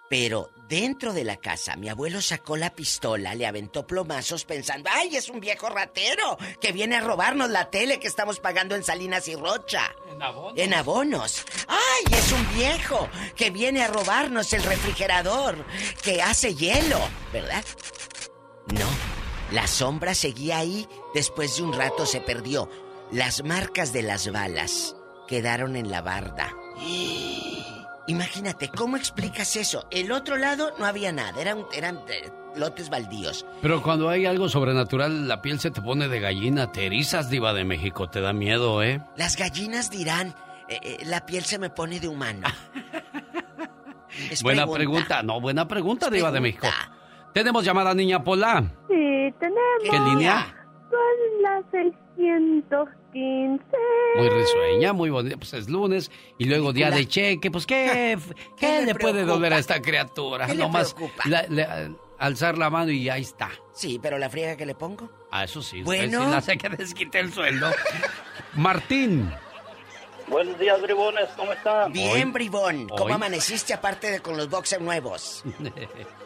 Pero 0.09 0.51
dentro 0.69 1.13
de 1.13 1.23
la 1.25 1.37
casa, 1.37 1.77
mi 1.77 1.89
abuelo 1.89 2.23
sacó 2.23 2.57
la 2.57 2.71
pistola, 2.75 3.35
le 3.35 3.47
aventó 3.47 3.87
plomazos 3.87 4.45
pensando, 4.45 4.89
¡ay, 4.93 5.17
es 5.17 5.29
un 5.29 5.39
viejo 5.39 5.69
ratero 5.69 6.39
que 6.61 6.73
viene 6.73 6.97
a 6.97 7.01
robarnos 7.01 7.51
la 7.51 7.71
tele 7.71 8.01
que 8.01 8.09
estamos 8.09 8.41
pagando 8.41 8.75
en 8.75 8.83
Salinas 8.85 9.29
y 9.29 9.37
Rocha! 9.37 9.93
En 10.11 10.23
abonos. 10.23 10.59
En 10.59 10.75
abonos. 10.75 11.45
¡Ay, 11.69 12.19
es 12.19 12.33
un 12.33 12.55
viejo 12.57 13.09
que 13.37 13.51
viene 13.51 13.83
a 13.83 13.89
robarnos 13.89 14.53
el 14.53 14.63
refrigerador 14.63 15.65
que 16.03 16.23
hace 16.23 16.55
hielo! 16.55 16.99
¿Verdad? 17.33 17.65
No, 18.73 18.89
la 19.53 19.67
sombra 19.67 20.15
seguía 20.15 20.59
ahí, 20.59 20.87
después 21.15 21.57
de 21.57 21.63
un 21.63 21.73
rato 21.73 22.07
se 22.07 22.21
perdió. 22.21 22.69
Las 23.11 23.45
marcas 23.45 23.93
de 23.93 24.03
las 24.03 24.31
balas 24.31 24.97
quedaron 25.27 25.77
en 25.77 25.91
la 25.91 26.03
barda. 26.03 26.55
Imagínate, 28.07 28.69
¿cómo 28.69 28.97
explicas 28.97 29.57
eso? 29.57 29.87
El 29.91 30.13
otro 30.13 30.37
lado 30.37 30.73
no 30.79 30.87
había 30.87 31.13
nada, 31.13 31.41
eran, 31.41 31.65
eran 31.73 32.01
eh, 32.09 32.31
lotes 32.57 32.91
baldíos. 32.91 33.47
Pero 33.63 33.83
cuando 33.83 34.09
hay 34.09 34.27
algo 34.27 34.49
sobrenatural, 34.49 35.29
la 35.29 35.43
piel 35.43 35.61
se 35.61 35.71
te 35.71 35.81
pone 35.81 36.09
de 36.09 36.21
gallina, 36.21 36.73
te 36.73 36.87
erizas, 36.87 37.31
diva 37.31 37.53
de 37.53 37.65
México, 37.65 38.09
te 38.09 38.21
da 38.21 38.33
miedo, 38.33 38.83
¿eh? 38.83 39.01
Las 39.17 39.37
gallinas 39.37 39.91
dirán, 39.91 40.35
eh, 40.69 40.81
eh, 40.83 40.99
la 41.05 41.27
piel 41.27 41.45
se 41.45 41.59
me 41.59 41.71
pone 41.71 42.01
de 42.01 42.09
humano. 42.09 42.49
Es 44.29 44.43
buena 44.43 44.67
pregunta. 44.67 45.23
no, 45.23 45.41
buena 45.41 45.69
pregunta, 45.69 46.11
diva 46.11 46.33
de 46.33 46.41
México. 46.41 46.67
Tenemos 47.35 47.65
llamada 47.65 47.95
niña 47.95 48.23
Pola. 48.25 48.61
Sí, 48.89 49.33
tenemos. 49.39 49.83
¿Qué 49.91 49.99
línea? 50.01 50.55
Son 50.91 51.43
las 51.43 51.65
615. 51.71 53.65
Muy 54.17 54.29
risueña, 54.29 54.93
muy 54.93 55.11
bonita. 55.11 55.37
Pues 55.37 55.55
es 55.55 55.69
lunes 55.69 56.11
y 56.39 56.45
luego 56.47 56.73
día 56.73 56.91
de 56.91 57.07
cheque. 57.07 57.51
Pues, 57.51 57.67
¿qué, 57.67 58.19
qué, 58.59 58.83
le, 58.85 58.95
puede 58.95 59.15
preocupa? 59.15 59.35
doler 59.35 59.53
a 59.55 59.59
esta 59.59 59.81
criatura? 59.81 60.47
¿Qué 60.47 60.55
le 60.55 60.59
Nomás 60.61 60.93
preocupa? 60.95 61.23
la- 61.29 61.43
le- 61.49 61.95
alzar 62.19 62.59
la 62.59 62.69
mano 62.71 62.91
y 62.91 63.09
ahí 63.09 63.23
está. 63.23 63.51
Sí, 63.73 63.99
pero 64.03 64.19
la 64.19 64.29
friega 64.29 64.57
que 64.57 64.67
le 64.67 64.75
pongo. 64.75 65.09
Ah, 65.31 65.45
eso 65.45 65.63
sí. 65.63 65.83
Bueno. 65.83 66.19
Bueno. 66.19 66.25
Si 66.27 66.31
la 66.33 66.37
hace 66.39 66.59
que 66.59 66.69
desquite 66.69 67.21
el 67.21 67.33
sueldo. 67.33 67.71
Martín. 68.55 69.31
Buenos 70.31 70.59
días, 70.61 70.81
bribones, 70.81 71.29
¿cómo 71.37 71.53
están? 71.53 71.93
Bien, 71.93 72.33
bribón. 72.33 72.89
¿Cómo 72.89 73.05
Hoy. 73.07 73.13
amaneciste 73.13 73.75
aparte 73.75 74.11
de 74.13 74.21
con 74.21 74.37
los 74.37 74.49
boxers 74.49 74.81
nuevos? 74.83 75.45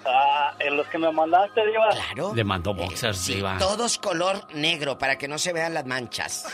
Ah, 0.06 0.52
en 0.58 0.76
los 0.76 0.86
que 0.88 0.98
me 0.98 1.10
mandaste, 1.10 1.64
Diva. 1.66 1.88
Claro. 1.88 2.34
Le 2.34 2.44
mandó 2.44 2.74
boxers, 2.74 3.16
Sí, 3.16 3.36
diva. 3.36 3.56
todos 3.56 3.96
color 3.96 4.46
negro 4.52 4.98
para 4.98 5.16
que 5.16 5.26
no 5.26 5.38
se 5.38 5.54
vean 5.54 5.72
las 5.72 5.86
manchas. 5.86 6.44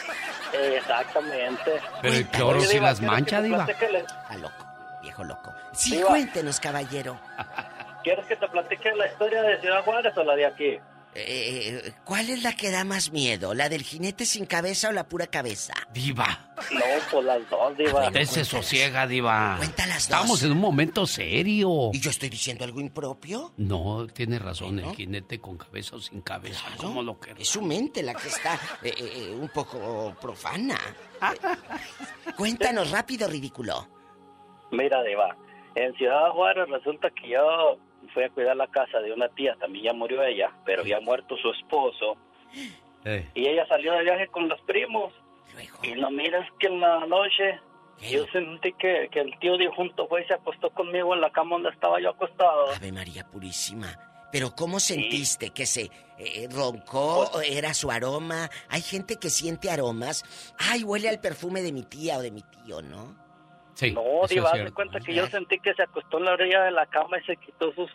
Exactamente. 0.52 1.80
Pero 2.00 2.14
el 2.14 2.28
cloro 2.28 2.60
sí 2.60 2.78
las 2.78 3.00
¿quieres 3.00 3.16
mancha, 3.16 3.42
diva. 3.42 3.66
la- 3.66 3.72
Está 3.72 4.36
loco, 4.36 4.64
viejo 5.02 5.24
loco. 5.24 5.52
Sí, 5.72 5.96
Diva. 5.96 6.10
cuéntenos, 6.10 6.60
caballero. 6.60 7.18
¿Quieres 8.04 8.24
que 8.26 8.36
te 8.36 8.46
platique 8.46 8.94
la 8.94 9.08
historia 9.08 9.42
de 9.42 9.60
Ciudad 9.60 9.82
Juárez 9.82 10.16
o 10.16 10.22
la 10.22 10.36
de 10.36 10.46
aquí? 10.46 10.78
Eh, 11.14 11.92
¿Cuál 12.04 12.30
es 12.30 12.42
la 12.42 12.54
que 12.54 12.70
da 12.70 12.84
más 12.84 13.10
miedo? 13.10 13.52
¿La 13.52 13.68
del 13.68 13.82
jinete 13.82 14.24
sin 14.24 14.46
cabeza 14.46 14.90
o 14.90 14.92
la 14.92 15.08
pura 15.08 15.26
cabeza? 15.26 15.74
Diva. 15.92 16.54
No, 16.72 16.80
pues 17.10 17.24
las 17.24 17.50
dos, 17.50 17.76
Diva. 17.76 18.06
Usted 18.06 18.24
se 18.24 18.44
sosiega, 18.44 19.06
diva. 19.06 19.56
Cuenta 19.58 19.86
las 19.86 20.08
dos. 20.08 20.18
Estamos 20.18 20.42
en 20.44 20.52
un 20.52 20.58
momento 20.58 21.06
serio. 21.06 21.90
¿Y 21.92 22.00
yo 22.00 22.10
estoy 22.10 22.28
diciendo 22.28 22.64
algo 22.64 22.80
impropio? 22.80 23.54
No, 23.56 24.06
tiene 24.06 24.38
razón, 24.38 24.78
el 24.78 24.94
jinete 24.94 25.40
con 25.40 25.56
cabeza 25.56 25.96
o 25.96 26.00
sin 26.00 26.20
cabeza. 26.20 26.64
¿Cómo 26.76 27.02
lo 27.02 27.18
que 27.18 27.34
Es 27.38 27.48
su 27.48 27.62
mente 27.62 28.02
la 28.02 28.14
que 28.14 28.28
está 28.28 28.54
eh, 28.82 28.94
eh, 28.96 29.36
un 29.38 29.48
poco 29.48 30.14
profana. 30.20 30.78
Eh, 31.22 32.32
Cuéntanos 32.36 32.90
rápido, 32.90 33.26
ridículo. 33.26 33.88
Mira, 34.70 35.02
Diva, 35.02 35.36
en 35.74 35.92
Ciudad 35.94 36.30
Juárez 36.30 36.68
resulta 36.68 37.10
que 37.10 37.30
yo 37.30 37.78
fui 38.12 38.24
a 38.24 38.30
cuidar 38.30 38.56
la 38.56 38.66
casa 38.66 39.00
de 39.00 39.12
una 39.12 39.28
tía, 39.28 39.56
también 39.56 39.86
ya 39.86 39.92
murió 39.92 40.22
ella, 40.22 40.52
pero 40.64 40.82
había 40.82 41.00
muerto 41.00 41.36
su 41.36 41.50
esposo. 41.50 42.16
Y 43.34 43.48
ella 43.48 43.66
salió 43.66 43.92
de 43.92 44.02
viaje 44.02 44.28
con 44.28 44.48
los 44.48 44.60
primos. 44.62 45.12
Y 45.82 45.92
no 45.92 46.10
miras 46.10 46.46
que 46.58 46.68
en 46.68 46.80
la 46.80 47.06
noche 47.06 47.58
yo 48.10 48.26
sentí 48.32 48.72
que, 48.74 49.08
que 49.10 49.20
el 49.20 49.38
tío 49.40 49.58
difunto 49.58 50.06
fue 50.08 50.22
y 50.22 50.26
se 50.26 50.34
acostó 50.34 50.70
conmigo 50.70 51.14
en 51.14 51.20
la 51.20 51.30
cama 51.30 51.56
donde 51.56 51.70
estaba 51.70 52.00
yo 52.00 52.10
acostado. 52.10 52.70
Ave 52.72 52.92
María 52.92 53.26
Purísima. 53.26 53.88
Pero 54.32 54.54
¿cómo 54.54 54.78
sentiste 54.78 55.50
que 55.50 55.66
se 55.66 55.90
eh, 56.18 56.48
roncó? 56.50 57.30
¿O 57.32 57.40
¿Era 57.40 57.74
su 57.74 57.90
aroma? 57.90 58.48
Hay 58.68 58.80
gente 58.80 59.16
que 59.16 59.28
siente 59.28 59.70
aromas. 59.70 60.24
Ay, 60.56 60.84
huele 60.84 61.08
al 61.08 61.20
perfume 61.20 61.62
de 61.62 61.72
mi 61.72 61.82
tía 61.82 62.18
o 62.18 62.22
de 62.22 62.30
mi 62.30 62.42
tío, 62.42 62.80
¿no? 62.80 63.16
Sí. 63.80 63.92
No, 63.92 64.02
Diva, 64.28 64.50
haz 64.50 64.64
de 64.64 64.72
cuenta 64.72 65.00
que 65.00 65.14
yo 65.14 65.26
sentí 65.28 65.58
que 65.58 65.72
se 65.74 65.82
acostó 65.82 66.18
en 66.18 66.24
la 66.26 66.32
orilla 66.32 66.64
de 66.64 66.70
la 66.70 66.86
cama 66.86 67.18
y 67.18 67.24
se 67.24 67.36
quitó 67.36 67.72
sus, 67.74 67.90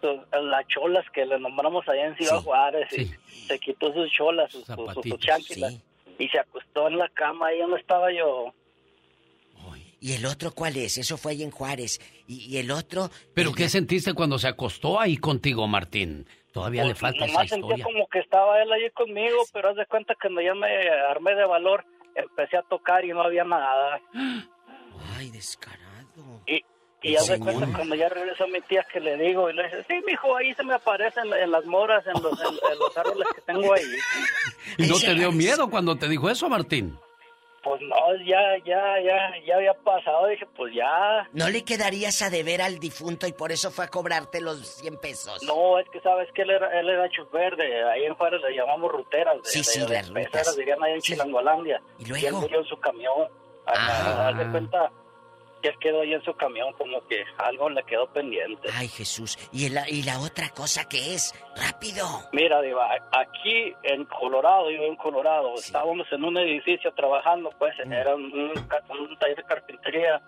sus- 0.00 0.20
las 0.44 0.66
cholas 0.68 1.04
que 1.10 1.26
le 1.26 1.38
nombramos 1.40 1.88
allá 1.88 2.06
en 2.06 2.16
Ciudad 2.16 2.40
Juárez. 2.42 2.88
Y 2.96 3.06
se 3.46 3.58
quitó 3.58 3.92
sus 3.92 4.10
cholas, 4.12 4.52
sus, 4.52 4.64
sus, 4.64 4.92
sus 4.94 5.18
chanquilas. 5.18 5.80
Y 6.18 6.28
se 6.28 6.38
acostó 6.38 6.86
en 6.88 6.98
la 6.98 7.08
cama 7.08 7.48
ahí 7.48 7.58
donde 7.58 7.80
estaba 7.80 8.12
yo. 8.12 8.54
¿Y 10.00 10.12
el 10.12 10.26
otro 10.26 10.52
cuál 10.52 10.76
es? 10.76 10.98
Eso 10.98 11.16
fue 11.16 11.32
ahí 11.32 11.42
en 11.42 11.50
Juárez. 11.50 11.98
¿Y, 12.28 12.54
y 12.54 12.58
el 12.58 12.70
otro? 12.70 13.08
¿Pero 13.34 13.52
qué 13.54 13.68
sentiste 13.70 14.12
cuando 14.12 14.38
se 14.38 14.46
acostó 14.48 15.00
ahí 15.00 15.16
contigo, 15.16 15.66
Martín? 15.66 16.26
Todavía 16.52 16.82
le 16.84 16.90
Pues, 16.90 17.00
falta 17.00 17.24
esa 17.24 17.26
nomás 17.32 17.48
sentía 17.48 17.76
historia. 17.76 17.84
como 17.84 18.06
que 18.08 18.18
estaba 18.18 18.62
él 18.62 18.70
ahí 18.70 18.90
conmigo, 18.90 19.38
pero 19.52 19.70
haz 19.70 19.76
de 19.76 19.86
cuenta 19.86 20.14
que 20.14 20.28
cuando 20.28 20.42
ya 20.42 20.54
me 20.54 20.88
armé 21.10 21.34
de 21.34 21.46
valor, 21.46 21.84
empecé 22.14 22.58
a 22.58 22.62
tocar 22.62 23.04
y 23.04 23.08
no 23.08 23.22
había 23.22 23.44
nada. 23.44 24.00
Ay, 25.16 25.30
descarado. 25.30 26.42
Y, 26.46 26.62
y 27.02 27.12
de 27.12 27.18
Señor. 27.20 27.52
cuenta 27.54 27.76
cuando 27.76 27.94
ya 27.94 28.08
regresó 28.08 28.46
mi 28.48 28.60
tía 28.62 28.84
que 28.92 29.00
le 29.00 29.16
digo, 29.16 29.50
y 29.50 29.54
le 29.54 29.64
dice, 29.64 29.84
sí, 29.88 29.94
mijo, 30.06 30.36
ahí 30.36 30.54
se 30.54 30.62
me 30.64 30.74
aparecen 30.74 31.32
en 31.32 31.50
las 31.50 31.64
moras, 31.66 32.04
en 32.06 32.22
los, 32.22 32.40
en, 32.40 32.48
en 32.72 32.78
los 32.78 32.96
árboles 32.96 33.28
que 33.34 33.40
tengo 33.42 33.72
ahí. 33.74 33.82
¿Y 34.78 34.86
no 34.86 34.98
te 34.98 35.14
dio 35.14 35.30
miedo 35.32 35.68
cuando 35.68 35.96
te 35.96 36.08
dijo 36.08 36.28
eso, 36.30 36.48
Martín? 36.48 36.98
Pues 37.62 37.80
no, 37.80 37.96
ya, 38.26 38.38
ya, 38.66 39.00
ya, 39.02 39.32
ya 39.46 39.54
había 39.56 39.72
pasado, 39.72 40.26
dije, 40.26 40.44
pues 40.54 40.74
ya. 40.74 41.26
¿No 41.32 41.48
le 41.48 41.64
quedarías 41.64 42.20
a 42.20 42.28
deber 42.28 42.60
al 42.60 42.78
difunto 42.78 43.26
y 43.26 43.32
por 43.32 43.52
eso 43.52 43.70
fue 43.70 43.86
a 43.86 43.88
cobrarte 43.88 44.42
los 44.42 44.66
100 44.82 44.98
pesos? 44.98 45.42
No, 45.44 45.78
es 45.78 45.88
que 45.88 45.98
sabes 46.02 46.28
que 46.34 46.42
él 46.42 46.50
era, 46.50 46.78
él 46.78 46.90
era 46.90 47.08
chofer 47.08 47.56
de, 47.56 47.84
ahí 47.90 48.04
en 48.04 48.14
Juárez 48.16 48.42
le 48.42 48.54
llamamos 48.54 48.92
ruteras. 48.92 49.36
De, 49.42 49.48
Sí, 49.48 49.58
de- 49.60 49.64
sí, 49.64 49.80
de 49.80 49.88
las 49.88 50.08
rutas. 50.10 50.24
peceras, 50.26 50.56
dirían 50.58 50.82
ahí 50.84 50.92
en 50.92 51.00
Chilangolandia. 51.00 51.80
¿Y 51.98 52.02
él 52.04 52.08
luego? 52.10 52.40
murió 52.42 52.58
en 52.60 52.66
su 52.66 52.78
camión. 52.78 53.28
Ah. 53.66 54.28
Haz 54.28 54.38
de 54.38 54.50
cuenta 54.50 54.90
que 55.62 55.72
quedó 55.80 56.02
ahí 56.02 56.12
en 56.12 56.22
su 56.22 56.34
camión 56.34 56.72
como 56.74 57.00
que 57.08 57.24
algo 57.38 57.70
le 57.70 57.82
quedó 57.84 58.06
pendiente. 58.12 58.68
Ay, 58.74 58.86
Jesús. 58.88 59.38
¿Y, 59.50 59.64
el- 59.66 59.78
y 59.88 60.02
la 60.02 60.20
otra 60.20 60.50
cosa 60.50 60.86
que 60.86 61.14
es? 61.14 61.32
¡Rápido! 61.56 62.04
Mira, 62.32 62.60
Diva, 62.60 62.90
aquí 63.12 63.74
en 63.82 64.04
Colorado, 64.04 64.70
yo 64.70 64.82
en 64.82 64.96
Colorado, 64.96 65.54
estábamos 65.54 66.06
en 66.12 66.22
un 66.22 66.36
edificio 66.36 66.92
trabajando, 66.92 67.50
pues, 67.58 67.72
era 67.78 68.14
un, 68.14 68.24
un 68.34 69.18
taller 69.18 69.36
de 69.36 69.42
carpintería, 69.44 70.20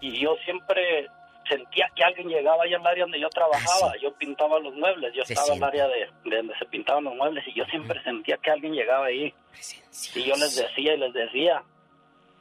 y 0.00 0.20
yo 0.20 0.34
siempre 0.44 1.08
sentía 1.48 1.88
que 1.94 2.02
alguien 2.04 2.28
llegaba 2.28 2.64
ahí 2.64 2.74
al 2.74 2.86
área 2.86 3.04
donde 3.04 3.20
yo 3.20 3.28
trabajaba, 3.30 3.92
yo 4.02 4.12
pintaba 4.14 4.58
los 4.58 4.74
muebles, 4.74 5.14
yo 5.14 5.24
Se 5.24 5.32
estaba 5.34 5.54
en 5.54 5.62
el 5.62 5.70
siente. 5.70 5.80
área 5.82 5.88
de, 6.24 6.30
de 6.30 6.36
donde 6.38 6.58
se 6.58 6.64
pintaban 6.66 7.04
los 7.04 7.14
muebles, 7.14 7.46
y 7.46 7.54
yo 7.54 7.64
siempre 7.66 8.02
sentía 8.02 8.36
que 8.38 8.50
alguien 8.50 8.72
llegaba 8.74 9.06
ahí, 9.06 9.32
y 10.16 10.24
yo 10.24 10.34
les 10.34 10.56
decía 10.56 10.94
y 10.94 10.98
les 10.98 11.12
decía, 11.12 11.62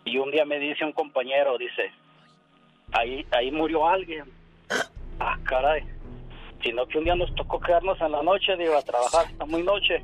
y 0.08 0.18
un 0.18 0.32
día 0.32 0.46
me 0.46 0.60
dice 0.60 0.84
un 0.86 0.92
compañero, 0.94 1.58
dice, 1.58 1.92
ahí, 2.94 3.26
ahí 3.32 3.52
murió 3.52 3.88
alguien, 3.88 4.26
ah, 5.20 5.38
caray, 5.44 5.84
sino 6.64 6.86
que 6.88 6.98
un 6.98 7.04
día 7.06 7.16
nos 7.16 7.34
tocó 7.36 7.60
quedarnos 7.60 8.00
en 8.02 8.12
la 8.12 8.24
noche, 8.24 8.56
digo, 8.58 8.76
a 8.78 8.82
trabajar 8.82 9.26
hasta 9.26 9.46
muy 9.46 9.64
noche, 9.64 10.04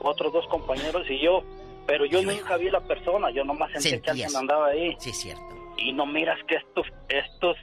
otros 0.00 0.32
dos 0.32 0.46
compañeros 0.48 1.08
y 1.10 1.18
yo, 1.20 1.42
pero 1.86 2.04
yo 2.04 2.22
nunca 2.22 2.56
vi 2.56 2.70
la 2.70 2.80
persona, 2.80 3.30
yo 3.30 3.44
nomás 3.44 3.70
sentí 3.72 4.00
que 4.00 4.10
alguien 4.10 4.34
andaba 4.36 4.68
ahí. 4.68 4.94
Sí, 4.98 5.12
cierto. 5.12 5.42
Y 5.76 5.92
no 5.92 6.06
miras 6.06 6.38
que 6.46 6.56
estos, 6.56 6.86
estos 7.08 7.56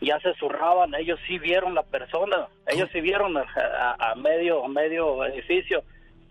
ya 0.00 0.18
se 0.20 0.32
zurraban, 0.34 0.94
ellos 0.94 1.18
sí 1.26 1.38
vieron 1.38 1.74
la 1.74 1.82
persona, 1.82 2.48
ellos 2.66 2.88
sí 2.92 3.00
vieron 3.00 3.36
a, 3.36 3.42
a- 3.42 4.10
a 4.12 4.14
medio, 4.14 4.66
medio 4.68 5.24
edificio 5.24 5.82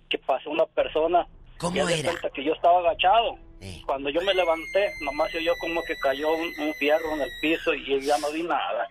que 0.09 0.17
pasó 0.17 0.49
una 0.49 0.65
persona. 0.65 1.27
¿Cómo 1.57 1.75
Y 1.75 1.79
era? 1.93 2.11
que 2.33 2.43
yo 2.43 2.53
estaba 2.53 2.79
agachado. 2.79 3.37
Cuando 3.85 4.09
yo 4.09 4.21
me 4.21 4.33
levanté, 4.33 4.91
nomás 5.01 5.31
se 5.31 5.37
oyó 5.39 5.53
como 5.59 5.83
que 5.83 5.95
cayó 5.97 6.31
un, 6.33 6.47
un 6.59 6.73
fierro 6.75 7.13
en 7.15 7.21
el 7.21 7.29
piso 7.41 7.73
y 7.73 8.01
ya 8.01 8.17
no 8.19 8.31
vi 8.31 8.43
nada. 8.43 8.89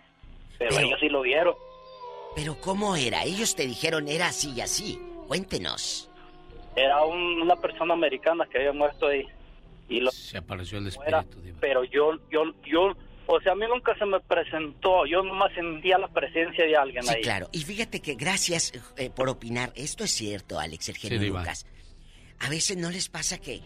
Pero, 0.59 0.70
Pero- 0.77 0.86
ellos 0.86 1.01
sí 1.01 1.09
lo 1.09 1.23
vieron. 1.23 1.55
¿Pero 2.35 2.59
cómo 2.61 2.97
era? 2.97 3.24
Ellos 3.24 3.55
te 3.55 3.66
dijeron 3.66 4.09
era 4.09 4.28
así 4.28 4.53
y 4.57 4.61
así. 4.62 4.99
Cuéntenos. 5.28 6.09
Era 6.77 7.05
un- 7.05 7.43
una 7.43 7.57
persona 7.57 7.94
americana 7.94 8.47
que 8.51 8.59
había 8.59 8.73
muerto 8.73 9.07
ahí. 9.09 9.27
Y 9.89 10.01
lo 10.01 10.11
Se 10.11 10.39
apareció 10.39 10.78
el 10.78 10.86
espíritu. 10.86 11.39
pero 11.61 11.85
yo, 11.85 12.12
yo, 12.31 12.44
yo 12.65 12.93
O 13.27 13.40
sea, 13.40 13.53
a 13.53 13.55
mí 13.55 13.65
nunca 13.69 13.97
se 13.97 14.05
me 14.05 14.19
presentó, 14.20 15.07
yo 15.07 15.23
nomás 15.23 15.55
sentía 15.55 15.97
la 15.97 16.09
presencia 16.09 16.65
de 16.66 16.77
alguien 16.77 17.05
Sí, 17.05 17.15
ahí. 17.15 17.23
claro. 17.23 17.49
Y 17.53 17.61
fíjate 17.62 18.01
que 18.03 18.15
gracias 18.15 18.73
eh, 18.97 19.11
por 19.11 19.28
opinar. 19.28 19.73
Esto 19.77 20.03
es 20.05 20.11
cierto, 20.11 20.59
Alex, 20.59 20.89
el 20.89 20.97
genio 20.97 21.20
Sí. 21.20 21.27
Lucas. 21.28 21.65
A 22.40 22.49
veces 22.51 22.77
no 22.77 22.90
les 22.90 23.09
pasa 23.09 23.39
que 23.39 23.61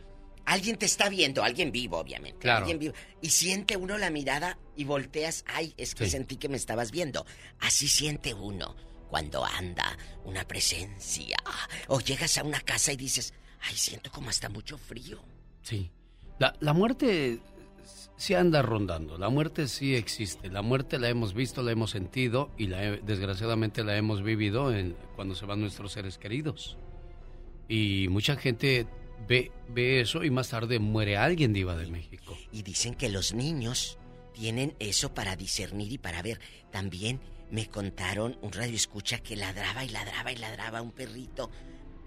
alguien 0.47 0.77
te 0.77 0.87
está 0.87 1.09
viendo, 1.09 1.43
alguien 1.45 1.71
vivo, 1.73 1.99
obviamente. 1.99 2.39
Claro. 2.41 2.61
Alguien 2.61 2.79
vivo. 2.79 2.95
Y 3.21 3.31
siente 3.31 3.77
uno 3.77 3.99
la 3.99 4.11
mirada 4.11 4.59
y 4.77 4.85
volteas, 4.85 5.45
ay, 5.47 5.75
es 5.77 5.95
que 5.95 6.05
Sí. 6.07 6.13
sentí 6.13 6.37
que 6.37 6.49
me 6.49 6.57
estabas 6.57 6.91
viendo. 6.91 7.27
Así 7.61 7.89
siente 7.89 8.33
uno 8.33 8.75
cuando 9.11 9.45
anda 9.45 9.97
una 10.25 10.45
presencia. 10.47 11.37
O 11.89 12.01
llegas 12.01 12.39
a 12.39 12.43
una 12.45 12.61
casa 12.61 12.93
y 12.93 12.97
dices, 12.97 13.35
ay, 13.61 13.77
siento 13.77 14.11
como 14.11 14.31
hasta 14.31 14.49
mucho 14.49 14.79
frío. 14.79 15.23
Sí. 15.63 15.91
La, 16.39 16.55
la 16.61 16.73
muerte 16.73 17.41
sí 18.19 18.35
anda 18.35 18.63
rondando, 18.63 19.19
la 19.19 19.29
muerte 19.29 19.69
sí 19.69 19.95
existe, 19.95 20.49
la 20.49 20.63
muerte 20.63 20.99
la 20.99 21.09
hemos 21.11 21.35
visto, 21.35 21.63
la 21.63 21.73
hemos 21.73 21.91
sentido 21.91 22.51
y 22.57 22.67
la, 22.69 22.83
he- 22.85 23.01
desgraciadamente 23.03 23.85
la 23.85 23.97
hemos 23.97 24.23
vivido 24.23 24.75
en, 24.75 24.97
cuando 25.17 25.35
se 25.35 25.45
van 25.47 25.61
nuestros 25.61 25.93
seres 25.93 26.17
queridos. 26.19 26.79
Y 27.69 28.09
mucha 28.09 28.37
gente 28.37 28.87
ve, 29.29 29.53
ve 29.69 30.01
eso 30.01 30.25
y 30.25 30.31
más 30.31 30.49
tarde 30.51 30.79
muere 30.79 31.17
alguien 31.17 31.53
diva 31.53 31.77
de 31.77 31.87
México. 31.89 32.37
Y 32.53 32.63
dicen 32.63 32.95
que 32.95 33.09
los 33.09 33.33
niños 33.35 33.99
tienen 34.35 34.75
eso 34.79 35.15
para 35.15 35.37
discernir 35.37 35.93
y 35.93 35.99
para 35.99 36.23
ver. 36.23 36.41
También 36.71 37.21
me 37.51 37.69
contaron 37.69 38.39
un 38.43 38.53
radio 38.53 38.75
escucha 38.77 39.19
que 39.19 39.37
ladraba 39.37 39.85
y 39.85 39.89
ladraba 39.89 40.33
y 40.33 40.37
ladraba 40.37 40.83
un 40.83 40.93
perrito. 40.93 41.51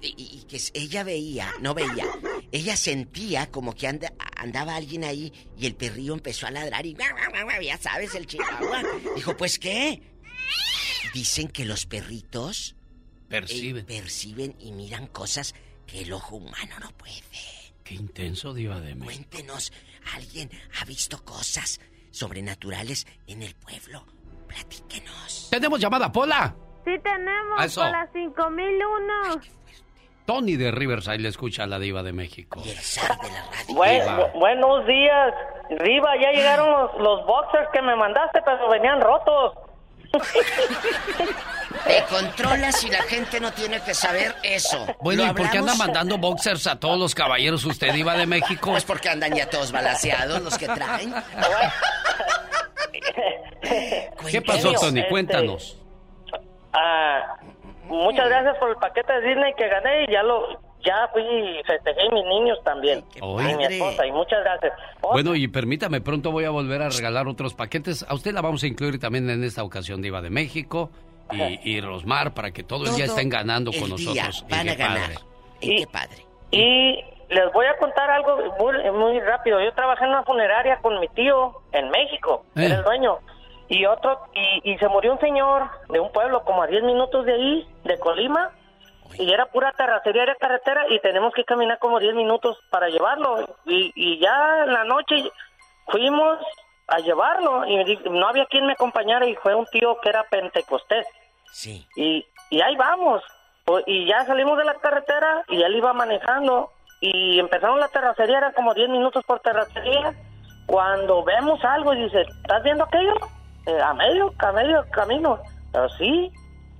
Y, 0.02 0.46
que 0.48 0.62
ella 0.76 1.04
veía, 1.04 1.52
no 1.60 1.74
veía, 1.74 2.06
ella 2.54 2.78
sentía 2.78 3.52
como 3.52 3.76
que 3.76 3.86
anda- 3.86 4.14
andaba 4.38 4.78
alguien 4.78 5.04
ahí 5.04 5.34
y 5.58 5.66
el 5.66 5.76
perrillo 5.76 6.14
empezó 6.14 6.48
a 6.48 6.52
ladrar 6.52 6.86
y 6.86 6.96
ya 7.62 7.78
sabes, 7.78 8.16
el 8.16 8.26
chihuahua. 8.26 8.82
Dijo, 9.18 9.36
pues 9.36 9.60
qué. 9.60 10.02
Dicen 11.14 11.50
que 11.50 11.66
los 11.66 11.86
perritos 11.86 12.76
Perciben. 13.28 13.84
eh, 13.84 13.88
perciben 13.88 14.56
y 14.60 14.72
miran 14.72 15.08
cosas 15.08 15.54
que 15.92 16.02
el 16.02 16.14
ojo 16.14 16.36
humano 16.38 16.76
no 16.82 16.90
puede. 16.92 17.22
Qué 17.84 17.96
intenso 17.96 18.54
diva 18.54 18.80
de 18.80 18.96
México. 18.96 19.06
Cuéntenos, 19.06 19.72
¿alguien 20.16 20.50
ha 20.82 20.86
visto 20.86 21.24
cosas 21.24 21.80
sobrenaturales 22.12 23.08
en 23.28 23.42
el 23.44 23.56
pueblo? 23.56 24.04
Platíquenos. 24.48 25.50
Tenemos 25.52 25.80
llamada, 25.80 26.12
Pola. 26.12 26.56
Sí 26.86 26.92
tenemos, 27.04 27.64
Eso. 27.64 27.82
por 27.82 27.92
las 27.92 28.12
5001. 28.14 29.42
Tony 30.26 30.56
de 30.58 30.70
Riverside 30.72 31.18
le 31.20 31.30
escucha 31.30 31.64
a 31.64 31.68
la 31.68 31.80
diva 31.80 32.04
de 32.04 32.14
México. 32.14 32.62
Buen- 33.70 34.02
Diva. 34.02 34.32
bu- 34.34 34.40
buenos 34.40 34.86
días, 34.86 35.34
Riva. 35.80 36.12
Ya 36.22 36.32
llegaron 36.32 36.70
los, 36.72 36.92
los 37.02 37.26
boxers 37.26 37.68
que 37.74 37.82
me 37.82 37.96
mandaste, 37.96 38.40
pero 38.46 38.70
venían 38.70 39.02
rotos. 39.02 39.54
Te 41.86 42.04
controlas 42.10 42.84
y 42.84 42.90
la 42.90 43.04
gente 43.04 43.40
no 43.40 43.52
tiene 43.52 43.80
que 43.82 43.94
saber 43.94 44.36
eso. 44.44 44.86
Bueno, 45.02 45.26
¿Lo 45.26 45.32
¿y 45.32 45.34
por 45.36 45.50
qué 45.50 45.60
anda 45.60 45.76
mandando 45.76 46.18
boxers 46.18 46.68
a 46.68 46.80
todos 46.80 47.00
los 47.00 47.16
caballeros 47.16 47.64
usted, 47.66 47.94
diva 47.94 48.16
de 48.16 48.26
México? 48.26 48.72
Pues 48.72 48.84
porque 48.86 49.10
andan 49.10 49.34
ya 49.36 49.50
todos 49.50 49.72
balaseados 49.72 50.42
los 50.42 50.58
que 50.58 50.68
traen. 50.68 51.14
¿Qué 54.30 54.42
pasó, 54.42 54.74
Tony? 54.74 55.00
este, 55.00 55.10
Cuéntanos. 55.10 55.78
Ah, 56.74 57.36
muchas 57.86 58.28
gracias 58.30 58.58
por 58.58 58.70
el 58.72 58.76
paquete 58.76 59.14
de 59.14 59.22
Disney 59.28 59.54
que 59.56 59.68
gané 59.68 60.04
y 60.04 60.12
ya 60.12 60.24
lo 60.24 60.60
ya 60.86 61.08
fui 61.12 61.22
y 61.24 61.64
festejé 61.64 62.02
a 62.08 62.14
mis 62.14 62.26
niños 62.26 62.58
también. 62.64 63.04
Y 63.16 63.56
mi 63.56 63.66
esposa, 63.66 64.06
y 64.06 64.12
muchas 64.12 64.44
gracias. 64.44 64.74
Oh, 65.02 65.12
Bueno, 65.12 65.36
y 65.36 65.48
permítame, 65.48 66.02
pronto 66.02 66.32
voy 66.32 66.46
a 66.46 66.50
volver 66.50 66.82
a 66.82 66.90
regalar 66.90 67.28
otros 67.28 67.54
paquetes. 67.54 68.06
A 68.08 68.14
usted 68.14 68.32
la 68.34 68.42
vamos 68.42 68.64
a 68.64 68.68
incluir 68.68 69.00
también 69.00 69.30
en 69.30 69.44
esta 69.44 69.64
ocasión, 69.64 70.02
Diva 70.02 70.22
de 70.22 70.30
México 70.30 70.90
y, 71.32 71.60
y 71.76 71.82
Rosmar, 71.82 72.34
para 72.34 72.52
que 72.52 72.64
todo 72.64 72.86
el 72.86 72.96
día 72.96 73.06
Todo 73.06 73.16
estén 73.16 73.30
ganando 73.30 73.72
con 73.72 73.82
día 73.86 73.90
nosotros. 73.90 74.46
Y 74.48 74.52
van 74.52 74.66
qué 74.66 74.72
a 74.72 74.76
ganar. 74.76 75.00
padre. 75.02 75.16
Y 75.62 75.76
qué 75.78 75.88
padre. 75.88 76.26
Y 76.52 77.04
les 77.30 77.54
voy 77.54 77.66
a 77.68 77.78
contar 77.78 78.10
algo 78.10 78.38
muy, 78.60 78.74
muy 78.92 79.20
rápido. 79.20 79.62
Yo 79.62 79.72
trabajé 79.74 80.06
en 80.06 80.12
una 80.12 80.24
funeraria 80.24 80.78
con 80.82 81.00
mi 81.00 81.08
tío 81.10 81.54
en 81.74 81.90
México, 81.90 82.46
Eh. 82.56 82.66
era 82.66 82.78
el 82.78 82.84
dueño. 82.84 83.18
Y 83.72 83.86
otro, 83.86 84.18
y, 84.34 84.72
y 84.74 84.78
se 84.80 84.88
murió 84.88 85.14
un 85.14 85.20
señor 85.20 85.70
de 85.90 86.00
un 86.00 86.12
pueblo 86.12 86.44
como 86.44 86.64
a 86.64 86.68
10 86.68 86.82
minutos 86.86 87.24
de 87.28 87.34
ahí, 87.34 87.68
de 87.84 88.00
Colima. 88.00 88.50
Y 89.18 89.32
era 89.32 89.48
pura 89.48 89.74
terracería, 89.74 90.24
era 90.24 90.36
carretera 90.36 90.86
y 90.90 91.00
tenemos 91.00 91.34
que 91.34 91.44
caminar 91.44 91.80
como 91.80 92.00
10 92.00 92.16
minutos 92.16 92.58
para 92.70 92.90
llevarlo. 92.90 93.58
Y, 93.66 93.92
y 93.96 94.20
ya 94.20 94.64
en 94.66 94.74
la 94.74 94.84
noche 94.84 95.16
fuimos 95.88 96.40
a 96.88 97.00
llevarlo 97.00 97.66
y 97.66 97.98
no 98.10 98.28
había 98.28 98.46
quien 98.46 98.66
me 98.66 98.74
acompañara 98.74 99.26
y 99.28 99.36
fue 99.36 99.56
un 99.56 99.66
tío 99.68 100.00
que 100.02 100.10
era 100.10 100.24
pentecostés. 100.24 101.06
Sí. 101.52 101.88
Y, 101.96 102.26
y 102.50 102.62
ahí 102.62 102.76
vamos. 102.76 103.24
Y 103.86 104.08
ya 104.08 104.26
salimos 104.26 104.58
de 104.58 104.66
la 104.66 104.76
carretera 104.76 105.44
y 105.48 105.62
él 105.62 105.76
iba 105.76 105.94
manejando 105.94 106.72
y 107.02 107.40
empezaron 107.40 107.80
la 107.80 107.88
terracería, 107.88 108.40
eran 108.40 108.54
como 108.54 108.74
10 108.74 108.90
minutos 108.90 109.24
por 109.26 109.40
terracería. 109.42 110.14
Cuando 110.66 111.24
vemos 111.24 111.64
algo 111.64 111.94
y 111.94 112.04
dice, 112.04 112.22
¿estás 112.22 112.64
viendo 112.64 112.84
aquello? 112.84 113.14
Eh, 113.66 113.82
a 113.82 113.94
medio, 113.94 114.34
a 114.38 114.52
medio 114.52 114.86
camino. 114.92 115.40
Pero 115.72 115.90
sí, 115.90 116.32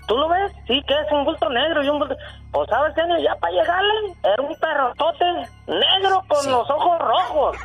¿tú 0.10 0.18
lo 0.18 0.28
ves? 0.28 0.52
Sí, 0.68 0.84
que 0.88 0.94
es 1.00 1.12
un 1.12 1.24
bulto 1.24 1.48
negro 1.50 1.84
y 1.84 1.90
un 1.90 2.00
bulto... 2.00 2.18
Pues, 2.52 2.68
¿sabes, 2.68 2.96
genio? 2.96 3.18
Ya 3.20 3.36
para 3.36 3.54
llegarle, 3.54 3.94
era 4.24 4.42
un 4.42 4.56
perrotote 4.56 5.26
negro 5.68 6.24
con 6.28 6.52
los 6.52 6.70
ojos 6.70 7.00
rojos. 7.00 7.58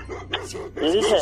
Y 0.76 0.90
dice, 0.90 1.16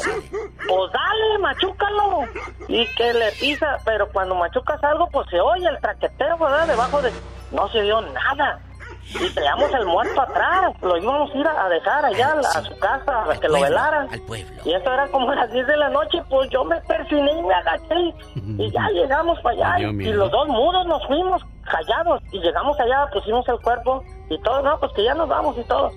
pues 0.69 0.93
dale, 0.93 1.39
machúcalo. 1.40 2.24
Y 2.66 2.86
que 2.97 3.15
le 3.15 3.31
pisa, 3.32 3.78
pero 3.85 4.11
cuando 4.11 4.35
machucas 4.35 4.82
algo, 4.82 5.09
pues 5.11 5.31
se 5.31 5.40
oye 5.40 5.69
el 5.69 5.78
traqueteo, 5.81 6.36
¿verdad? 6.36 6.66
Debajo 6.66 7.01
de... 7.01 7.12
No 7.53 7.69
se 7.69 7.81
oyó 7.81 8.01
nada. 8.01 8.59
Y 9.08 9.34
traíamos 9.34 9.72
el 9.74 9.86
muerto 9.86 10.20
atrás. 10.20 10.72
Lo 10.80 10.96
íbamos 10.96 11.30
a 11.32 11.36
ir 11.36 11.46
a 11.46 11.64
a 11.64 11.68
dejar 11.68 12.04
allá 12.04 12.32
a, 12.34 12.38
a 12.58 12.62
su 12.62 12.78
casa 12.78 13.04
para 13.24 13.38
que 13.38 13.48
lo 13.48 13.54
velaran. 13.70 14.08
Al 14.12 14.20
pueblo. 14.22 14.62
Y 14.64 14.72
esto 14.72 14.92
era 14.92 15.06
como 15.08 15.30
a 15.30 15.34
las 15.34 15.50
10 15.52 15.66
de 15.66 15.76
la 15.76 15.88
noche, 15.90 16.22
pues 16.30 16.48
yo 16.50 16.64
me 16.64 16.80
persiné 16.82 17.30
y 17.38 17.42
me 17.42 17.54
agaché. 17.54 18.14
Y 18.58 18.70
ya 18.70 18.88
llegamos 18.90 19.38
para 19.40 19.54
allá. 19.56 19.78
Y, 19.90 20.12
los 20.12 20.30
dos 20.30 20.48
mudos 20.48 20.86
nos 20.86 21.06
fuimos 21.06 21.42
callados. 21.64 22.22
Y 22.32 22.40
llegamos 22.40 22.78
allá, 22.80 23.06
pusimos 23.12 23.46
el 23.48 23.60
cuerpo 23.60 24.02
y 24.30 24.38
todo, 24.40 24.62
no, 24.62 24.78
pues 24.80 24.92
que 24.92 25.04
ya 25.04 25.14
nos 25.14 25.28
vamos 25.28 25.56
y 25.58 25.64
todo. 25.64 25.90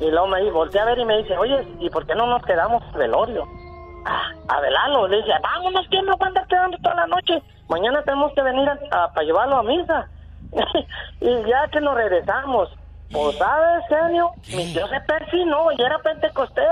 Y 0.00 0.10
luego 0.10 0.26
me 0.28 0.50
volteé 0.50 0.80
a 0.80 0.84
ver 0.84 0.98
y 0.98 1.04
me 1.04 1.18
dice, 1.18 1.36
oye, 1.38 1.66
¿y 1.80 1.88
por 1.90 2.06
qué 2.06 2.14
no 2.14 2.26
nos 2.26 2.42
quedamos 2.44 2.82
velorio? 2.94 3.44
Ah, 4.04 4.30
a 4.48 4.60
velarlo. 4.60 5.06
Le 5.08 5.18
dije, 5.18 5.32
vámonos, 5.42 5.86
¿quién 5.90 6.04
nos 6.06 6.16
va 6.20 6.26
a 6.26 6.28
andar 6.28 6.46
quedando 6.46 6.76
toda 6.78 6.94
la 6.96 7.06
noche? 7.06 7.42
Mañana 7.68 8.02
tenemos 8.02 8.32
que 8.34 8.42
venir 8.42 8.68
a- 8.68 8.78
a- 9.04 9.12
para 9.12 9.24
llevarlo 9.26 9.56
a 9.56 9.62
misa. 9.62 10.08
Y 11.20 11.42
ya 11.48 11.68
que 11.70 11.80
nos 11.80 11.94
regresamos, 11.94 12.68
pues, 13.10 13.36
¿sabes, 13.38 13.84
genio? 13.88 14.32
Mi 14.56 14.72
tío 14.72 14.86
se 14.88 15.00
persinó 15.00 15.72
y 15.72 15.82
era 15.82 15.98
pentecostés. 15.98 16.64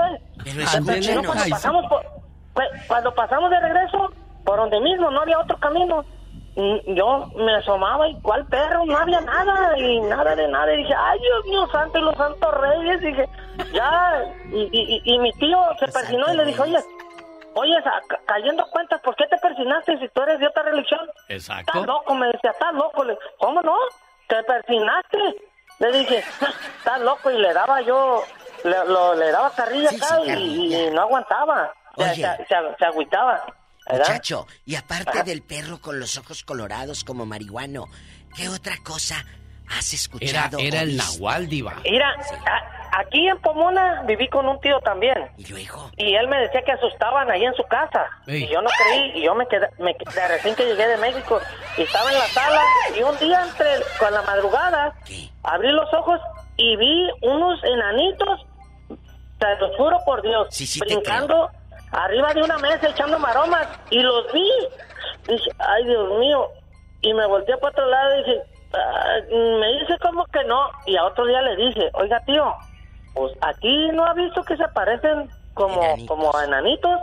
Pero 0.43 0.67
Se 0.67 0.81
persinó 0.81 1.21
cuando 1.23 1.43
pasamos, 1.49 1.85
por, 1.87 2.03
cu- 2.03 2.61
cuando 2.87 3.13
pasamos 3.15 3.49
de 3.49 3.59
regreso, 3.59 4.11
por 4.43 4.57
donde 4.57 4.79
mismo, 4.81 5.11
no 5.11 5.21
había 5.21 5.39
otro 5.39 5.57
camino. 5.57 6.03
Y 6.55 6.95
Yo 6.95 7.27
me 7.37 7.55
asomaba 7.55 8.07
y 8.09 8.19
cuál 8.21 8.45
perro, 8.47 8.85
no 8.85 8.97
había 8.97 9.21
nada 9.21 9.77
y 9.77 10.01
nada 10.01 10.35
de 10.35 10.47
nada. 10.49 10.73
Y 10.73 10.77
dije, 10.77 10.93
ay 10.97 11.19
Dios 11.19 11.45
mío 11.45 11.67
santo 11.71 11.97
y 11.97 12.01
los 12.01 12.15
santos 12.17 12.53
reyes. 12.59 12.99
Dije, 13.01 13.29
ya. 13.73 14.23
Y, 14.51 14.63
y, 14.71 14.95
y- 14.95 15.01
y 15.13 15.19
mi 15.19 15.31
tío 15.33 15.57
se 15.79 15.87
persinó 15.87 16.33
y 16.33 16.37
le 16.37 16.45
dijo, 16.45 16.63
oye, 16.63 16.77
oye, 17.55 17.73
cayendo 18.25 18.65
cuentas, 18.67 19.01
¿por 19.01 19.15
qué 19.15 19.25
te 19.27 19.37
persinaste 19.37 19.97
si 19.99 20.07
tú 20.09 20.21
eres 20.23 20.39
de 20.39 20.47
otra 20.47 20.63
religión? 20.63 20.99
Exacto. 21.29 21.71
Estás 21.73 21.85
loco, 21.87 22.15
me 22.15 22.27
decía, 22.27 22.51
estás 22.51 22.73
loco. 22.73 23.03
Le, 23.03 23.17
¿Cómo 23.39 23.61
no? 23.61 23.75
¿Te 24.27 24.43
persinaste? 24.43 25.17
Le 25.79 25.91
dije, 25.97 26.17
estás 26.77 27.01
loco 27.01 27.31
y 27.31 27.37
le 27.37 27.53
daba 27.53 27.81
yo, 27.81 28.23
le, 28.63 28.85
lo- 28.85 29.15
le 29.15 29.31
daba 29.31 29.51
carrilla 29.53 29.89
Sí, 29.89 29.95
acá 29.97 30.07
sí, 30.07 30.21
y- 30.23 30.27
carrilla. 30.27 30.83
y, 30.87 30.91
no 30.91 31.01
aguantaba. 31.01 31.73
Se, 31.97 32.03
Oye. 32.03 32.15
se, 32.15 32.45
se- 32.45 32.75
se 32.77 32.85
agüitaba. 32.85 33.43
¿verdad? 33.87 34.07
Muchacho, 34.07 34.47
y 34.63 34.75
aparte 34.75 35.23
del 35.23 35.41
perro 35.41 35.81
con 35.81 35.99
los 35.99 36.17
ojos 36.17 36.43
colorados 36.43 37.03
como 37.03 37.25
marihuano, 37.25 37.85
¿qué 38.35 38.47
otra 38.47 38.75
cosa 38.85 39.15
has 39.67 39.91
Era, 39.91 39.95
escuchado? 39.95 40.57
era 40.59 40.79
o 40.79 40.83
el? 40.83 40.97
Nahual, 40.97 41.47
Diva. 41.49 41.73
Mira, 41.83 42.13
a- 42.45 42.80
aquí 42.91 43.27
en 43.27 43.37
Pomona 43.39 44.03
viví 44.05 44.27
con 44.29 44.47
un 44.47 44.59
tío 44.61 44.79
también. 44.81 45.29
¿Y 45.37 45.45
luego? 45.47 45.89
Y 45.97 46.15
él 46.15 46.27
me 46.27 46.39
decía 46.39 46.61
que 46.63 46.71
asustaban 46.73 47.29
ahí 47.31 47.43
en 47.45 47.53
su 47.55 47.63
casa. 47.63 48.05
Ey. 48.27 48.43
Y 48.43 48.47
yo 48.47 48.61
no 48.61 48.69
creí, 48.69 49.11
y 49.15 49.23
yo 49.23 49.35
me 49.35 49.47
quedé, 49.47 49.69
me 49.79 49.95
quedé 49.95 50.27
recién 50.27 50.55
que 50.55 50.65
llegué 50.65 50.87
de 50.87 50.97
México, 50.97 51.39
y 51.77 51.81
estaba 51.83 52.11
en 52.11 52.19
la 52.19 52.25
sala, 52.27 52.61
y 52.97 53.03
un 53.03 53.17
día 53.19 53.41
entre, 53.43 53.67
con 53.99 54.13
la 54.13 54.21
madrugada, 54.23 54.93
abrí 55.43 55.69
los 55.71 55.91
ojos 55.93 56.19
y 56.57 56.75
vi 56.75 57.09
unos 57.21 57.63
enanitos, 57.63 58.45
te 59.39 59.55
lo 59.59 59.75
juro 59.77 59.97
por 60.05 60.21
Dios, 60.21 60.47
brincando 60.79 61.49
arriba 61.91 62.33
de 62.33 62.41
una 62.43 62.57
mesa 62.59 62.89
echando 62.89 63.17
maromas, 63.19 63.67
y 63.89 63.99
los 63.99 64.31
vi. 64.33 64.49
Dije, 65.27 65.49
ay 65.59 65.85
Dios 65.85 66.19
mío, 66.19 66.47
y 67.01 67.13
me 67.13 67.25
volteé 67.27 67.57
para 67.57 67.71
otro 67.71 67.85
lado 67.87 68.15
y 68.15 68.17
dije, 68.23 68.41
"Ah", 68.73 69.15
me 69.31 69.67
dice 69.79 69.97
como 70.01 70.25
que 70.27 70.43
no, 70.45 70.69
y 70.85 70.95
a 70.97 71.05
otro 71.05 71.25
día 71.25 71.41
le 71.41 71.55
dije, 71.55 71.89
oiga 71.93 72.19
tío, 72.25 72.53
pues 73.13 73.33
aquí 73.41 73.89
no 73.93 74.05
ha 74.05 74.13
visto 74.13 74.43
que 74.43 74.55
se 74.57 74.63
aparecen 74.63 75.29
como, 75.53 75.81
como 76.07 76.31
enanitos. 76.41 76.99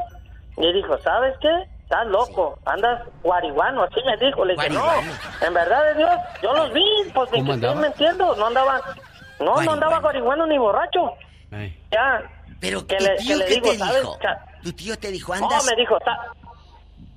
Y 0.56 0.72
dijo, 0.72 0.98
¿sabes 0.98 1.34
qué? 1.40 1.50
Estás 1.84 2.06
loco, 2.08 2.58
andas 2.66 3.02
guariguano, 3.22 3.84
así 3.84 4.00
me 4.04 4.16
dijo. 4.18 4.44
Le 4.44 4.54
dije, 4.54 4.70
no, 4.70 4.84
en 5.46 5.54
verdad 5.54 5.84
de 5.84 5.94
Dios, 5.94 6.10
yo 6.42 6.52
los 6.52 6.72
vi, 6.72 6.84
pues 7.14 7.30
¿Cómo 7.30 7.44
que 7.46 7.52
estoy 7.52 7.74
mintiendo, 7.76 8.36
no 8.36 8.46
andaba, 8.46 8.80
no, 9.40 9.62
no 9.62 9.72
andaba 9.72 9.98
guariguano 10.00 10.46
ni 10.46 10.58
borracho. 10.58 11.14
Ya. 11.90 12.22
Pero 12.60 12.86
que 12.86 12.96
¿tu 12.96 13.04
le, 13.04 13.16
tío 13.16 13.28
que 13.38 13.44
le 13.44 13.46
digo, 13.54 13.70
te 13.70 13.78
¿sabes? 13.78 14.00
dijo? 14.02 14.18
Tu 14.64 14.72
tío 14.72 14.98
te 14.98 15.08
dijo, 15.12 15.36
No, 15.36 15.44
andas... 15.44 15.64
me 15.64 15.76
dijo, 15.76 15.98
"Ta- 16.00 16.26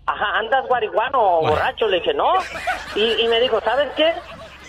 ajá, 0.05 0.37
andas 0.37 0.65
guariguano 0.67 1.19
o 1.19 1.47
borracho. 1.49 1.87
Le 1.87 1.97
dije, 1.97 2.13
no. 2.13 2.31
Y, 2.95 3.21
y 3.23 3.27
me 3.27 3.39
dijo, 3.39 3.59
¿sabes 3.61 3.89
qué? 3.97 4.13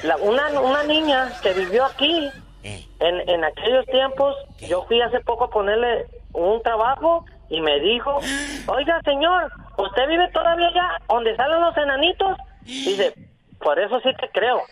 La- 0.03 0.17
una, 0.17 0.49
una 0.61 0.83
niña 0.83 1.31
que 1.43 1.53
vivió 1.53 1.85
aquí, 1.85 2.31
Eh. 2.65 2.87
en, 3.01 3.29
en 3.29 3.45
aquellos 3.45 3.85
tiempos, 3.87 4.37
yo 4.59 4.85
fui 4.85 5.01
hace 5.01 5.21
poco 5.21 5.45
a 5.45 5.51
ponerle 5.51 6.07
un 6.33 6.63
trabajo 6.63 7.25
y 7.49 7.61
me 7.61 7.81
dijo, 7.81 8.19
oiga, 8.67 9.01
señor, 9.03 9.53
¿usted 9.77 10.09
vive 10.09 10.29
todavía 10.33 10.69
allá 10.69 10.99
donde 11.09 11.37
salen 11.37 11.61
los 11.61 11.77
enanitos? 11.77 12.39
Dice, 12.63 13.15
por 13.61 13.79
eso 13.79 14.01
sí 14.01 14.11
te 14.21 14.29
creo. 14.31 14.63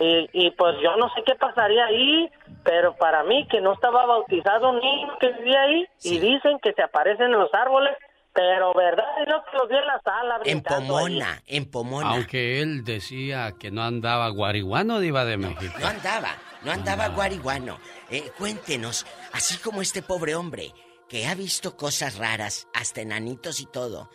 Y, 0.00 0.28
y 0.32 0.50
pues 0.52 0.76
yo 0.82 0.96
no 0.96 1.08
sé 1.10 1.22
qué 1.24 1.34
pasaría 1.34 1.84
ahí, 1.84 2.30
pero 2.64 2.94
para 2.94 3.22
mí 3.24 3.46
que 3.48 3.60
no 3.60 3.72
estaba 3.72 4.06
bautizado 4.06 4.70
un 4.70 4.80
niño 4.80 5.18
que 5.20 5.32
vivía 5.32 5.62
ahí 5.62 5.86
y 6.02 6.18
dicen 6.18 6.58
que 6.60 6.72
se 6.72 6.82
aparecen 6.82 7.26
en 7.26 7.38
los 7.38 7.52
árboles, 7.52 7.92
pero 8.34 8.72
verdad 8.74 9.04
es 9.20 9.28
lo 9.28 9.44
que 9.44 9.56
los 9.58 9.68
vi 9.68 9.76
en 9.76 9.86
la 9.86 10.00
sala 10.02 10.40
En 10.44 10.58
ahí. 10.58 10.62
Pomona, 10.62 11.42
en 11.46 11.70
Pomona. 11.70 12.10
Aunque 12.10 12.60
él 12.60 12.84
decía 12.84 13.52
que 13.58 13.70
no 13.70 13.82
andaba 13.82 14.28
guariguano, 14.30 15.00
diva 15.00 15.24
de 15.24 15.36
México. 15.36 15.74
No 15.78 15.86
andaba, 15.86 16.36
no 16.62 16.72
andaba 16.72 17.08
guariguano. 17.08 17.78
Eh, 18.10 18.30
cuéntenos, 18.38 19.06
así 19.32 19.58
como 19.58 19.82
este 19.82 20.02
pobre 20.02 20.34
hombre 20.34 20.72
que 21.08 21.26
ha 21.26 21.34
visto 21.34 21.76
cosas 21.76 22.16
raras, 22.16 22.68
hasta 22.72 23.02
enanitos 23.02 23.60
y 23.60 23.66
todo, 23.66 24.08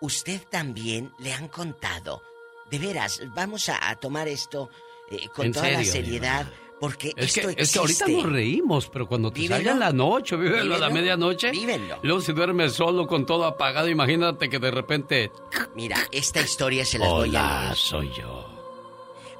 ¿usted 0.00 0.40
también 0.50 1.12
le 1.18 1.34
han 1.34 1.48
contado? 1.48 2.22
De 2.70 2.78
veras, 2.78 3.20
vamos 3.34 3.68
a, 3.68 3.90
a 3.90 3.96
tomar 3.96 4.26
esto 4.26 4.70
eh, 5.10 5.28
con 5.34 5.52
toda 5.52 5.70
la 5.70 5.84
seriedad, 5.84 6.46
porque 6.80 7.12
Es 7.16 7.34
que, 7.34 7.40
esto 7.40 7.50
es 7.56 7.72
que 7.72 7.78
ahorita 7.78 8.04
existe. 8.06 8.22
nos 8.22 8.32
reímos, 8.32 8.88
pero 8.88 9.06
cuando 9.06 9.30
te 9.30 9.46
salga 9.46 9.72
en 9.72 9.78
la 9.80 9.92
noche, 9.92 10.36
vívelo, 10.36 10.74
a 10.74 10.78
la 10.78 10.88
medianoche. 10.90 11.50
Vívelo. 11.50 11.98
Luego 12.02 12.20
si 12.20 12.32
duermes 12.32 12.72
solo 12.72 13.06
con 13.06 13.26
todo 13.26 13.44
apagado, 13.44 13.88
imagínate 13.88 14.48
que 14.48 14.58
de 14.58 14.70
repente. 14.70 15.30
Mira, 15.74 15.98
esta 16.10 16.40
historia 16.40 16.84
se 16.84 16.98
las 16.98 17.08
voy 17.08 17.36
a 17.36 17.40
Hola, 17.40 17.62
leer. 17.64 17.76
soy 17.76 18.10
yo. 18.12 18.46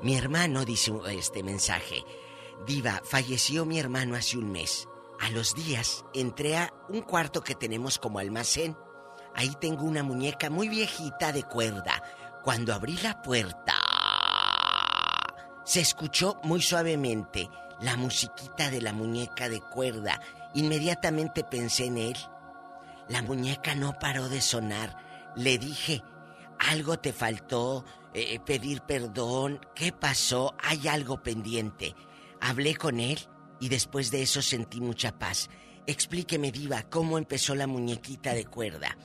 Mi 0.03 0.17
hermano 0.17 0.65
dice 0.65 0.93
este 1.09 1.43
mensaje. 1.43 2.05
Diva, 2.67 3.01
falleció 3.05 3.65
mi 3.65 3.79
hermano 3.79 4.15
hace 4.17 4.37
un 4.39 4.53
mes. 4.53 4.87
A 5.19 5.31
los 5.31 5.55
días 5.55 6.05
entré 6.15 6.57
a 6.57 6.73
un 6.89 7.03
cuarto 7.03 7.43
que 7.43 7.55
tenemos 7.55 7.99
como 7.99 8.19
almacén. 8.19 8.77
Ahí 9.35 9.51
tengo 9.61 9.85
una 9.85 10.03
muñeca 10.03 10.51
muy 10.51 10.69
viejita 10.69 11.33
de 11.33 11.43
cuerda. 11.43 12.03
Cuando 12.43 12.73
abrí 12.75 12.97
la 13.03 13.21
puerta, 13.23 13.75
se 15.65 15.81
escuchó 15.81 16.41
muy 16.43 16.63
suavemente 16.63 17.49
la 17.81 17.97
musiquita 17.97 18.71
de 18.71 18.81
la 18.81 18.93
muñeca 18.93 19.49
de 19.49 19.61
cuerda. 19.61 20.21
Inmediatamente 20.55 21.45
pensé 21.45 21.87
en 21.87 21.99
él. 21.99 22.17
La 23.09 23.23
muñeca 23.23 23.75
no 23.75 23.99
paró 23.99 24.29
de 24.29 24.41
sonar. 24.41 25.33
Le 25.37 25.59
dije, 25.59 26.03
algo 26.59 26.99
te 26.99 27.13
faltó, 27.13 27.85
eh, 28.13 28.39
pedir 28.41 28.83
perdón, 28.83 29.61
¿qué 29.75 29.93
pasó? 29.93 30.55
Hay 30.63 30.89
algo 30.89 31.23
pendiente. 31.23 31.95
Hablé 32.41 32.77
con 32.77 33.01
él 33.01 33.19
y 33.61 33.69
después 33.69 34.11
de 34.11 34.23
eso 34.23 34.43
sentí 34.43 34.81
mucha 34.81 35.19
paz. 35.19 35.49
Explíqueme, 35.87 36.53
Diva, 36.53 36.83
cómo 36.85 37.19
empezó 37.19 37.55
la 37.55 37.67
muñequita 37.67 38.35
de 38.35 38.45
cuerda. 38.45 38.97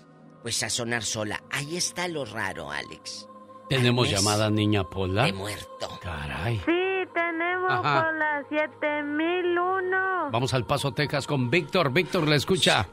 Pues 0.42 0.62
a 0.64 0.70
sonar 0.70 1.04
sola. 1.04 1.44
Ahí 1.52 1.78
está 1.78 2.08
lo 2.08 2.26
raro, 2.26 2.72
Alex. 2.72 3.28
Tenemos 3.70 4.10
llamada 4.10 4.50
niña 4.50 4.84
Pola. 4.84 5.24
De 5.24 5.34
muerto. 5.34 5.88
Caray. 6.02 6.58
Sí, 6.60 7.10
tenemos 7.14 7.72
Ajá. 7.72 8.04
por 8.06 8.14
la 8.16 8.44
7001. 8.50 10.30
Vamos 10.32 10.54
al 10.54 10.66
Paso, 10.66 10.92
Texas 10.92 11.26
con 11.28 11.50
Víctor. 11.50 11.92
Víctor, 11.92 12.28
le 12.28 12.36
escucha. 12.36 12.88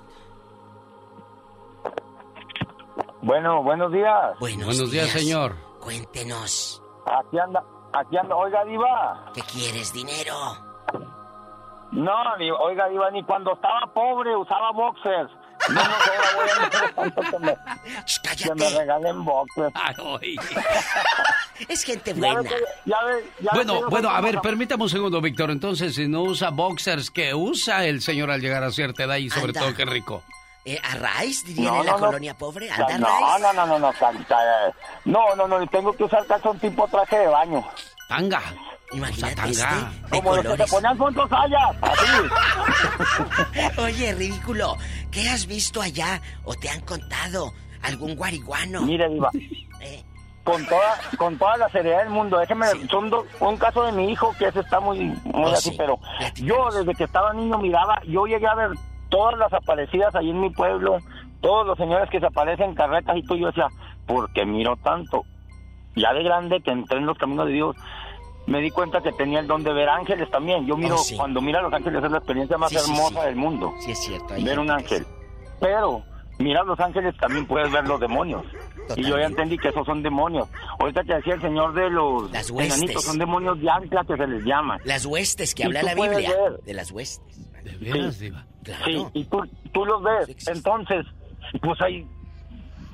Bueno, 3.21 3.63
buenos 3.63 3.93
días. 3.93 4.39
Buenos, 4.41 4.91
días, 4.91 5.09
señor. 5.11 5.55
Cuéntenos. 5.81 6.83
Aquí 7.07 7.39
anda, 7.39 7.63
aquí 7.93 8.17
anda. 8.17 8.35
Oiga, 8.35 8.65
Diva. 8.65 9.27
¿Qué 9.35 9.43
quieres, 9.43 9.93
dinero? 9.93 10.35
No, 11.93 12.37
ni- 12.39 12.51
oiga, 12.51 12.89
Diva, 12.89 13.11
ni 13.11 13.23
cuando 13.23 13.53
estaba 13.53 13.81
pobre 13.95 14.35
usaba 14.37 14.73
boxers. 14.73 15.31
No, 15.69 15.75
no, 15.75 15.81
ahora 15.81 16.31
voy 16.35 16.49
a 16.51 16.91
tanto 16.95 17.21
que 17.23 17.39
me, 17.39 17.57
que 18.37 18.55
me 18.55 18.71
regalen 18.79 19.25
boxers. 19.25 19.73
Es 21.69 21.85
gente 21.85 22.13
buena. 22.15 22.43
ve 22.43 22.49
que- 22.49 22.55
ya 22.91 23.03
ve- 23.05 23.25
ya 23.41 23.51
ve 23.53 23.61
que 23.61 23.65
Bueno, 23.65 23.91
bueno, 23.91 24.11
a 24.11 24.21
ver, 24.21 24.41
permítame 24.41 24.83
un 24.85 24.89
segundo, 24.89 25.21
Víctor. 25.21 25.51
Entonces, 25.51 25.95
si 25.95 26.09
no 26.09 26.23
usa 26.23 26.51
boxers, 26.51 27.11
¿qué 27.11 27.35
usa 27.35 27.85
el 27.85 28.01
señor 28.03 28.31
al 28.31 28.41
llegar 28.41 28.65
a 28.65 28.71
cierta 28.73 29.05
edad 29.05 29.17
y 29.17 29.31
sobre 29.31 29.49
Anda. 29.49 29.61
todo 29.61 29.75
qué 29.75 29.85
rico? 29.85 30.23
Eh, 30.65 30.81
¿A 30.83 30.95
Rice, 31.21 31.47
dirían 31.47 31.67
No, 31.75 31.81
en 31.81 31.87
la 31.87 31.93
no, 31.93 31.99
no. 31.99 32.07
colonia 32.07 32.35
pobre? 32.37 32.71
¿Anda 32.71 32.99
No, 32.99 33.07
Rice? 33.07 33.41
no, 33.43 33.53
no, 33.53 33.67
no, 33.67 33.79
no, 33.79 33.91
eh. 33.91 34.73
no, 35.05 35.35
no, 35.37 35.49
no, 35.49 35.67
tengo 35.69 35.93
que 35.97 36.05
usar 36.05 36.25
calzón 36.27 36.59
tipo 36.59 36.87
traje 36.89 37.19
de 37.19 37.27
baño. 37.29 37.65
Tanga. 38.09 38.41
Imagínate 38.95 39.51
este, 39.51 39.67
de 39.67 40.23
Como 40.23 40.37
los 40.37 40.57
que 40.57 40.67
se 40.67 40.71
ponían 40.75 40.99
Fonso 40.99 41.29
Sayas, 41.29 41.77
así. 41.83 42.07
Oye, 43.81 44.15
ridículo, 44.15 44.77
¿qué 45.11 45.29
has 45.29 45.47
visto 45.47 45.81
allá 45.81 46.21
o 46.45 46.55
te 46.55 46.69
han 46.69 46.81
contado? 46.83 47.53
¿Algún 47.83 48.15
guariguano? 48.15 48.83
Mire, 48.83 49.09
Diva, 49.09 49.31
con 50.45 50.65
toda, 50.67 50.95
con 51.19 51.39
toda 51.39 51.57
la 51.57 51.69
seriedad 51.71 52.01
del 52.01 52.11
mundo, 52.11 52.39
déjeme, 52.39 52.67
son 52.91 53.11
do- 53.11 53.27
un 53.41 53.57
caso 53.57 53.85
de 53.85 53.93
mi 53.93 54.11
hijo 54.11 54.35
que 54.39 54.49
ese 54.49 54.61
está 54.61 54.79
muy, 54.81 54.99
muy 55.01 55.21
Oh, 55.35 55.53
así, 55.53 55.71
sí. 55.71 55.77
pero 55.79 55.99
yo 56.37 56.69
desde 56.73 56.95
que 56.95 57.05
estaba 57.05 57.33
niño 57.33 57.59
miraba, 57.59 58.01
yo 58.07 58.27
llegué 58.27 58.47
a 58.47 58.55
ver 58.55 58.71
todas 59.09 59.39
las 59.39 59.53
aparecidas 59.53 60.15
ahí 60.15 60.31
en 60.31 60.41
mi 60.41 60.51
pueblo, 60.51 60.99
todos 61.41 61.67
los 61.67 61.79
señores 61.79 62.09
que 62.11 62.21
se 62.21 62.27
aparecen 62.27 62.71
en 62.71 62.75
carretas 62.75 63.17
y 63.17 63.23
todo, 63.23 63.39
yo 63.39 63.47
decía, 63.49 63.67
¿por 64.07 64.33
qué 64.33 64.45
miro 64.45 64.77
tanto? 64.83 65.25
Ya 65.95 66.13
de 66.13 66.23
grande 66.23 66.61
que 66.63 66.71
entré 66.71 66.99
en 66.99 67.07
los 67.07 67.19
caminos 67.19 67.47
de 67.47 67.53
Dios, 67.53 67.77
me 68.47 68.61
di 68.61 68.71
cuenta 68.71 69.01
que 69.03 69.13
tenía 69.13 69.41
el 69.41 69.47
don 69.47 69.63
de 69.63 69.73
ver 69.73 69.89
ángeles 69.89 70.31
también. 70.31 70.67
Yo 70.67 70.77
miro, 70.77 70.97
Oh, 70.97 70.99
sí. 70.99 71.17
cuando 71.17 71.41
mira 71.41 71.61
a 71.61 71.63
los 71.63 71.73
ángeles 71.73 72.03
es 72.05 72.11
la 72.11 72.19
experiencia 72.19 72.59
más 72.59 72.71
Sí, 72.71 72.77
hermosa 72.77 73.21
sí. 73.21 73.27
del 73.27 73.37
mundo. 73.37 73.73
Sí, 73.81 73.91
es 73.93 73.99
cierto. 74.01 74.35
ver 74.43 74.59
un 74.59 74.71
ángel. 74.71 75.07
Pero, 75.61 76.03
mira 76.39 76.63
los 76.65 76.79
ángeles 76.81 77.17
también 77.19 77.47
puedes 77.47 77.71
ver 77.71 77.87
los 77.87 78.01
demonios. 78.01 78.43
Y 78.97 79.05
yo 79.05 79.17
ya 79.17 79.27
entendí 79.27 79.57
que 79.59 79.69
esos 79.69 79.87
son 79.87 80.03
demonios. 80.03 80.49
Ahorita 80.81 81.05
que 81.05 81.15
decía 81.15 81.35
el 81.35 81.41
señor 81.41 81.73
de 81.73 81.89
los 81.89 82.31
Las 82.33 82.51
huestes. 82.51 82.79
enanitos, 82.79 83.05
son 83.05 83.19
demonios 83.19 83.61
de 83.61 83.71
ancla 83.71 84.05
que 84.05 84.17
se 84.17 84.27
les 84.27 84.45
llama. 84.45 84.79
Las 84.85 85.07
huestes 85.07 85.55
que 85.55 85.63
Y 85.63 85.67
habla 85.67 85.83
la 85.85 85.95
Biblia. 85.95 86.31
ver. 86.31 86.61
De 86.65 86.75
las 86.75 86.91
huestes. 86.91 87.39
¿De 87.63 87.77
veras, 87.79 88.19
Diva? 88.19 88.45
Sí, 88.85 89.07
y 89.15 89.25
tú, 89.27 89.39
tú 89.73 89.85
los 89.87 90.03
ves. 90.03 90.49
Entonces, 90.49 91.07
pues 91.63 91.81
ahí 91.81 92.05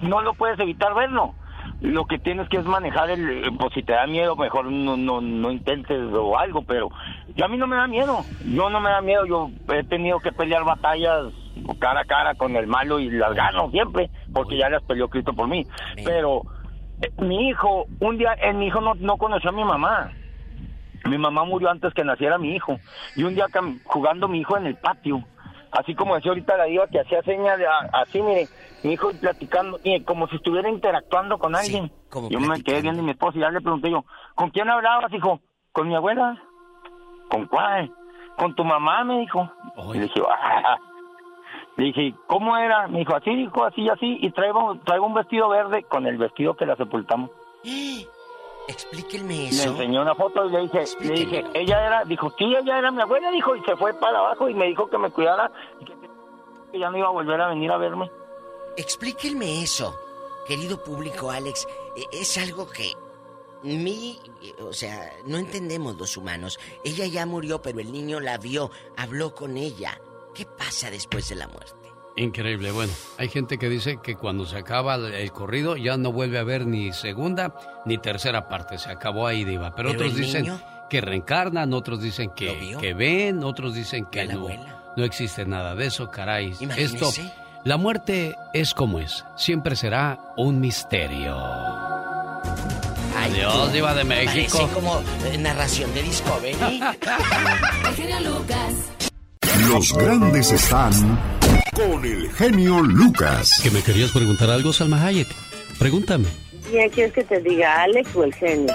no 0.03 0.21
lo 0.21 0.35
puedes 0.35 0.61
evitar 0.61 0.95
verlo. 0.95 1.35
Lo 1.81 2.07
que 2.07 2.19
tienes 2.19 2.49
que 2.49 2.57
es 2.57 2.65
manejar 2.65 3.11
el, 3.11 3.45
eh, 3.45 3.51
pues 3.59 3.73
si 3.73 3.83
te 3.83 3.93
da 3.93 4.07
miedo, 4.07 4.35
mejor 4.35 4.67
no, 4.67 4.97
no, 4.97 5.21
no 5.21 5.51
intentes 5.51 6.01
o 6.13 6.37
algo, 6.37 6.63
pero 6.63 6.89
yo 7.37 7.45
a 7.45 7.49
mí 7.49 7.57
no 7.57 7.69
me 7.69 7.77
da 7.77 7.87
miedo. 7.87 8.25
Yo 8.45 8.69
no 8.69 8.81
me 8.81 8.91
da 8.91 9.01
miedo, 9.01 9.25
yo 9.27 9.51
he 9.73 9.85
tenido 9.85 10.19
que 10.19 10.33
pelear 10.33 10.65
batallas 10.65 11.33
cara 11.79 12.01
a 12.01 12.05
cara 12.05 12.35
con 12.35 12.57
el 12.57 12.67
malo 12.67 12.99
y 12.99 13.11
las 13.11 13.35
gano 13.35 13.71
siempre, 13.71 14.11
porque 14.33 14.57
ya 14.57 14.69
las 14.69 14.83
peleó 14.83 15.09
Cristo 15.09 15.33
por 15.33 15.49
mí. 15.49 15.67
Pero 16.05 16.43
eh, 17.03 17.11
mi 17.23 17.49
hijo, 17.49 17.87
un 18.01 18.19
día, 18.19 18.35
eh, 18.35 18.53
mi 18.53 18.67
hijo 18.67 18.81
no, 18.81 18.95
no 18.95 19.17
conoció 19.17 19.51
a 19.51 19.53
mi 19.53 19.65
mamá. 19.65 20.13
Mi 21.09 21.17
mamá 21.17 21.45
murió 21.45 21.71
antes 21.71 21.95
que 21.95 22.05
naciera 22.05 22.39
mi 22.39 22.55
hijo. 22.55 22.79
Y 23.17 23.23
un 23.23 23.35
día 23.35 23.47
jugando 23.85 24.29
mi 24.29 24.41
hijo 24.41 24.57
en 24.57 24.67
el 24.67 24.77
patio, 24.77 25.23
así 25.71 25.95
como 25.95 26.17
decía 26.17 26.33
ahorita 26.33 26.57
la 26.57 26.65
diva 26.65 26.89
que 26.89 27.01
hacía 27.01 27.23
señas 27.23 27.59
así, 27.93 28.21
mire, 28.21 28.49
mi 28.83 28.93
hijo 28.93 29.11
platicando, 29.21 29.79
y 29.83 30.01
como 30.03 30.29
si 30.29 30.37
estuviera 30.37 30.69
interactuando 30.69 31.39
con 31.39 31.55
alguien. 31.57 31.91
yo 32.31 32.41
me 32.41 32.63
quedé 32.63 32.83
viendo 32.83 33.01
a 33.01 33.05
mi 33.05 33.11
esposa 33.13 33.39
y 33.39 33.41
ya 33.41 33.51
le 33.51 33.61
pregunté 33.61 33.91
yo, 33.91 34.05
¿con 34.35 34.51
quién 34.51 34.69
hablabas, 34.71 35.13
hijo? 35.13 35.41
¿Con 35.73 35.89
mi 35.89 35.95
abuela? 35.95 36.41
¿Con 37.31 37.47
cuál? 37.47 37.93
Con 38.37 38.55
tu 38.55 38.65
mamá, 38.65 39.05
me 39.05 39.19
dijo. 39.21 39.51
Y 39.95 39.99
le 39.99 40.05
dije, 40.05 40.23
"Ah". 40.29 40.77
Le 41.77 41.85
dije, 41.85 42.15
¿cómo 42.27 42.57
era? 42.57 42.89
Me 42.89 43.01
dijo, 43.01 43.15
así, 43.15 43.35
dijo, 43.37 43.65
así, 43.65 43.83
y 43.83 43.89
así, 43.89 44.19
y 44.21 44.31
traigo, 44.33 44.77
traigo 44.85 45.07
un 45.07 45.15
vestido 45.15 45.49
verde 45.49 45.85
con 45.85 46.07
el 46.07 46.17
vestido 46.19 46.55
que 46.57 46.67
la 46.67 46.75
sepultamos. 46.77 47.31
Explíquenme 48.69 49.35
Le 49.35 49.49
eso. 49.49 49.71
enseñó 49.71 50.03
una 50.03 50.15
foto 50.15 50.45
y 50.45 50.51
le 50.51 50.61
dije, 50.61 50.85
le 51.01 51.15
dije, 51.15 51.45
ella 51.55 51.87
era, 51.87 52.05
dijo, 52.05 52.31
sí, 52.37 52.45
ella 52.55 52.79
era 52.79 52.91
mi 52.91 53.01
abuela, 53.01 53.31
dijo, 53.31 53.57
y 53.57 53.61
se 53.63 53.77
fue 53.77 53.95
para 53.95 54.19
abajo 54.19 54.49
y 54.49 54.55
me 54.55 54.67
dijo 54.67 54.89
que 54.91 54.99
me 54.99 55.11
cuidara 55.11 55.51
y 55.81 55.85
que 55.87 56.79
ya 56.79 56.91
no 56.91 56.99
iba 56.99 57.07
a 57.09 57.13
volver 57.13 57.41
a 57.41 57.49
venir 57.49 57.71
a 57.73 57.79
verme. 57.79 58.11
Explíquenme 58.79 59.63
eso, 59.63 59.95
querido 60.47 60.83
público 60.83 61.31
Alex. 61.31 61.67
E- 61.97 62.21
Es 62.21 62.39
algo 62.39 62.69
que 62.71 62.93
mi, 63.65 64.19
o 64.61 64.73
sea, 64.73 65.13
no 65.27 65.37
entendemos 65.37 65.97
los 65.97 66.17
humanos. 66.17 66.59
Ella 66.85 67.07
ya 67.07 67.27
murió, 67.27 67.61
pero 67.61 67.81
el 67.81 67.91
niño 67.93 68.21
la 68.21 68.39
vio, 68.39 68.71
habló 68.97 69.35
con 69.35 69.57
ella. 69.57 70.01
¿Qué 70.35 70.47
pasa 70.47 70.91
después 70.91 71.29
de 71.29 71.35
la 71.35 71.49
muerte? 71.49 71.75
Increíble. 72.17 72.71
Bueno, 72.71 72.93
hay 73.17 73.29
gente 73.29 73.59
que 73.59 73.69
dice 73.69 73.99
que 74.03 74.17
cuando 74.17 74.47
se 74.47 74.57
acaba 74.57 74.95
el 74.97 75.33
corrido 75.33 75.77
ya 75.77 75.97
no 75.97 76.13
vuelve 76.13 76.39
a 76.39 76.43
haber 76.43 76.67
ni 76.67 76.93
segunda 76.93 77.55
ni 77.85 77.99
tercera 77.99 78.49
parte. 78.49 78.79
Se 78.79 78.91
acabó 78.91 79.27
ahí, 79.27 79.45
Diva. 79.45 79.75
Pero, 79.75 79.91
otros 79.91 80.15
dicen 80.15 80.53
que 80.89 81.01
reencarnan, 81.01 81.73
otros 81.75 82.01
dicen 82.01 82.31
que, 82.37 82.77
que 82.81 82.95
ven, 82.95 83.43
otros 83.45 83.75
dicen 83.75 84.07
que 84.07 84.27
no, 84.27 84.49
no 84.97 85.05
existe 85.05 85.45
nada 85.47 85.75
de 85.75 85.87
eso, 85.87 86.11
caray. 86.11 86.55
Esto, 86.77 87.11
la 87.65 87.77
muerte 87.77 88.35
es 88.55 88.75
como 88.75 89.01
es. 89.01 89.25
Siempre 89.37 89.77
será 89.77 90.19
un 90.37 90.61
misterio. 90.61 91.37
Adiós, 93.17 93.73
Diva 93.73 93.95
de 93.95 94.05
México. 94.05 94.59
Parece 94.59 94.75
como 94.75 95.01
eh, 95.27 95.39
narración 95.39 95.93
de 95.95 96.03
Discovery. 96.03 96.57
Los 99.69 99.93
grandes 99.93 100.53
están 100.53 100.93
con 101.75 102.05
el 102.05 102.31
genio 102.33 102.81
Lucas. 102.81 103.61
¿Que 103.63 103.71
me 103.71 103.83
querías 103.83 104.13
preguntar 104.13 104.51
algo, 104.51 104.73
Salma 104.73 105.05
Hayek? 105.05 105.29
Pregúntame. 105.79 106.27
¿Quién 106.71 106.89
quieres 106.91 107.13
que 107.13 107.25
te 107.25 107.41
diga, 107.41 107.83
Alex 107.83 108.15
o 108.15 108.25
el 108.25 108.35
genio? 108.35 108.75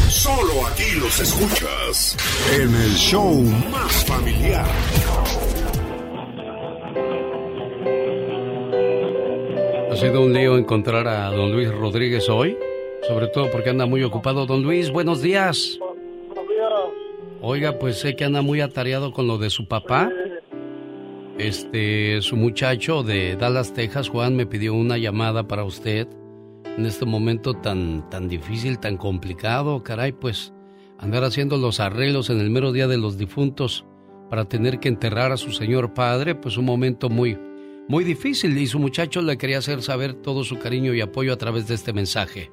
Solo 0.11 0.67
aquí 0.67 0.99
los 0.99 1.21
escuchas 1.21 2.17
en 2.53 2.75
el 2.75 2.91
show 2.95 3.33
más 3.71 4.05
familiar. 4.05 4.65
Ha 9.89 9.95
sido 9.95 10.21
un 10.21 10.33
lío 10.33 10.57
encontrar 10.57 11.07
a 11.07 11.31
don 11.31 11.53
Luis 11.53 11.71
Rodríguez 11.71 12.27
hoy, 12.27 12.57
sobre 13.07 13.27
todo 13.27 13.49
porque 13.51 13.69
anda 13.69 13.85
muy 13.85 14.03
ocupado. 14.03 14.45
Don 14.45 14.63
Luis, 14.63 14.91
buenos 14.91 15.21
días. 15.21 15.79
Oiga, 17.41 17.79
pues 17.79 17.97
sé 18.01 18.17
que 18.17 18.25
anda 18.25 18.41
muy 18.41 18.59
atareado 18.59 19.13
con 19.13 19.27
lo 19.27 19.37
de 19.37 19.49
su 19.49 19.65
papá. 19.65 20.11
Este, 21.37 22.21
su 22.21 22.35
muchacho 22.35 23.03
de 23.03 23.37
Dallas, 23.37 23.73
Texas, 23.73 24.09
Juan, 24.09 24.35
me 24.35 24.45
pidió 24.45 24.73
una 24.73 24.97
llamada 24.97 25.47
para 25.47 25.63
usted 25.63 26.05
en 26.77 26.85
este 26.85 27.05
momento 27.05 27.53
tan, 27.53 28.09
tan 28.09 28.27
difícil, 28.27 28.79
tan 28.79 28.97
complicado, 28.97 29.83
caray, 29.83 30.11
pues 30.11 30.53
andar 30.97 31.23
haciendo 31.23 31.57
los 31.57 31.79
arreglos 31.79 32.29
en 32.29 32.39
el 32.39 32.49
mero 32.49 32.71
día 32.71 32.87
de 32.87 32.97
los 32.97 33.17
difuntos 33.17 33.85
para 34.29 34.45
tener 34.45 34.79
que 34.79 34.87
enterrar 34.87 35.31
a 35.31 35.37
su 35.37 35.51
señor 35.51 35.93
padre, 35.93 36.35
pues 36.35 36.57
un 36.57 36.65
momento 36.65 37.09
muy, 37.09 37.37
muy 37.87 38.03
difícil 38.03 38.57
y 38.57 38.67
su 38.67 38.79
muchacho 38.79 39.21
le 39.21 39.37
quería 39.37 39.57
hacer 39.57 39.81
saber 39.81 40.13
todo 40.13 40.43
su 40.43 40.59
cariño 40.59 40.93
y 40.93 41.01
apoyo 41.01 41.33
a 41.33 41.37
través 41.37 41.67
de 41.67 41.75
este 41.75 41.91
mensaje. 41.91 42.51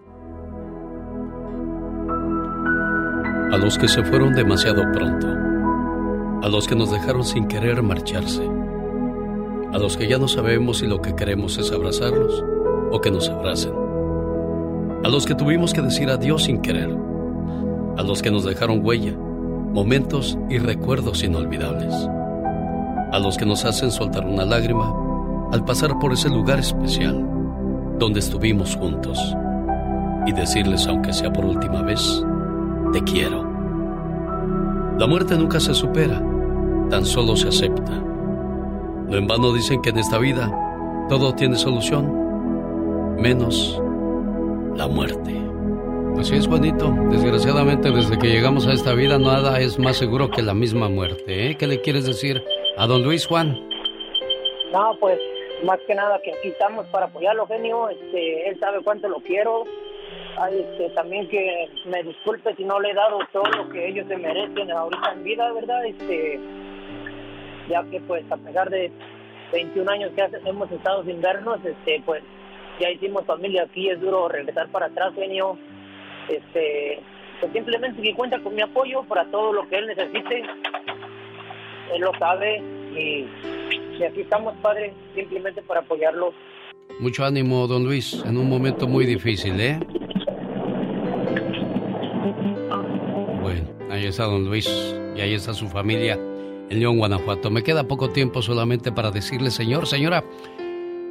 A 3.53 3.57
los 3.57 3.79
que 3.79 3.89
se 3.89 4.03
fueron 4.03 4.35
demasiado 4.35 4.83
pronto, 4.93 5.29
a 6.43 6.49
los 6.49 6.67
que 6.67 6.75
nos 6.75 6.91
dejaron 6.91 7.25
sin 7.25 7.47
querer 7.47 7.83
marcharse, 7.83 8.43
a 9.73 9.79
los 9.79 9.97
que 9.97 10.09
ya 10.09 10.19
no 10.19 10.29
sabemos 10.29 10.79
si 10.79 10.87
lo 10.87 11.01
que 11.01 11.15
queremos 11.15 11.57
es 11.59 11.71
abrazarlos 11.71 12.45
o 12.91 13.01
que 13.01 13.11
nos 13.11 13.29
abracen 13.29 13.88
a 15.05 15.09
los 15.09 15.27
que 15.27 15.35
tuvimos 15.35 15.73
que 15.73 15.81
decir 15.81 16.11
adiós 16.11 16.45
sin 16.45 16.61
querer, 16.61 16.91
a 17.97 18.03
los 18.03 18.21
que 18.21 18.31
nos 18.31 18.45
dejaron 18.45 18.85
huella, 18.85 19.13
momentos 19.17 20.39
y 20.51 20.59
recuerdos 20.59 21.23
inolvidables, 21.23 21.95
a 23.13 23.19
los 23.19 23.37
que 23.37 23.47
nos 23.47 23.65
hacen 23.65 23.91
soltar 23.91 24.27
una 24.27 24.45
lágrima 24.45 24.93
al 25.53 25.65
pasar 25.65 25.99
por 25.99 26.13
ese 26.13 26.29
lugar 26.29 26.59
especial 26.59 27.25
donde 27.99 28.21
estuvimos 28.21 28.77
juntos 28.77 29.19
y 30.27 30.33
decirles, 30.33 30.87
aunque 30.87 31.13
sea 31.13 31.33
por 31.33 31.45
última 31.45 31.83
vez, 31.83 32.25
te 32.93 33.03
quiero. 33.03 33.45
La 34.99 35.07
muerte 35.07 35.37
nunca 35.37 35.61
se 35.61 35.75
supera, 35.75 36.23
tan 36.91 37.05
solo 37.05 37.37
se 37.37 37.49
acepta. 37.49 37.93
No 39.09 39.17
en 39.17 39.27
vano 39.27 39.53
dicen 39.53 39.81
que 39.81 39.91
en 39.91 39.99
esta 39.99 40.19
vida 40.19 40.53
todo 41.09 41.35
tiene 41.35 41.57
solución, 41.57 43.17
menos 43.19 43.81
la 44.79 44.87
muerte. 44.87 45.35
Así 46.19 46.37
es, 46.37 46.47
Juanito. 46.47 46.95
Desgraciadamente, 47.11 47.91
desde 47.91 48.17
que 48.17 48.29
llegamos 48.29 48.67
a 48.67 48.73
esta 48.73 48.95
vida, 48.95 49.19
nada 49.19 49.61
es 49.61 49.77
más 49.79 49.97
seguro 49.97 50.31
que 50.31 50.41
la 50.41 50.55
misma 50.55 50.89
muerte. 50.89 51.51
¿eh? 51.51 51.57
¿Qué 51.57 51.67
le 51.67 51.81
quieres 51.81 52.07
decir 52.07 52.43
a 52.77 52.87
don 52.87 53.03
Luis 53.03 53.27
Juan? 53.27 53.59
No, 54.73 54.97
pues 55.01 55.19
más 55.65 55.81
que 55.87 55.95
nada 55.97 56.21
que 56.23 56.33
aquí 56.33 56.49
estamos 56.49 56.87
para 56.89 57.07
apoyarlo, 57.07 57.47
genio. 57.49 57.89
Este, 57.89 58.49
él 58.49 58.59
sabe 58.61 58.79
cuánto 58.85 59.09
lo 59.09 59.17
quiero. 59.17 59.65
Ay, 60.39 60.61
este, 60.61 60.91
también 60.91 61.29
que 61.29 61.69
me 61.87 62.05
disculpe 62.05 62.55
si 62.55 62.65
no 62.65 62.79
le 62.79 62.91
he 62.91 62.95
dado 62.95 63.19
todo 63.33 63.51
lo 63.57 63.69
que 63.71 63.89
ellos 63.89 64.07
se 64.07 64.17
merecen 64.17 64.71
ahorita 64.71 65.13
en 65.13 65.25
vida, 65.25 65.53
¿verdad? 65.53 65.85
Este, 65.87 66.39
ya 67.69 67.83
que 67.91 68.01
pues 68.03 68.25
a 68.31 68.37
pesar 68.37 68.71
de 68.71 68.93
21 69.53 69.91
años 69.91 70.13
que 70.15 70.25
hemos 70.49 70.71
estado 70.71 71.03
sin 71.03 71.21
vernos, 71.21 71.59
este, 71.65 72.01
pues 72.07 72.23
ya 72.81 72.91
hicimos 72.91 73.25
familia 73.25 73.65
aquí, 73.65 73.89
es 73.89 74.01
duro 74.01 74.29
regresar 74.29 74.69
para 74.69 74.87
atrás, 74.87 75.15
genio. 75.15 75.59
Este, 76.29 77.01
pues 77.41 77.53
simplemente 77.53 78.03
que 78.03 78.15
cuenta 78.15 78.39
con 78.41 78.55
mi 78.55 78.63
apoyo 78.63 79.03
para 79.05 79.25
todo 79.31 79.53
lo 79.53 79.69
que 79.69 79.77
él 79.77 79.87
necesite. 79.87 80.43
Él 81.95 82.01
lo 82.01 82.13
sabe 82.19 82.63
y, 82.95 83.27
y 83.99 84.03
aquí 84.03 84.21
estamos, 84.21 84.55
padre, 84.63 84.93
simplemente 85.15 85.63
para 85.63 85.81
apoyarlo. 85.81 86.33
Mucho 87.01 87.25
ánimo, 87.25 87.67
don 87.67 87.85
Luis, 87.85 88.23
en 88.27 88.37
un 88.37 88.49
momento 88.49 88.87
muy 88.87 89.07
difícil, 89.07 89.61
¿eh? 89.61 89.79
Bueno, 93.41 93.69
ahí 93.91 94.07
está 94.07 94.25
don 94.25 94.45
Luis 94.45 94.69
y 95.17 95.21
ahí 95.21 95.35
está 95.35 95.55
su 95.55 95.69
familia 95.69 96.19
en 96.71 96.81
León, 96.81 96.99
Guanajuato. 96.99 97.51
Me 97.51 97.63
queda 97.63 97.85
poco 97.85 98.11
tiempo 98.11 98.43
solamente 98.43 98.93
para 98.93 99.11
decirle, 99.11 99.51
señor, 99.51 99.87
señora, 99.87 100.25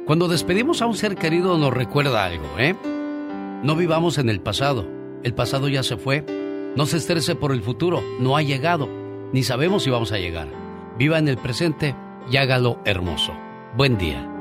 cuando 0.08 0.26
despedimos 0.26 0.80
a 0.80 0.86
un 0.86 0.96
ser 0.96 1.16
querido 1.16 1.58
nos 1.58 1.70
recuerda 1.70 2.24
algo, 2.24 2.46
¿eh? 2.58 2.74
No 3.62 3.76
vivamos 3.76 4.16
en 4.16 4.30
el 4.30 4.40
pasado. 4.40 4.88
El 5.22 5.34
pasado 5.34 5.68
ya 5.68 5.82
se 5.82 5.98
fue. 5.98 6.24
No 6.74 6.86
se 6.86 6.96
estrese 6.96 7.34
por 7.34 7.52
el 7.52 7.60
futuro. 7.60 8.02
No 8.18 8.34
ha 8.34 8.40
llegado. 8.40 8.88
Ni 9.34 9.42
sabemos 9.42 9.82
si 9.82 9.90
vamos 9.90 10.10
a 10.12 10.18
llegar. 10.18 10.48
Viva 10.98 11.18
en 11.18 11.28
el 11.28 11.36
presente 11.36 11.94
y 12.30 12.38
hágalo 12.38 12.80
hermoso. 12.86 13.34
Buen 13.76 13.98
día. 13.98 14.37